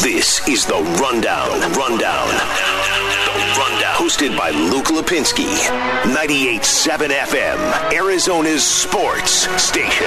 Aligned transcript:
This 0.00 0.46
is 0.48 0.66
the 0.66 0.82
Rundown. 1.00 1.60
The 1.60 1.68
Rundown. 1.78 2.28
The 2.28 3.54
Rundown. 3.58 3.94
Hosted 3.94 4.36
by 4.36 4.50
Luke 4.50 4.86
Lapinski. 4.86 5.46
98.7 6.12 7.08
FM. 7.10 7.92
Arizona's 7.92 8.64
sports 8.64 9.48
station. 9.62 10.06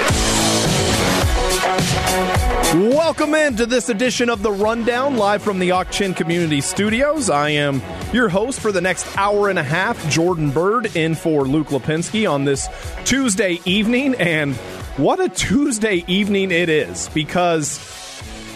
Welcome 2.92 3.34
into 3.34 3.66
this 3.66 3.88
edition 3.88 4.30
of 4.30 4.44
the 4.44 4.52
Rundown, 4.52 5.16
live 5.16 5.42
from 5.42 5.58
the 5.58 5.72
Ak-Chin 5.72 6.14
Community 6.14 6.60
Studios. 6.60 7.30
I 7.30 7.52
am 7.52 7.82
your 8.12 8.28
host 8.28 8.60
for 8.60 8.74
the 8.74 8.82
next 8.82 9.08
hour 9.18 9.50
and 9.50 9.58
a 9.58 9.64
half, 9.64 10.10
Jordan 10.10 10.52
Byrd, 10.52 10.98
in 10.98 11.16
for 11.16 11.46
Luke 11.46 11.68
Lapinski 11.68 12.30
on 12.30 12.44
this 12.44 12.68
Tuesday 13.06 13.62
evening. 13.64 14.16
And 14.16 14.54
what 14.98 15.22
a 15.22 15.30
Tuesday 15.30 16.04
evening 16.08 16.52
it 16.52 16.68
is 16.68 17.10
because 17.14 17.78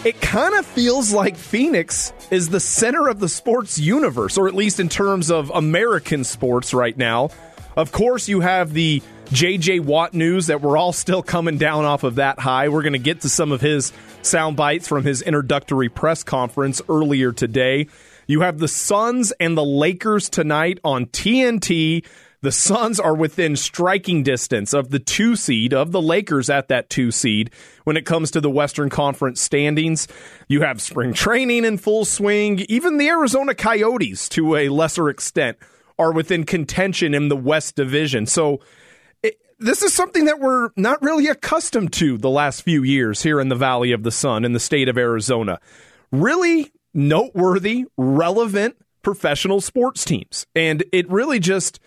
it 0.04 0.20
kind 0.20 0.54
of 0.54 0.66
feels 0.66 1.12
like 1.12 1.36
Phoenix 1.36 2.12
is 2.30 2.48
the 2.48 2.58
center 2.58 3.08
of 3.08 3.20
the 3.20 3.28
sports 3.28 3.78
universe, 3.78 4.36
or 4.36 4.48
at 4.48 4.54
least 4.54 4.80
in 4.80 4.88
terms 4.88 5.30
of 5.30 5.50
American 5.50 6.24
sports 6.24 6.74
right 6.74 6.96
now. 6.96 7.30
Of 7.76 7.92
course, 7.92 8.28
you 8.28 8.40
have 8.40 8.72
the 8.72 9.00
JJ 9.26 9.80
Watt 9.80 10.12
news 10.12 10.48
that 10.48 10.60
we're 10.60 10.76
all 10.76 10.92
still 10.92 11.22
coming 11.22 11.56
down 11.56 11.84
off 11.84 12.02
of 12.02 12.16
that 12.16 12.40
high. 12.40 12.68
We're 12.68 12.82
going 12.82 12.94
to 12.94 12.98
get 12.98 13.20
to 13.20 13.28
some 13.28 13.52
of 13.52 13.60
his 13.60 13.92
sound 14.22 14.56
bites 14.56 14.88
from 14.88 15.04
his 15.04 15.22
introductory 15.22 15.88
press 15.88 16.24
conference 16.24 16.82
earlier 16.88 17.32
today. 17.32 17.86
You 18.26 18.40
have 18.40 18.58
the 18.58 18.68
Suns 18.68 19.32
and 19.38 19.56
the 19.56 19.64
Lakers 19.64 20.28
tonight 20.28 20.80
on 20.84 21.06
TNT. 21.06 22.04
The 22.42 22.52
Suns 22.52 22.98
are 22.98 23.14
within 23.14 23.54
striking 23.54 24.24
distance 24.24 24.74
of 24.74 24.90
the 24.90 24.98
two 24.98 25.36
seed, 25.36 25.72
of 25.72 25.92
the 25.92 26.02
Lakers 26.02 26.50
at 26.50 26.66
that 26.68 26.90
two 26.90 27.12
seed 27.12 27.50
when 27.84 27.96
it 27.96 28.04
comes 28.04 28.32
to 28.32 28.40
the 28.40 28.50
Western 28.50 28.90
Conference 28.90 29.40
standings. 29.40 30.08
You 30.48 30.62
have 30.62 30.82
spring 30.82 31.12
training 31.12 31.64
in 31.64 31.78
full 31.78 32.04
swing. 32.04 32.58
Even 32.68 32.98
the 32.98 33.08
Arizona 33.08 33.54
Coyotes, 33.54 34.28
to 34.30 34.56
a 34.56 34.70
lesser 34.70 35.08
extent, 35.08 35.56
are 36.00 36.12
within 36.12 36.44
contention 36.44 37.14
in 37.14 37.28
the 37.28 37.36
West 37.36 37.76
Division. 37.76 38.26
So, 38.26 38.60
this 39.60 39.84
is 39.84 39.94
something 39.94 40.24
that 40.24 40.40
we're 40.40 40.70
not 40.76 41.00
really 41.02 41.28
accustomed 41.28 41.92
to 41.92 42.18
the 42.18 42.28
last 42.28 42.62
few 42.62 42.82
years 42.82 43.22
here 43.22 43.38
in 43.38 43.48
the 43.48 43.54
Valley 43.54 43.92
of 43.92 44.02
the 44.02 44.10
Sun 44.10 44.44
in 44.44 44.52
the 44.52 44.58
state 44.58 44.88
of 44.88 44.98
Arizona. 44.98 45.60
Really 46.10 46.72
noteworthy, 46.92 47.84
relevant 47.96 48.76
professional 49.02 49.60
sports 49.60 50.04
teams. 50.04 50.46
And 50.56 50.82
it 50.92 51.08
really 51.08 51.38
just 51.38 51.78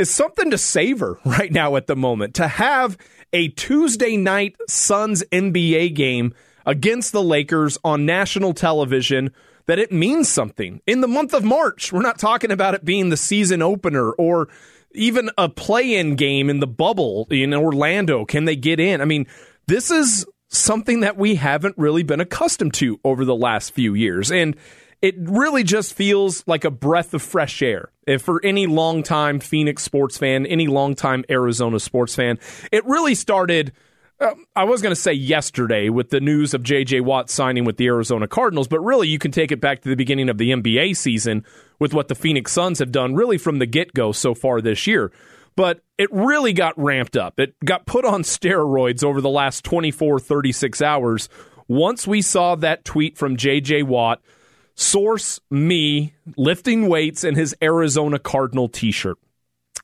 is 0.00 0.10
something 0.10 0.50
to 0.50 0.58
savor 0.58 1.20
right 1.24 1.52
now 1.52 1.76
at 1.76 1.86
the 1.86 1.94
moment 1.94 2.34
to 2.34 2.48
have 2.48 2.96
a 3.32 3.48
Tuesday 3.48 4.16
night 4.16 4.56
Suns 4.66 5.22
NBA 5.30 5.94
game 5.94 6.34
against 6.66 7.12
the 7.12 7.22
Lakers 7.22 7.78
on 7.84 8.06
national 8.06 8.54
television 8.54 9.30
that 9.66 9.78
it 9.78 9.92
means 9.92 10.28
something. 10.28 10.80
In 10.86 11.00
the 11.00 11.06
month 11.06 11.32
of 11.32 11.44
March, 11.44 11.92
we're 11.92 12.02
not 12.02 12.18
talking 12.18 12.50
about 12.50 12.74
it 12.74 12.84
being 12.84 13.10
the 13.10 13.16
season 13.16 13.62
opener 13.62 14.10
or 14.12 14.48
even 14.92 15.30
a 15.38 15.48
play-in 15.48 16.16
game 16.16 16.50
in 16.50 16.58
the 16.58 16.66
bubble 16.66 17.28
in 17.30 17.54
Orlando. 17.54 18.24
Can 18.24 18.46
they 18.46 18.56
get 18.56 18.80
in? 18.80 19.00
I 19.00 19.04
mean, 19.04 19.26
this 19.68 19.90
is 19.90 20.26
something 20.48 21.00
that 21.00 21.16
we 21.16 21.36
haven't 21.36 21.78
really 21.78 22.02
been 22.02 22.20
accustomed 22.20 22.74
to 22.74 22.98
over 23.04 23.24
the 23.24 23.36
last 23.36 23.72
few 23.72 23.94
years. 23.94 24.32
And 24.32 24.56
it 25.02 25.14
really 25.18 25.64
just 25.64 25.94
feels 25.94 26.44
like 26.46 26.64
a 26.64 26.70
breath 26.70 27.14
of 27.14 27.22
fresh 27.22 27.62
air. 27.62 27.90
If 28.06 28.22
for 28.22 28.40
any 28.44 28.66
longtime 28.66 29.40
Phoenix 29.40 29.82
sports 29.82 30.18
fan, 30.18 30.46
any 30.46 30.66
longtime 30.66 31.24
Arizona 31.30 31.80
sports 31.80 32.14
fan, 32.14 32.38
it 32.70 32.84
really 32.86 33.14
started– 33.14 33.72
um, 34.20 34.44
I 34.54 34.64
was 34.64 34.82
going 34.82 34.94
to 34.94 35.00
say 35.00 35.14
yesterday 35.14 35.88
with 35.88 36.10
the 36.10 36.20
news 36.20 36.52
of 36.52 36.62
J.J. 36.62 37.00
Watt 37.00 37.30
signing 37.30 37.64
with 37.64 37.78
the 37.78 37.86
Arizona 37.86 38.28
Cardinals, 38.28 38.68
but 38.68 38.80
really 38.80 39.08
you 39.08 39.18
can 39.18 39.30
take 39.30 39.50
it 39.50 39.62
back 39.62 39.80
to 39.80 39.88
the 39.88 39.96
beginning 39.96 40.28
of 40.28 40.36
the 40.36 40.50
NBA 40.50 40.96
season 40.96 41.44
with 41.78 41.94
what 41.94 42.08
the 42.08 42.14
Phoenix 42.14 42.52
Suns 42.52 42.80
have 42.80 42.92
done 42.92 43.14
really 43.14 43.38
from 43.38 43.58
the 43.58 43.66
get 43.66 43.94
go 43.94 44.12
so 44.12 44.34
far 44.34 44.60
this 44.60 44.86
year. 44.86 45.10
But 45.56 45.80
it 45.96 46.12
really 46.12 46.52
got 46.52 46.78
ramped 46.78 47.16
up. 47.16 47.40
It 47.40 47.54
got 47.64 47.86
put 47.86 48.04
on 48.04 48.22
steroids 48.22 49.02
over 49.02 49.22
the 49.22 49.30
last 49.30 49.64
24, 49.64 50.20
36 50.20 50.82
hours 50.82 51.30
once 51.66 52.06
we 52.06 52.20
saw 52.20 52.56
that 52.56 52.84
tweet 52.84 53.16
from 53.16 53.36
J.J. 53.36 53.84
Watt. 53.84 54.20
Source 54.80 55.38
me 55.50 56.14
lifting 56.38 56.88
weights 56.88 57.22
in 57.22 57.34
his 57.34 57.54
Arizona 57.62 58.18
Cardinal 58.18 58.66
t 58.66 58.90
shirt. 58.90 59.18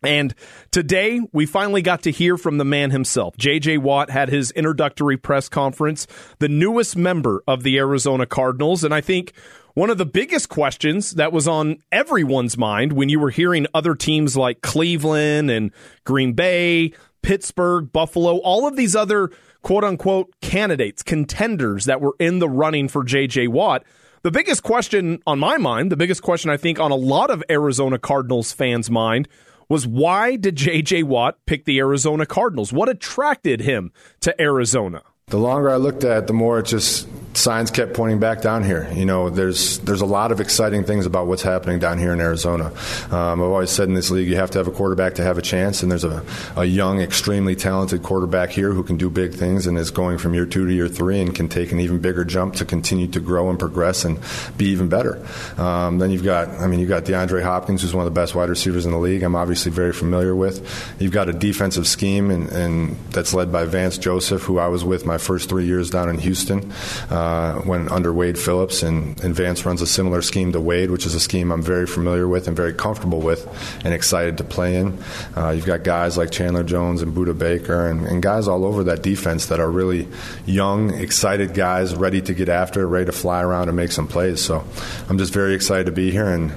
And 0.02 0.34
today, 0.70 1.20
we 1.34 1.44
finally 1.44 1.82
got 1.82 2.04
to 2.04 2.10
hear 2.10 2.38
from 2.38 2.56
the 2.56 2.64
man 2.64 2.92
himself. 2.92 3.36
JJ 3.36 3.80
Watt 3.80 4.08
had 4.08 4.30
his 4.30 4.52
introductory 4.52 5.18
press 5.18 5.50
conference, 5.50 6.06
the 6.38 6.48
newest 6.48 6.96
member 6.96 7.44
of 7.46 7.62
the 7.62 7.76
Arizona 7.76 8.24
Cardinals. 8.24 8.84
And 8.84 8.94
I 8.94 9.02
think 9.02 9.34
one 9.74 9.90
of 9.90 9.98
the 9.98 10.06
biggest 10.06 10.48
questions 10.48 11.10
that 11.12 11.30
was 11.30 11.46
on 11.46 11.76
everyone's 11.92 12.56
mind 12.56 12.94
when 12.94 13.10
you 13.10 13.20
were 13.20 13.28
hearing 13.28 13.66
other 13.74 13.94
teams 13.94 14.34
like 14.34 14.62
Cleveland 14.62 15.50
and 15.50 15.72
Green 16.04 16.32
Bay, 16.32 16.94
Pittsburgh, 17.20 17.92
Buffalo, 17.92 18.38
all 18.38 18.66
of 18.66 18.76
these 18.76 18.96
other 18.96 19.30
quote 19.60 19.84
unquote 19.84 20.32
candidates, 20.40 21.02
contenders 21.02 21.84
that 21.84 22.00
were 22.00 22.16
in 22.18 22.38
the 22.38 22.48
running 22.48 22.88
for 22.88 23.04
JJ 23.04 23.48
Watt. 23.48 23.84
The 24.26 24.32
biggest 24.32 24.64
question 24.64 25.22
on 25.25 25.38
my 25.38 25.56
mind, 25.56 25.92
the 25.92 25.97
biggest 25.97 26.20
question 26.20 26.50
I 26.50 26.56
think 26.56 26.81
on 26.81 26.91
a 26.91 26.97
lot 26.97 27.31
of 27.31 27.44
Arizona 27.48 27.97
Cardinals 27.97 28.50
fans' 28.50 28.91
mind 28.91 29.28
was 29.69 29.87
why 29.87 30.34
did 30.34 30.56
J.J. 30.56 31.04
Watt 31.04 31.38
pick 31.47 31.64
the 31.64 31.78
Arizona 31.78 32.26
Cardinals? 32.26 32.72
What 32.72 32.88
attracted 32.88 33.60
him 33.60 33.92
to 34.22 34.34
Arizona? 34.42 35.04
The 35.28 35.38
longer 35.38 35.69
I 35.70 35.75
looked 35.75 36.04
at 36.04 36.19
it, 36.19 36.26
the 36.28 36.32
more 36.32 36.60
it 36.60 36.66
just 36.66 37.09
signs 37.37 37.70
kept 37.70 37.94
pointing 37.94 38.19
back 38.19 38.42
down 38.42 38.64
here. 38.64 38.91
You 38.94 39.04
know, 39.04 39.28
there's 39.28 39.78
there's 39.81 40.00
a 40.00 40.06
lot 40.06 40.32
of 40.32 40.41
exciting 40.41 40.84
things 40.84 41.06
about 41.06 41.26
what's 41.26 41.42
happening 41.42 41.78
down 41.78 41.98
here 41.98 42.12
in 42.12 42.20
Arizona. 42.20 42.72
Um, 43.10 43.41
I've 43.41 43.41
always 43.41 43.70
said 43.70 43.88
in 43.88 43.94
this 43.94 44.10
league, 44.10 44.28
you 44.28 44.36
have 44.36 44.50
to 44.53 44.59
have 44.59 44.69
a 44.69 44.70
quarterback 44.70 45.15
to 45.16 45.22
have 45.22 45.38
a 45.38 45.42
chance, 45.42 45.82
and 45.82 45.91
there's 45.91 46.04
a, 46.04 46.25
a 46.56 46.65
young, 46.65 47.00
extremely 47.00 47.54
talented 47.54 48.03
quarterback 48.03 48.50
here 48.50 48.72
who 48.72 48.82
can 48.82 48.97
do 48.97 49.10
big 49.10 49.34
things 49.34 49.66
and 49.66 49.76
is 49.78 49.91
going 49.91 50.19
from 50.19 50.34
year 50.34 50.47
two 50.47 50.66
to 50.66 50.72
year 50.72 50.88
three 50.88 51.20
and 51.20 51.34
can 51.34 51.48
take 51.48 51.72
an 51.72 51.81
even 51.81 51.98
bigger 51.98 52.25
jump 52.25 52.54
to 52.54 52.65
continue 52.65 53.06
to 53.09 53.20
grow 53.20 53.50
and 53.50 53.59
progress 53.59 54.04
and 54.04 54.19
be 54.56 54.66
even 54.66 54.88
better. 54.88 55.25
Um, 55.59 55.98
then 55.98 56.10
you've 56.10 56.25
got, 56.25 56.48
I 56.48 56.66
mean, 56.66 56.81
you've 56.81 56.88
got 56.88 57.04
DeAndre 57.04 57.42
Hopkins, 57.42 57.82
who's 57.82 57.94
one 57.94 58.06
of 58.06 58.12
the 58.12 58.19
best 58.19 58.34
wide 58.34 58.48
receivers 58.48 58.86
in 58.86 58.92
the 58.92 58.98
league. 58.98 59.22
I'm 59.22 59.36
obviously 59.36 59.72
very 59.72 59.92
familiar 59.92 60.34
with. 60.34 60.94
You've 60.98 61.12
got 61.12 61.28
a 61.28 61.32
defensive 61.32 61.86
scheme 61.86 62.31
and, 62.31 62.48
and 62.50 62.97
that's 63.10 63.34
led 63.34 63.53
by 63.53 63.65
Vance 63.65 63.98
Joseph, 63.98 64.42
who 64.42 64.59
I 64.59 64.69
was 64.69 64.84
with 64.84 65.04
my 65.04 65.16
my 65.16 65.19
first 65.19 65.49
three 65.49 65.65
years 65.65 65.88
down 65.88 66.10
in 66.10 66.19
Houston 66.19 66.71
uh, 67.09 67.54
when 67.60 67.88
under 67.88 68.12
Wade 68.12 68.38
Phillips, 68.38 68.82
and, 68.82 69.19
and 69.25 69.34
Vance 69.34 69.65
runs 69.65 69.81
a 69.81 69.87
similar 69.87 70.21
scheme 70.21 70.53
to 70.53 70.60
Wade, 70.60 70.91
which 70.91 71.06
is 71.06 71.15
a 71.15 71.21
scheme 71.21 71.50
I'm 71.50 71.62
very 71.62 71.87
familiar 71.87 72.28
with 72.28 72.49
and 72.49 72.54
very 72.54 72.75
comfortable 72.75 73.21
with 73.21 73.49
and 73.82 73.94
excited 73.94 74.37
to 74.37 74.44
play 74.44 74.77
in. 74.77 74.99
Uh, 75.34 75.50
you've 75.50 75.65
got 75.65 75.84
guys 75.84 76.19
like 76.19 76.31
Chandler 76.31 76.65
Jones 76.65 77.00
and 77.00 77.16
Budda 77.16 77.38
Baker 77.38 77.88
and, 77.88 78.06
and 78.06 78.22
guys 78.22 78.47
all 78.47 78.66
over 78.66 78.84
that 78.84 79.03
defense 79.03 79.47
that 79.47 79.59
are 79.59 79.71
really 79.71 80.06
young, 80.44 80.93
excited 80.93 81.54
guys, 81.54 81.94
ready 81.94 82.21
to 82.21 82.34
get 82.34 82.50
after, 82.50 82.87
ready 82.87 83.06
to 83.06 83.12
fly 83.12 83.41
around 83.41 83.69
and 83.69 83.77
make 83.77 83.93
some 83.93 84.06
plays. 84.06 84.43
So 84.43 84.65
I'm 85.09 85.16
just 85.16 85.33
very 85.33 85.54
excited 85.54 85.87
to 85.87 85.93
be 85.93 86.10
here 86.10 86.28
and. 86.28 86.53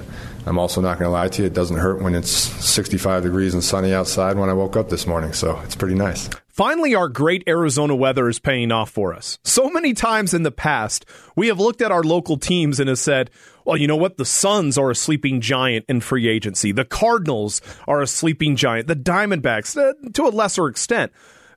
I'm 0.46 0.58
also 0.58 0.80
not 0.80 0.98
going 0.98 1.06
to 1.06 1.12
lie 1.12 1.28
to 1.28 1.42
you, 1.42 1.46
it 1.46 1.52
doesn't 1.52 1.76
hurt 1.76 2.00
when 2.00 2.14
it's 2.14 2.30
65 2.30 3.24
degrees 3.24 3.52
and 3.52 3.62
sunny 3.62 3.92
outside 3.92 4.38
when 4.38 4.48
I 4.48 4.54
woke 4.54 4.74
up 4.74 4.88
this 4.88 5.06
morning, 5.06 5.34
so 5.34 5.60
it's 5.60 5.76
pretty 5.76 5.94
nice. 5.94 6.30
Finally, 6.60 6.94
our 6.94 7.08
great 7.08 7.42
Arizona 7.48 7.96
weather 7.96 8.28
is 8.28 8.38
paying 8.38 8.70
off 8.70 8.90
for 8.90 9.14
us. 9.14 9.38
So 9.42 9.70
many 9.70 9.94
times 9.94 10.34
in 10.34 10.42
the 10.42 10.50
past, 10.50 11.06
we 11.34 11.46
have 11.46 11.58
looked 11.58 11.80
at 11.80 11.90
our 11.90 12.02
local 12.02 12.36
teams 12.36 12.78
and 12.78 12.90
have 12.90 12.98
said, 12.98 13.30
well, 13.64 13.78
you 13.78 13.86
know 13.86 13.96
what? 13.96 14.18
The 14.18 14.26
Suns 14.26 14.76
are 14.76 14.90
a 14.90 14.94
sleeping 14.94 15.40
giant 15.40 15.86
in 15.88 16.02
free 16.02 16.28
agency. 16.28 16.70
The 16.70 16.84
Cardinals 16.84 17.62
are 17.88 18.02
a 18.02 18.06
sleeping 18.06 18.56
giant. 18.56 18.88
The 18.88 18.94
Diamondbacks, 18.94 19.74
uh, 19.74 20.10
to 20.12 20.26
a 20.26 20.28
lesser 20.28 20.66
extent. 20.66 21.12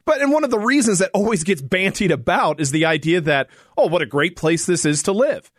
But 0.06 0.22
and 0.22 0.32
one 0.32 0.46
of 0.46 0.52
the 0.52 0.58
reasons 0.60 1.00
that 1.00 1.12
always 1.14 1.44
gets 1.44 1.62
bantied 1.62 2.14
about 2.14 2.62
is 2.62 2.72
the 2.72 2.86
idea 2.86 3.20
that, 3.20 3.50
oh, 3.78 3.88
what 3.88 4.02
a 4.02 4.06
great 4.06 4.38
place 4.38 4.66
this 4.66 4.86
is 4.86 5.04
to 5.04 5.12
live. 5.12 5.52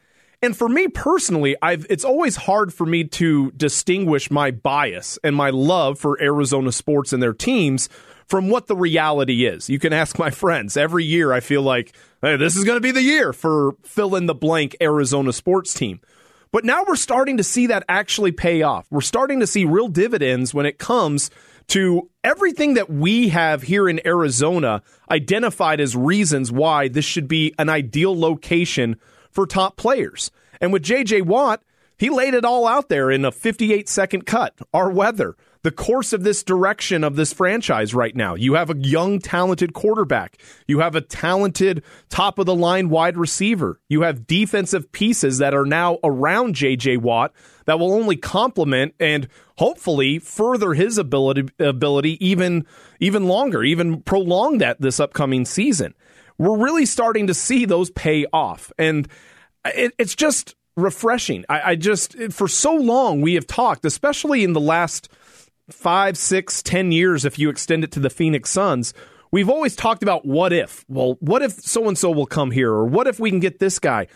And 0.45 0.55
for 0.55 0.69
me 0.69 0.89
personally, 0.89 1.57
I've 1.63 1.87
it's 1.89 2.05
always 2.05 2.37
hard 2.37 2.75
for 2.75 2.85
me 2.85 3.05
to 3.05 3.51
distinguish 3.53 4.31
my 4.31 4.51
bias 4.51 5.19
and 5.25 5.35
my 5.35 5.49
love 5.49 5.99
for 5.99 6.21
Arizona 6.21 6.71
sports 6.71 7.15
and 7.15 7.23
their 7.23 7.33
teams 7.33 7.89
from 8.27 8.51
what 8.51 8.67
the 8.67 8.77
reality 8.77 9.47
is. 9.47 9.71
You 9.71 9.79
can 9.79 9.95
ask 9.95 10.19
my 10.19 10.29
friends. 10.29 10.77
Every 10.77 11.03
year 11.03 11.33
I 11.33 11.41
feel 11.41 11.63
like, 11.63 11.97
hey, 12.21 12.37
this 12.37 12.57
is 12.57 12.65
going 12.65 12.77
to 12.77 12.83
be 12.83 12.91
the 12.91 13.01
year 13.01 13.33
for 13.33 13.73
fill 13.85 14.17
in 14.17 14.27
the 14.27 14.35
blank 14.35 14.77
Arizona 14.83 15.33
sports 15.33 15.73
team. 15.73 16.03
But 16.53 16.67
now 16.67 16.85
we're 16.87 16.97
starting 16.97 17.39
to 17.39 17.43
see 17.43 17.69
that 17.69 17.85
actually 17.89 18.33
pay 18.33 18.61
off. 18.61 18.87
We're 18.91 19.01
starting 19.01 19.41
to 19.41 19.47
see 19.47 19.65
real 19.65 19.89
dividends 19.89 20.53
when 20.53 20.67
it 20.67 20.79
comes 20.79 21.31
to 21.69 22.11
everything 22.23 22.75
that 22.75 22.91
we 22.91 23.31
have 23.31 23.63
here 23.63 23.89
in 23.89 24.07
Arizona 24.07 24.83
identified 25.11 25.81
as 25.81 25.97
reasons 25.97 26.53
why 26.53 26.89
this 26.89 27.07
should 27.07 27.29
be 27.29 27.55
an 27.59 27.71
ideal 27.71 28.19
location 28.19 28.97
for 29.35 29.47
top 29.47 29.77
players. 29.77 30.31
And 30.61 30.73
with 30.73 30.85
JJ 30.85 31.23
Watt, 31.27 31.63
he 31.99 32.09
laid 32.09 32.35
it 32.35 32.45
all 32.45 32.67
out 32.67 32.89
there 32.89 33.11
in 33.11 33.25
a 33.25 33.33
58 33.33 33.89
second 33.89 34.27
cut. 34.27 34.55
Our 34.73 34.91
weather, 34.91 35.37
the 35.63 35.71
course 35.71 36.13
of 36.13 36.25
this 36.25 36.43
direction 36.43 37.03
of 37.03 37.17
this 37.17 37.33
franchise 37.33 37.95
right 37.95 38.15
now. 38.15 38.35
You 38.35 38.55
have 38.55 38.71
a 38.71 38.77
young, 38.77 39.19
talented 39.19 39.73
quarterback. 39.73 40.39
You 40.67 40.81
have 40.81 40.95
a 40.95 41.01
talented 41.01 41.83
top 42.11 42.39
of 42.39 42.47
the 42.47 42.55
line 42.55 42.91
wide 42.91 43.17
receiver. 43.17 43.81
You 43.89 44.03
have 44.03 44.27
defensive 44.27 44.93
pieces 44.93 45.39
that 45.39 45.55
are 45.55 45.65
now 45.65 45.99
around 46.05 46.55
JJ 46.55 46.99
Watt 46.99 47.33
that 47.65 47.79
will 47.79 47.93
only 47.93 48.17
complement 48.17 48.95
and 49.01 49.29
hopefully 49.57 50.19
further 50.19 50.75
his 50.75 50.99
ability 50.99 51.49
ability 51.59 52.25
even 52.25 52.67
even 53.01 53.27
longer, 53.27 53.63
even 53.63 54.03
prolong 54.03 54.59
that 54.59 54.81
this 54.81 55.01
upcoming 55.01 55.45
season. 55.45 55.95
We're 56.39 56.59
really 56.59 56.87
starting 56.87 57.29
to 57.29 57.35
see 57.35 57.65
those 57.65 57.91
pay 57.91 58.27
off, 58.33 58.73
and 58.79 59.09
it, 59.65 59.93
it's 59.99 60.15
just 60.15 60.57
refreshing. 60.77 61.45
I, 61.49 61.71
I 61.71 61.75
just 61.77 62.17
for 62.33 62.49
so 62.49 62.75
long 62.75 63.21
we 63.21 63.35
have 63.35 63.47
talked, 63.47 63.85
especially 63.85 64.45
in 64.45 64.53
the 64.53 64.61
last 64.61 65.09
five, 65.71 66.19
six, 66.19 66.63
ten 66.63 66.93
years, 66.93 67.25
if 67.25 67.39
you 67.39 67.51
extend 67.51 67.85
it 67.85 67.93
to 67.93 68.01
the 68.01 68.11
Phoenix 68.11 68.51
Suns. 68.51 68.95
We've 69.31 69.51
always 69.51 69.75
talked 69.75 70.05
about 70.05 70.25
what 70.25 70.53
if. 70.53 70.85
Well, 70.89 71.17
what 71.19 71.43
if 71.43 71.53
so 71.53 71.89
and 71.89 71.99
so 71.99 72.11
will 72.11 72.27
come 72.27 72.51
here, 72.51 72.71
or 72.71 72.85
what 72.85 73.07
if 73.07 73.19
we 73.19 73.31
can 73.31 73.41
get 73.41 73.59
this 73.59 73.79
guy? 73.79 74.07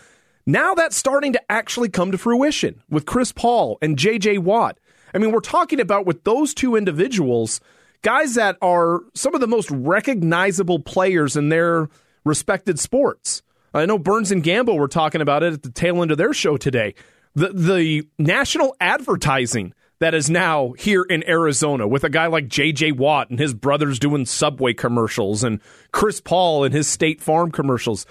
Now 0.45 0.73
that's 0.73 0.95
starting 0.95 1.33
to 1.33 1.51
actually 1.51 1.89
come 1.89 2.11
to 2.11 2.17
fruition 2.17 2.81
with 2.89 3.05
Chris 3.05 3.31
Paul 3.31 3.77
and 3.81 3.97
JJ 3.97 4.39
Watt. 4.39 4.79
I 5.13 5.17
mean, 5.17 5.31
we're 5.31 5.41
talking 5.41 5.79
about 5.79 6.05
with 6.05 6.23
those 6.23 6.53
two 6.53 6.75
individuals, 6.75 7.59
guys 8.01 8.35
that 8.35 8.57
are 8.61 9.01
some 9.13 9.35
of 9.35 9.41
the 9.41 9.47
most 9.47 9.69
recognizable 9.71 10.79
players 10.79 11.35
in 11.35 11.49
their 11.49 11.89
respected 12.23 12.79
sports. 12.79 13.41
I 13.73 13.85
know 13.85 13.99
Burns 13.99 14.31
and 14.31 14.43
Gamble 14.43 14.77
were 14.77 14.87
talking 14.87 15.21
about 15.21 15.43
it 15.43 15.53
at 15.53 15.63
the 15.63 15.71
tail 15.71 16.01
end 16.01 16.11
of 16.11 16.17
their 16.17 16.33
show 16.33 16.57
today. 16.57 16.95
The 17.35 17.49
the 17.49 18.07
national 18.17 18.75
advertising 18.79 19.73
that 19.99 20.13
is 20.13 20.29
now 20.29 20.71
here 20.77 21.03
in 21.03 21.27
Arizona 21.27 21.87
with 21.87 22.03
a 22.03 22.09
guy 22.09 22.27
like 22.27 22.47
JJ 22.47 22.97
Watt 22.97 23.29
and 23.29 23.39
his 23.39 23.53
brothers 23.53 23.99
doing 23.99 24.25
Subway 24.25 24.73
commercials 24.73 25.43
and 25.43 25.59
Chris 25.91 26.21
Paul 26.21 26.63
and 26.63 26.73
his 26.73 26.87
State 26.87 27.21
Farm 27.21 27.51
commercials. 27.51 28.05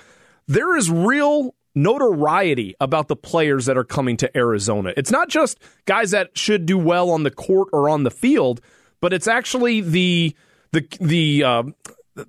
There 0.47 0.77
is 0.77 0.91
real 0.91 1.55
notoriety 1.75 2.75
about 2.81 3.09
the 3.09 3.17
players 3.17 3.67
that 3.67 3.79
are 3.79 3.85
coming 3.85 4.17
to 4.19 4.37
Arizona. 4.37 4.93
It's 4.97 5.11
not 5.11 5.29
just 5.29 5.59
guys 5.87 6.11
that 6.11 6.37
should 6.37 6.67
do 6.67 6.79
well 6.79 7.11
on 7.11 7.23
the 7.23 7.31
court 7.31 7.69
or 7.73 7.89
on 7.89 8.03
the 8.03 8.11
field, 8.11 8.61
but 9.01 9.13
it's 9.13 9.29
actually 9.29 9.81
the 9.81 10.37
the 10.73 10.87
the 11.01 11.45
uh, 11.45 11.63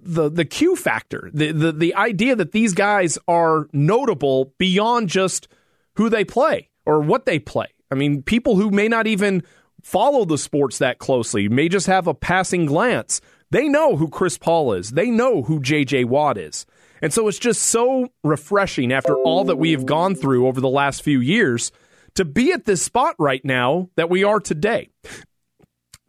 the 0.01 0.29
the 0.29 0.45
Q 0.45 0.75
factor, 0.75 1.29
the, 1.33 1.51
the 1.51 1.71
the 1.71 1.95
idea 1.95 2.35
that 2.35 2.51
these 2.51 2.73
guys 2.73 3.17
are 3.27 3.67
notable 3.73 4.53
beyond 4.57 5.09
just 5.09 5.47
who 5.95 6.09
they 6.09 6.23
play 6.23 6.69
or 6.85 7.01
what 7.01 7.25
they 7.25 7.39
play. 7.39 7.67
I 7.91 7.95
mean, 7.95 8.23
people 8.23 8.55
who 8.55 8.69
may 8.69 8.87
not 8.87 9.07
even 9.07 9.43
follow 9.81 10.25
the 10.25 10.37
sports 10.37 10.77
that 10.79 10.99
closely 10.99 11.49
may 11.49 11.69
just 11.69 11.87
have 11.87 12.07
a 12.07 12.13
passing 12.13 12.65
glance. 12.65 13.21
They 13.51 13.67
know 13.67 13.95
who 13.95 14.09
Chris 14.09 14.37
Paul 14.37 14.73
is. 14.73 14.91
They 14.91 15.09
know 15.09 15.43
who 15.43 15.59
JJ 15.59 16.05
Watt 16.05 16.37
is. 16.37 16.65
And 17.01 17.13
so 17.13 17.27
it's 17.27 17.39
just 17.39 17.63
so 17.63 18.09
refreshing 18.23 18.91
after 18.91 19.15
all 19.17 19.45
that 19.45 19.55
we 19.55 19.71
have 19.71 19.85
gone 19.85 20.15
through 20.15 20.47
over 20.47 20.61
the 20.61 20.69
last 20.69 21.01
few 21.01 21.19
years 21.19 21.71
to 22.15 22.25
be 22.25 22.51
at 22.51 22.65
this 22.65 22.81
spot 22.81 23.15
right 23.17 23.43
now 23.43 23.89
that 23.95 24.09
we 24.09 24.23
are 24.23 24.39
today. 24.39 24.89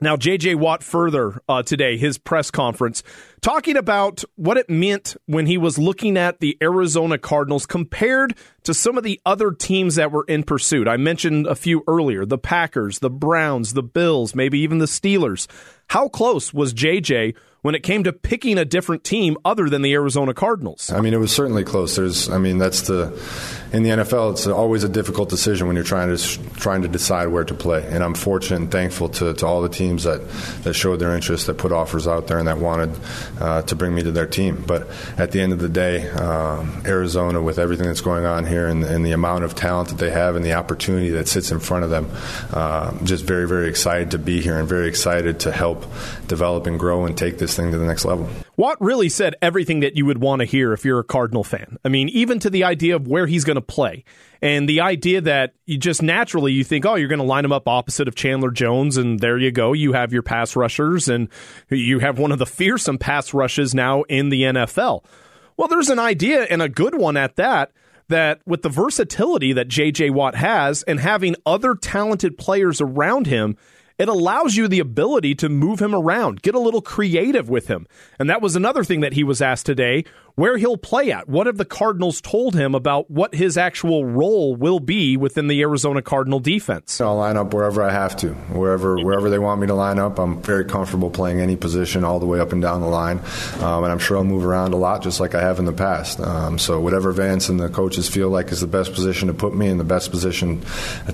Now, 0.02 0.16
J.J. 0.16 0.54
Watt 0.54 0.82
further 0.82 1.42
uh, 1.46 1.62
today, 1.62 1.98
his 1.98 2.16
press 2.16 2.50
conference, 2.50 3.02
talking 3.42 3.76
about 3.76 4.24
what 4.36 4.56
it 4.56 4.70
meant 4.70 5.14
when 5.26 5.44
he 5.44 5.58
was 5.58 5.76
looking 5.76 6.16
at 6.16 6.40
the 6.40 6.56
Arizona 6.62 7.18
Cardinals 7.18 7.66
compared 7.66 8.34
to 8.62 8.72
some 8.72 8.96
of 8.96 9.04
the 9.04 9.20
other 9.26 9.50
teams 9.52 9.96
that 9.96 10.10
were 10.10 10.24
in 10.24 10.42
pursuit. 10.42 10.88
I 10.88 10.96
mentioned 10.96 11.46
a 11.46 11.54
few 11.54 11.84
earlier 11.86 12.24
the 12.24 12.38
Packers, 12.38 13.00
the 13.00 13.10
Browns, 13.10 13.74
the 13.74 13.82
Bills, 13.82 14.34
maybe 14.34 14.58
even 14.60 14.78
the 14.78 14.86
Steelers. 14.86 15.46
How 15.88 16.08
close 16.08 16.54
was 16.54 16.72
J.J 16.72 17.34
when 17.62 17.74
it 17.74 17.82
came 17.82 18.04
to 18.04 18.12
picking 18.12 18.58
a 18.58 18.64
different 18.64 19.04
team 19.04 19.36
other 19.44 19.68
than 19.68 19.82
the 19.82 19.92
Arizona 19.92 20.34
Cardinals? 20.34 20.90
I 20.92 21.00
mean, 21.00 21.14
it 21.14 21.18
was 21.18 21.32
certainly 21.34 21.64
close. 21.64 21.96
There's, 21.96 22.28
I 22.28 22.38
mean, 22.38 22.58
that's 22.58 22.82
the 22.82 23.18
in 23.72 23.82
the 23.82 23.90
NFL. 23.90 24.32
It's 24.32 24.46
always 24.46 24.82
a 24.84 24.88
difficult 24.88 25.28
decision 25.28 25.66
when 25.66 25.76
you're 25.76 25.84
trying 25.84 26.14
to 26.16 26.52
trying 26.54 26.82
to 26.82 26.88
decide 26.88 27.28
where 27.28 27.44
to 27.44 27.54
play. 27.54 27.86
And 27.86 28.02
I'm 28.02 28.14
fortunate 28.14 28.56
and 28.56 28.70
thankful 28.70 29.08
to, 29.10 29.34
to 29.34 29.46
all 29.46 29.62
the 29.62 29.68
teams 29.68 30.04
that 30.04 30.28
that 30.62 30.74
showed 30.74 30.96
their 30.96 31.14
interest, 31.14 31.46
that 31.46 31.58
put 31.58 31.72
offers 31.72 32.06
out 32.06 32.26
there, 32.26 32.38
and 32.38 32.48
that 32.48 32.58
wanted 32.58 32.98
uh, 33.40 33.62
to 33.62 33.76
bring 33.76 33.94
me 33.94 34.02
to 34.02 34.12
their 34.12 34.26
team. 34.26 34.64
But 34.66 34.88
at 35.16 35.32
the 35.32 35.40
end 35.40 35.52
of 35.52 35.60
the 35.60 35.68
day, 35.68 36.08
um, 36.10 36.82
Arizona, 36.84 37.40
with 37.42 37.58
everything 37.58 37.86
that's 37.86 38.00
going 38.00 38.24
on 38.24 38.46
here 38.46 38.66
and, 38.66 38.84
and, 38.84 39.04
the 39.04 39.12
amount 39.12 39.44
of 39.44 39.54
talent 39.54 39.88
that 39.88 39.98
they 39.98 40.10
have 40.10 40.36
and 40.36 40.44
the 40.44 40.52
opportunity 40.52 41.08
that 41.10 41.26
sits 41.26 41.50
in 41.50 41.58
front 41.58 41.84
of 41.84 41.90
them, 41.90 42.10
uh, 42.52 42.92
just 43.02 43.24
very, 43.24 43.48
very 43.48 43.68
excited 43.68 44.10
to 44.10 44.18
be 44.18 44.40
here 44.40 44.58
and 44.58 44.68
very 44.68 44.88
excited 44.88 45.40
to 45.40 45.50
help 45.50 45.84
develop 46.26 46.66
and 46.66 46.78
grow 46.78 47.06
and 47.06 47.16
take 47.16 47.38
this 47.38 47.49
thing 47.56 47.70
to 47.70 47.78
the 47.78 47.86
next 47.86 48.04
level. 48.04 48.28
Watt 48.56 48.80
really 48.80 49.08
said 49.08 49.34
everything 49.42 49.80
that 49.80 49.96
you 49.96 50.06
would 50.06 50.18
want 50.18 50.40
to 50.40 50.46
hear 50.46 50.72
if 50.72 50.84
you're 50.84 51.00
a 51.00 51.04
Cardinal 51.04 51.44
fan. 51.44 51.78
I 51.84 51.88
mean, 51.88 52.08
even 52.10 52.38
to 52.40 52.50
the 52.50 52.64
idea 52.64 52.96
of 52.96 53.06
where 53.06 53.26
he's 53.26 53.44
going 53.44 53.56
to 53.56 53.62
play 53.62 54.04
and 54.42 54.68
the 54.68 54.80
idea 54.80 55.20
that 55.20 55.54
you 55.66 55.76
just 55.76 56.02
naturally 56.02 56.52
you 56.52 56.64
think, 56.64 56.86
oh, 56.86 56.94
you're 56.94 57.08
going 57.08 57.20
to 57.20 57.24
line 57.24 57.44
him 57.44 57.52
up 57.52 57.68
opposite 57.68 58.08
of 58.08 58.14
Chandler 58.14 58.50
Jones, 58.50 58.96
and 58.96 59.20
there 59.20 59.38
you 59.38 59.50
go. 59.50 59.72
You 59.72 59.92
have 59.92 60.12
your 60.12 60.22
pass 60.22 60.56
rushers, 60.56 61.08
and 61.08 61.28
you 61.68 61.98
have 61.98 62.18
one 62.18 62.32
of 62.32 62.38
the 62.38 62.46
fearsome 62.46 62.98
pass 62.98 63.34
rushes 63.34 63.74
now 63.74 64.02
in 64.04 64.30
the 64.30 64.42
NFL. 64.42 65.04
Well, 65.56 65.68
there's 65.68 65.90
an 65.90 65.98
idea 65.98 66.44
and 66.44 66.62
a 66.62 66.68
good 66.68 66.94
one 66.94 67.16
at 67.16 67.36
that. 67.36 67.72
That 68.08 68.40
with 68.44 68.62
the 68.62 68.68
versatility 68.68 69.52
that 69.52 69.68
J.J. 69.68 70.10
Watt 70.10 70.34
has 70.34 70.82
and 70.82 70.98
having 70.98 71.36
other 71.46 71.76
talented 71.76 72.36
players 72.36 72.80
around 72.80 73.28
him, 73.28 73.56
it 74.00 74.08
allows 74.08 74.56
you 74.56 74.66
the 74.66 74.80
ability 74.80 75.34
to 75.34 75.50
move 75.50 75.80
him 75.80 75.94
around, 75.94 76.40
get 76.40 76.54
a 76.54 76.58
little 76.58 76.80
creative 76.80 77.50
with 77.50 77.66
him. 77.66 77.86
And 78.18 78.30
that 78.30 78.40
was 78.40 78.56
another 78.56 78.82
thing 78.82 79.00
that 79.00 79.12
he 79.12 79.22
was 79.22 79.42
asked 79.42 79.66
today 79.66 80.04
where 80.40 80.56
he'll 80.56 80.78
play 80.78 81.12
at. 81.12 81.28
What 81.28 81.46
have 81.46 81.58
the 81.58 81.66
Cardinals 81.66 82.22
told 82.22 82.54
him 82.54 82.74
about 82.74 83.10
what 83.10 83.34
his 83.34 83.58
actual 83.58 84.06
role 84.06 84.56
will 84.56 84.80
be 84.80 85.18
within 85.18 85.48
the 85.48 85.60
Arizona 85.60 86.00
Cardinal 86.00 86.40
defense? 86.40 86.98
I'll 86.98 87.16
line 87.16 87.36
up 87.36 87.52
wherever 87.52 87.82
I 87.82 87.92
have 87.92 88.16
to, 88.18 88.30
wherever 88.32 88.96
wherever 88.96 89.28
they 89.28 89.38
want 89.38 89.60
me 89.60 89.66
to 89.66 89.74
line 89.74 89.98
up. 89.98 90.18
I'm 90.18 90.40
very 90.40 90.64
comfortable 90.64 91.10
playing 91.10 91.40
any 91.40 91.56
position 91.56 92.04
all 92.04 92.18
the 92.20 92.24
way 92.24 92.40
up 92.40 92.52
and 92.52 92.62
down 92.62 92.80
the 92.80 92.86
line, 92.86 93.18
um, 93.58 93.84
and 93.84 93.92
I'm 93.92 93.98
sure 93.98 94.16
I'll 94.16 94.24
move 94.24 94.46
around 94.46 94.72
a 94.72 94.78
lot 94.78 95.02
just 95.02 95.20
like 95.20 95.34
I 95.34 95.42
have 95.42 95.58
in 95.58 95.66
the 95.66 95.74
past. 95.74 96.20
Um, 96.20 96.58
so 96.58 96.80
whatever 96.80 97.12
Vance 97.12 97.50
and 97.50 97.60
the 97.60 97.68
coaches 97.68 98.08
feel 98.08 98.30
like 98.30 98.50
is 98.50 98.62
the 98.62 98.66
best 98.66 98.94
position 98.94 99.28
to 99.28 99.34
put 99.34 99.54
me 99.54 99.68
in, 99.68 99.76
the 99.76 99.84
best 99.84 100.10
position 100.10 100.62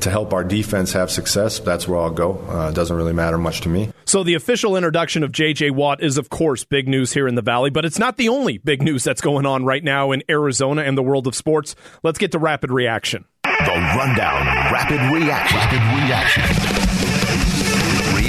to 0.00 0.08
help 0.08 0.34
our 0.34 0.44
defense 0.44 0.92
have 0.92 1.10
success, 1.10 1.58
that's 1.58 1.88
where 1.88 1.98
I'll 1.98 2.10
go. 2.10 2.38
Uh, 2.48 2.68
it 2.70 2.76
doesn't 2.76 2.96
really 2.96 3.12
matter 3.12 3.38
much 3.38 3.62
to 3.62 3.68
me. 3.68 3.90
So 4.06 4.22
the 4.22 4.34
official 4.34 4.76
introduction 4.76 5.24
of 5.24 5.32
J.J. 5.32 5.70
Watt 5.70 6.00
is, 6.00 6.16
of 6.16 6.30
course, 6.30 6.62
big 6.62 6.86
news 6.86 7.12
here 7.12 7.26
in 7.26 7.34
the 7.34 7.42
Valley, 7.42 7.70
but 7.70 7.84
it's 7.84 7.98
not 7.98 8.16
the 8.16 8.28
only 8.28 8.56
big 8.56 8.80
news 8.80 9.02
that's 9.02 9.20
going 9.20 9.46
on 9.46 9.64
right 9.64 9.82
now 9.82 10.12
in 10.12 10.22
Arizona 10.30 10.82
and 10.82 10.96
the 10.96 11.02
world 11.02 11.26
of 11.26 11.34
sports. 11.34 11.74
Let's 12.04 12.16
get 12.16 12.30
to 12.30 12.38
rapid 12.38 12.70
reaction. 12.70 13.24
The 13.42 13.72
rundown, 13.96 14.46
rapid 14.72 15.00
reaction, 15.12 15.58
rapid 15.58 16.06
reaction. 16.06 16.85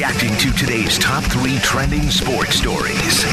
Reacting 0.08 0.38
to 0.38 0.58
today's 0.58 0.98
top 1.00 1.22
three 1.26 1.58
trending 1.58 2.04
sports 2.04 2.56
stories. 2.56 3.26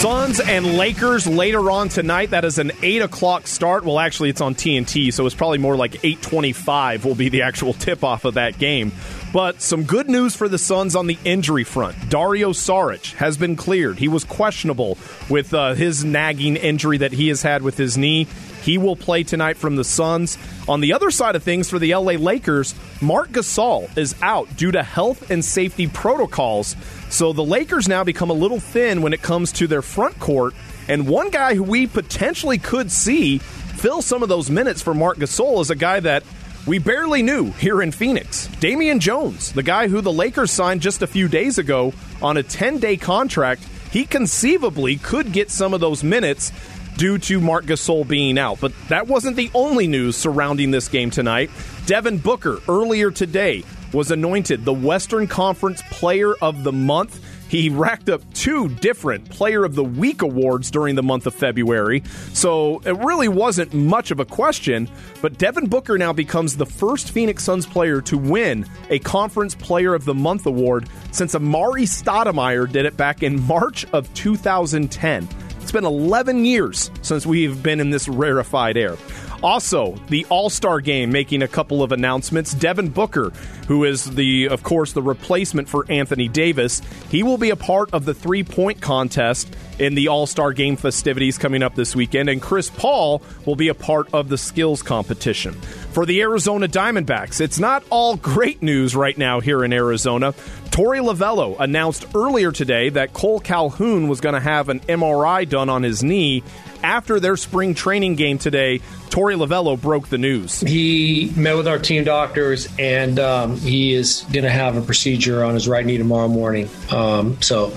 Suns 0.00 0.38
and 0.38 0.78
Lakers 0.78 1.26
later 1.26 1.68
on 1.68 1.88
tonight. 1.88 2.30
That 2.30 2.44
is 2.44 2.58
an 2.58 2.70
eight 2.80 3.02
o'clock 3.02 3.48
start. 3.48 3.84
Well, 3.84 3.98
actually, 3.98 4.30
it's 4.30 4.40
on 4.40 4.54
TNT, 4.54 5.12
so 5.12 5.26
it's 5.26 5.34
probably 5.34 5.58
more 5.58 5.74
like 5.74 6.04
eight 6.04 6.22
twenty-five 6.22 7.04
will 7.04 7.16
be 7.16 7.28
the 7.28 7.42
actual 7.42 7.72
tip-off 7.72 8.24
of 8.24 8.34
that 8.34 8.56
game. 8.56 8.92
But 9.32 9.60
some 9.60 9.82
good 9.82 10.08
news 10.08 10.36
for 10.36 10.48
the 10.48 10.58
Suns 10.58 10.94
on 10.94 11.08
the 11.08 11.18
injury 11.24 11.64
front. 11.64 11.96
Dario 12.08 12.50
Saric 12.50 13.14
has 13.14 13.36
been 13.36 13.56
cleared. 13.56 13.98
He 13.98 14.06
was 14.06 14.22
questionable 14.22 14.98
with 15.28 15.52
uh, 15.52 15.74
his 15.74 16.04
nagging 16.04 16.54
injury 16.54 16.98
that 16.98 17.10
he 17.10 17.28
has 17.28 17.42
had 17.42 17.62
with 17.62 17.76
his 17.76 17.98
knee. 17.98 18.28
He 18.62 18.78
will 18.78 18.96
play 18.96 19.22
tonight 19.22 19.56
from 19.56 19.76
the 19.76 19.84
Suns. 19.84 20.38
On 20.68 20.80
the 20.80 20.92
other 20.92 21.10
side 21.10 21.36
of 21.36 21.42
things 21.42 21.68
for 21.68 21.78
the 21.78 21.94
LA 21.94 22.12
Lakers, 22.12 22.74
Marc 23.00 23.30
Gasol 23.30 23.94
is 23.96 24.14
out 24.22 24.56
due 24.56 24.70
to 24.72 24.82
health 24.82 25.30
and 25.30 25.44
safety 25.44 25.88
protocols. 25.88 26.76
So 27.10 27.32
the 27.32 27.44
Lakers 27.44 27.88
now 27.88 28.04
become 28.04 28.30
a 28.30 28.34
little 28.34 28.60
thin 28.60 29.02
when 29.02 29.12
it 29.12 29.22
comes 29.22 29.52
to 29.52 29.66
their 29.66 29.82
front 29.82 30.18
court. 30.18 30.54
And 30.88 31.08
one 31.08 31.30
guy 31.30 31.54
who 31.54 31.62
we 31.62 31.86
potentially 31.86 32.58
could 32.58 32.90
see 32.90 33.38
fill 33.38 34.02
some 34.02 34.22
of 34.22 34.28
those 34.28 34.50
minutes 34.50 34.80
for 34.80 34.94
Marc 34.94 35.18
Gasol 35.18 35.60
is 35.60 35.70
a 35.70 35.76
guy 35.76 36.00
that 36.00 36.22
we 36.66 36.78
barely 36.78 37.22
knew 37.22 37.50
here 37.52 37.82
in 37.82 37.90
Phoenix. 37.90 38.46
Damian 38.60 39.00
Jones, 39.00 39.52
the 39.52 39.64
guy 39.64 39.88
who 39.88 40.00
the 40.00 40.12
Lakers 40.12 40.52
signed 40.52 40.80
just 40.80 41.02
a 41.02 41.06
few 41.08 41.26
days 41.26 41.58
ago 41.58 41.92
on 42.20 42.36
a 42.36 42.42
10 42.42 42.78
day 42.78 42.96
contract, 42.96 43.64
he 43.90 44.04
conceivably 44.04 44.96
could 44.96 45.32
get 45.32 45.50
some 45.50 45.74
of 45.74 45.80
those 45.80 46.04
minutes 46.04 46.52
due 46.96 47.18
to 47.18 47.40
Marc 47.40 47.64
Gasol 47.64 48.06
being 48.06 48.38
out. 48.38 48.60
But 48.60 48.72
that 48.88 49.06
wasn't 49.06 49.36
the 49.36 49.50
only 49.54 49.86
news 49.86 50.16
surrounding 50.16 50.70
this 50.70 50.88
game 50.88 51.10
tonight. 51.10 51.50
Devin 51.86 52.18
Booker, 52.18 52.60
earlier 52.68 53.10
today, 53.10 53.64
was 53.92 54.10
anointed 54.10 54.64
the 54.64 54.72
Western 54.72 55.26
Conference 55.26 55.82
Player 55.90 56.34
of 56.36 56.64
the 56.64 56.72
Month. 56.72 57.20
He 57.48 57.68
racked 57.68 58.08
up 58.08 58.22
two 58.32 58.68
different 58.68 59.28
Player 59.28 59.62
of 59.62 59.74
the 59.74 59.84
Week 59.84 60.22
awards 60.22 60.70
during 60.70 60.94
the 60.94 61.02
month 61.02 61.26
of 61.26 61.34
February, 61.34 62.02
so 62.32 62.78
it 62.86 62.96
really 62.96 63.28
wasn't 63.28 63.74
much 63.74 64.10
of 64.10 64.20
a 64.20 64.24
question. 64.24 64.88
But 65.20 65.36
Devin 65.36 65.66
Booker 65.66 65.98
now 65.98 66.14
becomes 66.14 66.56
the 66.56 66.64
first 66.64 67.10
Phoenix 67.10 67.44
Suns 67.44 67.66
player 67.66 68.00
to 68.02 68.16
win 68.16 68.66
a 68.88 68.98
Conference 69.00 69.54
Player 69.54 69.94
of 69.94 70.06
the 70.06 70.14
Month 70.14 70.46
award 70.46 70.88
since 71.10 71.34
Amar'e 71.34 71.82
Stoudemire 71.82 72.72
did 72.72 72.86
it 72.86 72.96
back 72.96 73.22
in 73.22 73.42
March 73.42 73.84
of 73.92 74.12
2010. 74.14 75.28
It's 75.62 75.72
been 75.72 75.84
11 75.84 76.44
years 76.44 76.90
since 77.02 77.24
we've 77.24 77.62
been 77.62 77.80
in 77.80 77.90
this 77.90 78.08
rarefied 78.08 78.76
air. 78.76 78.96
Also, 79.42 79.96
the 80.08 80.24
All 80.26 80.50
Star 80.50 80.80
game 80.80 81.10
making 81.10 81.42
a 81.42 81.48
couple 81.48 81.82
of 81.82 81.92
announcements. 81.92 82.54
Devin 82.54 82.90
Booker, 82.90 83.30
who 83.66 83.84
is 83.84 84.04
the, 84.04 84.48
of 84.48 84.62
course, 84.62 84.92
the 84.92 85.02
replacement 85.02 85.68
for 85.68 85.84
Anthony 85.90 86.28
Davis, 86.28 86.80
he 87.10 87.22
will 87.22 87.38
be 87.38 87.50
a 87.50 87.56
part 87.56 87.92
of 87.92 88.04
the 88.04 88.14
three 88.14 88.44
point 88.44 88.80
contest 88.80 89.54
in 89.78 89.94
the 89.94 90.08
All 90.08 90.26
Star 90.26 90.52
game 90.52 90.76
festivities 90.76 91.38
coming 91.38 91.62
up 91.62 91.74
this 91.74 91.96
weekend, 91.96 92.28
and 92.28 92.40
Chris 92.40 92.70
Paul 92.70 93.22
will 93.44 93.56
be 93.56 93.68
a 93.68 93.74
part 93.74 94.12
of 94.14 94.28
the 94.28 94.38
skills 94.38 94.82
competition. 94.82 95.54
For 95.92 96.06
the 96.06 96.20
Arizona 96.22 96.68
Diamondbacks, 96.68 97.40
it's 97.40 97.58
not 97.58 97.82
all 97.90 98.16
great 98.16 98.62
news 98.62 98.94
right 98.94 99.16
now 99.18 99.40
here 99.40 99.64
in 99.64 99.72
Arizona. 99.72 100.32
Torey 100.70 101.04
Lovullo 101.04 101.56
announced 101.60 102.06
earlier 102.14 102.50
today 102.50 102.88
that 102.88 103.12
Cole 103.12 103.40
Calhoun 103.40 104.08
was 104.08 104.22
going 104.22 104.34
to 104.34 104.40
have 104.40 104.70
an 104.70 104.80
MRI 104.80 105.46
done 105.46 105.68
on 105.68 105.82
his 105.82 106.02
knee 106.02 106.42
after 106.82 107.20
their 107.20 107.36
spring 107.36 107.74
training 107.74 108.16
game 108.16 108.38
today, 108.38 108.80
Torey 109.10 109.36
Lovullo 109.36 109.80
broke 109.80 110.08
the 110.08 110.18
news. 110.18 110.60
He 110.60 111.32
met 111.36 111.56
with 111.56 111.68
our 111.68 111.78
team 111.78 112.04
doctors, 112.04 112.68
and 112.78 113.18
um, 113.18 113.56
he 113.56 113.92
is 113.92 114.22
going 114.32 114.44
to 114.44 114.50
have 114.50 114.76
a 114.76 114.82
procedure 114.82 115.44
on 115.44 115.54
his 115.54 115.68
right 115.68 115.84
knee 115.84 115.98
tomorrow 115.98 116.28
morning. 116.28 116.68
Um, 116.90 117.40
so 117.42 117.68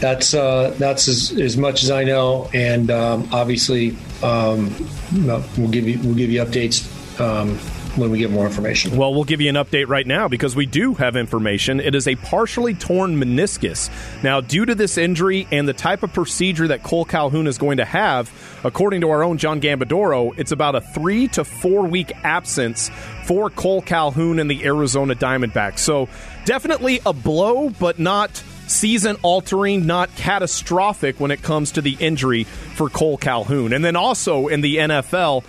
that's 0.00 0.34
uh, 0.34 0.74
that's 0.78 1.08
as, 1.08 1.32
as, 1.38 1.56
much 1.56 1.82
as 1.82 1.90
I 1.90 2.04
know, 2.04 2.48
and 2.54 2.90
um, 2.90 3.28
obviously 3.32 3.96
um, 4.22 4.74
we'll 5.12 5.70
give 5.70 5.88
you 5.88 5.98
we'll 6.00 6.14
give 6.14 6.30
you 6.30 6.44
updates 6.44 6.86
um, 7.20 7.58
when 7.96 8.10
we 8.10 8.18
get 8.18 8.30
more 8.30 8.46
information. 8.46 8.96
Well, 8.96 9.14
we'll 9.14 9.24
give 9.24 9.40
you 9.40 9.48
an 9.48 9.54
update 9.54 9.88
right 9.88 10.06
now 10.06 10.28
because 10.28 10.54
we 10.54 10.66
do 10.66 10.94
have 10.94 11.16
information. 11.16 11.80
It 11.80 11.94
is 11.94 12.06
a 12.08 12.16
partially 12.16 12.74
torn 12.74 13.16
meniscus. 13.16 13.90
Now, 14.22 14.40
due 14.40 14.64
to 14.64 14.74
this 14.74 14.98
injury 14.98 15.46
and 15.50 15.68
the 15.68 15.72
type 15.72 16.02
of 16.02 16.12
procedure 16.12 16.68
that 16.68 16.82
Cole 16.82 17.04
Calhoun 17.04 17.46
is 17.46 17.58
going 17.58 17.78
to 17.78 17.84
have, 17.84 18.30
according 18.64 19.00
to 19.02 19.10
our 19.10 19.22
own 19.22 19.38
John 19.38 19.60
Gambadoro, 19.60 20.38
it's 20.38 20.52
about 20.52 20.74
a 20.74 20.80
three 20.80 21.28
to 21.28 21.44
four 21.44 21.86
week 21.86 22.12
absence 22.24 22.90
for 23.24 23.50
Cole 23.50 23.82
Calhoun 23.82 24.38
and 24.38 24.50
the 24.50 24.64
Arizona 24.64 25.14
Diamondbacks. 25.14 25.80
So, 25.80 26.08
definitely 26.44 27.00
a 27.04 27.12
blow, 27.12 27.70
but 27.70 27.98
not 27.98 28.42
season 28.68 29.16
altering, 29.22 29.86
not 29.86 30.14
catastrophic 30.16 31.18
when 31.20 31.30
it 31.30 31.42
comes 31.42 31.72
to 31.72 31.82
the 31.82 31.96
injury 31.98 32.44
for 32.44 32.88
Cole 32.88 33.16
Calhoun. 33.16 33.72
And 33.72 33.84
then 33.84 33.96
also 33.96 34.48
in 34.48 34.60
the 34.60 34.76
NFL, 34.76 35.44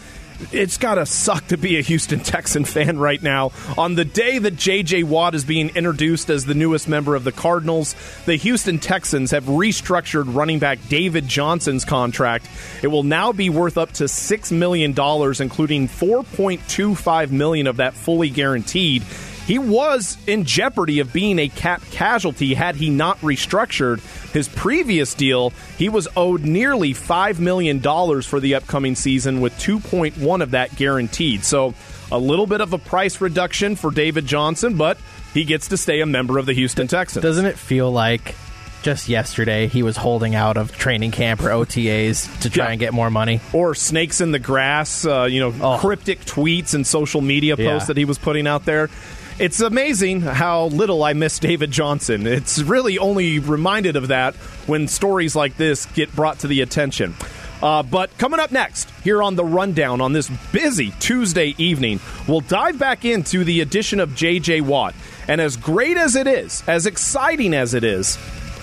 it's 0.52 0.78
got 0.78 0.96
to 0.96 1.06
suck 1.06 1.48
to 1.48 1.58
be 1.58 1.78
a 1.78 1.82
Houston 1.82 2.20
Texan 2.20 2.66
fan 2.66 2.98
right 2.98 3.22
now. 3.22 3.52
On 3.78 3.96
the 3.96 4.06
day 4.06 4.40
that 4.40 4.56
J.J. 4.56 5.04
Watt 5.04 5.36
is 5.36 5.44
being 5.44 5.70
introduced 5.70 6.30
as 6.30 6.46
the 6.46 6.54
newest 6.54 6.88
member 6.88 7.16
of 7.16 7.24
the 7.24 7.32
Cardinals, 7.32 7.96
the 8.26 8.36
Houston 8.36 8.80
Texans 8.80 9.32
have 9.32 9.46
restructured 9.46 10.34
running 10.34 10.60
back 10.60 10.80
David 10.88 11.28
Johnson's 11.28 11.86
contract. 11.86 12.50
It 12.82 12.88
will 12.88 13.04
now 13.04 13.32
be 13.32 13.50
worth 13.50 13.78
up 13.78 13.92
to 13.94 14.06
$6 14.06 14.52
million, 14.52 14.92
including 14.92 15.88
4.25 15.88 17.32
million 17.32 17.68
of 17.68 17.78
that 17.78 17.94
fully 17.94 18.30
guaranteed. 18.30 19.04
He 19.50 19.58
was 19.58 20.16
in 20.28 20.46
jeopardy 20.46 21.00
of 21.00 21.12
being 21.12 21.40
a 21.40 21.48
cap 21.48 21.82
casualty 21.90 22.54
had 22.54 22.76
he 22.76 22.92
not 22.92 23.20
restructured 23.22 24.00
his 24.32 24.48
previous 24.48 25.16
deal. 25.16 25.54
He 25.76 25.90
was 25.90 26.08
owed 26.16 26.44
nearly 26.44 26.94
$5 26.94 27.40
million 27.40 27.82
for 28.22 28.40
the 28.40 28.54
upcoming 28.54 28.94
season, 28.94 29.42
with 29.42 29.54
2.1 29.54 30.44
of 30.44 30.52
that 30.52 30.76
guaranteed. 30.76 31.44
So 31.44 31.74
a 32.12 32.20
little 32.20 32.46
bit 32.46 32.62
of 32.62 32.74
a 32.74 32.78
price 32.78 33.22
reduction 33.22 33.76
for 33.76 33.90
David 33.90 34.28
Johnson, 34.28 34.78
but 34.78 35.00
he 35.34 35.46
gets 35.46 35.70
to 35.70 35.78
stay 35.78 36.02
a 36.02 36.06
member 36.06 36.38
of 36.38 36.46
the 36.46 36.54
Houston 36.54 36.88
Texans. 36.88 37.24
Doesn't 37.24 37.48
it 37.48 37.58
feel 37.58 37.92
like 37.92 38.36
just 38.84 39.10
yesterday 39.10 39.66
he 39.66 39.82
was 39.82 39.98
holding 39.98 40.36
out 40.36 40.58
of 40.58 40.72
training 40.74 41.10
camp 41.10 41.42
or 41.42 41.50
OTAs 41.50 42.42
to 42.42 42.52
try 42.52 42.66
yeah. 42.66 42.72
and 42.74 42.80
get 42.80 42.94
more 42.94 43.10
money. 43.10 43.42
Or 43.52 43.74
snakes 43.74 44.22
in 44.22 44.32
the 44.32 44.38
grass, 44.38 45.08
uh, 45.08 45.24
you 45.24 45.40
know, 45.40 45.56
oh. 45.60 45.80
cryptic 45.80 46.20
tweets 46.20 46.76
and 46.76 46.86
social 46.86 47.22
media 47.22 47.58
posts 47.58 47.86
yeah. 47.86 47.88
that 47.88 47.98
he 47.98 48.06
was 48.06 48.20
putting 48.20 48.46
out 48.46 48.66
there. 48.66 48.92
It's 49.40 49.62
amazing 49.62 50.20
how 50.20 50.66
little 50.66 51.02
I 51.02 51.14
miss 51.14 51.40
David 51.40 51.72
Johnson. 51.72 52.28
It's 52.28 52.60
really 52.62 53.00
only 53.00 53.40
reminded 53.40 53.96
of 53.96 54.10
that 54.10 54.36
when 54.68 54.90
stories 54.90 55.34
like 55.34 55.56
this 55.56 55.86
get 55.86 56.14
brought 56.14 56.40
to 56.40 56.48
the 56.48 56.60
attention. 56.60 57.16
Uh, 57.64 57.82
but 57.82 58.16
coming 58.18 58.42
up 58.42 58.52
next, 58.52 58.90
here 59.02 59.24
on 59.24 59.38
the 59.38 59.46
rundown 59.46 60.02
on 60.02 60.12
this 60.12 60.30
busy 60.52 60.92
Tuesday 61.00 61.56
evening, 61.58 62.02
we'll 62.28 62.42
dive 62.42 62.78
back 62.78 63.06
into 63.06 63.46
the 63.46 63.62
addition 63.62 64.02
of 64.02 64.14
J.J. 64.14 64.60
Watt. 64.60 64.94
And 65.30 65.40
as 65.40 65.56
great 65.56 65.96
as 65.96 66.18
it 66.18 66.28
is, 66.28 66.62
as 66.68 66.86
exciting 66.86 67.54
as 67.54 67.74
it 67.74 67.86
is, 67.86 68.18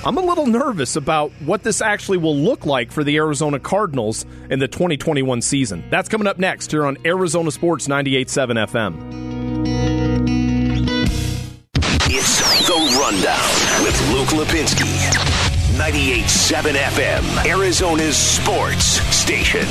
I'm 0.04 0.18
a 0.18 0.22
little 0.22 0.46
nervous 0.46 0.94
about 0.94 1.32
what 1.40 1.62
this 1.62 1.80
actually 1.80 2.18
will 2.18 2.36
look 2.36 2.66
like 2.66 2.92
for 2.92 3.02
the 3.02 3.16
Arizona 3.16 3.58
Cardinals 3.58 4.26
in 4.50 4.58
the 4.58 4.68
2021 4.68 5.40
season. 5.40 5.84
That's 5.88 6.10
coming 6.10 6.26
up 6.26 6.38
next 6.38 6.70
here 6.70 6.84
on 6.84 6.98
Arizona 7.06 7.50
Sports 7.50 7.88
98.7 7.88 8.68
FM. 8.68 10.05
Rundown 12.68 13.84
with 13.84 13.96
Luke 14.10 14.30
Lapinski. 14.30 14.90
98.7 15.78 16.72
FM, 16.74 17.46
Arizona's 17.46 18.16
sports 18.16 18.84
station. 19.14 19.64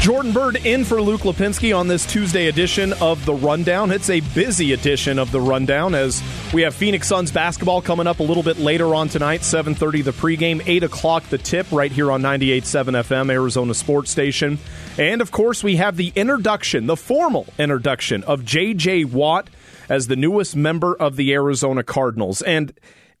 Jordan 0.00 0.32
Byrd 0.32 0.64
in 0.64 0.84
for 0.84 1.02
Luke 1.02 1.22
Lapinski 1.22 1.76
on 1.76 1.88
this 1.88 2.06
Tuesday 2.06 2.46
edition 2.46 2.92
of 3.00 3.24
The 3.26 3.34
Rundown. 3.34 3.90
It's 3.90 4.08
a 4.08 4.20
busy 4.20 4.72
edition 4.72 5.18
of 5.18 5.32
The 5.32 5.40
Rundown 5.40 5.96
as 5.96 6.22
we 6.54 6.62
have 6.62 6.74
Phoenix 6.76 7.08
Suns 7.08 7.32
basketball 7.32 7.82
coming 7.82 8.06
up 8.06 8.20
a 8.20 8.22
little 8.22 8.44
bit 8.44 8.58
later 8.58 8.94
on 8.94 9.08
tonight, 9.08 9.40
7.30 9.40 10.04
the 10.04 10.12
pregame, 10.12 10.62
8 10.64 10.84
o'clock 10.84 11.24
the 11.24 11.38
tip 11.38 11.66
right 11.72 11.90
here 11.90 12.12
on 12.12 12.22
98.7 12.22 13.02
FM, 13.02 13.32
Arizona 13.32 13.74
Sports 13.74 14.12
Station. 14.12 14.58
And, 14.96 15.20
of 15.20 15.32
course, 15.32 15.64
we 15.64 15.76
have 15.76 15.96
the 15.96 16.12
introduction, 16.14 16.86
the 16.86 16.96
formal 16.96 17.46
introduction 17.58 18.22
of 18.22 18.44
J.J. 18.44 19.06
Watt 19.06 19.48
as 19.88 20.06
the 20.06 20.16
newest 20.16 20.56
member 20.56 20.94
of 20.94 21.16
the 21.16 21.32
Arizona 21.32 21.82
Cardinals. 21.82 22.42
And 22.42 22.72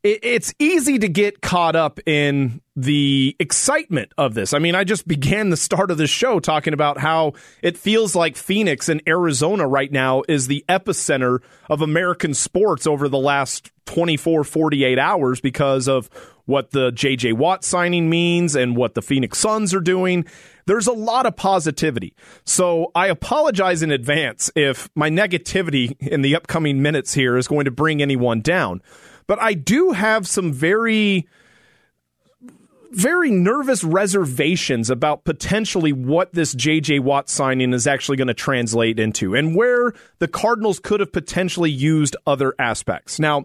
it's 0.04 0.54
easy 0.60 0.98
to 1.00 1.08
get 1.08 1.40
caught 1.40 1.74
up 1.74 1.98
in 2.06 2.60
the 2.76 3.34
excitement 3.40 4.12
of 4.16 4.34
this. 4.34 4.54
I 4.54 4.60
mean, 4.60 4.76
I 4.76 4.84
just 4.84 5.08
began 5.08 5.50
the 5.50 5.56
start 5.56 5.90
of 5.90 5.98
this 5.98 6.10
show 6.10 6.38
talking 6.38 6.72
about 6.72 6.98
how 6.98 7.32
it 7.62 7.76
feels 7.76 8.14
like 8.14 8.36
Phoenix 8.36 8.88
and 8.88 9.02
Arizona 9.08 9.66
right 9.66 9.90
now 9.90 10.22
is 10.28 10.46
the 10.46 10.64
epicenter 10.68 11.40
of 11.68 11.82
American 11.82 12.32
sports 12.32 12.86
over 12.86 13.08
the 13.08 13.18
last 13.18 13.72
24, 13.86 14.44
48 14.44 14.98
hours 15.00 15.40
because 15.40 15.88
of 15.88 16.08
what 16.48 16.70
the 16.70 16.90
JJ 16.92 17.34
Watt 17.34 17.62
signing 17.62 18.08
means 18.08 18.56
and 18.56 18.74
what 18.74 18.94
the 18.94 19.02
Phoenix 19.02 19.36
Suns 19.36 19.74
are 19.74 19.82
doing. 19.82 20.24
There's 20.64 20.86
a 20.86 20.92
lot 20.92 21.26
of 21.26 21.36
positivity. 21.36 22.14
So 22.44 22.90
I 22.94 23.08
apologize 23.08 23.82
in 23.82 23.90
advance 23.90 24.50
if 24.56 24.88
my 24.94 25.10
negativity 25.10 25.94
in 26.00 26.22
the 26.22 26.34
upcoming 26.34 26.80
minutes 26.80 27.12
here 27.12 27.36
is 27.36 27.46
going 27.48 27.66
to 27.66 27.70
bring 27.70 28.00
anyone 28.00 28.40
down. 28.40 28.80
But 29.26 29.42
I 29.42 29.52
do 29.52 29.92
have 29.92 30.26
some 30.26 30.50
very 30.50 31.28
very 32.90 33.30
nervous 33.30 33.84
reservations 33.84 34.88
about 34.88 35.24
potentially 35.24 35.92
what 35.92 36.32
this 36.32 36.54
JJ 36.54 37.00
Watt 37.00 37.28
signing 37.28 37.74
is 37.74 37.86
actually 37.86 38.16
going 38.16 38.28
to 38.28 38.34
translate 38.34 38.98
into 38.98 39.34
and 39.34 39.54
where 39.54 39.92
the 40.20 40.28
Cardinals 40.28 40.80
could 40.80 41.00
have 41.00 41.12
potentially 41.12 41.70
used 41.70 42.16
other 42.26 42.54
aspects. 42.58 43.20
Now, 43.20 43.44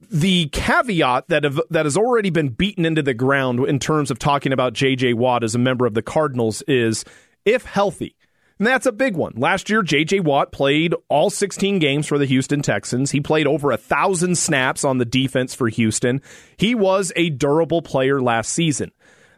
the 0.00 0.46
caveat 0.48 1.28
that 1.28 1.44
have, 1.44 1.60
that 1.70 1.86
has 1.86 1.96
already 1.96 2.30
been 2.30 2.48
beaten 2.48 2.84
into 2.84 3.02
the 3.02 3.14
ground 3.14 3.66
in 3.66 3.78
terms 3.78 4.10
of 4.10 4.18
talking 4.18 4.52
about 4.52 4.74
JJ 4.74 5.14
Watt 5.14 5.44
as 5.44 5.54
a 5.54 5.58
member 5.58 5.86
of 5.86 5.94
the 5.94 6.02
Cardinals 6.02 6.62
is 6.62 7.04
if 7.44 7.64
healthy, 7.64 8.16
and 8.60 8.66
that's 8.66 8.84
a 8.84 8.92
big 8.92 9.16
one. 9.16 9.32
Last 9.36 9.70
year, 9.70 9.82
J.J. 9.82 10.20
Watt 10.20 10.52
played 10.52 10.94
all 11.08 11.30
16 11.30 11.78
games 11.78 12.06
for 12.06 12.18
the 12.18 12.26
Houston 12.26 12.60
Texans. 12.60 13.10
He 13.10 13.22
played 13.22 13.46
over 13.46 13.72
a 13.72 13.78
thousand 13.78 14.36
snaps 14.36 14.84
on 14.84 14.98
the 14.98 15.06
defense 15.06 15.54
for 15.54 15.70
Houston. 15.70 16.20
He 16.58 16.74
was 16.74 17.10
a 17.16 17.30
durable 17.30 17.80
player 17.80 18.20
last 18.20 18.52
season. 18.52 18.92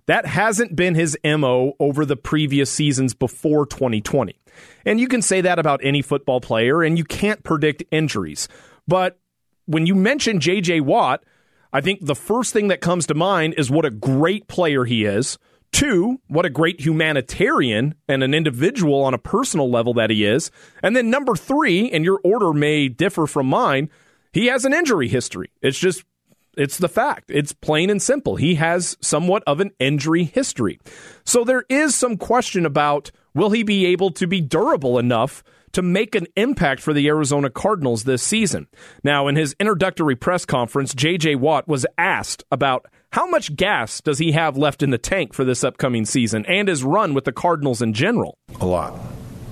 That 0.06 0.26
hasn't 0.26 0.74
been 0.74 0.96
his 0.96 1.16
MO 1.24 1.74
over 1.78 2.04
the 2.04 2.16
previous 2.16 2.68
seasons 2.68 3.14
before 3.14 3.64
2020. 3.64 4.34
And 4.84 4.98
you 4.98 5.06
can 5.06 5.22
say 5.22 5.40
that 5.42 5.60
about 5.60 5.84
any 5.84 6.02
football 6.02 6.40
player, 6.40 6.82
and 6.82 6.98
you 6.98 7.04
can't 7.04 7.44
predict 7.44 7.84
injuries. 7.92 8.48
But 8.88 9.20
when 9.66 9.86
you 9.86 9.94
mention 9.94 10.40
J.J. 10.40 10.80
Watt, 10.80 11.24
I 11.72 11.80
think 11.80 12.04
the 12.04 12.14
first 12.14 12.52
thing 12.52 12.68
that 12.68 12.80
comes 12.80 13.06
to 13.06 13.14
mind 13.14 13.54
is 13.56 13.70
what 13.70 13.84
a 13.84 13.90
great 13.90 14.48
player 14.48 14.84
he 14.84 15.04
is 15.04 15.38
Two, 15.72 16.20
what 16.28 16.44
a 16.44 16.50
great 16.50 16.80
humanitarian 16.80 17.94
and 18.06 18.22
an 18.22 18.34
individual 18.34 19.02
on 19.02 19.14
a 19.14 19.18
personal 19.18 19.70
level 19.70 19.94
that 19.94 20.10
he 20.10 20.24
is. 20.24 20.50
And 20.82 20.94
then 20.94 21.08
number 21.08 21.34
three, 21.34 21.90
and 21.90 22.04
your 22.04 22.20
order 22.22 22.52
may 22.52 22.88
differ 22.88 23.26
from 23.26 23.46
mine, 23.46 23.88
he 24.34 24.46
has 24.46 24.66
an 24.66 24.74
injury 24.74 25.08
history. 25.08 25.50
It's 25.62 25.78
just 25.78 26.04
it's 26.58 26.76
the 26.76 26.88
fact. 26.88 27.30
It's 27.30 27.54
plain 27.54 27.88
and 27.88 28.02
simple. 28.02 28.36
He 28.36 28.56
has 28.56 28.98
somewhat 29.00 29.42
of 29.46 29.60
an 29.60 29.70
injury 29.78 30.24
history. 30.24 30.78
So 31.24 31.44
there 31.44 31.64
is 31.70 31.94
some 31.94 32.18
question 32.18 32.66
about 32.66 33.10
will 33.34 33.50
he 33.50 33.62
be 33.62 33.86
able 33.86 34.10
to 34.10 34.26
be 34.26 34.42
durable 34.42 34.98
enough 34.98 35.42
to 35.72 35.82
make 35.82 36.14
an 36.14 36.26
impact 36.36 36.80
for 36.80 36.92
the 36.92 37.08
Arizona 37.08 37.50
Cardinals 37.50 38.04
this 38.04 38.22
season. 38.22 38.66
Now, 39.02 39.28
in 39.28 39.36
his 39.36 39.54
introductory 39.58 40.16
press 40.16 40.44
conference, 40.44 40.94
JJ 40.94 41.36
Watt 41.36 41.66
was 41.68 41.86
asked 41.98 42.44
about 42.50 42.86
how 43.12 43.26
much 43.26 43.54
gas 43.56 44.00
does 44.00 44.18
he 44.18 44.32
have 44.32 44.56
left 44.56 44.82
in 44.82 44.90
the 44.90 44.98
tank 44.98 45.34
for 45.34 45.44
this 45.44 45.64
upcoming 45.64 46.04
season 46.04 46.46
and 46.46 46.68
his 46.68 46.82
run 46.82 47.14
with 47.14 47.24
the 47.24 47.32
Cardinals 47.32 47.82
in 47.82 47.92
general. 47.92 48.38
A 48.60 48.66
lot. 48.66 48.98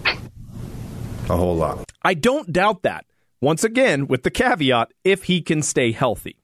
A 0.04 1.36
whole 1.36 1.56
lot. 1.56 1.90
I 2.02 2.14
don't 2.14 2.52
doubt 2.52 2.82
that. 2.82 3.04
Once 3.40 3.64
again, 3.64 4.06
with 4.06 4.22
the 4.22 4.30
caveat, 4.30 4.92
if 5.04 5.24
he 5.24 5.40
can 5.40 5.62
stay 5.62 5.92
healthy. 5.92 6.36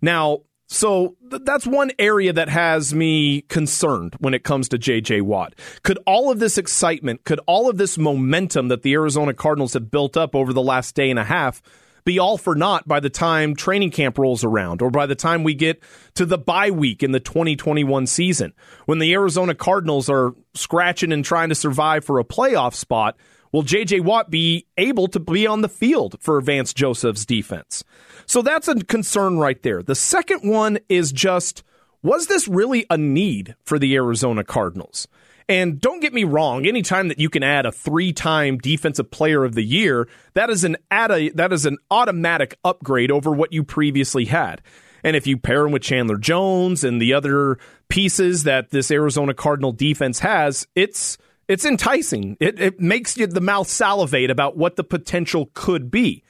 Now, 0.00 0.40
so 0.72 1.16
th- 1.28 1.42
that's 1.44 1.66
one 1.66 1.90
area 1.98 2.32
that 2.32 2.48
has 2.48 2.94
me 2.94 3.42
concerned 3.42 4.14
when 4.20 4.34
it 4.34 4.44
comes 4.44 4.68
to 4.68 4.78
JJ 4.78 5.22
Watt. 5.22 5.54
Could 5.82 5.98
all 6.06 6.30
of 6.30 6.38
this 6.38 6.56
excitement, 6.58 7.24
could 7.24 7.40
all 7.46 7.68
of 7.68 7.76
this 7.76 7.98
momentum 7.98 8.68
that 8.68 8.82
the 8.82 8.92
Arizona 8.92 9.34
Cardinals 9.34 9.74
have 9.74 9.90
built 9.90 10.16
up 10.16 10.36
over 10.36 10.52
the 10.52 10.62
last 10.62 10.94
day 10.94 11.10
and 11.10 11.18
a 11.18 11.24
half 11.24 11.60
be 12.04 12.20
all 12.20 12.38
for 12.38 12.54
naught 12.54 12.86
by 12.86 13.00
the 13.00 13.10
time 13.10 13.56
training 13.56 13.90
camp 13.90 14.16
rolls 14.16 14.44
around 14.44 14.80
or 14.80 14.90
by 14.90 15.06
the 15.06 15.16
time 15.16 15.42
we 15.42 15.54
get 15.54 15.82
to 16.14 16.24
the 16.24 16.38
bye 16.38 16.70
week 16.70 17.02
in 17.02 17.10
the 17.10 17.20
2021 17.20 18.06
season 18.06 18.52
when 18.86 19.00
the 19.00 19.12
Arizona 19.12 19.54
Cardinals 19.54 20.08
are 20.08 20.34
scratching 20.54 21.12
and 21.12 21.24
trying 21.24 21.48
to 21.48 21.54
survive 21.54 22.04
for 22.04 22.20
a 22.20 22.24
playoff 22.24 22.74
spot? 22.74 23.16
Will 23.52 23.62
JJ 23.62 24.02
Watt 24.02 24.30
be 24.30 24.66
able 24.78 25.08
to 25.08 25.20
be 25.20 25.46
on 25.46 25.62
the 25.62 25.68
field 25.68 26.16
for 26.20 26.40
Vance 26.40 26.72
Joseph's 26.72 27.26
defense? 27.26 27.82
So 28.26 28.42
that's 28.42 28.68
a 28.68 28.76
concern 28.76 29.38
right 29.38 29.60
there. 29.62 29.82
The 29.82 29.94
second 29.94 30.48
one 30.48 30.78
is 30.88 31.10
just 31.12 31.64
was 32.02 32.28
this 32.28 32.48
really 32.48 32.86
a 32.88 32.96
need 32.96 33.56
for 33.62 33.78
the 33.78 33.94
Arizona 33.94 34.42
Cardinals? 34.44 35.06
And 35.48 35.80
don't 35.80 36.00
get 36.00 36.14
me 36.14 36.22
wrong, 36.22 36.64
anytime 36.64 37.08
that 37.08 37.18
you 37.18 37.28
can 37.28 37.42
add 37.42 37.66
a 37.66 37.72
three-time 37.72 38.58
defensive 38.58 39.10
player 39.10 39.44
of 39.44 39.56
the 39.56 39.64
year, 39.64 40.08
that 40.34 40.48
is 40.48 40.62
an 40.62 40.76
a, 40.92 41.30
that 41.30 41.52
is 41.52 41.66
an 41.66 41.76
automatic 41.90 42.56
upgrade 42.64 43.10
over 43.10 43.32
what 43.32 43.52
you 43.52 43.64
previously 43.64 44.26
had. 44.26 44.62
And 45.02 45.16
if 45.16 45.26
you 45.26 45.36
pair 45.36 45.66
him 45.66 45.72
with 45.72 45.82
Chandler 45.82 46.18
Jones 46.18 46.84
and 46.84 47.02
the 47.02 47.14
other 47.14 47.58
pieces 47.88 48.44
that 48.44 48.70
this 48.70 48.90
Arizona 48.90 49.34
Cardinal 49.34 49.72
defense 49.72 50.20
has, 50.20 50.68
it's 50.76 51.18
it's 51.50 51.64
enticing. 51.64 52.36
It, 52.38 52.60
it 52.60 52.80
makes 52.80 53.16
you 53.16 53.26
the 53.26 53.40
mouth 53.40 53.66
salivate 53.66 54.30
about 54.30 54.56
what 54.56 54.76
the 54.76 54.84
potential 54.84 55.50
could 55.52 55.90
be. 55.90 56.22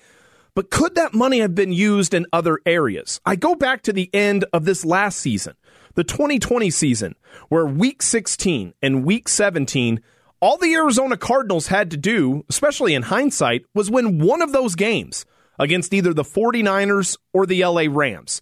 But 0.55 0.71
could 0.71 0.95
that 0.95 1.12
money 1.12 1.41
have 1.41 1.55
been 1.55 1.73
used 1.73 2.15
in 2.15 2.25
other 2.33 2.59
areas? 2.65 3.21
I 3.27 3.37
go 3.37 3.55
back 3.55 3.83
to 3.83 3.93
the 3.93 4.09
end 4.15 4.47
of 4.55 4.65
this 4.65 4.83
last 4.83 5.19
season, 5.19 5.57
the 5.95 6.05
2020 6.05 6.71
season, 6.71 7.17
where 7.50 7.67
week 7.67 8.00
16 8.00 8.73
and 8.81 9.05
week 9.05 9.29
17, 9.29 10.00
all 10.41 10.57
the 10.57 10.73
Arizona 10.73 11.19
Cardinals 11.19 11.67
had 11.67 11.91
to 11.91 11.99
do, 11.99 12.47
especially 12.49 12.95
in 12.95 13.03
hindsight, 13.03 13.67
was 13.75 13.91
win 13.91 14.21
one 14.21 14.41
of 14.41 14.53
those 14.53 14.75
games 14.75 15.27
against 15.59 15.93
either 15.93 16.15
the 16.15 16.25
49ers 16.25 17.19
or 17.35 17.45
the 17.45 17.62
LA 17.62 17.85
Rams. 17.91 18.41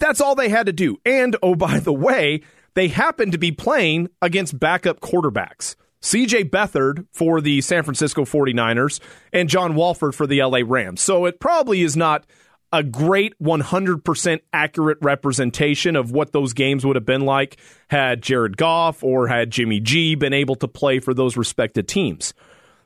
That's 0.00 0.22
all 0.22 0.34
they 0.34 0.48
had 0.48 0.64
to 0.64 0.72
do. 0.72 0.96
And 1.04 1.36
oh, 1.42 1.56
by 1.56 1.78
the 1.78 1.92
way, 1.92 2.40
they 2.72 2.88
happened 2.88 3.32
to 3.32 3.38
be 3.38 3.52
playing 3.52 4.08
against 4.22 4.58
backup 4.58 5.00
quarterbacks. 5.00 5.76
CJ 6.02 6.50
Beathard 6.50 7.06
for 7.12 7.40
the 7.40 7.60
San 7.60 7.82
Francisco 7.82 8.24
49ers 8.24 9.00
and 9.32 9.48
John 9.48 9.74
Wolford 9.74 10.14
for 10.14 10.26
the 10.26 10.42
LA 10.42 10.60
Rams. 10.64 11.00
So 11.00 11.24
it 11.24 11.40
probably 11.40 11.82
is 11.82 11.96
not 11.96 12.26
a 12.72 12.82
great 12.82 13.34
100% 13.40 14.40
accurate 14.52 14.98
representation 15.00 15.96
of 15.96 16.10
what 16.10 16.32
those 16.32 16.52
games 16.52 16.84
would 16.84 16.96
have 16.96 17.06
been 17.06 17.22
like 17.22 17.56
had 17.88 18.22
Jared 18.22 18.56
Goff 18.56 19.02
or 19.02 19.28
had 19.28 19.50
Jimmy 19.50 19.80
G 19.80 20.14
been 20.14 20.32
able 20.32 20.56
to 20.56 20.68
play 20.68 20.98
for 21.00 21.14
those 21.14 21.36
respected 21.36 21.88
teams. 21.88 22.34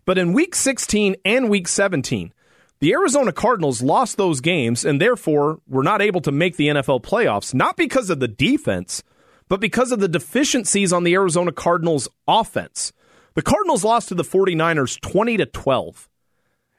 But 0.05 0.19
in 0.19 0.33
week 0.33 0.55
16 0.55 1.17
and 1.25 1.49
week 1.49 1.67
17, 1.67 2.33
the 2.81 2.93
Arizona 2.93 3.33
Cardinals 3.33 3.83
lost 3.83 4.17
those 4.17 4.41
games 4.41 4.85
and 4.85 5.01
therefore 5.01 5.61
were 5.69 5.83
not 5.83 6.01
able 6.01 6.21
to 6.23 6.33
make 6.33 6.57
the 6.57 6.69
NFL 6.69 7.03
playoffs, 7.03 7.53
not 7.53 7.77
because 7.77 8.11
of 8.11 8.21
the 8.21 8.29
defense, 8.29 9.03
but 9.49 9.61
because 9.61 9.93
of 9.93 10.01
the 10.01 10.09
deficiencies 10.09 10.93
on 10.93 11.05
the 11.05 11.15
Arizona 11.15 11.53
Cardinals 11.53 12.09
offense. 12.27 12.93
The 13.35 13.43
Cardinals 13.43 13.85
lost 13.85 14.09
to 14.09 14.15
the 14.15 14.25
49ers 14.25 15.01
20 15.01 15.37
to 15.39 15.47
12. 15.47 16.09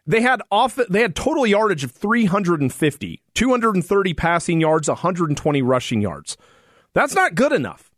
They 0.07 0.21
had 0.21 0.41
off 0.51 0.75
they 0.89 1.01
had 1.01 1.15
total 1.15 1.45
yardage 1.45 1.83
of 1.83 1.91
350, 1.91 3.21
230 3.33 4.13
passing 4.13 4.59
yards, 4.59 4.87
120 4.87 5.61
rushing 5.61 6.01
yards. 6.01 6.37
That's 6.93 7.15
not 7.15 7.35
good 7.35 7.51
enough. 7.51 7.91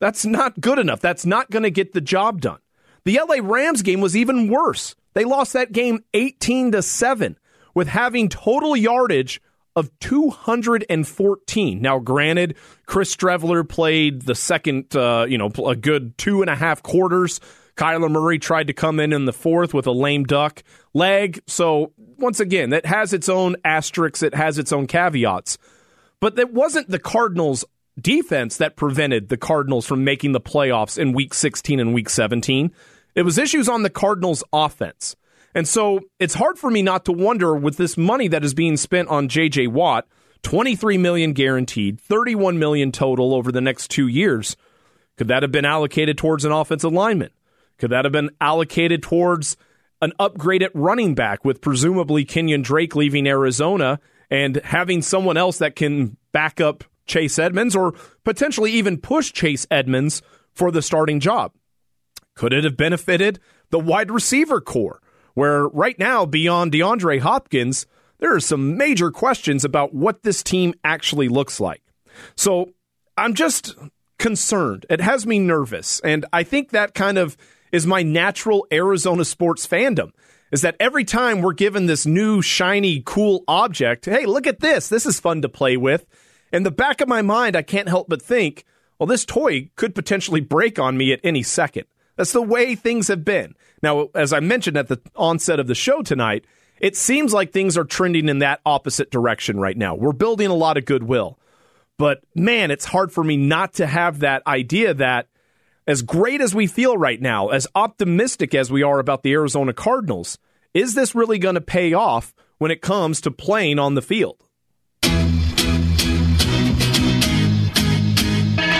That's 0.00 0.26
not 0.26 0.60
good 0.60 0.78
enough. 0.78 1.00
That's 1.00 1.24
not 1.24 1.50
going 1.50 1.62
to 1.62 1.70
get 1.70 1.92
the 1.92 2.00
job 2.00 2.40
done. 2.40 2.58
The 3.04 3.20
LA 3.26 3.36
Rams 3.40 3.82
game 3.82 4.00
was 4.00 4.16
even 4.16 4.48
worse. 4.48 4.94
They 5.14 5.24
lost 5.24 5.52
that 5.52 5.72
game 5.72 6.04
18 6.12 6.72
to 6.72 6.82
7 6.82 7.38
with 7.74 7.88
having 7.88 8.28
total 8.28 8.76
yardage 8.76 9.40
of 9.76 9.90
214. 10.00 11.82
Now, 11.82 11.98
granted, 11.98 12.56
Chris 12.86 13.14
Streveler 13.14 13.68
played 13.68 14.22
the 14.22 14.34
second, 14.34 14.94
uh, 14.94 15.26
you 15.28 15.38
know, 15.38 15.50
a 15.66 15.74
good 15.74 16.16
two 16.18 16.42
and 16.42 16.50
a 16.50 16.54
half 16.56 16.82
quarters 16.82 17.40
Kyler 17.76 18.10
Murray 18.10 18.38
tried 18.38 18.68
to 18.68 18.72
come 18.72 19.00
in 19.00 19.12
in 19.12 19.24
the 19.24 19.32
fourth 19.32 19.74
with 19.74 19.86
a 19.86 19.92
lame 19.92 20.24
duck 20.24 20.62
leg. 20.92 21.40
So, 21.46 21.92
once 21.96 22.40
again, 22.40 22.70
that 22.70 22.86
has 22.86 23.12
its 23.12 23.28
own 23.28 23.56
asterisks, 23.64 24.22
it 24.22 24.34
has 24.34 24.58
its 24.58 24.72
own 24.72 24.86
caveats. 24.86 25.58
But 26.20 26.36
that 26.36 26.52
wasn't 26.52 26.88
the 26.88 26.98
Cardinals' 26.98 27.64
defense 28.00 28.56
that 28.58 28.76
prevented 28.76 29.28
the 29.28 29.36
Cardinals 29.36 29.86
from 29.86 30.04
making 30.04 30.32
the 30.32 30.40
playoffs 30.40 30.98
in 30.98 31.12
week 31.12 31.34
16 31.34 31.80
and 31.80 31.92
week 31.92 32.08
17. 32.08 32.72
It 33.14 33.22
was 33.22 33.38
issues 33.38 33.68
on 33.68 33.82
the 33.82 33.90
Cardinals' 33.90 34.44
offense. 34.52 35.16
And 35.54 35.68
so 35.68 36.00
it's 36.18 36.34
hard 36.34 36.58
for 36.58 36.70
me 36.70 36.82
not 36.82 37.04
to 37.04 37.12
wonder 37.12 37.54
with 37.54 37.76
this 37.76 37.96
money 37.96 38.28
that 38.28 38.44
is 38.44 38.54
being 38.54 38.76
spent 38.76 39.08
on 39.08 39.28
JJ 39.28 39.68
Watt, 39.68 40.06
23 40.42 40.98
million 40.98 41.32
guaranteed, 41.32 42.00
31 42.00 42.58
million 42.58 42.90
total 42.92 43.34
over 43.34 43.52
the 43.52 43.60
next 43.60 43.88
2 43.88 44.08
years. 44.08 44.56
Could 45.16 45.28
that 45.28 45.42
have 45.42 45.52
been 45.52 45.64
allocated 45.64 46.18
towards 46.18 46.44
an 46.44 46.52
offensive 46.52 46.92
lineman? 46.92 47.30
Could 47.78 47.90
that 47.90 48.04
have 48.04 48.12
been 48.12 48.30
allocated 48.40 49.02
towards 49.02 49.56
an 50.02 50.12
upgrade 50.18 50.62
at 50.62 50.74
running 50.74 51.14
back 51.14 51.44
with 51.44 51.60
presumably 51.60 52.24
Kenyon 52.24 52.62
Drake 52.62 52.96
leaving 52.96 53.26
Arizona 53.26 54.00
and 54.30 54.56
having 54.64 55.02
someone 55.02 55.36
else 55.36 55.58
that 55.58 55.76
can 55.76 56.16
back 56.32 56.60
up 56.60 56.84
Chase 57.06 57.38
Edmonds 57.38 57.76
or 57.76 57.94
potentially 58.24 58.72
even 58.72 58.98
push 58.98 59.32
Chase 59.32 59.66
Edmonds 59.70 60.20
for 60.52 60.70
the 60.70 60.82
starting 60.82 61.20
job? 61.20 61.52
Could 62.34 62.52
it 62.52 62.64
have 62.64 62.76
benefited 62.76 63.38
the 63.70 63.78
wide 63.78 64.10
receiver 64.10 64.60
core, 64.60 65.00
where 65.34 65.68
right 65.68 65.98
now, 65.98 66.24
beyond 66.24 66.72
DeAndre 66.72 67.20
Hopkins, 67.20 67.86
there 68.18 68.34
are 68.34 68.40
some 68.40 68.76
major 68.76 69.10
questions 69.10 69.64
about 69.64 69.94
what 69.94 70.22
this 70.22 70.42
team 70.42 70.74
actually 70.84 71.28
looks 71.28 71.60
like? 71.60 71.82
So 72.36 72.72
I'm 73.16 73.34
just 73.34 73.74
concerned. 74.18 74.86
It 74.88 75.00
has 75.00 75.26
me 75.26 75.38
nervous. 75.38 76.00
And 76.00 76.24
I 76.32 76.42
think 76.42 76.70
that 76.70 76.94
kind 76.94 77.18
of 77.18 77.36
is 77.72 77.86
my 77.86 78.02
natural 78.02 78.66
Arizona 78.72 79.24
sports 79.24 79.66
fandom. 79.66 80.12
Is 80.52 80.60
that 80.60 80.76
every 80.78 81.04
time 81.04 81.42
we're 81.42 81.52
given 81.52 81.86
this 81.86 82.06
new, 82.06 82.40
shiny, 82.40 83.02
cool 83.04 83.42
object, 83.48 84.04
hey, 84.04 84.24
look 84.24 84.46
at 84.46 84.60
this. 84.60 84.88
This 84.88 85.04
is 85.04 85.18
fun 85.18 85.42
to 85.42 85.48
play 85.48 85.76
with. 85.76 86.06
In 86.52 86.62
the 86.62 86.70
back 86.70 87.00
of 87.00 87.08
my 87.08 87.22
mind, 87.22 87.56
I 87.56 87.62
can't 87.62 87.88
help 87.88 88.08
but 88.08 88.22
think, 88.22 88.64
well, 88.98 89.08
this 89.08 89.24
toy 89.24 89.70
could 89.74 89.96
potentially 89.96 90.40
break 90.40 90.78
on 90.78 90.96
me 90.96 91.12
at 91.12 91.18
any 91.24 91.42
second. 91.42 91.86
That's 92.16 92.32
the 92.32 92.42
way 92.42 92.74
things 92.74 93.08
have 93.08 93.24
been. 93.24 93.54
Now, 93.82 94.08
as 94.14 94.32
I 94.32 94.40
mentioned 94.40 94.76
at 94.76 94.88
the 94.88 95.00
onset 95.16 95.60
of 95.60 95.66
the 95.66 95.74
show 95.74 96.02
tonight, 96.02 96.44
it 96.80 96.96
seems 96.96 97.32
like 97.32 97.52
things 97.52 97.76
are 97.76 97.84
trending 97.84 98.28
in 98.28 98.40
that 98.40 98.60
opposite 98.66 99.10
direction 99.10 99.58
right 99.58 99.76
now. 99.76 99.94
We're 99.94 100.12
building 100.12 100.48
a 100.48 100.54
lot 100.54 100.76
of 100.76 100.84
goodwill. 100.84 101.38
But 101.98 102.22
man, 102.34 102.70
it's 102.70 102.84
hard 102.84 103.12
for 103.12 103.22
me 103.22 103.36
not 103.36 103.74
to 103.74 103.86
have 103.86 104.20
that 104.20 104.46
idea 104.46 104.94
that 104.94 105.28
as 105.86 106.02
great 106.02 106.40
as 106.40 106.54
we 106.54 106.66
feel 106.66 106.96
right 106.96 107.20
now, 107.20 107.48
as 107.48 107.66
optimistic 107.74 108.54
as 108.54 108.72
we 108.72 108.82
are 108.82 108.98
about 108.98 109.22
the 109.22 109.32
Arizona 109.32 109.72
Cardinals, 109.72 110.38
is 110.72 110.94
this 110.94 111.14
really 111.14 111.38
going 111.38 111.54
to 111.54 111.60
pay 111.60 111.92
off 111.92 112.34
when 112.58 112.70
it 112.70 112.80
comes 112.80 113.20
to 113.20 113.30
playing 113.30 113.78
on 113.78 113.94
the 113.94 114.02
field? 114.02 114.43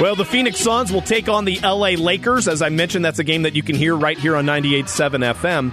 Well, 0.01 0.17
the 0.17 0.25
Phoenix 0.25 0.59
Suns 0.59 0.93
will 0.93 1.03
take 1.03 1.29
on 1.29 1.45
the 1.45 1.59
LA 1.61 1.91
Lakers. 1.91 2.49
As 2.49 2.63
I 2.63 2.69
mentioned, 2.69 3.05
that's 3.05 3.21
a 3.21 3.25
game 3.25 3.43
that 3.43 3.55
you 3.55 3.63
can 3.63 3.77
hear 3.77 3.95
right 3.97 4.19
here 4.19 4.35
on 4.35 4.45
98.7 4.45 5.35
FM. 5.35 5.73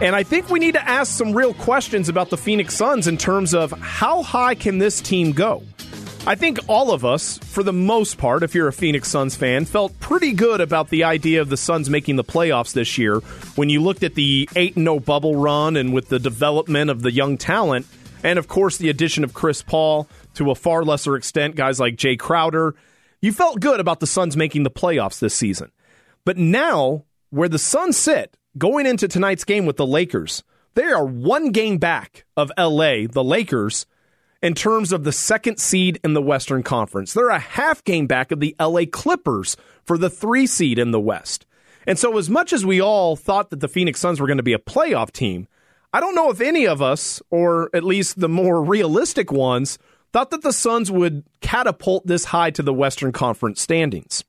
And 0.00 0.16
I 0.16 0.22
think 0.22 0.48
we 0.48 0.58
need 0.58 0.72
to 0.72 0.88
ask 0.88 1.12
some 1.12 1.32
real 1.32 1.52
questions 1.52 2.08
about 2.08 2.30
the 2.30 2.38
Phoenix 2.38 2.74
Suns 2.74 3.06
in 3.06 3.18
terms 3.18 3.54
of 3.54 3.72
how 3.72 4.22
high 4.22 4.54
can 4.54 4.78
this 4.78 5.00
team 5.00 5.32
go? 5.32 5.62
I 6.26 6.34
think 6.34 6.58
all 6.66 6.92
of 6.92 7.04
us, 7.04 7.38
for 7.38 7.62
the 7.62 7.72
most 7.72 8.16
part, 8.16 8.42
if 8.42 8.54
you're 8.54 8.68
a 8.68 8.72
Phoenix 8.72 9.08
Suns 9.08 9.36
fan, 9.36 9.64
felt 9.66 9.98
pretty 10.00 10.32
good 10.32 10.60
about 10.60 10.88
the 10.88 11.04
idea 11.04 11.40
of 11.40 11.48
the 11.48 11.56
Suns 11.56 11.90
making 11.90 12.16
the 12.16 12.24
playoffs 12.24 12.72
this 12.72 12.96
year 12.96 13.20
when 13.54 13.68
you 13.68 13.82
looked 13.82 14.02
at 14.02 14.14
the 14.14 14.48
8 14.56 14.74
0 14.74 15.00
bubble 15.00 15.36
run 15.36 15.76
and 15.76 15.92
with 15.92 16.08
the 16.08 16.18
development 16.18 16.90
of 16.90 17.02
the 17.02 17.12
young 17.12 17.36
talent, 17.36 17.86
and 18.24 18.38
of 18.38 18.48
course 18.48 18.78
the 18.78 18.88
addition 18.88 19.24
of 19.24 19.34
Chris 19.34 19.62
Paul 19.62 20.08
to 20.34 20.50
a 20.50 20.54
far 20.54 20.84
lesser 20.84 21.16
extent, 21.16 21.54
guys 21.54 21.78
like 21.78 21.96
Jae 21.96 22.18
Crowder. 22.18 22.74
You 23.20 23.32
felt 23.32 23.60
good 23.60 23.80
about 23.80 24.00
the 24.00 24.06
Suns 24.06 24.36
making 24.36 24.62
the 24.62 24.70
playoffs 24.70 25.18
this 25.18 25.34
season. 25.34 25.72
But 26.24 26.36
now, 26.36 27.04
where 27.30 27.48
the 27.48 27.58
Suns 27.58 27.96
sit, 27.96 28.36
going 28.56 28.86
into 28.86 29.08
tonight's 29.08 29.44
game 29.44 29.66
with 29.66 29.76
the 29.76 29.86
Lakers, 29.86 30.44
they 30.74 30.84
are 30.84 31.04
one 31.04 31.50
game 31.50 31.78
back 31.78 32.24
of 32.36 32.52
LA, 32.56 33.08
the 33.10 33.24
Lakers, 33.24 33.86
in 34.40 34.54
terms 34.54 34.92
of 34.92 35.02
the 35.02 35.10
second 35.10 35.58
seed 35.58 35.98
in 36.04 36.12
the 36.12 36.22
Western 36.22 36.62
Conference. 36.62 37.12
They're 37.12 37.30
a 37.30 37.40
half 37.40 37.82
game 37.82 38.06
back 38.06 38.30
of 38.30 38.38
the 38.38 38.54
LA 38.60 38.82
Clippers 38.90 39.56
for 39.84 39.98
the 39.98 40.10
three 40.10 40.46
seed 40.46 40.78
in 40.78 40.92
the 40.92 41.00
West. 41.00 41.44
And 41.86 41.98
so, 41.98 42.18
as 42.18 42.30
much 42.30 42.52
as 42.52 42.64
we 42.64 42.80
all 42.80 43.16
thought 43.16 43.50
that 43.50 43.60
the 43.60 43.68
Phoenix 43.68 43.98
Suns 43.98 44.20
were 44.20 44.28
going 44.28 44.36
to 44.36 44.42
be 44.44 44.52
a 44.52 44.58
playoff 44.58 45.10
team, 45.10 45.48
I 45.92 45.98
don't 46.00 46.14
know 46.14 46.30
if 46.30 46.40
any 46.40 46.66
of 46.66 46.82
us, 46.82 47.20
or 47.30 47.70
at 47.74 47.82
least 47.82 48.20
the 48.20 48.28
more 48.28 48.62
realistic 48.62 49.32
ones, 49.32 49.78
thought 50.12 50.30
that 50.30 50.42
the 50.42 50.52
Suns 50.52 50.90
would 50.90 51.24
catapult 51.40 52.06
this 52.06 52.26
high 52.26 52.50
to 52.52 52.62
the 52.62 52.72
Western 52.72 53.12
Conference 53.12 53.60
standings. 53.60 54.24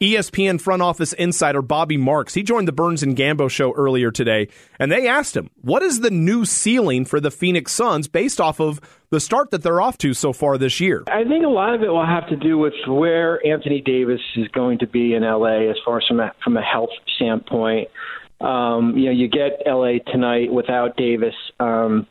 ESPN 0.00 0.60
front 0.60 0.82
office 0.82 1.12
insider 1.12 1.62
Bobby 1.62 1.96
Marks, 1.96 2.34
he 2.34 2.42
joined 2.42 2.66
the 2.66 2.72
Burns 2.72 3.04
and 3.04 3.16
Gambo 3.16 3.48
show 3.48 3.72
earlier 3.74 4.10
today, 4.10 4.48
and 4.80 4.90
they 4.90 5.06
asked 5.06 5.36
him, 5.36 5.48
what 5.60 5.82
is 5.82 6.00
the 6.00 6.10
new 6.10 6.44
ceiling 6.44 7.04
for 7.04 7.20
the 7.20 7.30
Phoenix 7.30 7.70
Suns 7.70 8.08
based 8.08 8.40
off 8.40 8.60
of 8.60 8.80
the 9.10 9.20
start 9.20 9.52
that 9.52 9.62
they're 9.62 9.80
off 9.80 9.98
to 9.98 10.12
so 10.12 10.32
far 10.32 10.58
this 10.58 10.80
year? 10.80 11.04
I 11.06 11.22
think 11.22 11.44
a 11.44 11.48
lot 11.48 11.74
of 11.74 11.82
it 11.82 11.88
will 11.88 12.04
have 12.04 12.28
to 12.30 12.36
do 12.36 12.58
with 12.58 12.74
where 12.88 13.44
Anthony 13.46 13.80
Davis 13.80 14.20
is 14.34 14.48
going 14.48 14.80
to 14.80 14.88
be 14.88 15.14
in 15.14 15.22
LA 15.22 15.70
as 15.70 15.76
far 15.84 15.98
as 15.98 16.04
from 16.08 16.18
a, 16.18 16.32
from 16.42 16.56
a 16.56 16.62
health 16.62 16.90
standpoint. 17.14 17.88
Um, 18.40 18.96
you 18.96 19.04
know, 19.04 19.12
you 19.12 19.28
get 19.28 19.62
LA 19.64 19.98
tonight 20.10 20.52
without 20.52 20.96
Davis. 20.96 21.34
Um, 21.60 22.08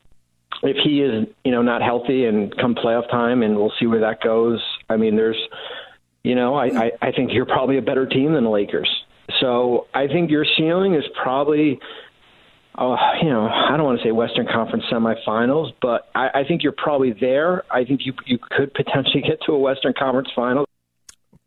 if 0.64 0.78
he 0.84 1.02
is, 1.02 1.28
you 1.44 1.52
know, 1.52 1.62
not 1.62 1.82
healthy 1.82 2.26
and 2.26 2.56
come 2.58 2.76
playoff 2.76 3.10
time, 3.10 3.44
and 3.44 3.56
we'll 3.56 3.74
see 3.80 3.88
where 3.88 4.02
that 4.02 4.22
goes. 4.22 4.62
I 4.90 4.98
mean, 4.98 5.16
there's 5.16 5.38
you 6.24 6.36
know, 6.36 6.56
I, 6.56 6.66
I, 6.66 6.92
I 7.02 7.12
think 7.12 7.32
you're 7.34 7.46
probably 7.46 7.78
a 7.78 7.82
better 7.82 8.06
team 8.06 8.34
than 8.34 8.44
the 8.44 8.50
Lakers. 8.50 8.90
So 9.40 9.88
I 9.94 10.08
think 10.08 10.30
your 10.30 10.46
ceiling 10.58 10.94
is 10.94 11.04
probably, 11.22 11.80
oh, 12.78 12.96
you 13.22 13.30
know, 13.30 13.48
I 13.48 13.76
don't 13.76 13.86
want 13.86 14.00
to 14.00 14.06
say 14.06 14.12
Western 14.12 14.46
Conference 14.46 14.86
semifinals, 14.92 15.74
but 15.82 16.10
I, 16.14 16.42
I 16.42 16.44
think 16.48 16.64
you're 16.64 16.74
probably 16.74 17.14
there. 17.20 17.64
I 17.72 17.86
think 17.86 18.02
you 18.06 18.14
you 18.26 18.38
could 18.40 18.74
potentially 18.74 19.22
get 19.22 19.40
to 19.46 19.54
a 19.54 19.60
Western 19.60 19.94
Conference 19.98 20.30
final. 20.36 20.66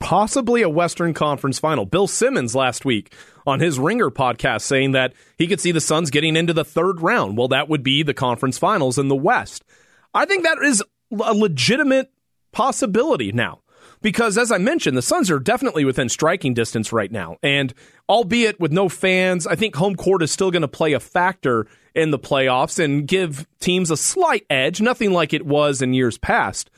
Possibly 0.01 0.63
a 0.63 0.69
Western 0.69 1.15
Conference 1.15 1.59
final. 1.59 1.87
Bill 1.87 2.07
Simmons 2.07 2.55
last 2.55 2.85
week 2.85 3.15
on 3.47 3.61
his 3.61 3.79
Ringer 3.79 4.11
podcast 4.11 4.63
saying 4.63 4.93
that 4.93 5.15
he 5.39 5.47
could 5.47 5.61
see 5.61 5.73
the 5.73 5.81
Suns 5.81 6.11
getting 6.11 6.37
into 6.37 6.53
the 6.53 6.65
third 6.65 7.01
round. 7.01 7.39
Well, 7.39 7.49
that 7.49 7.69
would 7.69 7.83
be 7.83 8.03
the 8.03 8.15
conference 8.15 8.59
finals 8.59 8.99
in 8.99 9.09
the 9.09 9.17
West. 9.17 9.65
I 10.13 10.27
think 10.27 10.45
that 10.45 10.59
is 10.63 10.83
a 11.11 11.35
legitimate 11.35 12.13
possibility 12.53 13.33
now 13.33 13.61
because 14.05 14.37
as 14.37 14.53
I 14.53 14.59
mentioned, 14.59 14.97
the 14.97 15.03
Suns 15.03 15.31
are 15.31 15.41
definitely 15.41 15.85
within 15.85 16.11
striking 16.11 16.53
distance 16.53 16.93
right 16.93 17.11
now. 17.11 17.39
And 17.43 17.73
albeit 18.09 18.61
with 18.61 18.71
no 18.71 18.89
fans, 18.91 19.47
I 19.47 19.55
think 19.55 19.75
home 19.75 19.97
court 19.97 20.23
is 20.23 20.31
still 20.31 20.51
going 20.51 20.63
to 20.63 20.69
play 20.69 20.93
a 20.93 21.01
factor 21.01 21.67
in 21.95 22.11
the 22.11 22.19
playoffs 22.19 22.83
and 22.83 23.09
give 23.09 23.47
teams 23.61 23.91
a 23.91 23.97
slight 23.97 24.45
edge, 24.51 24.81
nothing 24.81 25.13
like 25.13 25.33
it 25.33 25.47
was 25.47 25.81
in 25.81 25.95
years 25.95 26.19
past. 26.19 26.71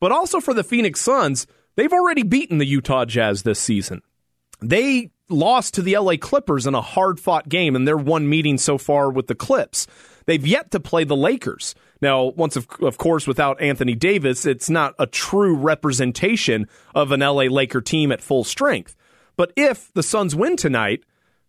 But 0.00 0.10
also 0.10 0.40
for 0.40 0.54
the 0.54 0.64
Phoenix 0.64 1.00
Suns, 1.00 1.46
they've 1.76 1.92
already 1.92 2.22
beaten 2.22 2.58
the 2.58 2.66
Utah 2.66 3.04
Jazz 3.04 3.42
this 3.42 3.58
season. 3.58 4.02
They 4.60 5.10
lost 5.28 5.74
to 5.74 5.82
the 5.82 5.96
LA 5.96 6.16
Clippers 6.16 6.66
in 6.66 6.74
a 6.74 6.80
hard 6.80 7.18
fought 7.18 7.48
game 7.48 7.74
in 7.74 7.84
their 7.84 7.96
one 7.96 8.28
meeting 8.28 8.58
so 8.58 8.78
far 8.78 9.10
with 9.10 9.26
the 9.26 9.34
Clips. 9.34 9.86
They've 10.26 10.46
yet 10.46 10.70
to 10.70 10.80
play 10.80 11.04
the 11.04 11.16
Lakers. 11.16 11.74
Now, 12.00 12.24
once 12.24 12.56
of, 12.56 12.68
of 12.80 12.98
course, 12.98 13.26
without 13.26 13.60
Anthony 13.60 13.94
Davis, 13.94 14.46
it's 14.46 14.70
not 14.70 14.94
a 14.98 15.06
true 15.06 15.56
representation 15.56 16.68
of 16.94 17.12
an 17.12 17.20
LA 17.20 17.44
Laker 17.44 17.80
team 17.80 18.12
at 18.12 18.20
full 18.20 18.44
strength. 18.44 18.94
But 19.36 19.52
if 19.56 19.92
the 19.94 20.02
Suns 20.02 20.34
win 20.34 20.56
tonight, 20.56 21.04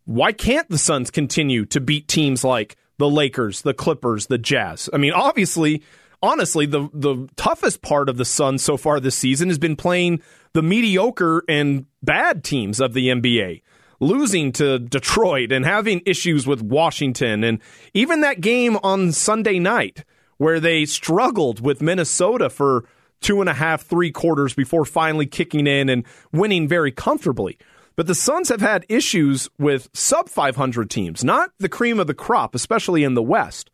why 0.05 0.31
can't 0.31 0.69
the 0.69 0.77
Suns 0.77 1.12
continue 1.12 1.65
to 1.65 1.79
beat 1.79 2.07
teams 2.07 2.43
like 2.43 2.77
the 2.97 3.09
Lakers, 3.09 3.62
the 3.62 3.73
Clippers, 3.73 4.27
the 4.27 4.38
Jazz? 4.38 4.89
I 4.93 4.97
mean, 4.97 5.13
obviously, 5.13 5.83
honestly, 6.23 6.65
the 6.65 6.89
the 6.93 7.27
toughest 7.36 7.83
part 7.83 8.09
of 8.09 8.17
the 8.17 8.25
Suns 8.25 8.63
so 8.63 8.77
far 8.77 8.99
this 8.99 9.15
season 9.15 9.49
has 9.49 9.59
been 9.59 9.75
playing 9.75 10.21
the 10.53 10.63
mediocre 10.63 11.43
and 11.47 11.86
bad 12.01 12.43
teams 12.43 12.79
of 12.79 12.93
the 12.93 13.09
NBA. 13.09 13.62
Losing 13.99 14.51
to 14.53 14.79
Detroit 14.79 15.51
and 15.51 15.63
having 15.63 16.01
issues 16.05 16.47
with 16.47 16.62
Washington, 16.62 17.43
and 17.43 17.59
even 17.93 18.21
that 18.21 18.41
game 18.41 18.77
on 18.77 19.12
Sunday 19.12 19.59
night 19.59 20.03
where 20.38 20.59
they 20.59 20.86
struggled 20.86 21.62
with 21.62 21.81
Minnesota 21.81 22.49
for 22.49 22.86
two 23.21 23.39
and 23.39 23.49
a 23.49 23.53
half, 23.53 23.83
three 23.83 24.12
quarters 24.12 24.53
before 24.53 24.83
finally 24.83 25.25
kicking 25.25 25.67
in 25.67 25.89
and 25.89 26.03
winning 26.33 26.67
very 26.67 26.91
comfortably. 26.91 27.57
But 27.95 28.07
the 28.07 28.15
Suns 28.15 28.49
have 28.49 28.59
had 28.59 28.86
issues 28.89 29.47
with 29.59 29.88
sub 29.93 30.27
500 30.27 30.89
teams, 30.89 31.23
not 31.23 31.51
the 31.59 31.69
cream 31.69 31.99
of 31.99 32.07
the 32.07 32.15
crop, 32.15 32.55
especially 32.55 33.03
in 33.03 33.13
the 33.13 33.21
West. 33.21 33.69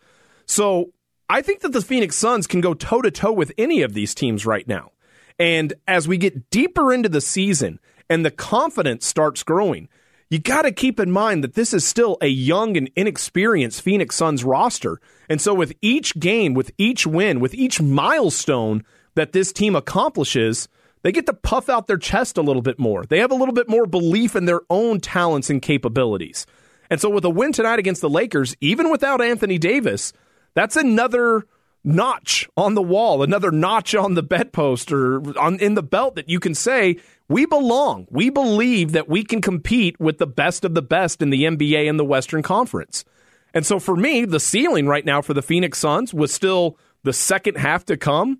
So 0.46 0.92
I 1.30 1.44
think 1.44 1.60
that 1.60 1.74
the 1.74 1.82
Phoenix 1.82 2.16
Suns 2.16 2.48
can 2.48 2.60
go 2.60 2.74
toe 2.74 3.04
to 3.04 3.12
toe 3.12 3.32
with 3.32 3.52
any 3.56 3.84
of 3.84 3.94
these 3.94 4.16
teams 4.16 4.48
right 4.48 4.68
now. 4.68 4.92
And 5.38 5.74
as 5.88 6.08
we 6.08 6.18
get 6.18 6.50
deeper 6.50 6.92
into 6.92 7.08
the 7.08 7.22
season 7.22 7.80
and 8.10 8.26
the 8.26 8.32
confidence 8.32 9.06
starts 9.06 9.44
growing, 9.44 9.90
you 10.32 10.40
got 10.40 10.64
to 10.64 10.72
keep 10.72 11.00
in 11.00 11.12
mind 11.12 11.44
that 11.44 11.54
this 11.54 11.72
is 11.72 11.86
still 11.86 12.18
a 12.20 12.28
young 12.28 12.76
and 12.78 12.90
inexperienced 12.96 13.82
Phoenix 13.84 14.16
Suns 14.16 14.44
roster. 14.44 15.00
And 15.30 15.40
so, 15.40 15.54
with 15.54 15.74
each 15.82 16.20
game, 16.20 16.56
with 16.56 16.72
each 16.78 17.06
win, 17.06 17.40
with 17.40 17.54
each 17.54 17.80
milestone 17.80 18.84
that 19.14 19.32
this 19.32 19.54
team 19.54 19.76
accomplishes, 19.76 20.68
they 21.04 21.12
get 21.12 21.28
to 21.28 21.34
puff 21.34 21.70
out 21.70 21.88
their 21.88 21.98
chest 21.98 22.38
a 22.38 22.42
little 22.42 22.62
bit 22.62 22.80
more. 22.80 23.06
They 23.06 23.20
have 23.20 23.32
a 23.32 23.36
little 23.36 23.54
bit 23.54 23.70
more 23.70 23.86
belief 23.86 24.36
in 24.36 24.46
their 24.46 24.62
own 24.70 25.00
talents 25.00 25.50
and 25.50 25.62
capabilities. 25.62 26.46
And 26.90 27.00
so, 27.00 27.10
with 27.10 27.26
a 27.26 27.30
win 27.30 27.52
tonight 27.52 27.80
against 27.80 28.02
the 28.02 28.10
Lakers, 28.10 28.56
even 28.62 28.92
without 28.92 29.22
Anthony 29.22 29.58
Davis, 29.58 30.12
that's 30.54 30.76
another 30.76 31.46
notch 31.84 32.48
on 32.58 32.76
the 32.76 32.82
wall, 32.82 33.24
another 33.24 33.52
notch 33.52 33.96
on 33.96 34.14
the 34.14 34.24
bedpost 34.24 34.92
or 34.92 35.38
on 35.40 35.60
in 35.60 35.76
the 35.76 35.84
belt 35.84 36.16
that 36.16 36.30
you 36.30 36.40
can 36.40 36.54
say 36.54 36.98
we 37.28 37.46
belong. 37.46 38.08
We 38.10 38.30
believe 38.30 38.92
that 38.94 39.08
we 39.08 39.24
can 39.24 39.42
compete 39.42 40.00
with 40.00 40.18
the 40.18 40.28
best 40.28 40.66
of 40.66 40.74
the 40.74 40.82
best 40.82 41.22
in 41.22 41.30
the 41.30 41.44
NBA 41.44 41.90
and 41.90 42.00
the 42.00 42.06
Western 42.06 42.42
Conference. 42.42 43.06
And 43.54 43.66
so 43.66 43.80
for 43.80 43.96
me, 43.96 44.26
the 44.26 44.40
ceiling 44.40 44.88
right 44.88 45.06
now 45.06 45.22
for 45.22 45.34
the 45.34 45.42
Phoenix 45.42 45.80
Suns 45.80 46.14
was 46.14 46.34
still 46.34 46.78
the 47.04 47.14
second 47.14 47.58
half 47.58 47.86
to 47.86 47.98
come. 47.98 48.40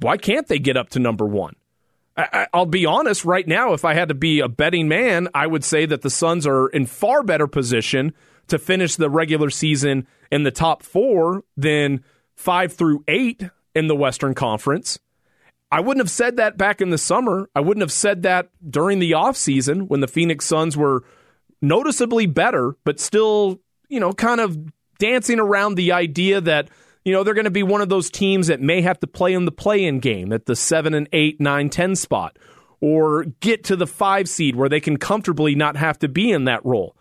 Why 0.00 0.16
can't 0.16 0.46
they 0.46 0.58
get 0.58 0.76
up 0.76 0.90
to 0.90 0.98
number 0.98 1.24
one? 1.24 1.56
I, 2.16 2.46
will 2.54 2.66
be 2.66 2.86
honest, 2.86 3.24
right 3.24 3.46
now, 3.46 3.74
if 3.74 3.84
I 3.84 3.92
had 3.92 4.08
to 4.08 4.14
be 4.14 4.40
a 4.40 4.48
betting 4.48 4.88
man, 4.88 5.28
I 5.34 5.46
would 5.46 5.64
say 5.64 5.84
that 5.84 6.00
the 6.00 6.08
Suns 6.08 6.46
are 6.46 6.68
in 6.68 6.86
far 6.86 7.22
better 7.22 7.46
position 7.46 8.14
to 8.48 8.58
finish 8.58 8.96
the 8.96 9.10
regular 9.10 9.50
season 9.50 10.06
in 10.30 10.42
the 10.42 10.50
top 10.50 10.82
four 10.82 11.44
than 11.56 12.04
five 12.34 12.72
through 12.72 13.04
eight 13.08 13.42
in 13.74 13.86
the 13.86 13.96
Western 13.96 14.34
Conference. 14.34 14.98
I 15.70 15.80
wouldn't 15.80 16.04
have 16.04 16.10
said 16.10 16.36
that 16.36 16.56
back 16.56 16.80
in 16.80 16.90
the 16.90 16.98
summer. 16.98 17.50
I 17.54 17.60
wouldn't 17.60 17.82
have 17.82 17.92
said 17.92 18.22
that 18.22 18.50
during 18.68 18.98
the 18.98 19.12
offseason 19.12 19.88
when 19.88 20.00
the 20.00 20.08
Phoenix 20.08 20.44
Suns 20.44 20.76
were 20.76 21.02
noticeably 21.60 22.26
better, 22.26 22.76
but 22.84 23.00
still, 23.00 23.60
you 23.88 23.98
know, 23.98 24.12
kind 24.12 24.40
of 24.40 24.56
dancing 24.98 25.40
around 25.40 25.74
the 25.74 25.92
idea 25.92 26.40
that, 26.40 26.68
you 27.04 27.12
know, 27.12 27.24
they're 27.24 27.34
going 27.34 27.44
to 27.44 27.50
be 27.50 27.64
one 27.64 27.80
of 27.80 27.88
those 27.88 28.10
teams 28.10 28.46
that 28.46 28.60
may 28.60 28.80
have 28.80 29.00
to 29.00 29.06
play 29.06 29.32
in 29.32 29.44
the 29.44 29.52
play 29.52 29.84
in 29.84 29.98
game 29.98 30.32
at 30.32 30.46
the 30.46 30.54
7 30.54 30.94
and 30.94 31.08
8, 31.12 31.40
9, 31.40 31.68
10 31.68 31.96
spot 31.96 32.38
or 32.80 33.24
get 33.40 33.64
to 33.64 33.76
the 33.76 33.86
5 33.86 34.28
seed 34.28 34.54
where 34.54 34.68
they 34.68 34.80
can 34.80 34.96
comfortably 34.96 35.54
not 35.54 35.76
have 35.76 35.98
to 35.98 36.08
be 36.08 36.30
in 36.30 36.44
that 36.44 36.64
role. 36.64 36.96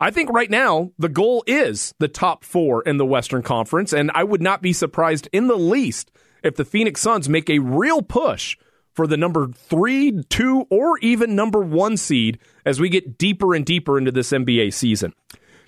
I 0.00 0.10
think 0.10 0.30
right 0.30 0.50
now 0.50 0.92
the 0.98 1.08
goal 1.08 1.42
is 1.46 1.92
the 1.98 2.08
top 2.08 2.44
4 2.44 2.82
in 2.82 2.98
the 2.98 3.06
Western 3.06 3.42
Conference 3.42 3.92
and 3.92 4.10
I 4.14 4.22
would 4.22 4.42
not 4.42 4.62
be 4.62 4.72
surprised 4.72 5.28
in 5.32 5.48
the 5.48 5.56
least 5.56 6.12
if 6.44 6.54
the 6.54 6.64
Phoenix 6.64 7.00
Suns 7.00 7.28
make 7.28 7.50
a 7.50 7.58
real 7.58 8.02
push 8.02 8.56
for 8.94 9.06
the 9.06 9.16
number 9.16 9.48
three, 9.48 10.22
two, 10.28 10.66
or 10.70 10.98
even 10.98 11.36
number 11.36 11.60
one 11.60 11.96
seed 11.96 12.38
as 12.64 12.80
we 12.80 12.88
get 12.88 13.18
deeper 13.18 13.54
and 13.54 13.64
deeper 13.64 13.98
into 13.98 14.10
this 14.10 14.30
NBA 14.30 14.72
season. 14.72 15.14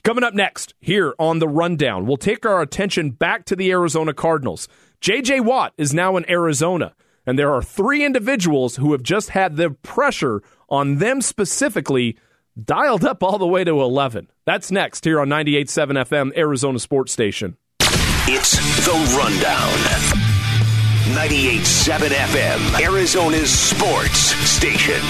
Coming 0.02 0.24
up 0.24 0.34
next 0.34 0.74
here 0.80 1.14
on 1.18 1.38
the 1.38 1.48
rundown, 1.48 2.06
we'll 2.06 2.16
take 2.16 2.46
our 2.46 2.62
attention 2.62 3.10
back 3.10 3.44
to 3.44 3.56
the 3.56 3.70
Arizona 3.70 4.14
Cardinals. 4.14 4.66
JJ 5.00 5.44
Watt 5.44 5.74
is 5.76 5.94
now 5.94 6.16
in 6.16 6.28
Arizona, 6.30 6.94
and 7.26 7.38
there 7.38 7.52
are 7.52 7.62
three 7.62 8.04
individuals 8.04 8.76
who 8.76 8.92
have 8.92 9.02
just 9.02 9.30
had 9.30 9.56
the 9.56 9.70
pressure 9.70 10.42
on 10.68 10.98
them 10.98 11.20
specifically 11.20 12.16
dialed 12.64 13.04
up 13.04 13.22
all 13.22 13.38
the 13.38 13.46
way 13.46 13.64
to 13.64 13.80
11. 13.80 14.28
That's 14.46 14.70
next 14.70 15.04
here 15.04 15.20
on 15.20 15.28
98.7 15.28 16.04
FM, 16.04 16.36
Arizona 16.36 16.78
Sports 16.78 17.12
Station. 17.12 17.56
It's 17.80 18.56
the 18.86 18.92
rundown. 19.18 20.30
98.7 21.14 22.08
FM, 22.08 22.80
Arizona's 22.80 23.50
sports 23.50 24.18
station. 24.48 25.00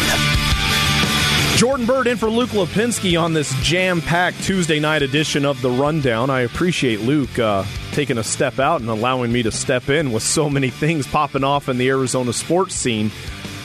Jordan 1.57 1.85
Byrd 1.85 2.07
in 2.07 2.17
for 2.17 2.31
Luke 2.31 2.51
Lapinski 2.51 3.21
on 3.21 3.35
this 3.35 3.53
jam 3.63 4.01
packed 4.01 4.43
Tuesday 4.45 4.81
night 4.81 5.03
edition 5.03 5.45
of 5.45 5.61
The 5.61 5.69
Rundown. 5.69 6.31
I 6.31 6.41
appreciate 6.41 7.01
Luke 7.03 7.39
uh, 7.39 7.65
taking 7.93 8.17
a 8.17 8.25
step 8.25 8.59
out 8.59 8.81
and 8.81 8.89
allowing 8.89 9.31
me 9.31 9.43
to 9.43 9.53
step 9.53 9.91
in 9.91 10.11
with 10.11 10.23
so 10.23 10.49
many 10.49 10.71
things 10.71 11.07
popping 11.07 11.45
off 11.45 11.69
in 11.69 11.77
the 11.77 11.91
Arizona 11.91 12.33
sports 12.33 12.75
scene. 12.75 13.11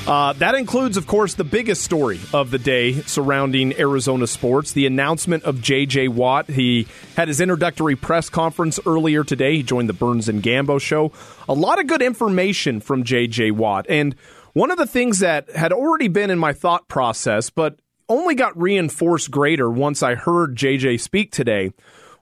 Uh, 0.08 0.34
that 0.34 0.54
includes, 0.54 0.98
of 0.98 1.08
course, 1.08 1.34
the 1.34 1.44
biggest 1.44 1.82
story 1.82 2.20
of 2.32 2.52
the 2.52 2.60
day 2.60 2.94
surrounding 3.02 3.74
Arizona 3.80 4.28
sports 4.28 4.72
the 4.72 4.86
announcement 4.86 5.44
of 5.46 5.64
J.J. 5.64 6.10
Watt. 6.10 6.48
He 6.48 6.88
had 7.16 7.28
his 7.28 7.42
introductory 7.42 7.96
press 7.96 8.30
conference 8.30 8.80
earlier 8.86 9.24
today. 9.24 9.56
He 9.56 9.64
joined 9.64 9.90
the 9.90 9.94
Burns 9.94 10.30
and 10.30 10.44
Gambo 10.44 10.80
show. 10.80 11.12
A 11.50 11.56
lot 11.56 11.80
of 11.80 11.88
good 11.88 12.04
information 12.04 12.82
from 12.82 13.04
J.J. 13.04 13.50
Watt. 13.52 13.88
And 13.90 14.16
one 14.54 14.70
of 14.70 14.78
the 14.78 14.86
things 14.86 15.20
that 15.20 15.50
had 15.50 15.74
already 15.74 16.08
been 16.08 16.30
in 16.30 16.38
my 16.38 16.54
thought 16.54 16.88
process, 16.88 17.50
but 17.50 17.80
only 18.08 18.36
got 18.36 18.56
reinforced 18.62 19.32
greater 19.32 19.72
once 19.72 20.04
I 20.04 20.14
heard 20.14 20.56
JJ 20.56 21.02
speak 21.02 21.32
today 21.32 21.72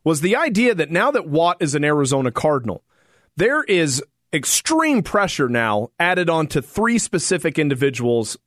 was 0.06 0.22
the 0.22 0.38
idea 0.38 0.74
that 0.74 0.90
now 0.90 1.12
that 1.12 1.28
Watt 1.28 1.58
is 1.60 1.76
an 1.76 1.84
Arizona 1.84 2.32
Cardinal, 2.32 2.82
there 3.36 3.62
is 3.64 4.02
extreme 4.34 5.04
pressure 5.04 5.48
now 5.48 5.90
added 6.00 6.30
on 6.30 6.48
to 6.48 6.62
three 6.62 6.98
specific 6.98 7.60
individuals 7.60 8.38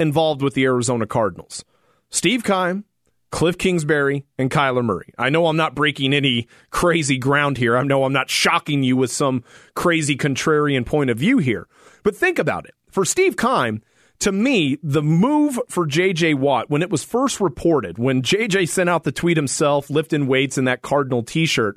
involved 0.00 0.42
with 0.42 0.54
the 0.54 0.64
Arizona 0.64 1.06
Cardinals 1.06 1.64
Steve 2.08 2.44
Keim, 2.44 2.84
Cliff 3.30 3.58
Kingsbury, 3.58 4.24
and 4.38 4.50
Kyler 4.50 4.84
Murray. 4.84 5.12
I 5.18 5.28
know 5.28 5.46
I'm 5.46 5.56
not 5.56 5.74
breaking 5.74 6.14
any 6.14 6.48
crazy 6.70 7.18
ground 7.18 7.58
here. 7.58 7.76
I 7.76 7.82
know 7.82 8.04
I'm 8.04 8.12
not 8.12 8.30
shocking 8.30 8.82
you 8.82 8.96
with 8.96 9.10
some 9.10 9.42
crazy 9.74 10.16
contrarian 10.16 10.86
point 10.86 11.10
of 11.10 11.18
view 11.18 11.38
here. 11.38 11.66
But 12.04 12.16
think 12.16 12.38
about 12.38 12.66
it. 12.66 12.74
For 12.90 13.04
Steve 13.04 13.36
Keim, 13.36 13.82
to 14.20 14.30
me, 14.30 14.78
the 14.82 15.02
move 15.02 15.58
for 15.68 15.86
JJ 15.86 16.36
Watt, 16.36 16.70
when 16.70 16.82
it 16.82 16.90
was 16.90 17.02
first 17.02 17.40
reported, 17.40 17.98
when 17.98 18.22
JJ 18.22 18.68
sent 18.68 18.88
out 18.88 19.02
the 19.02 19.10
tweet 19.12 19.36
himself, 19.36 19.90
lifting 19.90 20.28
weights 20.28 20.56
in 20.56 20.66
that 20.66 20.82
Cardinal 20.82 21.24
t 21.24 21.44
shirt, 21.44 21.76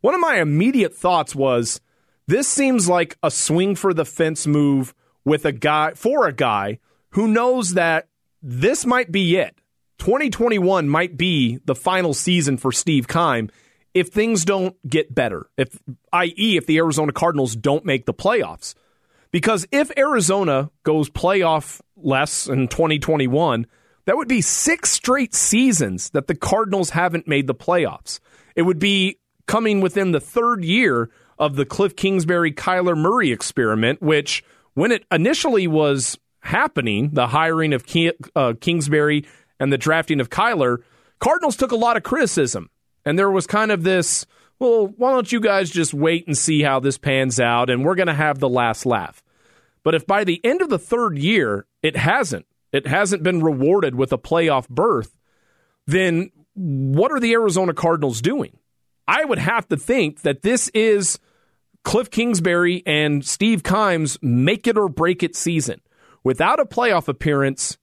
one 0.00 0.14
of 0.14 0.20
my 0.20 0.40
immediate 0.40 0.94
thoughts 0.94 1.34
was 1.34 1.82
this 2.26 2.48
seems 2.48 2.88
like 2.88 3.16
a 3.22 3.30
swing 3.30 3.76
for 3.76 3.92
the 3.92 4.04
fence 4.04 4.46
move 4.46 4.94
with 5.24 5.44
a 5.44 5.52
guy, 5.52 5.92
for 5.94 6.26
a 6.26 6.32
guy 6.32 6.78
who 7.10 7.28
knows 7.28 7.74
that 7.74 8.08
this 8.42 8.84
might 8.84 9.10
be 9.10 9.36
it. 9.36 9.56
2021 9.98 10.88
might 10.88 11.16
be 11.16 11.58
the 11.64 11.74
final 11.74 12.12
season 12.12 12.56
for 12.56 12.72
Steve 12.72 13.08
Keim 13.08 13.50
if 13.94 14.08
things 14.08 14.44
don't 14.44 14.76
get 14.88 15.14
better, 15.14 15.48
if 15.56 15.78
i.e. 16.12 16.56
if 16.56 16.66
the 16.66 16.78
Arizona 16.78 17.12
Cardinals 17.12 17.54
don't 17.54 17.84
make 17.84 18.06
the 18.06 18.14
playoffs. 18.14 18.74
Because 19.30 19.66
if 19.70 19.90
Arizona 19.96 20.70
goes 20.82 21.08
playoff 21.08 21.80
less 21.96 22.48
in 22.48 22.68
2021, 22.68 23.66
that 24.04 24.16
would 24.16 24.28
be 24.28 24.40
six 24.40 24.90
straight 24.90 25.34
seasons 25.34 26.10
that 26.10 26.26
the 26.26 26.34
Cardinals 26.34 26.90
haven't 26.90 27.26
made 27.26 27.46
the 27.46 27.54
playoffs. 27.54 28.20
It 28.54 28.62
would 28.62 28.78
be 28.78 29.18
coming 29.46 29.80
within 29.80 30.12
the 30.12 30.20
third 30.20 30.64
year 30.64 31.10
of 31.38 31.56
the 31.56 31.64
Cliff 31.64 31.96
Kingsbury 31.96 32.52
Kyler 32.52 32.96
Murray 32.96 33.32
experiment, 33.32 34.00
which 34.02 34.44
when 34.74 34.92
it 34.92 35.04
initially 35.10 35.66
was 35.66 36.18
happening, 36.40 37.10
the 37.12 37.28
hiring 37.28 37.72
of 37.72 37.84
uh, 38.36 38.54
Kingsbury 38.60 39.26
and 39.58 39.72
the 39.72 39.78
drafting 39.78 40.20
of 40.20 40.30
Kyler, 40.30 40.78
Cardinals 41.18 41.56
took 41.56 41.72
a 41.72 41.76
lot 41.76 41.96
of 41.96 42.02
criticism. 42.02 42.70
And 43.04 43.18
there 43.18 43.30
was 43.30 43.46
kind 43.46 43.70
of 43.70 43.82
this, 43.82 44.26
well, 44.58 44.88
why 44.96 45.12
don't 45.12 45.30
you 45.30 45.40
guys 45.40 45.70
just 45.70 45.94
wait 45.94 46.26
and 46.26 46.36
see 46.36 46.62
how 46.62 46.80
this 46.80 46.98
pans 46.98 47.40
out? 47.40 47.70
And 47.70 47.84
we're 47.84 47.94
going 47.94 48.08
to 48.08 48.14
have 48.14 48.38
the 48.38 48.48
last 48.48 48.86
laugh. 48.86 49.22
But 49.82 49.94
if 49.94 50.06
by 50.06 50.24
the 50.24 50.40
end 50.44 50.62
of 50.62 50.70
the 50.70 50.78
third 50.78 51.18
year 51.18 51.66
it 51.82 51.96
hasn't, 51.96 52.46
it 52.72 52.86
hasn't 52.86 53.22
been 53.22 53.42
rewarded 53.42 53.94
with 53.94 54.12
a 54.12 54.18
playoff 54.18 54.68
berth, 54.68 55.14
then 55.86 56.30
what 56.54 57.12
are 57.12 57.20
the 57.20 57.32
Arizona 57.32 57.74
Cardinals 57.74 58.20
doing? 58.20 58.58
I 59.06 59.24
would 59.24 59.38
have 59.38 59.68
to 59.68 59.76
think 59.76 60.22
that 60.22 60.42
this 60.42 60.68
is 60.68 61.18
Cliff 61.82 62.10
Kingsbury 62.10 62.82
and 62.86 63.24
Steve 63.24 63.62
Keim's 63.62 64.18
make 64.22 64.66
it 64.66 64.78
or 64.78 64.88
break 64.88 65.22
it 65.22 65.36
season. 65.36 65.80
Without 66.22 66.58
a 66.58 66.64
playoff 66.64 67.08
appearance, 67.08 67.76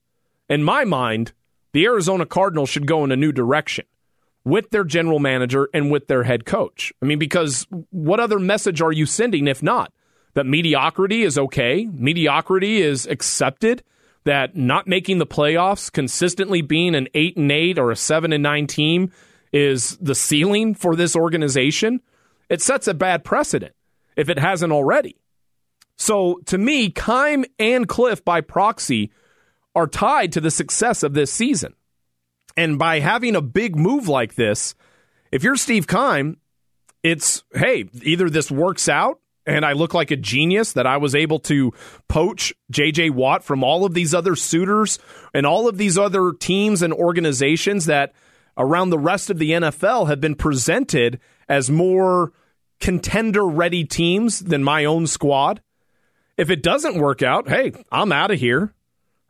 in 0.48 0.64
my 0.64 0.84
mind, 0.84 1.32
the 1.72 1.84
Arizona 1.84 2.26
Cardinals 2.26 2.68
should 2.68 2.86
go 2.86 3.04
in 3.04 3.12
a 3.12 3.16
new 3.16 3.32
direction 3.32 3.86
with 4.44 4.70
their 4.70 4.84
general 4.84 5.20
manager 5.20 5.68
and 5.72 5.90
with 5.90 6.08
their 6.08 6.24
head 6.24 6.44
coach. 6.44 6.92
I 7.00 7.06
mean, 7.06 7.20
because 7.20 7.66
what 7.90 8.18
other 8.18 8.40
message 8.40 8.82
are 8.82 8.90
you 8.90 9.06
sending 9.06 9.46
if 9.46 9.62
not? 9.62 9.92
that 10.34 10.46
mediocrity 10.46 11.22
is 11.22 11.38
okay, 11.38 11.88
mediocrity 11.92 12.80
is 12.80 13.06
accepted, 13.06 13.82
that 14.24 14.56
not 14.56 14.86
making 14.86 15.18
the 15.18 15.26
playoffs, 15.26 15.90
consistently 15.90 16.62
being 16.62 16.94
an 16.94 17.08
8 17.12 17.36
and 17.36 17.50
8 17.50 17.78
or 17.78 17.90
a 17.90 17.96
7 17.96 18.32
and 18.32 18.42
9 18.42 18.66
team 18.66 19.10
is 19.52 19.96
the 19.98 20.14
ceiling 20.14 20.74
for 20.74 20.96
this 20.96 21.14
organization, 21.14 22.00
it 22.48 22.60
sets 22.60 22.88
a 22.88 22.94
bad 22.94 23.24
precedent 23.24 23.74
if 24.16 24.28
it 24.28 24.38
hasn't 24.38 24.72
already. 24.72 25.16
So 25.96 26.40
to 26.46 26.58
me, 26.58 26.90
Keim 26.90 27.44
and 27.58 27.88
Cliff 27.88 28.24
by 28.24 28.40
proxy 28.40 29.12
are 29.74 29.86
tied 29.86 30.32
to 30.32 30.40
the 30.40 30.50
success 30.50 31.02
of 31.02 31.14
this 31.14 31.32
season. 31.32 31.74
And 32.56 32.78
by 32.78 33.00
having 33.00 33.36
a 33.36 33.42
big 33.42 33.76
move 33.76 34.08
like 34.08 34.34
this, 34.34 34.74
if 35.30 35.42
you're 35.42 35.56
Steve 35.56 35.86
Keim, 35.86 36.38
it's 37.02 37.42
hey, 37.54 37.88
either 38.02 38.28
this 38.28 38.50
works 38.50 38.88
out 38.88 39.20
and 39.46 39.64
I 39.64 39.72
look 39.72 39.94
like 39.94 40.10
a 40.10 40.16
genius 40.16 40.74
that 40.74 40.86
I 40.86 40.98
was 40.98 41.14
able 41.14 41.40
to 41.40 41.72
poach 42.08 42.52
JJ 42.72 43.10
Watt 43.10 43.42
from 43.42 43.64
all 43.64 43.84
of 43.84 43.94
these 43.94 44.14
other 44.14 44.36
suitors 44.36 44.98
and 45.34 45.46
all 45.46 45.68
of 45.68 45.78
these 45.78 45.98
other 45.98 46.32
teams 46.32 46.82
and 46.82 46.92
organizations 46.92 47.86
that 47.86 48.12
around 48.56 48.90
the 48.90 48.98
rest 48.98 49.30
of 49.30 49.38
the 49.38 49.50
NFL 49.50 50.08
have 50.08 50.20
been 50.20 50.34
presented 50.34 51.20
as 51.48 51.70
more 51.70 52.32
contender 52.80 53.46
ready 53.46 53.84
teams 53.84 54.40
than 54.40 54.64
my 54.64 54.84
own 54.84 55.06
squad. 55.06 55.62
If 56.36 56.50
it 56.50 56.62
doesn't 56.62 56.98
work 56.98 57.22
out, 57.22 57.48
hey, 57.48 57.72
I'm 57.90 58.12
out 58.12 58.30
of 58.30 58.40
here. 58.40 58.74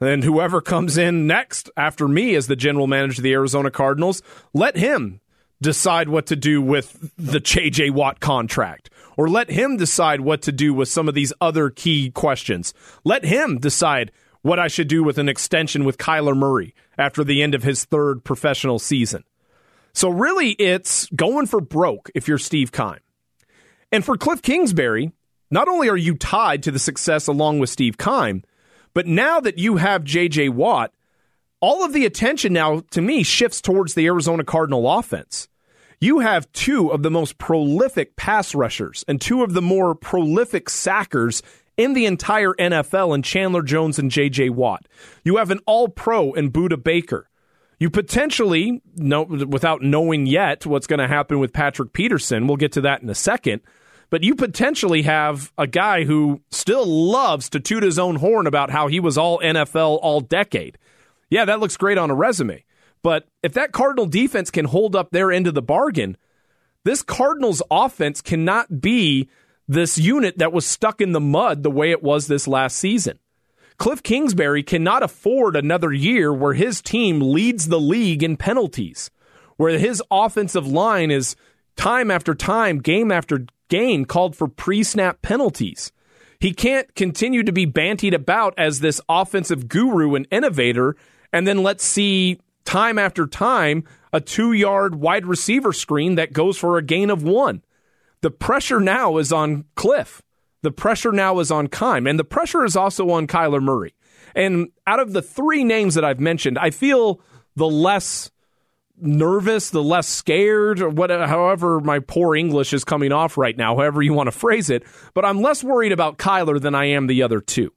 And 0.00 0.24
whoever 0.24 0.60
comes 0.60 0.98
in 0.98 1.26
next 1.26 1.70
after 1.76 2.08
me 2.08 2.34
as 2.34 2.46
the 2.46 2.56
general 2.56 2.86
manager 2.86 3.20
of 3.20 3.24
the 3.24 3.32
Arizona 3.32 3.70
Cardinals, 3.70 4.22
let 4.52 4.76
him 4.76 5.20
decide 5.60 6.08
what 6.08 6.26
to 6.26 6.36
do 6.36 6.60
with 6.60 7.12
the 7.16 7.40
JJ 7.40 7.92
Watt 7.92 8.18
contract 8.18 8.90
or 9.16 9.28
let 9.28 9.50
him 9.50 9.76
decide 9.76 10.20
what 10.20 10.42
to 10.42 10.52
do 10.52 10.74
with 10.74 10.88
some 10.88 11.08
of 11.08 11.14
these 11.14 11.32
other 11.40 11.70
key 11.70 12.10
questions. 12.10 12.74
Let 13.04 13.24
him 13.24 13.58
decide 13.58 14.10
what 14.42 14.58
I 14.58 14.68
should 14.68 14.88
do 14.88 15.02
with 15.02 15.18
an 15.18 15.28
extension 15.28 15.84
with 15.84 15.98
Kyler 15.98 16.36
Murray 16.36 16.74
after 16.98 17.24
the 17.24 17.42
end 17.42 17.54
of 17.54 17.62
his 17.62 17.84
third 17.84 18.24
professional 18.24 18.78
season. 18.78 19.24
So 19.92 20.08
really, 20.08 20.50
it's 20.50 21.06
going 21.10 21.46
for 21.46 21.60
broke 21.60 22.10
if 22.14 22.28
you're 22.28 22.38
Steve 22.38 22.72
Keim. 22.72 22.98
And 23.90 24.04
for 24.04 24.16
Cliff 24.16 24.42
Kingsbury, 24.42 25.12
not 25.50 25.68
only 25.68 25.88
are 25.88 25.96
you 25.96 26.14
tied 26.14 26.62
to 26.64 26.70
the 26.70 26.78
success 26.78 27.26
along 27.26 27.58
with 27.58 27.70
Steve 27.70 27.98
Keim, 27.98 28.42
but 28.94 29.06
now 29.06 29.40
that 29.40 29.58
you 29.58 29.76
have 29.76 30.04
J.J. 30.04 30.50
Watt, 30.50 30.92
all 31.60 31.84
of 31.84 31.92
the 31.92 32.06
attention 32.06 32.52
now, 32.52 32.82
to 32.90 33.00
me, 33.00 33.22
shifts 33.22 33.60
towards 33.60 33.94
the 33.94 34.06
Arizona 34.06 34.44
Cardinal 34.44 34.90
offense 34.90 35.48
you 36.02 36.18
have 36.18 36.50
two 36.50 36.88
of 36.88 37.04
the 37.04 37.12
most 37.12 37.38
prolific 37.38 38.16
pass 38.16 38.56
rushers 38.56 39.04
and 39.06 39.20
two 39.20 39.44
of 39.44 39.52
the 39.52 39.62
more 39.62 39.94
prolific 39.94 40.68
sackers 40.68 41.42
in 41.76 41.94
the 41.94 42.06
entire 42.06 42.52
NFL 42.54 43.14
in 43.14 43.22
Chandler 43.22 43.62
Jones 43.62 43.98
and 43.98 44.10
J.J. 44.10 44.50
Watt. 44.50 44.86
You 45.24 45.36
have 45.36 45.50
an 45.50 45.60
all 45.66 45.88
pro 45.88 46.32
in 46.32 46.52
Budda 46.52 46.82
Baker. 46.82 47.28
You 47.78 47.90
potentially, 47.90 48.80
no, 48.94 49.22
without 49.24 49.82
knowing 49.82 50.26
yet 50.26 50.64
what's 50.66 50.86
going 50.86 51.00
to 51.00 51.08
happen 51.08 51.40
with 51.40 51.52
Patrick 51.52 51.92
Peterson, 51.92 52.46
we'll 52.46 52.56
get 52.56 52.72
to 52.72 52.80
that 52.82 53.02
in 53.02 53.10
a 53.10 53.14
second, 53.14 53.60
but 54.08 54.22
you 54.22 54.36
potentially 54.36 55.02
have 55.02 55.52
a 55.58 55.66
guy 55.66 56.04
who 56.04 56.42
still 56.50 56.86
loves 56.86 57.48
to 57.48 57.58
toot 57.58 57.82
his 57.82 57.98
own 57.98 58.16
horn 58.16 58.46
about 58.46 58.70
how 58.70 58.86
he 58.86 59.00
was 59.00 59.18
all 59.18 59.40
NFL 59.40 59.98
all 60.00 60.20
decade. 60.20 60.78
Yeah, 61.28 61.44
that 61.46 61.60
looks 61.60 61.76
great 61.76 61.98
on 61.98 62.10
a 62.10 62.14
resume. 62.14 62.64
But 63.02 63.26
if 63.42 63.54
that 63.54 63.72
Cardinal 63.72 64.06
defense 64.06 64.50
can 64.50 64.66
hold 64.66 64.94
up 64.94 65.10
their 65.10 65.32
end 65.32 65.46
of 65.46 65.54
the 65.54 65.62
bargain, 65.62 66.16
this 66.84 67.02
Cardinals 67.02 67.62
offense 67.70 68.20
cannot 68.20 68.80
be 68.80 69.28
this 69.68 69.98
unit 69.98 70.38
that 70.38 70.52
was 70.52 70.66
stuck 70.66 71.00
in 71.00 71.12
the 71.12 71.20
mud 71.20 71.62
the 71.62 71.70
way 71.70 71.90
it 71.90 72.02
was 72.02 72.26
this 72.26 72.48
last 72.48 72.76
season. 72.76 73.18
Cliff 73.78 74.02
Kingsbury 74.02 74.62
cannot 74.62 75.02
afford 75.02 75.56
another 75.56 75.92
year 75.92 76.32
where 76.32 76.54
his 76.54 76.80
team 76.80 77.20
leads 77.20 77.68
the 77.68 77.80
league 77.80 78.22
in 78.22 78.36
penalties, 78.36 79.10
where 79.56 79.78
his 79.78 80.02
offensive 80.10 80.66
line 80.66 81.10
is 81.10 81.36
time 81.76 82.10
after 82.10 82.34
time, 82.34 82.78
game 82.78 83.10
after 83.10 83.46
game 83.68 84.04
called 84.04 84.36
for 84.36 84.48
pre 84.48 84.82
snap 84.82 85.22
penalties. 85.22 85.92
He 86.38 86.52
can't 86.52 86.94
continue 86.94 87.42
to 87.44 87.52
be 87.52 87.66
bantied 87.66 88.14
about 88.14 88.54
as 88.58 88.80
this 88.80 89.00
offensive 89.08 89.68
guru 89.68 90.14
and 90.14 90.26
innovator, 90.30 90.96
and 91.32 91.46
then 91.46 91.62
let's 91.62 91.84
see 91.84 92.40
time 92.64 92.98
after 92.98 93.26
time 93.26 93.84
a 94.12 94.20
two 94.20 94.52
yard 94.52 94.94
wide 94.94 95.26
receiver 95.26 95.72
screen 95.72 96.16
that 96.16 96.32
goes 96.32 96.58
for 96.58 96.76
a 96.76 96.82
gain 96.82 97.10
of 97.10 97.22
one. 97.22 97.62
The 98.22 98.30
pressure 98.30 98.80
now 98.80 99.18
is 99.18 99.32
on 99.32 99.64
Cliff. 99.74 100.22
The 100.62 100.70
pressure 100.70 101.12
now 101.12 101.40
is 101.40 101.50
on 101.50 101.66
Keim, 101.66 102.06
and 102.06 102.18
the 102.18 102.24
pressure 102.24 102.64
is 102.64 102.76
also 102.76 103.10
on 103.10 103.26
Kyler 103.26 103.60
Murray. 103.60 103.94
And 104.34 104.68
out 104.86 105.00
of 105.00 105.12
the 105.12 105.22
three 105.22 105.64
names 105.64 105.96
that 105.96 106.04
I've 106.04 106.20
mentioned, 106.20 106.56
I 106.56 106.70
feel 106.70 107.20
the 107.56 107.68
less 107.68 108.30
nervous, 108.96 109.70
the 109.70 109.82
less 109.82 110.06
scared, 110.06 110.80
or 110.80 110.88
whatever, 110.88 111.26
however 111.26 111.80
my 111.80 111.98
poor 111.98 112.36
English 112.36 112.72
is 112.72 112.84
coming 112.84 113.10
off 113.10 113.36
right 113.36 113.56
now, 113.56 113.74
however 113.74 114.00
you 114.00 114.14
want 114.14 114.28
to 114.28 114.32
phrase 114.32 114.70
it. 114.70 114.84
But 115.14 115.24
I'm 115.24 115.42
less 115.42 115.64
worried 115.64 115.92
about 115.92 116.18
Kyler 116.18 116.60
than 116.60 116.76
I 116.76 116.86
am 116.86 117.08
the 117.08 117.24
other 117.24 117.40
two. 117.40 117.72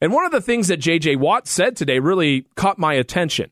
And 0.00 0.12
one 0.12 0.24
of 0.24 0.32
the 0.32 0.40
things 0.40 0.68
that 0.68 0.78
J.J. 0.78 1.16
Watt 1.16 1.46
said 1.46 1.76
today 1.76 1.98
really 1.98 2.46
caught 2.56 2.78
my 2.78 2.94
attention. 2.94 3.50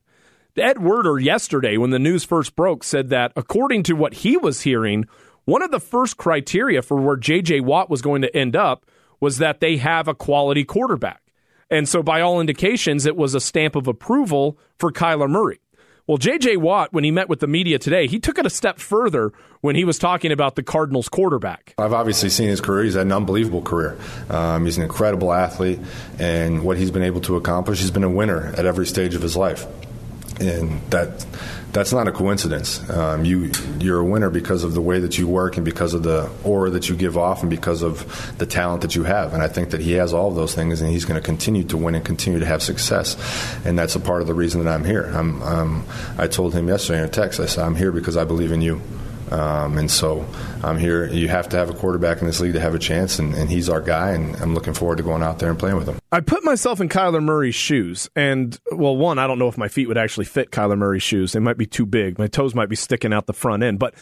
Ed 0.57 0.83
Werder 0.83 1.19
yesterday, 1.19 1.77
when 1.77 1.91
the 1.91 1.99
news 1.99 2.25
first 2.25 2.57
broke, 2.57 2.85
said 2.85 3.09
that 3.11 3.33
according 3.37 3.85
to 3.85 3.95
what 3.95 4.15
he 4.15 4.37
was 4.37 4.63
hearing, 4.63 5.07
one 5.45 5.63
of 5.63 5.71
the 5.71 5.81
first 5.81 6.17
criteria 6.17 6.83
for 6.83 6.97
where 6.97 7.17
J.J. 7.17 7.61
Watt 7.61 7.91
was 7.91 8.03
going 8.03 8.23
to 8.23 8.37
end 8.37 8.55
up 8.55 8.87
was 9.21 9.39
that 9.39 9.61
they 9.61 9.77
have 9.77 10.09
a 10.09 10.15
quality 10.15 10.65
quarterback. 10.65 11.21
And 11.71 11.89
so, 11.89 12.03
by 12.03 12.21
all 12.21 12.41
indications, 12.41 13.07
it 13.07 13.17
was 13.17 13.35
a 13.35 13.41
stamp 13.41 13.77
of 13.77 13.89
approval 13.89 14.59
for 14.79 14.93
Kyler 14.93 15.29
Murray. 15.29 15.59
Well, 16.07 16.19
J.J. 16.19 16.57
Watt, 16.57 16.93
when 16.93 17.05
he 17.05 17.13
met 17.13 17.29
with 17.29 17.41
the 17.41 17.47
media 17.47 17.79
today, 17.79 18.09
he 18.09 18.19
took 18.19 18.37
it 18.37 18.45
a 18.45 18.51
step 18.51 18.81
further 18.81 19.33
when 19.61 19.77
he 19.77 19.85
was 19.85 19.99
talking 19.99 20.33
about 20.33 20.57
the 20.57 20.63
Cardinals 20.63 21.09
quarterback. 21.09 21.75
I've 21.79 21.93
obviously 21.93 22.29
seen 22.29 22.49
his 22.49 22.61
career. 22.61 22.85
He's 22.85 22.95
had 22.95 23.07
an 23.07 23.13
unbelievable 23.13 23.63
career. 23.63 23.97
Um, 24.29 24.65
he's 24.65 24.77
an 24.77 24.83
incredible 24.83 25.33
athlete, 25.33 25.79
and 26.19 26.65
what 26.65 26.77
he's 26.77 26.91
been 26.91 27.05
able 27.05 27.21
to 27.23 27.37
accomplish, 27.37 27.79
he's 27.79 27.93
been 27.93 28.05
a 28.05 28.11
winner 28.11 28.53
at 28.57 28.67
every 28.67 28.87
stage 28.87 29.15
of 29.15 29.23
his 29.23 29.37
life. 29.37 29.65
And 30.41 30.81
that 30.91 31.25
that's 31.73 31.93
not 31.93 32.07
a 32.07 32.13
coincidence. 32.13 32.89
Um, 32.91 33.25
you 33.25 33.51
you're 33.79 34.01
a 34.01 34.05
winner 34.05 34.31
because 34.31 34.65
of 34.65 34.75
the 34.75 34.81
way 34.81 35.01
that 35.01 35.19
you 35.19 35.27
work 35.27 35.57
and 35.57 35.65
because 35.65 35.95
of 35.95 36.03
the 36.03 36.31
aura 36.45 36.71
that 36.71 36.89
you 36.89 36.97
give 36.97 37.17
off 37.17 37.43
and 37.43 37.51
because 37.51 37.83
of 37.83 38.37
the 38.39 38.47
talent 38.47 38.83
that 38.83 38.95
you 38.95 39.05
have. 39.05 39.33
And 39.35 39.43
I 39.43 39.49
think 39.49 39.71
that 39.71 39.81
he 39.81 39.93
has 39.93 40.13
all 40.13 40.29
of 40.29 40.35
those 40.35 40.55
things, 40.55 40.81
and 40.81 40.91
he's 40.91 41.05
going 41.05 41.21
to 41.21 41.25
continue 41.25 41.65
to 41.65 41.77
win 41.77 41.95
and 41.95 42.05
continue 42.05 42.39
to 42.39 42.47
have 42.47 42.63
success. 42.63 43.17
And 43.65 43.79
that's 43.79 43.97
a 43.97 44.01
part 44.01 44.21
of 44.21 44.27
the 44.27 44.35
reason 44.35 44.63
that 44.65 44.73
I'm 44.73 44.85
here. 44.85 45.05
I'm, 45.05 45.43
um, 45.43 45.87
I 46.19 46.27
told 46.27 46.55
him 46.55 46.69
yesterday 46.69 46.99
in 46.99 47.05
a 47.05 47.09
text. 47.09 47.41
I 47.41 47.47
said 47.47 47.65
I'm 47.65 47.77
here 47.77 47.93
because 47.93 48.17
I 48.17 48.25
believe 48.25 48.53
in 48.53 48.61
you. 48.61 48.81
Um, 49.33 49.79
and 49.79 49.91
so 49.91 50.27
I'm 50.63 50.77
here. 50.77 51.07
You 51.07 51.29
have 51.29 51.49
to 51.51 51.57
have 51.57 51.71
a 51.71 51.73
quarterback 51.73 52.21
in 52.21 52.27
this 52.27 52.39
league 52.39 52.53
to 52.53 52.61
have 52.61 52.75
a 52.75 52.79
chance, 52.79 53.19
and, 53.19 53.35
and, 53.35 53.49
he's 53.49 53.71
our 53.71 53.81
guy, 53.81 54.11
and 54.11 54.37
I'm 54.37 54.53
looking 54.53 54.75
forward 54.75 54.99
to 54.99 55.03
going 55.03 55.23
out 55.23 55.39
there 55.39 55.49
and 55.49 55.59
playing 55.59 55.77
with 55.77 55.89
him. 55.89 55.99
I 56.13 56.21
put 56.21 56.45
myself 56.45 56.83
in 56.83 56.91
Kyler 56.91 57.23
Murray's 57.23 57.55
shoes, 57.55 58.11
and 58.15 58.59
well, 58.73 58.95
one, 58.95 59.19
I 59.19 59.27
don't 59.27 59.39
know 59.39 59.49
if 59.49 59.57
my 59.57 59.69
feet 59.69 59.89
would 59.89 59.97
actually 59.97 60.27
fit 60.27 60.51
Kyler 60.51 60.77
Murray's 60.77 61.03
shoes. 61.03 61.33
They 61.33 61.41
might 61.41 61.57
be 61.57 61.65
too 61.65 61.87
big. 61.87 62.19
My 62.19 62.27
toes 62.27 62.55
might 62.55 62.69
be 62.69 62.77
sticking 62.77 63.15
out 63.15 63.27
the 63.27 63.33
front 63.33 63.63
end, 63.63 63.79
but 63.79 63.95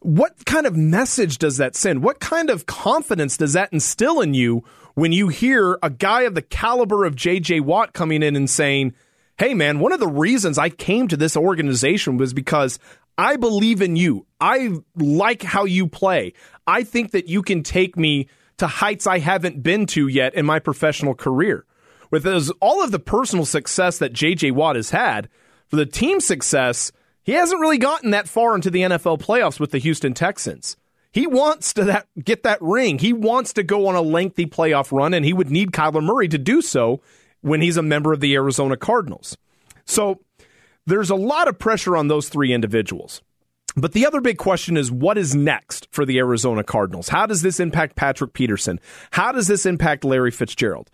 what 0.00 0.44
kind 0.44 0.66
of 0.66 0.76
message 0.76 1.38
does 1.38 1.56
that 1.56 1.74
send? 1.74 2.02
What 2.02 2.20
kind 2.20 2.50
of 2.50 2.66
confidence 2.66 3.38
does 3.38 3.54
that 3.54 3.72
instill 3.72 4.20
in 4.20 4.34
you 4.34 4.64
when 4.94 5.12
you 5.12 5.28
hear 5.28 5.78
a 5.82 5.88
guy 5.88 6.22
of 6.22 6.34
the 6.34 6.42
caliber 6.42 7.06
of 7.06 7.16
J.J. 7.16 7.60
Watt 7.60 7.94
coming 7.94 8.22
in 8.22 8.36
and 8.36 8.50
saying, 8.50 8.92
Hey 9.38 9.54
man, 9.54 9.78
one 9.80 9.92
of 9.92 9.98
the 10.00 10.06
reasons 10.06 10.58
I 10.58 10.68
came 10.68 11.08
to 11.08 11.16
this 11.16 11.36
organization 11.36 12.18
was 12.18 12.34
because 12.34 12.78
I 13.16 13.36
believe 13.36 13.80
in 13.80 13.96
you. 13.96 14.26
I 14.40 14.76
like 14.96 15.42
how 15.42 15.64
you 15.64 15.86
play. 15.86 16.32
I 16.66 16.82
think 16.82 17.12
that 17.12 17.28
you 17.28 17.42
can 17.42 17.62
take 17.62 17.96
me 17.96 18.28
to 18.58 18.66
heights 18.66 19.06
I 19.06 19.18
haven't 19.18 19.62
been 19.62 19.86
to 19.86 20.08
yet 20.08 20.34
in 20.34 20.46
my 20.46 20.58
professional 20.58 21.14
career. 21.14 21.64
With 22.10 22.26
all 22.60 22.82
of 22.82 22.90
the 22.90 22.98
personal 22.98 23.44
success 23.44 23.98
that 23.98 24.12
JJ 24.12 24.52
Watt 24.52 24.76
has 24.76 24.90
had, 24.90 25.28
for 25.68 25.76
the 25.76 25.86
team 25.86 26.20
success, 26.20 26.92
he 27.22 27.32
hasn't 27.32 27.60
really 27.60 27.78
gotten 27.78 28.10
that 28.10 28.28
far 28.28 28.54
into 28.54 28.70
the 28.70 28.82
NFL 28.82 29.20
playoffs 29.20 29.58
with 29.58 29.70
the 29.70 29.78
Houston 29.78 30.14
Texans. 30.14 30.76
He 31.10 31.26
wants 31.26 31.72
to 31.74 31.84
that, 31.84 32.06
get 32.22 32.42
that 32.42 32.60
ring. 32.60 32.98
He 32.98 33.12
wants 33.12 33.52
to 33.54 33.62
go 33.62 33.86
on 33.86 33.94
a 33.94 34.02
lengthy 34.02 34.46
playoff 34.46 34.92
run, 34.92 35.14
and 35.14 35.24
he 35.24 35.32
would 35.32 35.50
need 35.50 35.70
Kyler 35.70 36.02
Murray 36.02 36.28
to 36.28 36.38
do 36.38 36.60
so 36.60 37.00
when 37.40 37.60
he's 37.60 37.76
a 37.76 37.82
member 37.82 38.12
of 38.12 38.20
the 38.20 38.34
Arizona 38.34 38.76
Cardinals. 38.76 39.36
So 39.84 40.20
there's 40.86 41.10
a 41.10 41.16
lot 41.16 41.48
of 41.48 41.58
pressure 41.58 41.96
on 41.96 42.08
those 42.08 42.28
three 42.28 42.52
individuals. 42.52 43.22
But 43.76 43.92
the 43.92 44.06
other 44.06 44.20
big 44.20 44.38
question 44.38 44.76
is 44.76 44.92
what 44.92 45.18
is 45.18 45.34
next 45.34 45.88
for 45.90 46.04
the 46.04 46.18
Arizona 46.18 46.62
Cardinals? 46.62 47.08
How 47.08 47.26
does 47.26 47.42
this 47.42 47.58
impact 47.58 47.96
Patrick 47.96 48.32
Peterson? 48.32 48.78
How 49.10 49.32
does 49.32 49.48
this 49.48 49.66
impact 49.66 50.04
Larry 50.04 50.30
Fitzgerald? 50.30 50.90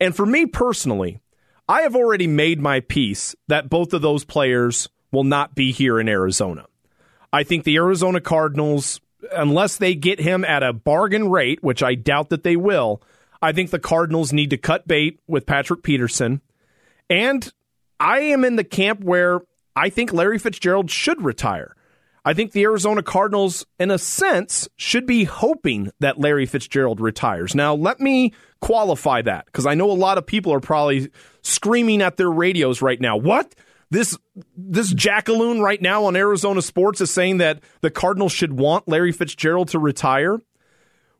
And 0.00 0.16
for 0.16 0.24
me 0.24 0.46
personally, 0.46 1.18
I 1.68 1.82
have 1.82 1.94
already 1.94 2.26
made 2.26 2.60
my 2.60 2.80
peace 2.80 3.36
that 3.48 3.68
both 3.68 3.92
of 3.92 4.02
those 4.02 4.24
players 4.24 4.88
will 5.10 5.24
not 5.24 5.54
be 5.54 5.72
here 5.72 6.00
in 6.00 6.08
Arizona. 6.08 6.66
I 7.32 7.44
think 7.44 7.64
the 7.64 7.76
Arizona 7.76 8.20
Cardinals, 8.20 9.00
unless 9.32 9.76
they 9.76 9.94
get 9.94 10.18
him 10.18 10.44
at 10.44 10.62
a 10.62 10.72
bargain 10.72 11.30
rate, 11.30 11.62
which 11.62 11.82
I 11.82 11.94
doubt 11.94 12.30
that 12.30 12.44
they 12.44 12.56
will, 12.56 13.02
I 13.42 13.52
think 13.52 13.70
the 13.70 13.78
Cardinals 13.78 14.32
need 14.32 14.50
to 14.50 14.56
cut 14.56 14.88
bait 14.88 15.20
with 15.26 15.46
Patrick 15.46 15.82
Peterson. 15.82 16.40
And 17.10 17.52
I 18.02 18.18
am 18.18 18.44
in 18.44 18.56
the 18.56 18.64
camp 18.64 19.04
where 19.04 19.42
I 19.76 19.88
think 19.88 20.12
Larry 20.12 20.40
Fitzgerald 20.40 20.90
should 20.90 21.22
retire. 21.22 21.76
I 22.24 22.34
think 22.34 22.50
the 22.50 22.64
Arizona 22.64 23.00
Cardinals, 23.00 23.64
in 23.78 23.92
a 23.92 23.98
sense, 23.98 24.68
should 24.76 25.06
be 25.06 25.22
hoping 25.22 25.92
that 26.00 26.18
Larry 26.18 26.46
Fitzgerald 26.46 27.00
retires. 27.00 27.54
Now, 27.54 27.74
let 27.74 28.00
me 28.00 28.32
qualify 28.60 29.22
that 29.22 29.46
because 29.46 29.66
I 29.66 29.74
know 29.74 29.88
a 29.88 29.92
lot 29.92 30.18
of 30.18 30.26
people 30.26 30.52
are 30.52 30.58
probably 30.58 31.10
screaming 31.42 32.02
at 32.02 32.16
their 32.16 32.30
radios 32.30 32.82
right 32.82 33.00
now. 33.00 33.16
What? 33.16 33.54
This 33.90 34.18
this 34.56 34.92
jackaloon 34.92 35.60
right 35.60 35.80
now 35.80 36.06
on 36.06 36.16
Arizona 36.16 36.62
Sports 36.62 37.00
is 37.00 37.10
saying 37.12 37.38
that 37.38 37.60
the 37.82 37.90
Cardinals 37.90 38.32
should 38.32 38.54
want 38.54 38.88
Larry 38.88 39.12
Fitzgerald 39.12 39.68
to 39.68 39.78
retire 39.78 40.40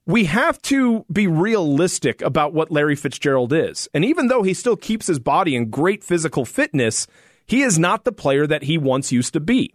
we 0.06 0.24
have 0.24 0.60
to 0.62 1.04
be 1.12 1.26
realistic 1.26 2.22
about 2.22 2.52
what 2.52 2.70
Larry 2.70 2.96
Fitzgerald 2.96 3.52
is. 3.52 3.88
And 3.94 4.04
even 4.04 4.26
though 4.26 4.42
he 4.42 4.54
still 4.54 4.76
keeps 4.76 5.06
his 5.06 5.20
body 5.20 5.54
in 5.54 5.70
great 5.70 6.02
physical 6.02 6.44
fitness, 6.44 7.06
he 7.46 7.62
is 7.62 7.78
not 7.78 8.04
the 8.04 8.12
player 8.12 8.46
that 8.46 8.64
he 8.64 8.78
once 8.78 9.12
used 9.12 9.32
to 9.34 9.40
be. 9.40 9.74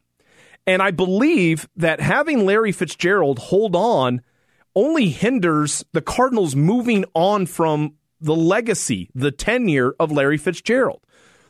And 0.66 0.82
I 0.82 0.92
believe 0.92 1.70
that 1.78 2.02
having 2.02 2.46
Larry 2.46 2.74
Fitzgerald 2.74 3.40
hold 3.40 3.76
on 3.76 4.22
only 4.76 5.10
hinders 5.10 5.86
the 5.94 6.02
Cardinals 6.02 6.56
moving 6.56 7.06
on 7.14 7.46
from 7.46 7.96
the 8.20 8.36
legacy, 8.36 9.10
the 9.16 9.32
tenure 9.32 9.96
of 10.00 10.12
Larry 10.12 10.38
Fitzgerald. 10.38 11.02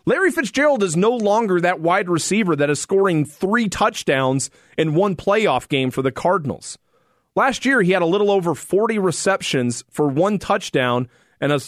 Larry 0.05 0.31
Fitzgerald 0.31 0.83
is 0.83 0.95
no 0.95 1.11
longer 1.11 1.59
that 1.59 1.81
wide 1.81 2.09
receiver 2.09 2.55
that 2.55 2.69
is 2.69 2.79
scoring 2.79 3.25
three 3.25 3.67
touchdowns 3.67 4.49
in 4.77 4.93
one 4.93 5.15
playoff 5.15 5.67
game 5.67 5.91
for 5.91 6.01
the 6.01 6.11
Cardinals. 6.11 6.77
Last 7.37 7.65
year, 7.67 7.83
he 7.83 7.91
had 7.91 8.01
a 8.01 8.07
little 8.07 8.31
over 8.31 8.55
40 8.55 8.97
receptions 8.97 9.83
for 9.91 10.07
one 10.07 10.39
touchdown 10.39 11.07
and 11.39 11.51
a 11.51 11.59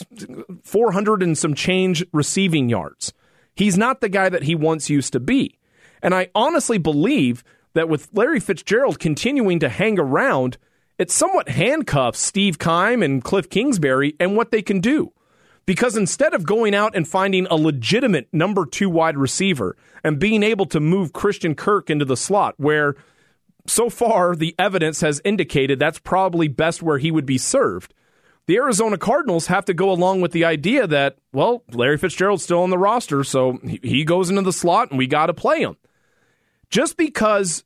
400 0.64 1.22
and 1.22 1.38
some 1.38 1.54
change 1.54 2.04
receiving 2.12 2.68
yards. 2.68 3.12
He's 3.54 3.78
not 3.78 4.00
the 4.00 4.08
guy 4.08 4.28
that 4.30 4.42
he 4.42 4.56
once 4.56 4.90
used 4.90 5.12
to 5.12 5.20
be. 5.20 5.60
And 6.02 6.12
I 6.12 6.30
honestly 6.34 6.78
believe 6.78 7.44
that 7.74 7.88
with 7.88 8.08
Larry 8.12 8.40
Fitzgerald 8.40 8.98
continuing 8.98 9.60
to 9.60 9.68
hang 9.68 10.00
around, 10.00 10.58
it 10.98 11.12
somewhat 11.12 11.50
handcuffs 11.50 12.18
Steve 12.18 12.58
Keim 12.58 13.00
and 13.00 13.22
Cliff 13.22 13.48
Kingsbury 13.48 14.16
and 14.18 14.36
what 14.36 14.50
they 14.50 14.62
can 14.62 14.80
do. 14.80 15.12
Because 15.66 15.96
instead 15.96 16.34
of 16.34 16.44
going 16.44 16.74
out 16.74 16.96
and 16.96 17.06
finding 17.06 17.46
a 17.46 17.54
legitimate 17.54 18.26
number 18.32 18.66
two 18.66 18.90
wide 18.90 19.16
receiver 19.16 19.76
and 20.02 20.18
being 20.18 20.42
able 20.42 20.66
to 20.66 20.80
move 20.80 21.12
Christian 21.12 21.54
Kirk 21.54 21.90
into 21.90 22.04
the 22.04 22.16
slot, 22.16 22.56
where 22.56 22.96
so 23.70 23.88
far, 23.88 24.34
the 24.34 24.54
evidence 24.58 25.00
has 25.00 25.20
indicated 25.24 25.78
that's 25.78 25.98
probably 25.98 26.48
best 26.48 26.82
where 26.82 26.98
he 26.98 27.10
would 27.10 27.26
be 27.26 27.38
served. 27.38 27.94
The 28.46 28.56
Arizona 28.56 28.98
Cardinals 28.98 29.46
have 29.46 29.64
to 29.66 29.74
go 29.74 29.90
along 29.90 30.20
with 30.20 30.32
the 30.32 30.44
idea 30.44 30.86
that, 30.88 31.18
well, 31.32 31.62
Larry 31.70 31.96
Fitzgerald's 31.96 32.42
still 32.42 32.62
on 32.62 32.70
the 32.70 32.78
roster, 32.78 33.22
so 33.22 33.58
he 33.82 34.04
goes 34.04 34.28
into 34.28 34.42
the 34.42 34.52
slot 34.52 34.90
and 34.90 34.98
we 34.98 35.06
got 35.06 35.26
to 35.26 35.34
play 35.34 35.60
him. 35.60 35.76
Just 36.68 36.96
because 36.96 37.64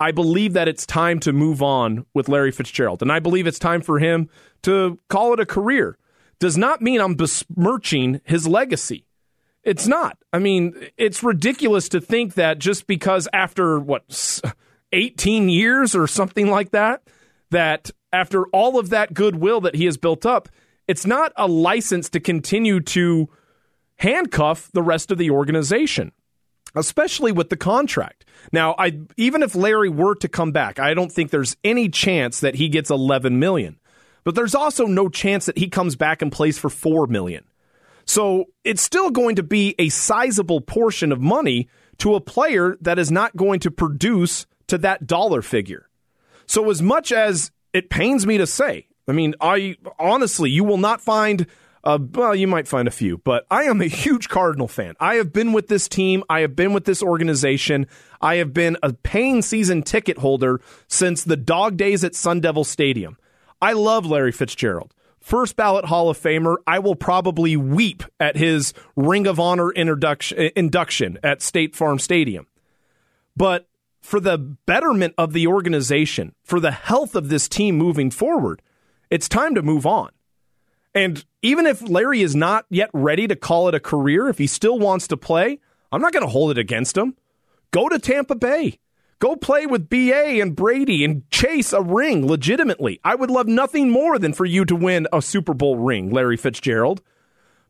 I 0.00 0.10
believe 0.10 0.54
that 0.54 0.66
it's 0.66 0.86
time 0.86 1.20
to 1.20 1.32
move 1.32 1.62
on 1.62 2.04
with 2.14 2.28
Larry 2.28 2.50
Fitzgerald, 2.50 3.00
and 3.00 3.12
I 3.12 3.20
believe 3.20 3.46
it's 3.46 3.60
time 3.60 3.80
for 3.80 4.00
him 4.00 4.28
to 4.62 4.98
call 5.08 5.32
it 5.34 5.40
a 5.40 5.46
career, 5.46 5.98
does 6.40 6.58
not 6.58 6.82
mean 6.82 7.00
I'm 7.00 7.14
besmirching 7.14 8.20
his 8.24 8.48
legacy. 8.48 9.06
It's 9.62 9.86
not. 9.86 10.18
I 10.32 10.40
mean, 10.40 10.74
it's 10.96 11.22
ridiculous 11.22 11.88
to 11.90 12.00
think 12.00 12.34
that 12.34 12.58
just 12.58 12.86
because 12.86 13.28
after 13.32 13.78
what 13.78 14.04
18 14.94 15.48
years 15.48 15.94
or 15.94 16.06
something 16.06 16.48
like 16.48 16.70
that, 16.70 17.02
that 17.50 17.90
after 18.12 18.46
all 18.46 18.78
of 18.78 18.90
that 18.90 19.12
goodwill 19.12 19.60
that 19.62 19.74
he 19.74 19.84
has 19.84 19.96
built 19.96 20.24
up, 20.24 20.48
it's 20.86 21.04
not 21.04 21.32
a 21.36 21.46
license 21.46 22.08
to 22.10 22.20
continue 22.20 22.80
to 22.80 23.28
handcuff 23.96 24.70
the 24.72 24.82
rest 24.82 25.10
of 25.10 25.18
the 25.18 25.30
organization, 25.30 26.12
especially 26.74 27.32
with 27.32 27.50
the 27.50 27.56
contract. 27.56 28.24
Now, 28.52 28.74
I 28.78 29.00
even 29.16 29.42
if 29.42 29.54
Larry 29.54 29.88
were 29.88 30.14
to 30.16 30.28
come 30.28 30.52
back, 30.52 30.78
I 30.78 30.94
don't 30.94 31.10
think 31.10 31.30
there's 31.30 31.56
any 31.64 31.88
chance 31.88 32.40
that 32.40 32.54
he 32.54 32.68
gets 32.68 32.90
11 32.90 33.38
million. 33.38 33.78
But 34.24 34.34
there's 34.34 34.54
also 34.54 34.86
no 34.86 35.10
chance 35.10 35.46
that 35.46 35.58
he 35.58 35.68
comes 35.68 35.96
back 35.96 36.22
and 36.22 36.32
plays 36.32 36.58
for 36.58 36.70
4 36.70 37.06
million. 37.08 37.44
So, 38.06 38.46
it's 38.64 38.82
still 38.82 39.10
going 39.10 39.36
to 39.36 39.42
be 39.42 39.74
a 39.78 39.88
sizable 39.88 40.60
portion 40.60 41.12
of 41.12 41.20
money 41.20 41.68
to 41.98 42.14
a 42.14 42.20
player 42.20 42.76
that 42.80 42.98
is 42.98 43.10
not 43.10 43.36
going 43.36 43.60
to 43.60 43.70
produce 43.70 44.46
to 44.68 44.78
that 44.78 45.06
dollar 45.06 45.42
figure. 45.42 45.88
So, 46.46 46.70
as 46.70 46.82
much 46.82 47.12
as 47.12 47.50
it 47.72 47.90
pains 47.90 48.26
me 48.26 48.38
to 48.38 48.46
say, 48.46 48.86
I 49.08 49.12
mean, 49.12 49.34
I 49.40 49.76
honestly, 49.98 50.50
you 50.50 50.64
will 50.64 50.78
not 50.78 51.00
find 51.00 51.46
Uh, 51.86 51.98
well, 52.14 52.34
you 52.34 52.46
might 52.46 52.66
find 52.66 52.88
a 52.88 52.90
few, 52.90 53.18
but 53.18 53.46
I 53.50 53.64
am 53.64 53.82
a 53.82 53.86
huge 53.86 54.30
Cardinal 54.30 54.68
fan. 54.68 54.94
I 55.00 55.16
have 55.16 55.34
been 55.34 55.52
with 55.52 55.68
this 55.68 55.86
team. 55.86 56.24
I 56.30 56.40
have 56.40 56.56
been 56.56 56.72
with 56.72 56.86
this 56.86 57.02
organization. 57.02 57.86
I 58.22 58.36
have 58.36 58.54
been 58.54 58.78
a 58.82 58.94
paying 58.94 59.42
season 59.42 59.82
ticket 59.82 60.16
holder 60.16 60.62
since 60.88 61.24
the 61.24 61.36
dog 61.36 61.76
days 61.76 62.02
at 62.02 62.14
Sun 62.14 62.40
Devil 62.40 62.64
Stadium. 62.64 63.18
I 63.60 63.74
love 63.74 64.06
Larry 64.06 64.32
Fitzgerald. 64.32 64.94
First 65.20 65.56
ballot 65.56 65.84
Hall 65.84 66.08
of 66.08 66.18
Famer. 66.18 66.56
I 66.66 66.78
will 66.78 66.96
probably 66.96 67.54
weep 67.54 68.02
at 68.18 68.34
his 68.34 68.72
Ring 68.96 69.26
of 69.26 69.38
Honor 69.38 69.70
induction 69.70 71.18
at 71.22 71.42
State 71.42 71.76
Farm 71.76 71.98
Stadium. 71.98 72.46
But 73.36 73.68
for 74.04 74.20
the 74.20 74.36
betterment 74.36 75.14
of 75.16 75.32
the 75.32 75.46
organization, 75.46 76.34
for 76.42 76.60
the 76.60 76.70
health 76.70 77.14
of 77.14 77.30
this 77.30 77.48
team 77.48 77.76
moving 77.76 78.10
forward, 78.10 78.60
it's 79.08 79.30
time 79.30 79.54
to 79.54 79.62
move 79.62 79.86
on. 79.86 80.10
And 80.94 81.24
even 81.40 81.64
if 81.64 81.80
Larry 81.80 82.20
is 82.20 82.36
not 82.36 82.66
yet 82.68 82.90
ready 82.92 83.26
to 83.26 83.34
call 83.34 83.66
it 83.66 83.74
a 83.74 83.80
career, 83.80 84.28
if 84.28 84.36
he 84.36 84.46
still 84.46 84.78
wants 84.78 85.08
to 85.08 85.16
play, 85.16 85.58
I'm 85.90 86.02
not 86.02 86.12
going 86.12 86.22
to 86.22 86.30
hold 86.30 86.50
it 86.50 86.58
against 86.58 86.98
him. 86.98 87.16
Go 87.70 87.88
to 87.88 87.98
Tampa 87.98 88.34
Bay. 88.34 88.78
Go 89.20 89.36
play 89.36 89.64
with 89.64 89.88
BA 89.88 90.38
and 90.38 90.54
Brady 90.54 91.02
and 91.02 91.28
chase 91.30 91.72
a 91.72 91.80
ring 91.80 92.26
legitimately. 92.26 93.00
I 93.04 93.14
would 93.14 93.30
love 93.30 93.48
nothing 93.48 93.88
more 93.88 94.18
than 94.18 94.34
for 94.34 94.44
you 94.44 94.66
to 94.66 94.76
win 94.76 95.08
a 95.14 95.22
Super 95.22 95.54
Bowl 95.54 95.78
ring, 95.78 96.10
Larry 96.10 96.36
Fitzgerald. 96.36 97.00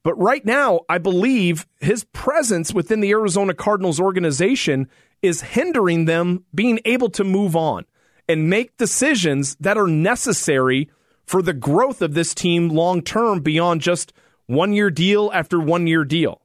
But 0.04 0.18
right 0.18 0.44
now, 0.44 0.80
I 0.88 0.98
believe 0.98 1.66
his 1.80 2.04
presence 2.04 2.72
within 2.72 3.00
the 3.00 3.10
Arizona 3.10 3.54
Cardinals 3.54 3.98
organization 3.98 4.88
is 5.22 5.40
hindering 5.40 6.04
them 6.04 6.44
being 6.54 6.78
able 6.84 7.08
to 7.10 7.24
move 7.24 7.56
on 7.56 7.86
and 8.28 8.50
make 8.50 8.76
decisions 8.76 9.56
that 9.56 9.78
are 9.78 9.88
necessary 9.88 10.90
for 11.26 11.40
the 11.40 11.54
growth 11.54 12.02
of 12.02 12.12
this 12.12 12.34
team 12.34 12.68
long 12.68 13.00
term 13.00 13.40
beyond 13.40 13.80
just 13.80 14.12
one 14.46 14.74
year 14.74 14.90
deal 14.90 15.30
after 15.32 15.58
one 15.58 15.86
year 15.86 16.04
deal. 16.04 16.42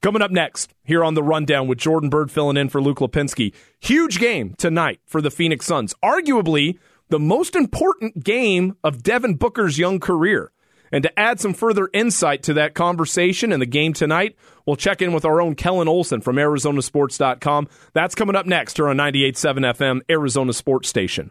Coming 0.00 0.22
up 0.22 0.30
next 0.30 0.72
here 0.84 1.02
on 1.02 1.14
the 1.14 1.24
rundown 1.24 1.66
with 1.66 1.78
Jordan 1.78 2.08
Byrd 2.08 2.30
filling 2.30 2.56
in 2.56 2.68
for 2.68 2.80
Luke 2.80 2.98
Lapinski. 2.98 3.52
Huge 3.80 4.20
game 4.20 4.54
tonight 4.56 5.00
for 5.06 5.20
the 5.20 5.30
Phoenix 5.30 5.66
Suns. 5.66 5.92
Arguably 6.04 6.78
the 7.08 7.18
most 7.18 7.56
important 7.56 8.22
game 8.22 8.76
of 8.84 9.02
Devin 9.02 9.34
Booker's 9.34 9.76
young 9.76 9.98
career. 9.98 10.52
And 10.92 11.02
to 11.02 11.18
add 11.18 11.40
some 11.40 11.54
further 11.54 11.88
insight 11.92 12.42
to 12.44 12.54
that 12.54 12.74
conversation 12.74 13.52
and 13.52 13.60
the 13.60 13.66
game 13.66 13.92
tonight, 13.92 14.36
we'll 14.66 14.76
check 14.76 15.02
in 15.02 15.12
with 15.12 15.24
our 15.24 15.40
own 15.40 15.54
Kellen 15.54 15.88
Olson 15.88 16.20
from 16.20 16.36
ArizonaSports.com. 16.36 17.68
That's 17.92 18.14
coming 18.14 18.36
up 18.36 18.46
next 18.46 18.76
here 18.76 18.88
on 18.88 18.96
98.7 18.96 19.74
FM, 19.74 20.00
Arizona 20.10 20.52
Sports 20.52 20.88
Station. 20.88 21.30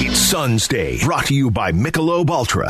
It's 0.00 0.18
Suns 0.20 0.68
Day, 0.68 0.98
brought 1.02 1.26
to 1.26 1.34
you 1.34 1.50
by 1.50 1.72
Michelob 1.72 2.30
Ultra. 2.30 2.68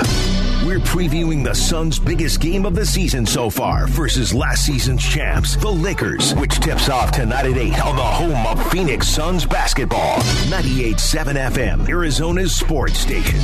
We're 0.66 0.80
previewing 0.80 1.44
the 1.44 1.54
Suns' 1.54 1.98
biggest 1.98 2.40
game 2.40 2.66
of 2.66 2.74
the 2.74 2.84
season 2.84 3.24
so 3.24 3.48
far 3.48 3.86
versus 3.86 4.34
last 4.34 4.66
season's 4.66 5.02
champs, 5.02 5.56
the 5.56 5.68
Lakers, 5.70 6.34
which 6.34 6.58
tips 6.60 6.88
off 6.88 7.12
tonight 7.12 7.46
at 7.46 7.56
8 7.56 7.80
on 7.86 7.96
the 7.96 8.02
home 8.02 8.46
of 8.46 8.70
Phoenix 8.70 9.08
Suns 9.08 9.46
basketball. 9.46 10.16
98.7 10.50 11.50
FM, 11.52 11.88
Arizona's 11.88 12.54
sports 12.54 12.98
station. 12.98 13.40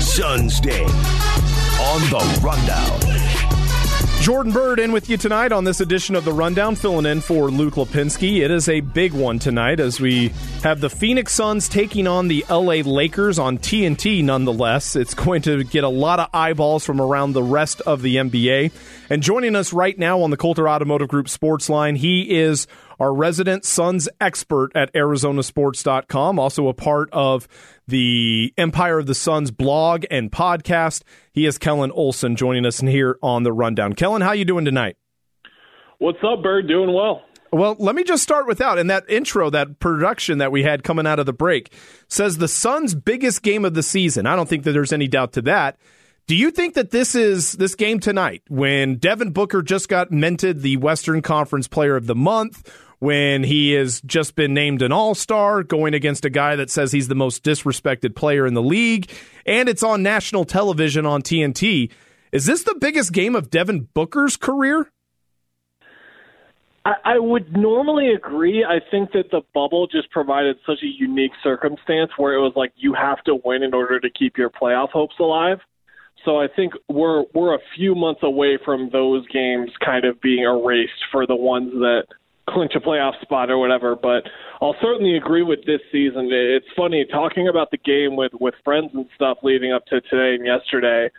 Suns 0.00 0.60
Day 0.60 0.84
on 0.84 2.00
the 2.10 2.40
Rundown. 2.42 3.14
Jordan 4.24 4.52
Byrd 4.52 4.78
in 4.78 4.92
with 4.92 5.10
you 5.10 5.18
tonight 5.18 5.52
on 5.52 5.64
this 5.64 5.82
edition 5.82 6.16
of 6.16 6.24
the 6.24 6.32
Rundown, 6.32 6.76
filling 6.76 7.04
in 7.04 7.20
for 7.20 7.50
Luke 7.50 7.74
Lapinski. 7.74 8.42
It 8.42 8.50
is 8.50 8.70
a 8.70 8.80
big 8.80 9.12
one 9.12 9.38
tonight 9.38 9.80
as 9.80 10.00
we 10.00 10.28
have 10.62 10.80
the 10.80 10.88
Phoenix 10.88 11.34
Suns 11.34 11.68
taking 11.68 12.06
on 12.06 12.28
the 12.28 12.42
LA 12.48 12.76
Lakers 12.76 13.38
on 13.38 13.58
TNT 13.58 14.24
nonetheless. 14.24 14.96
It's 14.96 15.12
going 15.24 15.42
to 15.42 15.62
get 15.62 15.84
a 15.84 15.90
lot 15.90 16.20
of 16.20 16.30
eyeballs 16.32 16.86
from 16.86 17.02
around 17.02 17.34
the 17.34 17.42
rest 17.42 17.82
of 17.82 18.00
the 18.00 18.16
NBA. 18.16 18.72
And 19.10 19.22
joining 19.22 19.54
us 19.56 19.74
right 19.74 19.98
now 19.98 20.22
on 20.22 20.30
the 20.30 20.38
Coulter 20.38 20.70
Automotive 20.70 21.08
Group 21.08 21.28
Sports 21.28 21.68
Line, 21.68 21.96
he 21.96 22.34
is 22.34 22.66
our 22.98 23.12
resident 23.12 23.66
Suns 23.66 24.08
expert 24.20 24.70
at 24.74 24.92
ArizonaSports.com, 24.94 26.38
also 26.38 26.68
a 26.68 26.74
part 26.74 27.10
of 27.12 27.46
the 27.86 28.52
Empire 28.56 28.98
of 28.98 29.06
the 29.06 29.14
Suns 29.14 29.50
blog 29.50 30.04
and 30.10 30.30
podcast. 30.30 31.02
He 31.32 31.46
is 31.46 31.58
Kellen 31.58 31.90
Olson 31.92 32.36
joining 32.36 32.66
us 32.66 32.80
here 32.80 33.18
on 33.22 33.42
the 33.42 33.52
Rundown. 33.52 33.92
Kellen, 33.92 34.22
how 34.22 34.32
you 34.32 34.44
doing 34.44 34.64
tonight? 34.64 34.96
What's 35.98 36.18
up, 36.22 36.42
Byrd? 36.42 36.68
Doing 36.68 36.92
well. 36.92 37.22
Well, 37.52 37.76
let 37.78 37.94
me 37.94 38.02
just 38.02 38.22
start 38.22 38.48
with 38.48 38.58
that. 38.58 38.78
In 38.78 38.88
that 38.88 39.08
intro, 39.08 39.48
that 39.50 39.78
production 39.78 40.38
that 40.38 40.50
we 40.50 40.64
had 40.64 40.82
coming 40.82 41.06
out 41.06 41.20
of 41.20 41.26
the 41.26 41.32
break 41.32 41.72
says 42.08 42.38
the 42.38 42.48
Suns' 42.48 42.96
biggest 42.96 43.42
game 43.42 43.64
of 43.64 43.74
the 43.74 43.82
season. 43.82 44.26
I 44.26 44.34
don't 44.34 44.48
think 44.48 44.64
that 44.64 44.72
there's 44.72 44.92
any 44.92 45.06
doubt 45.06 45.34
to 45.34 45.42
that. 45.42 45.78
Do 46.26 46.34
you 46.34 46.50
think 46.50 46.74
that 46.74 46.90
this 46.90 47.14
is 47.14 47.52
this 47.52 47.74
game 47.74 48.00
tonight 48.00 48.42
when 48.48 48.96
Devin 48.96 49.30
Booker 49.30 49.62
just 49.62 49.88
got 49.88 50.10
minted 50.10 50.62
the 50.62 50.78
Western 50.78 51.22
Conference 51.22 51.68
Player 51.68 51.96
of 51.96 52.06
the 52.06 52.14
Month, 52.14 52.68
when 52.98 53.44
he 53.44 53.72
has 53.72 54.00
just 54.02 54.34
been 54.34 54.54
named 54.54 54.82
an 54.82 54.92
all 54.92 55.14
star, 55.14 55.62
going 55.62 55.94
against 55.94 56.24
a 56.24 56.30
guy 56.30 56.56
that 56.56 56.70
says 56.70 56.92
he's 56.92 57.08
the 57.08 57.14
most 57.14 57.42
disrespected 57.44 58.14
player 58.14 58.46
in 58.46 58.54
the 58.54 58.62
league, 58.62 59.10
and 59.46 59.68
it's 59.68 59.82
on 59.82 60.02
national 60.02 60.44
television 60.44 61.06
on 61.06 61.22
TNT. 61.22 61.90
Is 62.32 62.46
this 62.46 62.64
the 62.64 62.76
biggest 62.80 63.12
game 63.12 63.36
of 63.36 63.50
Devin 63.50 63.88
Booker's 63.94 64.36
career? 64.36 64.90
I, 66.84 66.94
I 67.04 67.18
would 67.18 67.56
normally 67.56 68.12
agree. 68.12 68.64
I 68.64 68.80
think 68.90 69.12
that 69.12 69.30
the 69.30 69.42
bubble 69.54 69.86
just 69.86 70.10
provided 70.10 70.56
such 70.66 70.82
a 70.82 70.86
unique 70.86 71.32
circumstance 71.42 72.10
where 72.16 72.34
it 72.34 72.40
was 72.40 72.52
like 72.56 72.72
you 72.76 72.94
have 72.94 73.22
to 73.24 73.38
win 73.44 73.62
in 73.62 73.74
order 73.74 74.00
to 74.00 74.10
keep 74.10 74.36
your 74.36 74.50
playoff 74.50 74.90
hopes 74.90 75.14
alive. 75.18 75.58
So 76.24 76.40
I 76.40 76.46
think 76.48 76.72
we're 76.88 77.24
we're 77.34 77.54
a 77.54 77.60
few 77.76 77.94
months 77.94 78.22
away 78.22 78.58
from 78.64 78.88
those 78.90 79.26
games 79.28 79.70
kind 79.84 80.04
of 80.04 80.20
being 80.20 80.42
erased 80.42 81.04
for 81.12 81.26
the 81.26 81.36
ones 81.36 81.70
that 81.72 82.04
clinch 82.48 82.72
a 82.74 82.80
playoff 82.80 83.20
spot 83.22 83.50
or 83.50 83.58
whatever. 83.58 83.96
But 83.96 84.24
I'll 84.60 84.76
certainly 84.80 85.16
agree 85.16 85.42
with 85.42 85.60
this 85.66 85.80
season. 85.90 86.28
It's 86.30 86.66
funny 86.76 87.06
talking 87.10 87.48
about 87.48 87.70
the 87.70 87.78
game 87.78 88.16
with 88.16 88.32
with 88.40 88.54
friends 88.64 88.90
and 88.94 89.06
stuff 89.14 89.38
leading 89.42 89.72
up 89.72 89.84
to 89.86 90.00
today 90.02 90.34
and 90.36 90.46
yesterday. 90.46 91.10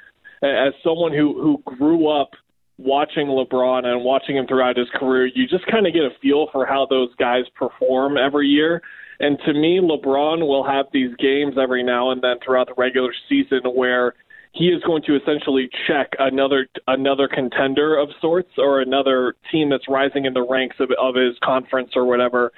As 0.43 0.73
someone 0.83 1.13
who 1.13 1.41
who 1.41 1.75
grew 1.77 2.07
up 2.07 2.31
watching 2.77 3.27
LeBron 3.27 3.85
and 3.85 4.03
watching 4.03 4.35
him 4.35 4.47
throughout 4.47 4.77
his 4.77 4.89
career, 4.95 5.27
you 5.27 5.47
just 5.47 5.65
kind 5.67 5.87
of 5.87 5.93
get 5.93 6.03
a 6.03 6.09
feel 6.21 6.47
for 6.51 6.65
how 6.65 6.85
those 6.89 7.13
guys 7.15 7.43
perform 7.55 8.17
every 8.17 8.47
year. 8.47 8.81
And 9.19 9.39
to 9.45 9.53
me, 9.53 9.79
LeBron 9.81 10.45
will 10.45 10.65
have 10.65 10.87
these 10.91 11.15
games 11.17 11.55
every 11.61 11.83
now 11.83 12.11
and 12.11 12.21
then 12.21 12.35
throughout 12.43 12.67
the 12.67 12.73
regular 12.77 13.13
season 13.29 13.61
where 13.73 14.13
he 14.55 14.69
is 14.69 14.81
going 14.83 15.03
to 15.03 15.17
essentially 15.17 15.69
check 15.85 16.13
another 16.17 16.67
another 16.87 17.27
contender 17.27 17.97
of 17.97 18.09
sorts 18.21 18.51
or 18.57 18.81
another 18.81 19.35
team 19.51 19.69
that's 19.69 19.87
rising 19.89 20.25
in 20.25 20.33
the 20.33 20.41
ranks 20.41 20.77
of, 20.79 20.89
of 20.99 21.15
his 21.15 21.35
conference 21.43 21.91
or 21.95 22.05
whatever. 22.05 22.51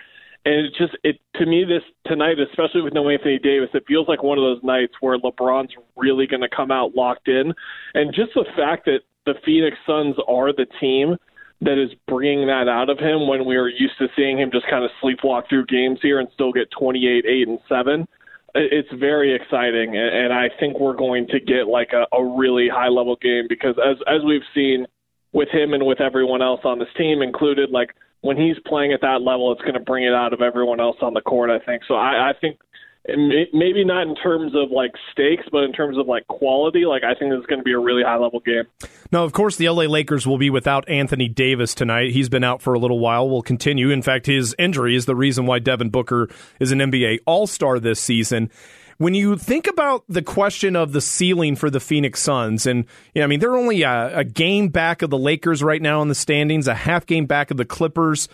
And 0.46 0.68
it 0.68 0.74
just 0.78 0.96
it 1.04 1.20
to 1.36 1.46
me 1.46 1.66
this 1.66 1.82
tonight, 2.06 2.38
especially 2.40 2.82
with 2.82 2.94
no 2.94 3.10
Anthony 3.10 3.40
Davis, 3.40 3.70
it 3.74 3.84
feels 3.88 4.08
like 4.08 4.22
one 4.22 4.38
of 4.38 4.44
those 4.44 4.64
nights 4.64 4.94
where 5.02 5.18
LeBron's 5.18 5.74
really 5.96 6.28
going 6.28 6.42
to 6.42 6.56
come 6.56 6.72
out 6.72 6.96
locked 6.96 7.28
in, 7.28 7.54
and 7.96 8.14
just 8.14 8.32
the 8.36 8.46
fact 8.56 8.86
that 8.86 9.00
the 9.26 9.34
Phoenix 9.44 9.76
Suns 9.86 10.16
are 10.28 10.54
the 10.54 10.68
team 10.80 11.18
that 11.62 11.82
is 11.82 11.90
bringing 12.08 12.46
that 12.46 12.70
out 12.70 12.90
of 12.92 13.00
him 13.00 13.28
when 13.28 13.44
we 13.44 13.58
were 13.58 13.68
used 13.68 13.98
to 13.98 14.08
seeing 14.16 14.40
him 14.40 14.52
just 14.52 14.68
kind 14.70 14.86
of 14.86 14.92
sleepwalk 15.04 15.50
through 15.50 15.66
games 15.66 15.98
here 16.04 16.20
and 16.20 16.30
still 16.36 16.54
get 16.54 16.70
28, 16.70 17.26
8, 17.26 17.48
and 17.48 17.60
7 17.68 18.08
it's 18.56 18.90
very 18.94 19.36
exciting, 19.36 19.96
and 19.96 20.34
I 20.34 20.50
think 20.60 20.80
we're 20.80 20.96
going 20.96 21.28
to 21.28 21.40
get 21.40 21.68
like 21.68 21.90
a, 21.94 22.08
a 22.16 22.38
really 22.38 22.70
high 22.70 22.88
level 22.88 23.16
game 23.22 23.46
because 23.48 23.76
as 23.78 23.98
as 24.08 24.24
we've 24.26 24.46
seen 24.56 24.88
with 25.34 25.50
him 25.50 25.74
and 25.74 25.86
with 25.86 26.02
everyone 26.02 26.42
else 26.42 26.62
on 26.64 26.80
this 26.80 26.88
team 26.98 27.22
included, 27.22 27.70
like 27.70 27.92
when 28.22 28.38
he's 28.38 28.58
playing 28.66 28.94
at 28.94 29.02
that 29.02 29.22
level, 29.22 29.52
it's 29.52 29.62
going 29.62 29.74
to 29.74 29.80
bring 29.80 30.06
it 30.06 30.14
out 30.14 30.34
of 30.34 30.42
everyone 30.42 30.80
else 30.80 30.98
on 31.02 31.14
the 31.14 31.22
court. 31.22 31.50
I 31.50 31.60
think 31.60 31.84
so. 31.88 31.96
I, 31.96 32.30
I 32.30 32.34
think 32.40 32.60
maybe 33.08 33.86
not 33.86 34.08
in 34.08 34.16
terms 34.16 34.54
of 34.56 34.72
like 34.72 34.92
stakes, 35.12 35.44
but 35.52 35.64
in 35.64 35.72
terms 35.72 35.98
of 35.98 36.08
like 36.08 36.28
quality, 36.28 36.86
like 36.86 37.04
I 37.04 37.14
think 37.16 37.32
this 37.32 37.40
is 37.40 37.46
going 37.46 37.60
to 37.60 37.64
be 37.64 37.74
a 37.74 37.80
really 37.80 38.04
high 38.04 38.18
level 38.18 38.40
game. 38.40 38.64
Now, 39.12 39.24
of 39.24 39.32
course, 39.32 39.56
the 39.56 39.70
LA 39.70 39.84
Lakers 39.84 40.28
will 40.28 40.38
be 40.38 40.50
without 40.50 40.88
Anthony 40.90 41.30
Davis 41.30 41.74
tonight. 41.74 42.12
He's 42.12 42.30
been 42.30 42.44
out 42.44 42.62
for 42.62 42.74
a 42.74 42.80
little 42.80 43.00
while. 43.00 43.30
Will 43.30 43.42
continue. 43.42 43.90
In 43.90 44.02
fact, 44.02 44.26
his 44.26 44.54
injury 44.60 44.96
is 44.96 45.06
the 45.06 45.16
reason 45.16 45.46
why 45.46 45.60
Devin 45.60 45.90
Booker 45.90 46.30
is 46.60 46.72
an 46.72 46.80
NBA 46.80 47.20
All 47.26 47.48
Star 47.48 47.80
this 47.80 48.00
season. 48.00 48.50
When 48.98 49.14
you 49.14 49.38
think 49.38 49.68
about 49.68 50.04
the 50.10 50.24
question 50.24 50.76
of 50.76 50.92
the 50.92 51.02
ceiling 51.02 51.56
for 51.56 51.70
the 51.70 51.80
Phoenix 51.80 52.20
Suns, 52.20 52.66
and 52.66 52.86
you 53.14 53.22
know, 53.22 53.26
I 53.26 53.28
mean, 53.28 53.40
they're 53.40 53.56
only 53.56 53.84
a, 53.84 54.20
a 54.20 54.24
game 54.24 54.70
back 54.70 55.04
of 55.04 55.12
the 55.12 55.20
Lakers 55.20 55.62
right 55.62 55.82
now 55.82 56.02
in 56.02 56.08
the 56.08 56.16
standings, 56.16 56.68
a 56.68 56.74
half 56.74 57.06
game 57.06 57.28
back 57.28 57.52
of 57.52 57.58
the 57.58 57.66
Clippers. 57.66 58.28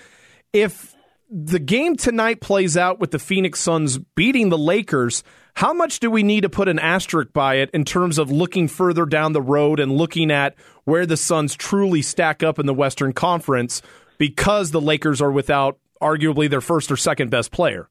If 0.53 0.92
the 1.35 1.59
game 1.59 1.95
tonight 1.95 2.41
plays 2.41 2.77
out 2.77 2.99
with 2.99 3.09
the 3.09 3.17
Phoenix 3.17 3.59
Suns 3.59 3.97
beating 3.97 4.49
the 4.49 4.57
Lakers, 4.57 5.23
how 5.55 5.73
much 5.73 5.99
do 5.99 6.11
we 6.11 6.21
need 6.21 6.41
to 6.41 6.49
put 6.49 6.67
an 6.67 6.77
asterisk 6.77 7.33
by 7.33 7.55
it 7.55 7.71
in 7.71 7.85
terms 7.85 8.19
of 8.19 8.31
looking 8.31 8.67
further 8.67 9.07
down 9.07 9.33
the 9.33 9.41
road 9.41 9.79
and 9.79 9.97
looking 9.97 10.29
at 10.29 10.53
where 10.83 11.07
the 11.07 11.17
Suns 11.17 11.55
truly 11.55 12.03
stack 12.03 12.43
up 12.43 12.59
in 12.59 12.67
the 12.67 12.73
Western 12.73 13.13
Conference 13.13 13.81
because 14.19 14.69
the 14.69 14.81
Lakers 14.81 15.21
are 15.21 15.31
without 15.31 15.79
arguably 15.99 16.47
their 16.47 16.61
first 16.61 16.91
or 16.91 16.97
second 16.97 17.31
best 17.31 17.51
player? 17.51 17.89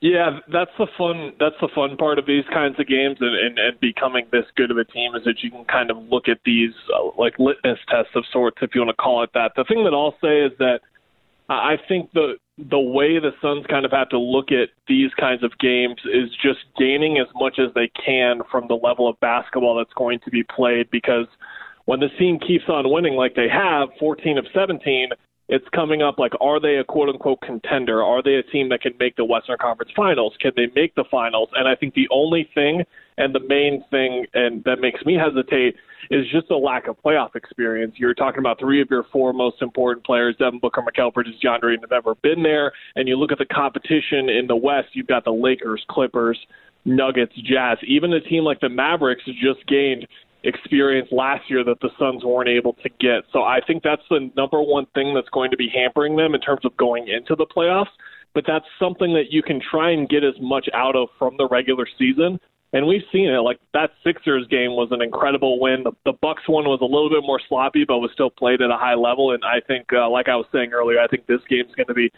Yeah, 0.00 0.40
that's 0.50 0.70
the 0.78 0.88
fun. 0.98 1.34
That's 1.38 1.56
the 1.60 1.68
fun 1.74 1.98
part 1.98 2.18
of 2.18 2.26
these 2.26 2.44
kinds 2.52 2.80
of 2.80 2.88
games, 2.88 3.18
and, 3.20 3.36
and, 3.36 3.58
and 3.58 3.78
becoming 3.80 4.26
this 4.32 4.46
good 4.56 4.70
of 4.70 4.78
a 4.78 4.84
team 4.84 5.14
is 5.14 5.22
that 5.24 5.42
you 5.42 5.50
can 5.50 5.66
kind 5.66 5.90
of 5.90 5.98
look 5.98 6.26
at 6.26 6.38
these 6.44 6.72
uh, 6.92 7.10
like 7.18 7.38
litmus 7.38 7.78
tests 7.88 8.12
of 8.16 8.24
sorts, 8.32 8.56
if 8.62 8.74
you 8.74 8.80
want 8.80 8.96
to 8.96 9.00
call 9.00 9.22
it 9.22 9.30
that. 9.34 9.52
The 9.56 9.64
thing 9.64 9.84
that 9.84 9.92
I'll 9.92 10.16
say 10.22 10.40
is 10.40 10.52
that 10.58 10.80
I 11.50 11.76
think 11.88 12.12
the 12.12 12.34
the 12.56 12.78
way 12.78 13.18
the 13.18 13.32
Suns 13.40 13.66
kind 13.68 13.84
of 13.84 13.90
have 13.90 14.10
to 14.10 14.18
look 14.18 14.52
at 14.52 14.68
these 14.86 15.10
kinds 15.18 15.42
of 15.42 15.50
games 15.58 15.96
is 16.04 16.30
just 16.42 16.60
gaining 16.78 17.18
as 17.18 17.26
much 17.34 17.58
as 17.58 17.72
they 17.74 17.88
can 17.88 18.42
from 18.50 18.68
the 18.68 18.74
level 18.74 19.08
of 19.08 19.18
basketball 19.20 19.76
that's 19.76 19.92
going 19.94 20.20
to 20.24 20.30
be 20.30 20.42
played 20.44 20.90
because 20.90 21.26
when 21.86 22.00
the 22.00 22.10
team 22.18 22.38
keeps 22.38 22.64
on 22.68 22.90
winning 22.90 23.14
like 23.14 23.34
they 23.34 23.48
have, 23.48 23.88
14 23.98 24.36
of 24.36 24.46
17, 24.54 25.08
it's 25.48 25.66
coming 25.74 26.02
up 26.02 26.18
like, 26.18 26.32
are 26.40 26.60
they 26.60 26.76
a 26.76 26.84
quote 26.84 27.08
unquote 27.08 27.40
contender? 27.40 28.04
Are 28.04 28.22
they 28.22 28.34
a 28.34 28.42
team 28.42 28.68
that 28.68 28.82
can 28.82 28.92
make 29.00 29.16
the 29.16 29.24
Western 29.24 29.56
Conference 29.58 29.90
Finals? 29.96 30.34
Can 30.38 30.52
they 30.54 30.68
make 30.76 30.94
the 30.94 31.04
finals? 31.10 31.48
And 31.54 31.66
I 31.66 31.74
think 31.74 31.94
the 31.94 32.08
only 32.12 32.48
thing 32.54 32.84
and 33.20 33.34
the 33.34 33.40
main 33.40 33.84
thing 33.90 34.26
and 34.34 34.64
that 34.64 34.80
makes 34.80 35.04
me 35.04 35.14
hesitate 35.14 35.76
is 36.10 36.26
just 36.32 36.50
a 36.50 36.56
lack 36.56 36.88
of 36.88 36.96
playoff 37.04 37.36
experience. 37.36 37.94
You're 37.98 38.14
talking 38.14 38.40
about 38.40 38.58
three 38.58 38.80
of 38.80 38.88
your 38.90 39.04
four 39.12 39.32
most 39.32 39.60
important 39.60 40.04
players, 40.04 40.34
Devin 40.38 40.58
Booker, 40.58 40.82
Mikal 40.82 41.12
Bridges, 41.12 41.34
DeAndre, 41.44 41.76
have 41.80 41.92
ever 41.92 42.14
been 42.16 42.42
there. 42.42 42.72
And 42.96 43.06
you 43.06 43.16
look 43.16 43.30
at 43.30 43.38
the 43.38 43.44
competition 43.44 44.28
in 44.30 44.46
the 44.48 44.56
West, 44.56 44.88
you've 44.94 45.06
got 45.06 45.24
the 45.24 45.32
Lakers, 45.32 45.84
Clippers, 45.90 46.38
Nuggets, 46.86 47.34
Jazz. 47.44 47.76
Even 47.86 48.12
a 48.14 48.20
team 48.20 48.44
like 48.44 48.60
the 48.60 48.70
Mavericks 48.70 49.24
just 49.26 49.66
gained 49.68 50.06
experience 50.42 51.08
last 51.12 51.42
year 51.50 51.62
that 51.62 51.80
the 51.80 51.90
Suns 51.98 52.24
weren't 52.24 52.48
able 52.48 52.72
to 52.72 52.88
get. 52.88 53.24
So 53.32 53.42
I 53.42 53.60
think 53.66 53.82
that's 53.82 54.02
the 54.08 54.30
number 54.34 54.62
one 54.62 54.86
thing 54.94 55.14
that's 55.14 55.28
going 55.28 55.50
to 55.50 55.56
be 55.58 55.68
hampering 55.68 56.16
them 56.16 56.34
in 56.34 56.40
terms 56.40 56.64
of 56.64 56.74
going 56.78 57.08
into 57.08 57.36
the 57.36 57.46
playoffs. 57.46 57.92
But 58.32 58.44
that's 58.46 58.64
something 58.78 59.12
that 59.14 59.30
you 59.30 59.42
can 59.42 59.60
try 59.60 59.90
and 59.90 60.08
get 60.08 60.24
as 60.24 60.34
much 60.40 60.68
out 60.72 60.96
of 60.96 61.08
from 61.18 61.36
the 61.36 61.48
regular 61.48 61.86
season. 61.98 62.40
And 62.72 62.86
we've 62.86 63.02
seen 63.12 63.28
it. 63.28 63.40
Like 63.40 63.58
that 63.74 63.90
Sixers 64.04 64.46
game 64.48 64.72
was 64.72 64.88
an 64.92 65.02
incredible 65.02 65.58
win. 65.60 65.82
The, 65.82 65.92
the 66.04 66.12
Bucks 66.12 66.48
one 66.48 66.64
was 66.64 66.80
a 66.80 66.84
little 66.84 67.10
bit 67.10 67.22
more 67.22 67.40
sloppy, 67.48 67.84
but 67.84 67.98
was 67.98 68.10
still 68.12 68.30
played 68.30 68.62
at 68.62 68.70
a 68.70 68.76
high 68.76 68.94
level. 68.94 69.32
And 69.32 69.42
I 69.44 69.60
think, 69.60 69.92
uh, 69.92 70.08
like 70.08 70.28
I 70.28 70.36
was 70.36 70.46
saying 70.52 70.72
earlier, 70.72 71.00
I 71.00 71.08
think 71.08 71.26
this 71.26 71.40
game's 71.48 71.74
going 71.74 71.88
to 71.88 71.94
be 71.94 72.12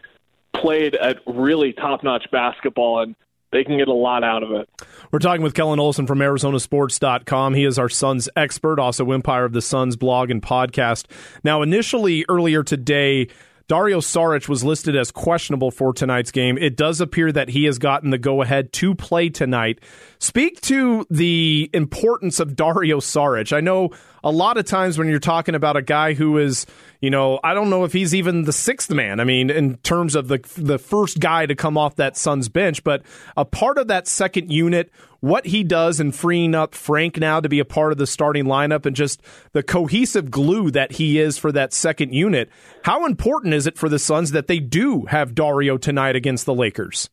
played 0.54 0.94
at 0.94 1.18
really 1.26 1.72
top-notch 1.72 2.26
basketball. 2.30 3.02
And 3.02 3.16
they 3.52 3.64
can 3.64 3.78
get 3.78 3.88
a 3.88 3.92
lot 3.92 4.24
out 4.24 4.42
of 4.42 4.50
it. 4.52 4.68
We're 5.10 5.18
talking 5.18 5.42
with 5.42 5.54
Kellen 5.54 5.78
Olson 5.78 6.06
from 6.06 6.18
ArizonaSports.com. 6.18 7.54
He 7.54 7.64
is 7.64 7.78
our 7.78 7.88
Suns 7.88 8.28
expert, 8.34 8.78
also 8.78 9.10
Empire 9.12 9.44
of 9.44 9.52
the 9.52 9.62
Suns 9.62 9.94
blog 9.94 10.30
and 10.30 10.42
podcast. 10.42 11.06
Now, 11.44 11.62
initially, 11.62 12.24
earlier 12.28 12.62
today, 12.62 13.28
Dario 13.72 14.00
Saric 14.00 14.50
was 14.50 14.62
listed 14.62 14.94
as 14.96 15.10
questionable 15.10 15.70
for 15.70 15.94
tonight's 15.94 16.30
game. 16.30 16.58
It 16.58 16.76
does 16.76 17.00
appear 17.00 17.32
that 17.32 17.48
he 17.48 17.64
has 17.64 17.78
gotten 17.78 18.10
the 18.10 18.18
go 18.18 18.42
ahead 18.42 18.70
to 18.74 18.94
play 18.94 19.30
tonight. 19.30 19.78
Speak 20.18 20.60
to 20.60 21.06
the 21.08 21.70
importance 21.72 22.38
of 22.38 22.54
Dario 22.54 23.00
Saric. 23.00 23.50
I 23.50 23.60
know 23.60 23.88
a 24.22 24.30
lot 24.30 24.58
of 24.58 24.66
times 24.66 24.98
when 24.98 25.08
you're 25.08 25.18
talking 25.18 25.54
about 25.54 25.78
a 25.78 25.80
guy 25.80 26.12
who 26.12 26.36
is, 26.36 26.66
you 27.02 27.10
know, 27.10 27.40
I 27.42 27.52
don't 27.52 27.68
know 27.68 27.82
if 27.82 27.92
he's 27.92 28.14
even 28.14 28.42
the 28.42 28.52
sixth 28.52 28.88
man. 28.88 29.18
I 29.18 29.24
mean, 29.24 29.50
in 29.50 29.76
terms 29.78 30.14
of 30.14 30.28
the 30.28 30.38
the 30.56 30.78
first 30.78 31.18
guy 31.18 31.46
to 31.46 31.54
come 31.56 31.76
off 31.76 31.96
that 31.96 32.16
Suns 32.16 32.48
bench, 32.48 32.84
but 32.84 33.02
a 33.36 33.44
part 33.44 33.76
of 33.76 33.88
that 33.88 34.06
second 34.06 34.52
unit, 34.52 34.88
what 35.18 35.44
he 35.44 35.64
does 35.64 35.98
in 35.98 36.12
freeing 36.12 36.54
up 36.54 36.76
Frank 36.76 37.18
now 37.18 37.40
to 37.40 37.48
be 37.48 37.58
a 37.58 37.64
part 37.64 37.90
of 37.90 37.98
the 37.98 38.06
starting 38.06 38.44
lineup 38.44 38.86
and 38.86 38.94
just 38.94 39.20
the 39.50 39.64
cohesive 39.64 40.30
glue 40.30 40.70
that 40.70 40.92
he 40.92 41.18
is 41.18 41.36
for 41.36 41.50
that 41.50 41.72
second 41.72 42.14
unit. 42.14 42.48
How 42.84 43.04
important 43.04 43.52
is 43.54 43.66
it 43.66 43.76
for 43.76 43.88
the 43.88 43.98
Suns 43.98 44.30
that 44.30 44.46
they 44.46 44.60
do 44.60 45.06
have 45.06 45.34
Dario 45.34 45.78
tonight 45.78 46.14
against 46.14 46.46
the 46.46 46.54
Lakers? 46.54 47.10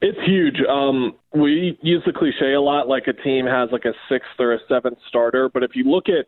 It's 0.00 0.18
huge. 0.26 0.56
Um, 0.66 1.16
we 1.34 1.78
use 1.82 2.02
the 2.06 2.12
cliche 2.14 2.54
a 2.54 2.60
lot, 2.62 2.88
like 2.88 3.08
a 3.08 3.12
team 3.12 3.44
has 3.44 3.68
like 3.72 3.84
a 3.84 3.92
sixth 4.10 4.38
or 4.38 4.54
a 4.54 4.58
seventh 4.70 4.98
starter. 5.08 5.50
But 5.52 5.64
if 5.64 5.72
you 5.74 5.84
look 5.84 6.06
at 6.08 6.26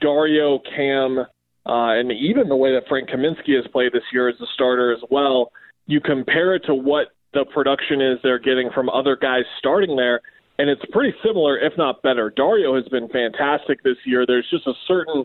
Dario, 0.00 0.58
Cam, 0.74 1.26
uh, 1.68 1.98
and 1.98 2.10
even 2.12 2.48
the 2.48 2.56
way 2.56 2.72
that 2.72 2.88
Frank 2.88 3.10
Kaminsky 3.10 3.54
has 3.54 3.66
played 3.70 3.92
this 3.92 4.02
year 4.12 4.28
as 4.28 4.40
a 4.40 4.46
starter 4.54 4.92
as 4.92 5.00
well, 5.10 5.52
you 5.86 6.00
compare 6.00 6.54
it 6.54 6.62
to 6.66 6.74
what 6.74 7.08
the 7.34 7.44
production 7.52 8.00
is 8.00 8.18
they're 8.22 8.38
getting 8.38 8.70
from 8.74 8.88
other 8.88 9.16
guys 9.16 9.44
starting 9.58 9.94
there, 9.96 10.20
and 10.58 10.70
it's 10.70 10.82
pretty 10.92 11.14
similar, 11.24 11.58
if 11.58 11.74
not 11.76 12.02
better. 12.02 12.32
Dario 12.34 12.74
has 12.74 12.88
been 12.88 13.08
fantastic 13.08 13.82
this 13.82 13.98
year. 14.06 14.24
There's 14.26 14.48
just 14.50 14.66
a 14.66 14.72
certain 14.86 15.24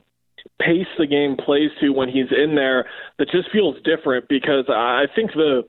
pace 0.59 0.87
the 0.97 1.07
game 1.07 1.37
plays 1.37 1.71
to 1.79 1.89
when 1.91 2.09
he's 2.09 2.31
in 2.31 2.55
there 2.55 2.85
that 3.17 3.29
just 3.31 3.49
feels 3.51 3.77
different 3.83 4.27
because 4.27 4.65
I 4.67 5.05
think 5.15 5.31
the 5.31 5.63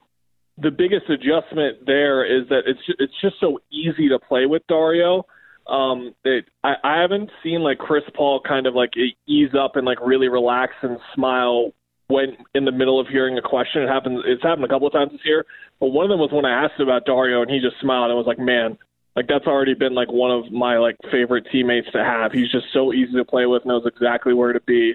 the 0.58 0.70
biggest 0.70 1.08
adjustment 1.08 1.84
there 1.86 2.24
is 2.24 2.48
that 2.48 2.62
it's 2.66 2.80
it's 2.98 3.20
just 3.20 3.36
so 3.40 3.58
easy 3.72 4.08
to 4.08 4.18
play 4.18 4.46
with 4.46 4.62
Dario. 4.68 5.26
Um, 5.66 6.14
it, 6.24 6.44
I, 6.62 6.74
I 6.84 7.00
haven't 7.00 7.30
seen 7.42 7.60
like 7.60 7.78
Chris 7.78 8.04
Paul 8.14 8.40
kind 8.46 8.66
of 8.66 8.74
like 8.74 8.90
ease 9.26 9.54
up 9.58 9.76
and 9.76 9.86
like 9.86 9.98
really 10.04 10.28
relax 10.28 10.74
and 10.82 10.98
smile 11.14 11.72
when 12.08 12.36
in 12.54 12.64
the 12.64 12.72
middle 12.72 13.00
of 13.00 13.08
hearing 13.08 13.38
a 13.38 13.42
question. 13.42 13.82
It 13.82 13.88
happens. 13.88 14.22
It's 14.26 14.42
happened 14.42 14.64
a 14.64 14.68
couple 14.68 14.86
of 14.86 14.92
times 14.92 15.12
this 15.12 15.24
year, 15.24 15.46
but 15.80 15.88
one 15.88 16.04
of 16.04 16.10
them 16.10 16.20
was 16.20 16.32
when 16.32 16.44
I 16.44 16.64
asked 16.64 16.80
about 16.80 17.06
Dario 17.06 17.42
and 17.42 17.50
he 17.50 17.60
just 17.60 17.80
smiled 17.80 18.10
and 18.10 18.18
was 18.18 18.26
like, 18.26 18.38
"Man, 18.38 18.76
like 19.16 19.26
that's 19.26 19.46
already 19.46 19.74
been 19.74 19.94
like 19.94 20.12
one 20.12 20.30
of 20.30 20.52
my 20.52 20.76
like 20.76 20.96
favorite 21.10 21.46
teammates 21.50 21.90
to 21.92 22.04
have. 22.04 22.32
He's 22.32 22.50
just 22.50 22.66
so 22.72 22.92
easy 22.92 23.12
to 23.12 23.24
play 23.24 23.46
with, 23.46 23.64
knows 23.64 23.86
exactly 23.86 24.34
where 24.34 24.52
to 24.52 24.60
be." 24.60 24.94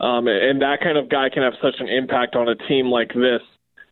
Um, 0.00 0.28
and 0.28 0.62
that 0.62 0.80
kind 0.80 0.96
of 0.96 1.08
guy 1.08 1.28
can 1.28 1.42
have 1.42 1.54
such 1.62 1.76
an 1.80 1.88
impact 1.88 2.36
on 2.36 2.48
a 2.48 2.54
team 2.54 2.86
like 2.86 3.12
this 3.14 3.42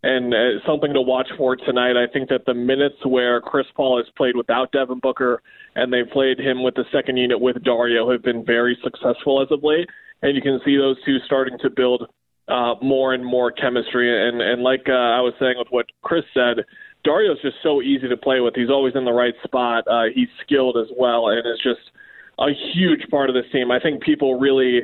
and 0.03 0.33
uh, 0.35 0.67
something 0.67 0.93
to 0.93 1.01
watch 1.01 1.29
for 1.37 1.57
tonight. 1.57 1.97
I 1.97 2.07
think 2.13 2.29
that 2.29 2.45
the 2.47 2.55
minutes 2.55 2.97
where 3.05 3.41
Chris 3.41 3.67
Paul 3.75 3.99
has 3.99 4.07
played 4.17 4.37
without 4.37 4.73
Devin 4.73 5.01
Booker 5.01 5.43
and 5.75 5.93
they 5.93 6.03
played 6.05 6.39
him 6.39 6.63
with 6.63 6.75
the 6.75 6.85
second 6.93 7.17
unit 7.17 7.41
with 7.41 7.63
Dario 7.63 8.11
have 8.11 8.23
been 8.23 8.45
very 8.45 8.79
successful 8.83 9.43
as 9.43 9.49
of 9.51 9.63
late, 9.63 9.89
and 10.23 10.35
you 10.35 10.43
can 10.43 10.61
see 10.65 10.77
those 10.77 10.97
two 11.05 11.19
starting 11.27 11.59
to 11.59 11.71
build 11.71 12.09
uh, 12.49 12.75
more 12.81 13.15
and 13.15 13.25
more 13.25 13.51
chemistry. 13.51 14.29
And 14.29 14.41
and 14.41 14.63
like 14.63 14.87
uh, 14.89 14.93
I 14.93 15.21
was 15.21 15.35
saying 15.41 15.55
with 15.59 15.69
what 15.71 15.87
Chris 16.03 16.25
said, 16.33 16.65
Dario's 17.05 17.41
just 17.43 17.57
so 17.63 17.83
easy 17.83 18.09
to 18.09 18.17
play 18.17 18.41
with. 18.41 18.55
He's 18.55 18.71
always 18.71 18.95
in 18.95 19.05
the 19.05 19.13
right 19.13 19.35
spot. 19.45 19.85
Uh, 19.89 20.05
he's 20.15 20.29
skilled 20.45 20.77
as 20.77 20.89
well, 20.97 21.29
and 21.29 21.39
is 21.41 21.61
just 21.63 21.91
a 22.39 22.49
huge 22.75 23.09
part 23.11 23.31
of 23.31 23.35
this 23.35 23.51
team. 23.53 23.71
I 23.71 23.81
think 23.81 24.03
people 24.03 24.39
really 24.39 24.83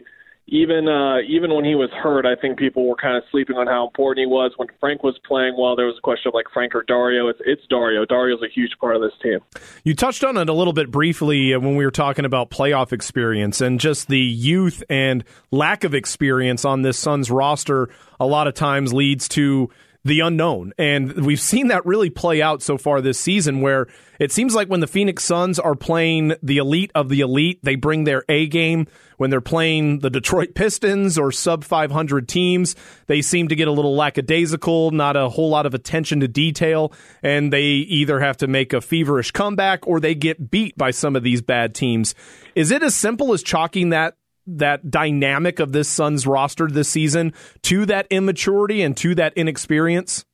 even 0.53 0.87
uh, 0.87 1.17
even 1.27 1.55
when 1.55 1.65
he 1.65 1.75
was 1.75 1.89
hurt, 1.93 2.27
I 2.27 2.37
think 2.37 2.59
people 2.59 2.87
were 2.87 2.95
kind 2.95 3.17
of 3.17 3.23
sleeping 3.31 3.57
on 3.57 3.67
how 3.67 3.87
important 3.87 4.23
he 4.23 4.27
was. 4.27 4.53
When 4.59 4.69
Frank 4.81 5.03
was 5.03 5.19
playing 5.27 5.57
well, 5.59 5.75
there 5.75 5.87
was 5.87 5.97
a 5.97 6.03
question 6.03 6.29
of 6.29 6.35
like 6.35 6.45
Frank 6.53 6.75
or 6.75 6.83
Dario. 6.83 7.29
It's 7.29 7.41
it's 7.47 7.63
Dario. 7.71 8.05
Dario's 8.05 8.43
a 8.43 8.53
huge 8.55 8.73
part 8.79 8.95
of 8.95 9.01
this 9.01 9.13
team. 9.23 9.39
You 9.83 9.95
touched 9.95 10.23
on 10.23 10.37
it 10.37 10.51
a 10.51 10.53
little 10.53 10.75
bit 10.75 10.91
briefly 10.91 11.55
uh, 11.55 11.59
when 11.59 11.77
we 11.77 11.87
were 11.87 11.91
talking 11.91 12.27
about 12.27 12.51
playoff 12.51 12.93
experience 12.93 13.63
and 13.63 13.81
just 13.81 14.09
the 14.09 14.21
youth 14.21 14.85
and 14.91 15.25
lack 15.51 15.85
of 15.85 15.95
experience 15.95 16.67
on 16.67 16.83
this 16.83 16.99
Suns 16.99 17.31
roster. 17.31 17.89
A 18.21 18.27
lot 18.27 18.47
of 18.47 18.53
times 18.53 18.93
leads 18.93 19.29
to 19.31 19.71
the 20.05 20.21
unknown. 20.21 20.73
And 20.79 21.13
we've 21.25 21.41
seen 21.41 21.69
that 21.69 21.87
really 21.87 22.11
play 22.11 22.43
out 22.43 22.63
so 22.63 22.77
far 22.77 23.01
this 23.01 23.21
season 23.21 23.61
where 23.61 23.87
it 24.19 24.33
seems 24.33 24.55
like 24.55 24.69
when 24.69 24.81
the 24.81 24.87
Phoenix 24.87 25.23
Suns 25.25 25.59
are 25.59 25.75
playing 25.75 26.35
the 26.43 26.59
elite 26.59 26.91
of 26.95 27.09
the 27.09 27.21
elite, 27.21 27.61
they 27.63 27.77
bring 27.77 28.05
their 28.05 28.25
A 28.29 28.47
game. 28.47 28.87
When 29.17 29.31
they're 29.31 29.41
playing 29.41 30.01
the 30.01 30.11
Detroit 30.11 30.55
Pistons 30.57 31.17
or 31.17 31.31
sub 31.31 31.63
500 31.63 32.29
teams, 32.29 32.75
they 33.07 33.23
seem 33.23 33.49
to 33.49 33.55
get 33.55 33.69
a 33.69 33.73
little 33.73 33.95
lackadaisical, 33.95 34.91
not 34.91 35.17
a 35.17 35.29
whole 35.29 35.49
lot 35.49 35.67
of 35.67 35.75
attention 35.75 36.21
to 36.21 36.29
detail, 36.29 36.93
and 37.23 37.53
they 37.53 37.63
either 37.63 38.19
have 38.19 38.39
to 38.39 38.49
make 38.49 38.73
a 38.73 38.81
feverish 38.81 39.31
comeback 39.31 39.87
or 39.87 40.01
they 40.01 40.17
get 40.17 40.51
beat 40.51 40.77
by 40.77 40.91
some 40.91 41.15
of 41.15 41.23
these 41.23 41.41
bad 41.41 41.73
teams. 41.73 42.17
Is 42.57 42.73
it 42.73 42.83
as 42.83 42.97
simple 42.97 43.33
as 43.33 43.45
chalking 43.45 43.91
that 43.91 44.17
that 44.47 44.91
dynamic 44.91 45.61
of 45.61 45.73
this 45.73 45.89
Suns 45.89 46.27
roster 46.27 46.69
this 46.69 46.89
season 46.89 47.33
to 47.63 47.87
that 47.87 48.07
immaturity 48.11 48.83
and 48.83 48.97
to 48.99 49.15
that 49.15 49.33
inexperience? 49.37 50.25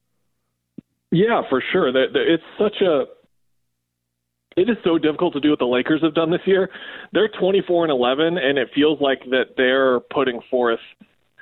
Yeah, 1.11 1.43
for 1.49 1.63
sure. 1.73 1.89
It's 1.89 2.43
such 2.59 2.81
a 2.83 3.05
it 4.57 4.69
is 4.69 4.77
so 4.83 4.99
difficult 4.99 5.35
to 5.35 5.41
do 5.41 5.51
what 5.51 5.61
the 5.61 5.67
Lakers 5.67 6.03
have 6.03 6.15
done 6.15 6.31
this 6.31 6.41
year. 6.45 6.69
They're 7.13 7.29
24 7.29 7.85
and 7.85 7.93
11 7.93 8.39
and 8.39 8.59
it 8.59 8.69
feels 8.75 9.01
like 9.01 9.21
that 9.31 9.55
they're 9.57 10.01
putting 10.01 10.41
forth 10.51 10.81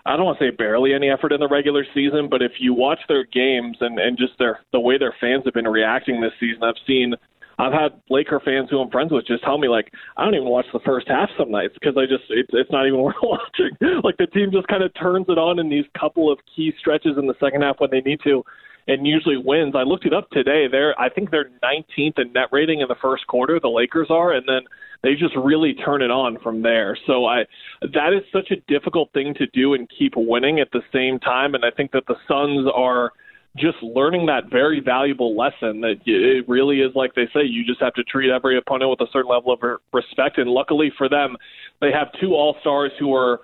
I 0.05 0.17
don't 0.17 0.25
want 0.25 0.39
to 0.39 0.47
say 0.47 0.51
barely 0.51 0.95
any 0.95 1.11
effort 1.11 1.33
in 1.33 1.41
the 1.41 1.49
regular 1.49 1.85
season, 1.93 2.29
but 2.31 2.41
if 2.41 2.53
you 2.61 2.73
watch 2.73 3.01
their 3.09 3.25
games 3.25 3.77
and 3.81 3.99
and 3.99 4.17
just 4.17 4.39
their 4.39 4.61
the 4.73 4.79
way 4.79 4.99
their 4.99 5.15
fans 5.21 5.43
have 5.47 5.55
been 5.55 5.67
reacting 5.67 6.21
this 6.21 6.33
season, 6.39 6.63
I've 6.63 6.79
seen 6.87 7.15
I've 7.59 7.73
had 7.73 8.01
Laker 8.11 8.41
fans 8.45 8.69
who 8.71 8.81
I'm 8.81 8.91
friends 8.91 9.13
with 9.13 9.27
just 9.27 9.43
tell 9.43 9.59
me 9.59 9.69
like 9.69 9.93
I 10.17 10.25
don't 10.25 10.35
even 10.35 10.49
watch 10.49 10.67
the 10.73 10.81
first 10.85 11.09
half 11.09 11.31
some 11.39 11.51
nights 11.51 11.75
because 11.75 11.97
I 11.97 12.05
just 12.05 12.25
it's 12.29 12.51
it's 12.53 12.71
not 12.71 12.87
even 12.87 13.01
worth 13.03 13.17
watching. 13.23 13.77
like 14.05 14.17
the 14.19 14.27
team 14.27 14.51
just 14.53 14.69
kind 14.69 14.83
of 14.83 14.93
turns 14.95 15.27
it 15.29 15.39
on 15.39 15.59
in 15.59 15.69
these 15.69 15.87
couple 15.99 16.31
of 16.31 16.39
key 16.55 16.73
stretches 16.79 17.17
in 17.19 17.27
the 17.27 17.35
second 17.41 17.63
half 17.63 17.77
when 17.79 17.91
they 17.91 18.01
need 18.01 18.21
to, 18.25 18.45
and 18.89 19.07
usually 19.07 19.37
wins. 19.37 19.75
I 19.75 19.83
looked 19.83 20.07
it 20.07 20.13
up 20.13 20.29
today. 20.31 20.67
They're 20.71 20.99
I 21.01 21.09
think 21.09 21.31
they're 21.31 21.51
19th 21.65 22.19
in 22.19 22.33
net 22.33 22.49
rating 22.53 22.81
in 22.81 22.89
the 22.89 22.97
first 23.01 23.27
quarter. 23.27 23.59
The 23.59 23.69
Lakers 23.69 24.09
are, 24.11 24.33
and 24.33 24.47
then 24.47 24.63
they 25.03 25.15
just 25.15 25.35
really 25.37 25.75
turn 25.75 26.03
it 26.03 26.11
on 26.11 26.39
from 26.43 26.63
there. 26.63 26.97
So 27.07 27.25
I 27.25 27.45
that 27.81 28.13
is 28.13 28.23
such 28.33 28.51
a 28.51 28.61
difficult 28.71 29.13
thing 29.13 29.35
to 29.35 29.47
do 29.47 29.73
and 29.75 29.89
keep 29.99 30.13
winning 30.15 30.61
at 30.61 30.69
the 30.73 30.83
same 30.93 31.19
time. 31.19 31.55
And 31.55 31.65
I 31.65 31.71
think 31.71 31.93
that 31.93 32.05
the 32.07 32.17
Suns 32.29 32.69
are 32.75 33.13
just 33.57 33.83
learning 33.83 34.27
that 34.27 34.51
very 34.51 34.81
valuable 34.81 35.37
lesson 35.37 35.81
that 35.81 35.97
it 36.05 36.49
really 36.49 36.81
is 36.81 36.93
like 36.95 37.15
they 37.15 37.27
say 37.35 37.43
you 37.43 37.65
just 37.65 37.81
have 37.81 37.95
to 37.95 38.05
treat 38.05 38.31
every 38.31 38.59
opponent 38.59 38.91
with 38.91 39.01
a 39.01 39.11
certain 39.13 39.31
level 39.31 39.53
of 39.53 39.61
respect. 39.93 40.39
And 40.39 40.51
luckily 40.51 40.93
for 40.97 41.09
them 41.09 41.37
they 41.81 41.91
have 41.93 42.09
two 42.21 42.35
all-stars 42.35 42.93
who 42.99 43.15
are 43.15 43.41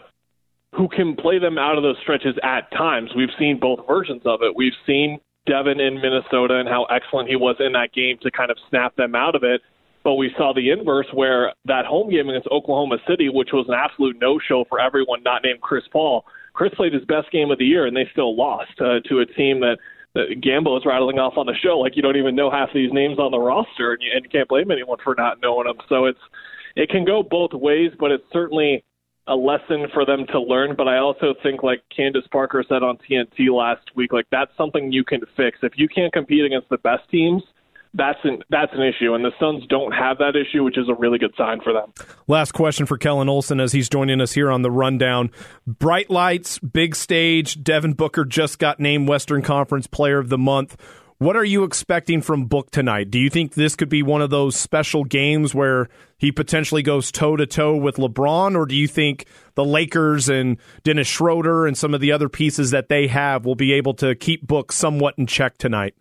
who 0.75 0.89
can 0.89 1.17
play 1.17 1.39
them 1.39 1.59
out 1.59 1.77
of 1.77 1.83
those 1.83 1.97
stretches 2.03 2.35
at 2.43 2.71
times. 2.71 3.11
We've 3.15 3.35
seen 3.39 3.59
both 3.61 3.81
versions 3.87 4.23
of 4.25 4.41
it. 4.43 4.55
We've 4.57 4.73
seen 4.87 5.21
Devin 5.47 5.81
in 5.81 6.01
Minnesota 6.01 6.55
and 6.55 6.69
how 6.69 6.85
excellent 6.85 7.29
he 7.29 7.37
was 7.37 7.57
in 7.59 7.73
that 7.73 7.93
game 7.93 8.17
to 8.23 8.31
kind 8.31 8.51
of 8.51 8.57
snap 8.71 8.97
them 8.97 9.15
out 9.15 9.35
of 9.35 9.43
it. 9.43 9.61
But 10.05 10.15
we 10.15 10.33
saw 10.37 10.53
the 10.55 10.71
inverse 10.71 11.07
where 11.13 11.53
that 11.67 11.85
home 11.85 12.11
game 12.11 12.29
against 12.29 12.49
Oklahoma 12.49 12.97
City 13.09 13.29
which 13.29 13.51
was 13.53 13.67
an 13.69 13.75
absolute 13.75 14.17
no-show 14.21 14.65
for 14.69 14.81
everyone 14.81 15.23
not 15.23 15.43
named 15.45 15.61
Chris 15.61 15.85
Paul 15.93 16.25
Chris 16.55 16.73
played 16.75 16.93
his 16.93 17.05
best 17.05 17.31
game 17.31 17.51
of 17.51 17.59
the 17.59 17.65
year 17.65 17.87
and 17.87 17.97
they 17.97 18.09
still 18.13 18.37
lost 18.37 18.73
uh, 18.81 19.01
to 19.09 19.21
a 19.21 19.27
team 19.27 19.61
that 19.61 19.79
Uh, 20.15 20.29
that 20.29 20.41
Gambo 20.41 20.77
is 20.77 20.85
rattling 20.85 21.19
off 21.19 21.39
on 21.39 21.47
the 21.47 21.55
show 21.63 21.79
like 21.79 21.97
you 21.97 22.03
don't 22.03 22.17
even 22.17 22.37
know 22.37 22.51
half 22.51 22.69
these 22.75 22.93
names 22.93 23.19
on 23.19 23.31
the 23.31 23.39
roster, 23.39 23.93
and 23.93 24.03
you, 24.03 24.11
and 24.15 24.25
you 24.25 24.31
can't 24.31 24.49
blame 24.49 24.71
anyone 24.71 24.99
for 25.03 25.15
not 25.17 25.41
knowing 25.41 25.67
them. 25.67 25.79
So 25.89 26.05
it's 26.05 26.21
it 26.77 26.91
can 26.91 27.05
go 27.05 27.23
both 27.23 27.53
ways, 27.53 27.93
but 27.99 28.11
it's 28.11 28.25
certainly 28.33 28.85
a 29.27 29.35
lesson 29.35 29.87
for 29.95 30.05
them 30.05 30.27
to 30.33 30.41
learn. 30.41 30.75
But 30.77 30.89
I 30.89 30.99
also 30.99 31.35
think, 31.43 31.63
like 31.63 31.83
Candace 31.95 32.27
Parker 32.31 32.65
said 32.69 32.83
on 32.83 32.99
TNT 32.99 33.49
last 33.51 33.91
week, 33.95 34.13
like 34.13 34.27
that's 34.31 34.51
something 34.57 34.93
you 34.93 35.05
can 35.05 35.21
fix. 35.37 35.59
If 35.63 35.73
you 35.77 35.89
can't 35.89 36.13
compete 36.13 36.45
against 36.45 36.69
the 36.69 36.79
best 36.79 37.09
teams, 37.11 37.43
that's 37.95 38.19
an 38.25 38.43
that's 38.49 38.73
an 38.73 38.83
issue, 38.83 39.15
and 39.15 39.25
the 39.25 39.33
Suns 39.39 39.65
don't 39.69 39.93
have 39.93 40.19
that 40.19 40.35
issue, 40.37 40.65
which 40.65 40.79
is 40.79 40.89
a 40.89 40.95
really 40.95 41.19
good 41.19 41.35
sign 41.37 41.61
for 41.61 41.73
them. 41.73 41.93
Last 42.27 42.53
question 42.53 42.87
for 42.87 42.97
Kellen 42.97 43.29
Olson 43.29 43.61
as 43.61 43.73
he's 43.73 43.89
joining 43.89 44.21
us 44.21 44.33
here 44.33 44.51
on 44.51 44.63
the 44.63 44.71
rundown. 44.71 45.31
Bright 45.67 46.11
lights, 46.11 46.59
big 46.59 46.97
stage. 46.97 47.63
Devin 47.63 47.93
Booker 47.93 48.25
just 48.25 48.59
got 48.59 48.81
named 48.81 49.09
Western 49.09 49.43
Conference 49.43 49.87
Player 49.87 50.19
of 50.19 50.29
the 50.29 50.39
Month. 50.39 50.77
What 51.19 51.37
are 51.37 51.45
you 51.45 51.63
expecting 51.63 52.21
from 52.21 52.47
Book 52.47 52.73
tonight? 52.73 53.09
Do 53.09 53.21
you 53.21 53.31
think 53.31 53.55
this 53.55 53.77
could 53.77 53.89
be 53.89 54.03
one 54.03 54.23
of 54.23 54.31
those 54.31 54.57
special 54.57 55.05
games 55.05 55.55
where 55.55 55.89
he 56.19 56.33
potentially 56.33 56.83
goes 56.83 57.13
toe 57.13 57.37
to 57.37 57.47
toe 57.47 57.77
with 57.77 57.95
LeBron, 57.95 58.57
or 58.57 58.67
do 58.67 58.75
you 58.75 58.89
think 58.89 59.27
the 59.55 59.65
Lakers 59.65 60.29
and 60.29 60.57
Dennis 60.83 61.07
Schroeder 61.07 61.67
and 61.67 61.79
some 61.79 61.95
of 61.95 62.01
the 62.01 62.11
other 62.11 62.29
pieces 62.29 62.73
that 62.73 62.89
they 62.89 63.07
have 63.07 63.45
will 63.45 63.55
be 63.55 63.73
able 63.73 63.95
to 63.95 64.17
keep 64.17 64.45
Book 64.47 64.73
somewhat 64.73 65.15
in 65.17 65.29
check 65.29 65.59
tonight? 65.59 65.95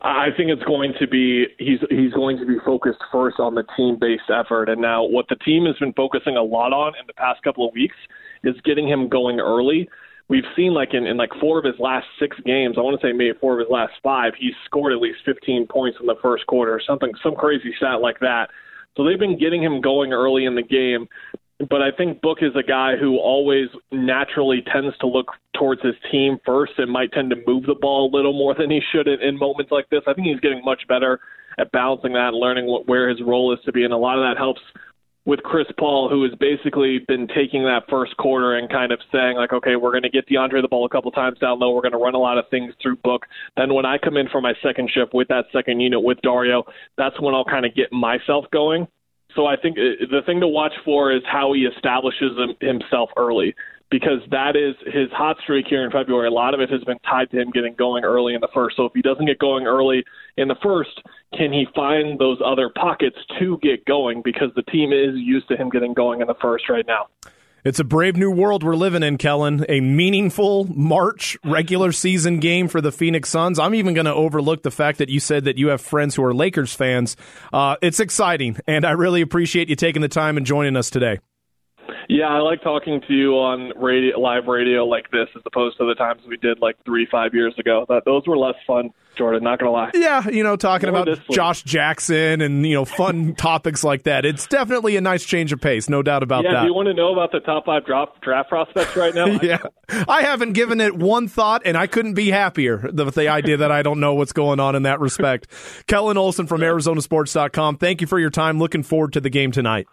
I 0.00 0.28
think 0.36 0.50
it's 0.50 0.62
going 0.62 0.94
to 1.00 1.08
be 1.08 1.46
he's 1.58 1.80
he's 1.90 2.12
going 2.12 2.38
to 2.38 2.46
be 2.46 2.56
focused 2.64 3.00
first 3.10 3.40
on 3.40 3.54
the 3.54 3.64
team 3.76 3.98
based 4.00 4.30
effort. 4.32 4.68
And 4.68 4.80
now 4.80 5.04
what 5.04 5.26
the 5.28 5.36
team 5.36 5.66
has 5.66 5.76
been 5.76 5.92
focusing 5.94 6.36
a 6.36 6.42
lot 6.42 6.72
on 6.72 6.94
in 7.00 7.06
the 7.06 7.14
past 7.14 7.42
couple 7.42 7.66
of 7.66 7.74
weeks 7.74 7.96
is 8.44 8.54
getting 8.64 8.88
him 8.88 9.08
going 9.08 9.40
early. 9.40 9.88
We've 10.28 10.44
seen 10.54 10.72
like 10.72 10.94
in, 10.94 11.06
in 11.06 11.16
like 11.16 11.30
four 11.40 11.58
of 11.58 11.64
his 11.64 11.78
last 11.80 12.06
six 12.20 12.36
games, 12.44 12.76
I 12.76 12.82
want 12.82 13.00
to 13.00 13.06
say 13.06 13.12
maybe 13.12 13.36
four 13.40 13.54
of 13.54 13.60
his 13.60 13.72
last 13.72 13.94
five, 14.02 14.34
he's 14.38 14.52
scored 14.66 14.92
at 14.92 15.00
least 15.00 15.20
15 15.24 15.66
points 15.66 15.98
in 16.00 16.06
the 16.06 16.16
first 16.22 16.46
quarter, 16.46 16.80
something 16.86 17.12
some 17.22 17.34
crazy 17.34 17.72
stat 17.78 18.00
like 18.00 18.20
that. 18.20 18.50
So 18.96 19.04
they've 19.04 19.18
been 19.18 19.38
getting 19.38 19.62
him 19.62 19.80
going 19.80 20.12
early 20.12 20.44
in 20.44 20.54
the 20.54 20.62
game 20.62 21.08
but 21.58 21.82
I 21.82 21.90
think 21.90 22.20
Book 22.20 22.38
is 22.40 22.52
a 22.54 22.62
guy 22.62 22.96
who 22.96 23.18
always 23.18 23.68
naturally 23.90 24.62
tends 24.72 24.96
to 24.98 25.06
look 25.06 25.32
towards 25.56 25.82
his 25.82 25.94
team 26.10 26.38
first 26.46 26.72
and 26.78 26.90
might 26.90 27.12
tend 27.12 27.30
to 27.30 27.36
move 27.46 27.64
the 27.66 27.74
ball 27.74 28.08
a 28.08 28.14
little 28.14 28.32
more 28.32 28.54
than 28.58 28.70
he 28.70 28.80
should 28.92 29.08
in, 29.08 29.20
in 29.20 29.38
moments 29.38 29.72
like 29.72 29.88
this. 29.90 30.02
I 30.06 30.14
think 30.14 30.28
he's 30.28 30.40
getting 30.40 30.64
much 30.64 30.82
better 30.88 31.20
at 31.58 31.72
balancing 31.72 32.12
that 32.12 32.28
and 32.28 32.36
learning 32.36 32.66
what, 32.66 32.86
where 32.86 33.08
his 33.08 33.20
role 33.20 33.52
is 33.52 33.58
to 33.64 33.72
be, 33.72 33.84
and 33.84 33.92
a 33.92 33.96
lot 33.96 34.18
of 34.18 34.24
that 34.24 34.38
helps 34.38 34.60
with 35.24 35.42
Chris 35.42 35.66
Paul, 35.78 36.08
who 36.08 36.22
has 36.22 36.32
basically 36.40 37.00
been 37.06 37.28
taking 37.28 37.64
that 37.64 37.82
first 37.90 38.16
quarter 38.16 38.56
and 38.56 38.70
kind 38.70 38.92
of 38.92 39.00
saying 39.12 39.36
like, 39.36 39.52
okay, 39.52 39.76
we're 39.76 39.90
going 39.90 40.04
to 40.04 40.08
get 40.08 40.26
DeAndre 40.26 40.62
the 40.62 40.68
ball 40.68 40.86
a 40.86 40.88
couple 40.88 41.10
times 41.10 41.38
down 41.38 41.58
low. 41.58 41.74
We're 41.74 41.82
going 41.82 41.92
to 41.92 41.98
run 41.98 42.14
a 42.14 42.18
lot 42.18 42.38
of 42.38 42.46
things 42.50 42.72
through 42.80 42.96
Book. 42.96 43.26
Then 43.54 43.74
when 43.74 43.84
I 43.84 43.98
come 43.98 44.16
in 44.16 44.30
for 44.30 44.40
my 44.40 44.54
second 44.62 44.90
shift 44.90 45.12
with 45.12 45.28
that 45.28 45.44
second 45.52 45.80
unit 45.80 46.02
with 46.02 46.18
Dario, 46.22 46.64
that's 46.96 47.20
when 47.20 47.34
I'll 47.34 47.44
kind 47.44 47.66
of 47.66 47.74
get 47.74 47.92
myself 47.92 48.46
going 48.50 48.86
so 49.34 49.46
I 49.46 49.56
think 49.56 49.78
uh, 49.78 50.06
the 50.10 50.22
thing 50.26 50.40
to 50.40 50.48
watch 50.48 50.72
for 50.84 51.12
is 51.12 51.22
how 51.26 51.52
he 51.52 51.66
establishes 51.66 52.32
himself 52.60 53.10
early 53.16 53.54
because 53.90 54.20
that 54.30 54.54
is 54.54 54.74
his 54.92 55.10
hot 55.12 55.36
streak 55.42 55.66
here 55.66 55.84
in 55.84 55.90
February. 55.90 56.28
A 56.28 56.30
lot 56.30 56.52
of 56.52 56.60
it 56.60 56.70
has 56.70 56.82
been 56.84 56.98
tied 57.00 57.30
to 57.30 57.40
him 57.40 57.50
getting 57.50 57.74
going 57.74 58.04
early 58.04 58.34
in 58.34 58.40
the 58.40 58.48
first. 58.52 58.76
So 58.76 58.84
if 58.84 58.92
he 58.94 59.00
doesn't 59.00 59.24
get 59.24 59.38
going 59.38 59.66
early 59.66 60.04
in 60.36 60.48
the 60.48 60.56
first, 60.62 61.02
can 61.36 61.52
he 61.52 61.66
find 61.74 62.18
those 62.18 62.38
other 62.44 62.68
pockets 62.68 63.16
to 63.38 63.58
get 63.62 63.84
going? 63.86 64.20
Because 64.22 64.50
the 64.56 64.62
team 64.62 64.92
is 64.92 65.14
used 65.14 65.48
to 65.48 65.56
him 65.56 65.70
getting 65.70 65.94
going 65.94 66.20
in 66.20 66.26
the 66.26 66.34
first 66.40 66.68
right 66.68 66.86
now. 66.86 67.06
It's 67.64 67.80
a 67.80 67.84
brave 67.84 68.16
new 68.16 68.30
world 68.30 68.62
we're 68.62 68.76
living 68.76 69.02
in, 69.02 69.18
Kellen. 69.18 69.64
A 69.68 69.80
meaningful 69.80 70.64
March 70.66 71.36
regular 71.44 71.90
season 71.90 72.38
game 72.38 72.68
for 72.68 72.80
the 72.80 72.92
Phoenix 72.92 73.28
Suns. 73.28 73.58
I'm 73.58 73.74
even 73.74 73.94
going 73.94 74.06
to 74.06 74.14
overlook 74.14 74.62
the 74.62 74.70
fact 74.70 74.98
that 74.98 75.08
you 75.08 75.18
said 75.18 75.44
that 75.44 75.58
you 75.58 75.68
have 75.68 75.80
friends 75.80 76.14
who 76.14 76.24
are 76.24 76.34
Lakers 76.34 76.72
fans. 76.72 77.16
Uh, 77.52 77.76
it's 77.82 78.00
exciting, 78.00 78.58
and 78.66 78.84
I 78.84 78.92
really 78.92 79.22
appreciate 79.22 79.68
you 79.68 79.76
taking 79.76 80.02
the 80.02 80.08
time 80.08 80.36
and 80.36 80.46
joining 80.46 80.76
us 80.76 80.88
today. 80.88 81.18
Yeah, 82.08 82.28
I 82.28 82.38
like 82.38 82.62
talking 82.62 83.00
to 83.06 83.14
you 83.14 83.32
on 83.34 83.72
radio, 83.76 84.18
live 84.18 84.46
radio 84.46 84.84
like 84.84 85.10
this, 85.10 85.28
as 85.36 85.42
opposed 85.46 85.78
to 85.78 85.86
the 85.86 85.94
times 85.94 86.22
we 86.26 86.36
did 86.36 86.60
like 86.60 86.76
three, 86.84 87.06
five 87.10 87.34
years 87.34 87.54
ago. 87.58 87.86
That 87.88 88.04
those 88.04 88.26
were 88.26 88.36
less 88.36 88.54
fun, 88.66 88.90
Jordan. 89.16 89.44
Not 89.44 89.58
gonna 89.58 89.72
lie. 89.72 89.90
Yeah, 89.94 90.28
you 90.28 90.42
know, 90.42 90.56
talking 90.56 90.90
More 90.90 91.02
about 91.02 91.18
Josh 91.30 91.62
Jackson 91.62 92.40
and 92.40 92.66
you 92.66 92.74
know 92.74 92.84
fun 92.84 93.34
topics 93.36 93.84
like 93.84 94.04
that. 94.04 94.24
It's 94.24 94.46
definitely 94.46 94.96
a 94.96 95.00
nice 95.00 95.24
change 95.24 95.52
of 95.52 95.60
pace, 95.60 95.88
no 95.88 96.02
doubt 96.02 96.22
about 96.22 96.44
yeah, 96.44 96.54
that. 96.54 96.60
Do 96.62 96.66
you 96.66 96.74
want 96.74 96.86
to 96.86 96.94
know 96.94 97.12
about 97.12 97.32
the 97.32 97.40
top 97.40 97.66
five 97.66 97.84
draft 97.84 98.20
draft 98.20 98.48
prospects 98.48 98.96
right 98.96 99.14
now? 99.14 99.26
yeah, 99.42 99.58
I 100.08 100.22
haven't 100.22 100.52
given 100.52 100.80
it 100.80 100.96
one 100.96 101.28
thought, 101.28 101.62
and 101.64 101.76
I 101.76 101.86
couldn't 101.86 102.14
be 102.14 102.30
happier 102.30 102.90
with 102.92 103.14
the 103.14 103.28
idea 103.28 103.58
that 103.58 103.72
I 103.72 103.82
don't 103.82 104.00
know 104.00 104.14
what's 104.14 104.32
going 104.32 104.60
on 104.60 104.74
in 104.74 104.84
that 104.84 105.00
respect. 105.00 105.48
Kellen 105.86 106.16
Olson 106.16 106.46
from 106.46 106.60
ArizonaSports.com. 106.60 107.78
Thank 107.78 108.00
you 108.00 108.06
for 108.06 108.18
your 108.18 108.30
time. 108.30 108.58
Looking 108.58 108.82
forward 108.82 109.12
to 109.14 109.20
the 109.20 109.30
game 109.30 109.52
tonight. 109.52 109.86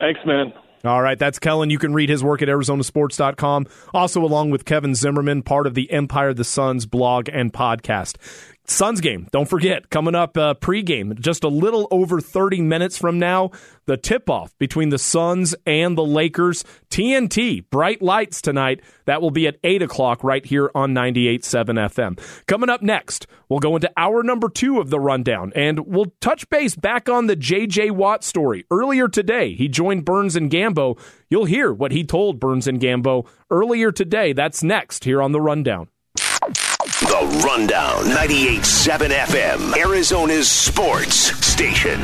Thanks, 0.00 0.20
man. 0.24 0.52
All 0.84 1.02
right, 1.02 1.18
that's 1.18 1.38
Kellen. 1.38 1.70
You 1.70 1.78
can 1.78 1.92
read 1.92 2.08
his 2.08 2.22
work 2.22 2.40
at 2.40 2.48
ArizonaSports.com. 2.48 3.66
Also, 3.92 4.22
along 4.22 4.50
with 4.50 4.64
Kevin 4.64 4.94
Zimmerman, 4.94 5.42
part 5.42 5.66
of 5.66 5.74
the 5.74 5.90
Empire 5.90 6.32
the 6.32 6.44
Suns 6.44 6.86
blog 6.86 7.28
and 7.32 7.52
podcast. 7.52 8.16
Suns 8.70 9.00
game, 9.00 9.26
don't 9.32 9.48
forget, 9.48 9.88
coming 9.88 10.14
up 10.14 10.36
uh, 10.36 10.52
pregame, 10.52 11.18
just 11.18 11.42
a 11.42 11.48
little 11.48 11.88
over 11.90 12.20
30 12.20 12.60
minutes 12.60 12.98
from 12.98 13.18
now, 13.18 13.50
the 13.86 13.96
tip 13.96 14.28
off 14.28 14.56
between 14.58 14.90
the 14.90 14.98
Suns 14.98 15.54
and 15.64 15.96
the 15.96 16.04
Lakers. 16.04 16.64
TNT, 16.90 17.64
bright 17.70 18.02
lights 18.02 18.42
tonight. 18.42 18.82
That 19.06 19.22
will 19.22 19.30
be 19.30 19.46
at 19.46 19.56
8 19.64 19.80
o'clock 19.80 20.22
right 20.22 20.44
here 20.44 20.70
on 20.74 20.92
98.7 20.92 21.88
FM. 21.88 22.44
Coming 22.46 22.68
up 22.68 22.82
next, 22.82 23.26
we'll 23.48 23.58
go 23.58 23.74
into 23.74 23.90
hour 23.96 24.22
number 24.22 24.50
two 24.50 24.80
of 24.80 24.90
the 24.90 25.00
rundown 25.00 25.50
and 25.56 25.80
we'll 25.86 26.12
touch 26.20 26.46
base 26.50 26.76
back 26.76 27.08
on 27.08 27.26
the 27.26 27.36
J.J. 27.36 27.92
Watt 27.92 28.22
story. 28.22 28.66
Earlier 28.70 29.08
today, 29.08 29.54
he 29.54 29.68
joined 29.68 30.04
Burns 30.04 30.36
and 30.36 30.50
Gambo. 30.50 31.00
You'll 31.30 31.46
hear 31.46 31.72
what 31.72 31.92
he 31.92 32.04
told 32.04 32.38
Burns 32.38 32.68
and 32.68 32.78
Gambo 32.78 33.26
earlier 33.50 33.92
today. 33.92 34.34
That's 34.34 34.62
next 34.62 35.04
here 35.04 35.22
on 35.22 35.32
the 35.32 35.40
rundown. 35.40 35.88
The 37.00 37.42
Rundown, 37.46 38.06
98.7 38.06 39.10
FM, 39.10 39.76
Arizona's 39.76 40.50
sports 40.50 41.14
station. 41.46 42.00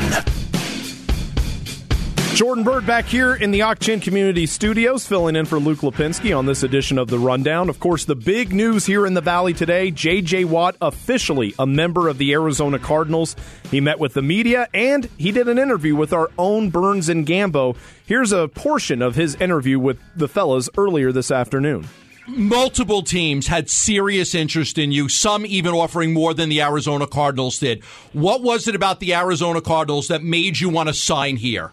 Jordan 2.33 2.63
Byrd 2.63 2.85
back 2.85 3.03
here 3.03 3.35
in 3.35 3.51
the 3.51 3.61
Ak-Chin 3.63 3.99
Community 3.99 4.45
Studios, 4.45 5.05
filling 5.05 5.35
in 5.35 5.45
for 5.45 5.59
Luke 5.59 5.79
Lapinski 5.79 6.37
on 6.37 6.45
this 6.45 6.63
edition 6.63 6.97
of 6.97 7.09
The 7.09 7.19
Rundown. 7.19 7.67
Of 7.67 7.81
course, 7.81 8.05
the 8.05 8.15
big 8.15 8.53
news 8.53 8.85
here 8.85 9.05
in 9.05 9.15
the 9.15 9.21
Valley 9.21 9.51
today 9.53 9.91
J.J. 9.91 10.45
Watt, 10.45 10.77
officially 10.79 11.53
a 11.59 11.67
member 11.67 12.07
of 12.07 12.17
the 12.17 12.31
Arizona 12.31 12.79
Cardinals. 12.79 13.35
He 13.71 13.81
met 13.81 13.99
with 13.99 14.13
the 14.13 14.21
media 14.21 14.69
and 14.73 15.09
he 15.17 15.33
did 15.33 15.49
an 15.49 15.59
interview 15.59 15.97
with 15.97 16.13
our 16.13 16.31
own 16.37 16.69
Burns 16.69 17.09
and 17.09 17.27
Gambo. 17.27 17.75
Here's 18.05 18.31
a 18.31 18.47
portion 18.47 19.01
of 19.01 19.15
his 19.15 19.35
interview 19.35 19.77
with 19.77 19.99
the 20.15 20.29
fellas 20.29 20.69
earlier 20.77 21.11
this 21.11 21.31
afternoon 21.31 21.85
multiple 22.27 23.01
teams 23.01 23.47
had 23.47 23.69
serious 23.69 24.35
interest 24.35 24.77
in 24.77 24.91
you, 24.91 25.09
some 25.09 25.45
even 25.45 25.73
offering 25.73 26.13
more 26.13 26.33
than 26.33 26.49
the 26.49 26.61
Arizona 26.61 27.07
Cardinals 27.07 27.59
did. 27.59 27.83
What 28.13 28.41
was 28.41 28.67
it 28.67 28.75
about 28.75 28.99
the 28.99 29.13
Arizona 29.13 29.61
Cardinals 29.61 30.07
that 30.07 30.23
made 30.23 30.59
you 30.59 30.69
want 30.69 30.89
to 30.89 30.93
sign 30.93 31.37
here? 31.37 31.71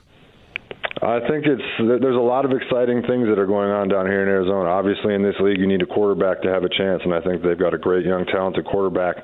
I 1.03 1.19
think 1.27 1.47
it's 1.47 1.63
there's 1.79 2.17
a 2.17 2.21
lot 2.21 2.45
of 2.45 2.53
exciting 2.53 3.03
things 3.03 3.27
that 3.27 3.37
are 3.37 3.47
going 3.47 3.71
on 3.71 3.89
down 3.89 4.07
here 4.07 4.23
in 4.23 4.29
Arizona. 4.29 4.69
Obviously, 4.69 5.15
in 5.15 5.23
this 5.23 5.35
league, 5.41 5.59
you 5.59 5.67
need 5.67 5.83
a 5.83 5.87
quarterback 5.87 6.43
to 6.43 6.49
have 6.49 6.63
a 6.63 6.69
chance, 6.69 7.03
and 7.05 7.13
I 7.13 7.21
think 7.21 7.43
they've 7.43 7.59
got 7.59 7.75
a 7.75 7.79
great 7.79 8.07
young, 8.07 8.25
talented 8.27 8.65
quarterback 8.67 9.17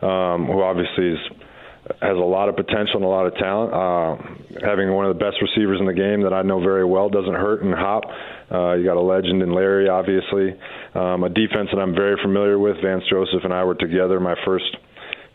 um, 0.00 0.46
who 0.46 0.62
obviously 0.62 1.12
is 1.12 1.18
has 2.00 2.16
a 2.16 2.28
lot 2.28 2.48
of 2.48 2.56
potential 2.56 2.96
and 2.96 3.04
a 3.04 3.08
lot 3.08 3.26
of 3.26 3.34
talent. 3.36 3.72
Uh, 3.72 4.66
having 4.66 4.92
one 4.92 5.06
of 5.06 5.16
the 5.16 5.22
best 5.22 5.36
receivers 5.40 5.80
in 5.80 5.86
the 5.86 5.94
game 5.94 6.22
that 6.22 6.32
I 6.32 6.42
know 6.42 6.60
very 6.60 6.84
well 6.84 7.08
doesn't 7.08 7.34
hurt 7.34 7.62
and 7.62 7.74
hop. 7.74 8.04
Uh, 8.50 8.74
you 8.74 8.84
got 8.84 8.96
a 8.96 9.02
legend 9.02 9.42
in 9.42 9.52
Larry, 9.52 9.88
obviously. 9.88 10.54
Um, 10.94 11.24
a 11.24 11.28
defense 11.28 11.68
that 11.72 11.80
I'm 11.80 11.94
very 11.94 12.16
familiar 12.22 12.58
with. 12.58 12.76
Vance 12.82 13.04
Joseph 13.10 13.44
and 13.44 13.52
I 13.52 13.64
were 13.64 13.74
together 13.74 14.20
my 14.20 14.34
first 14.44 14.76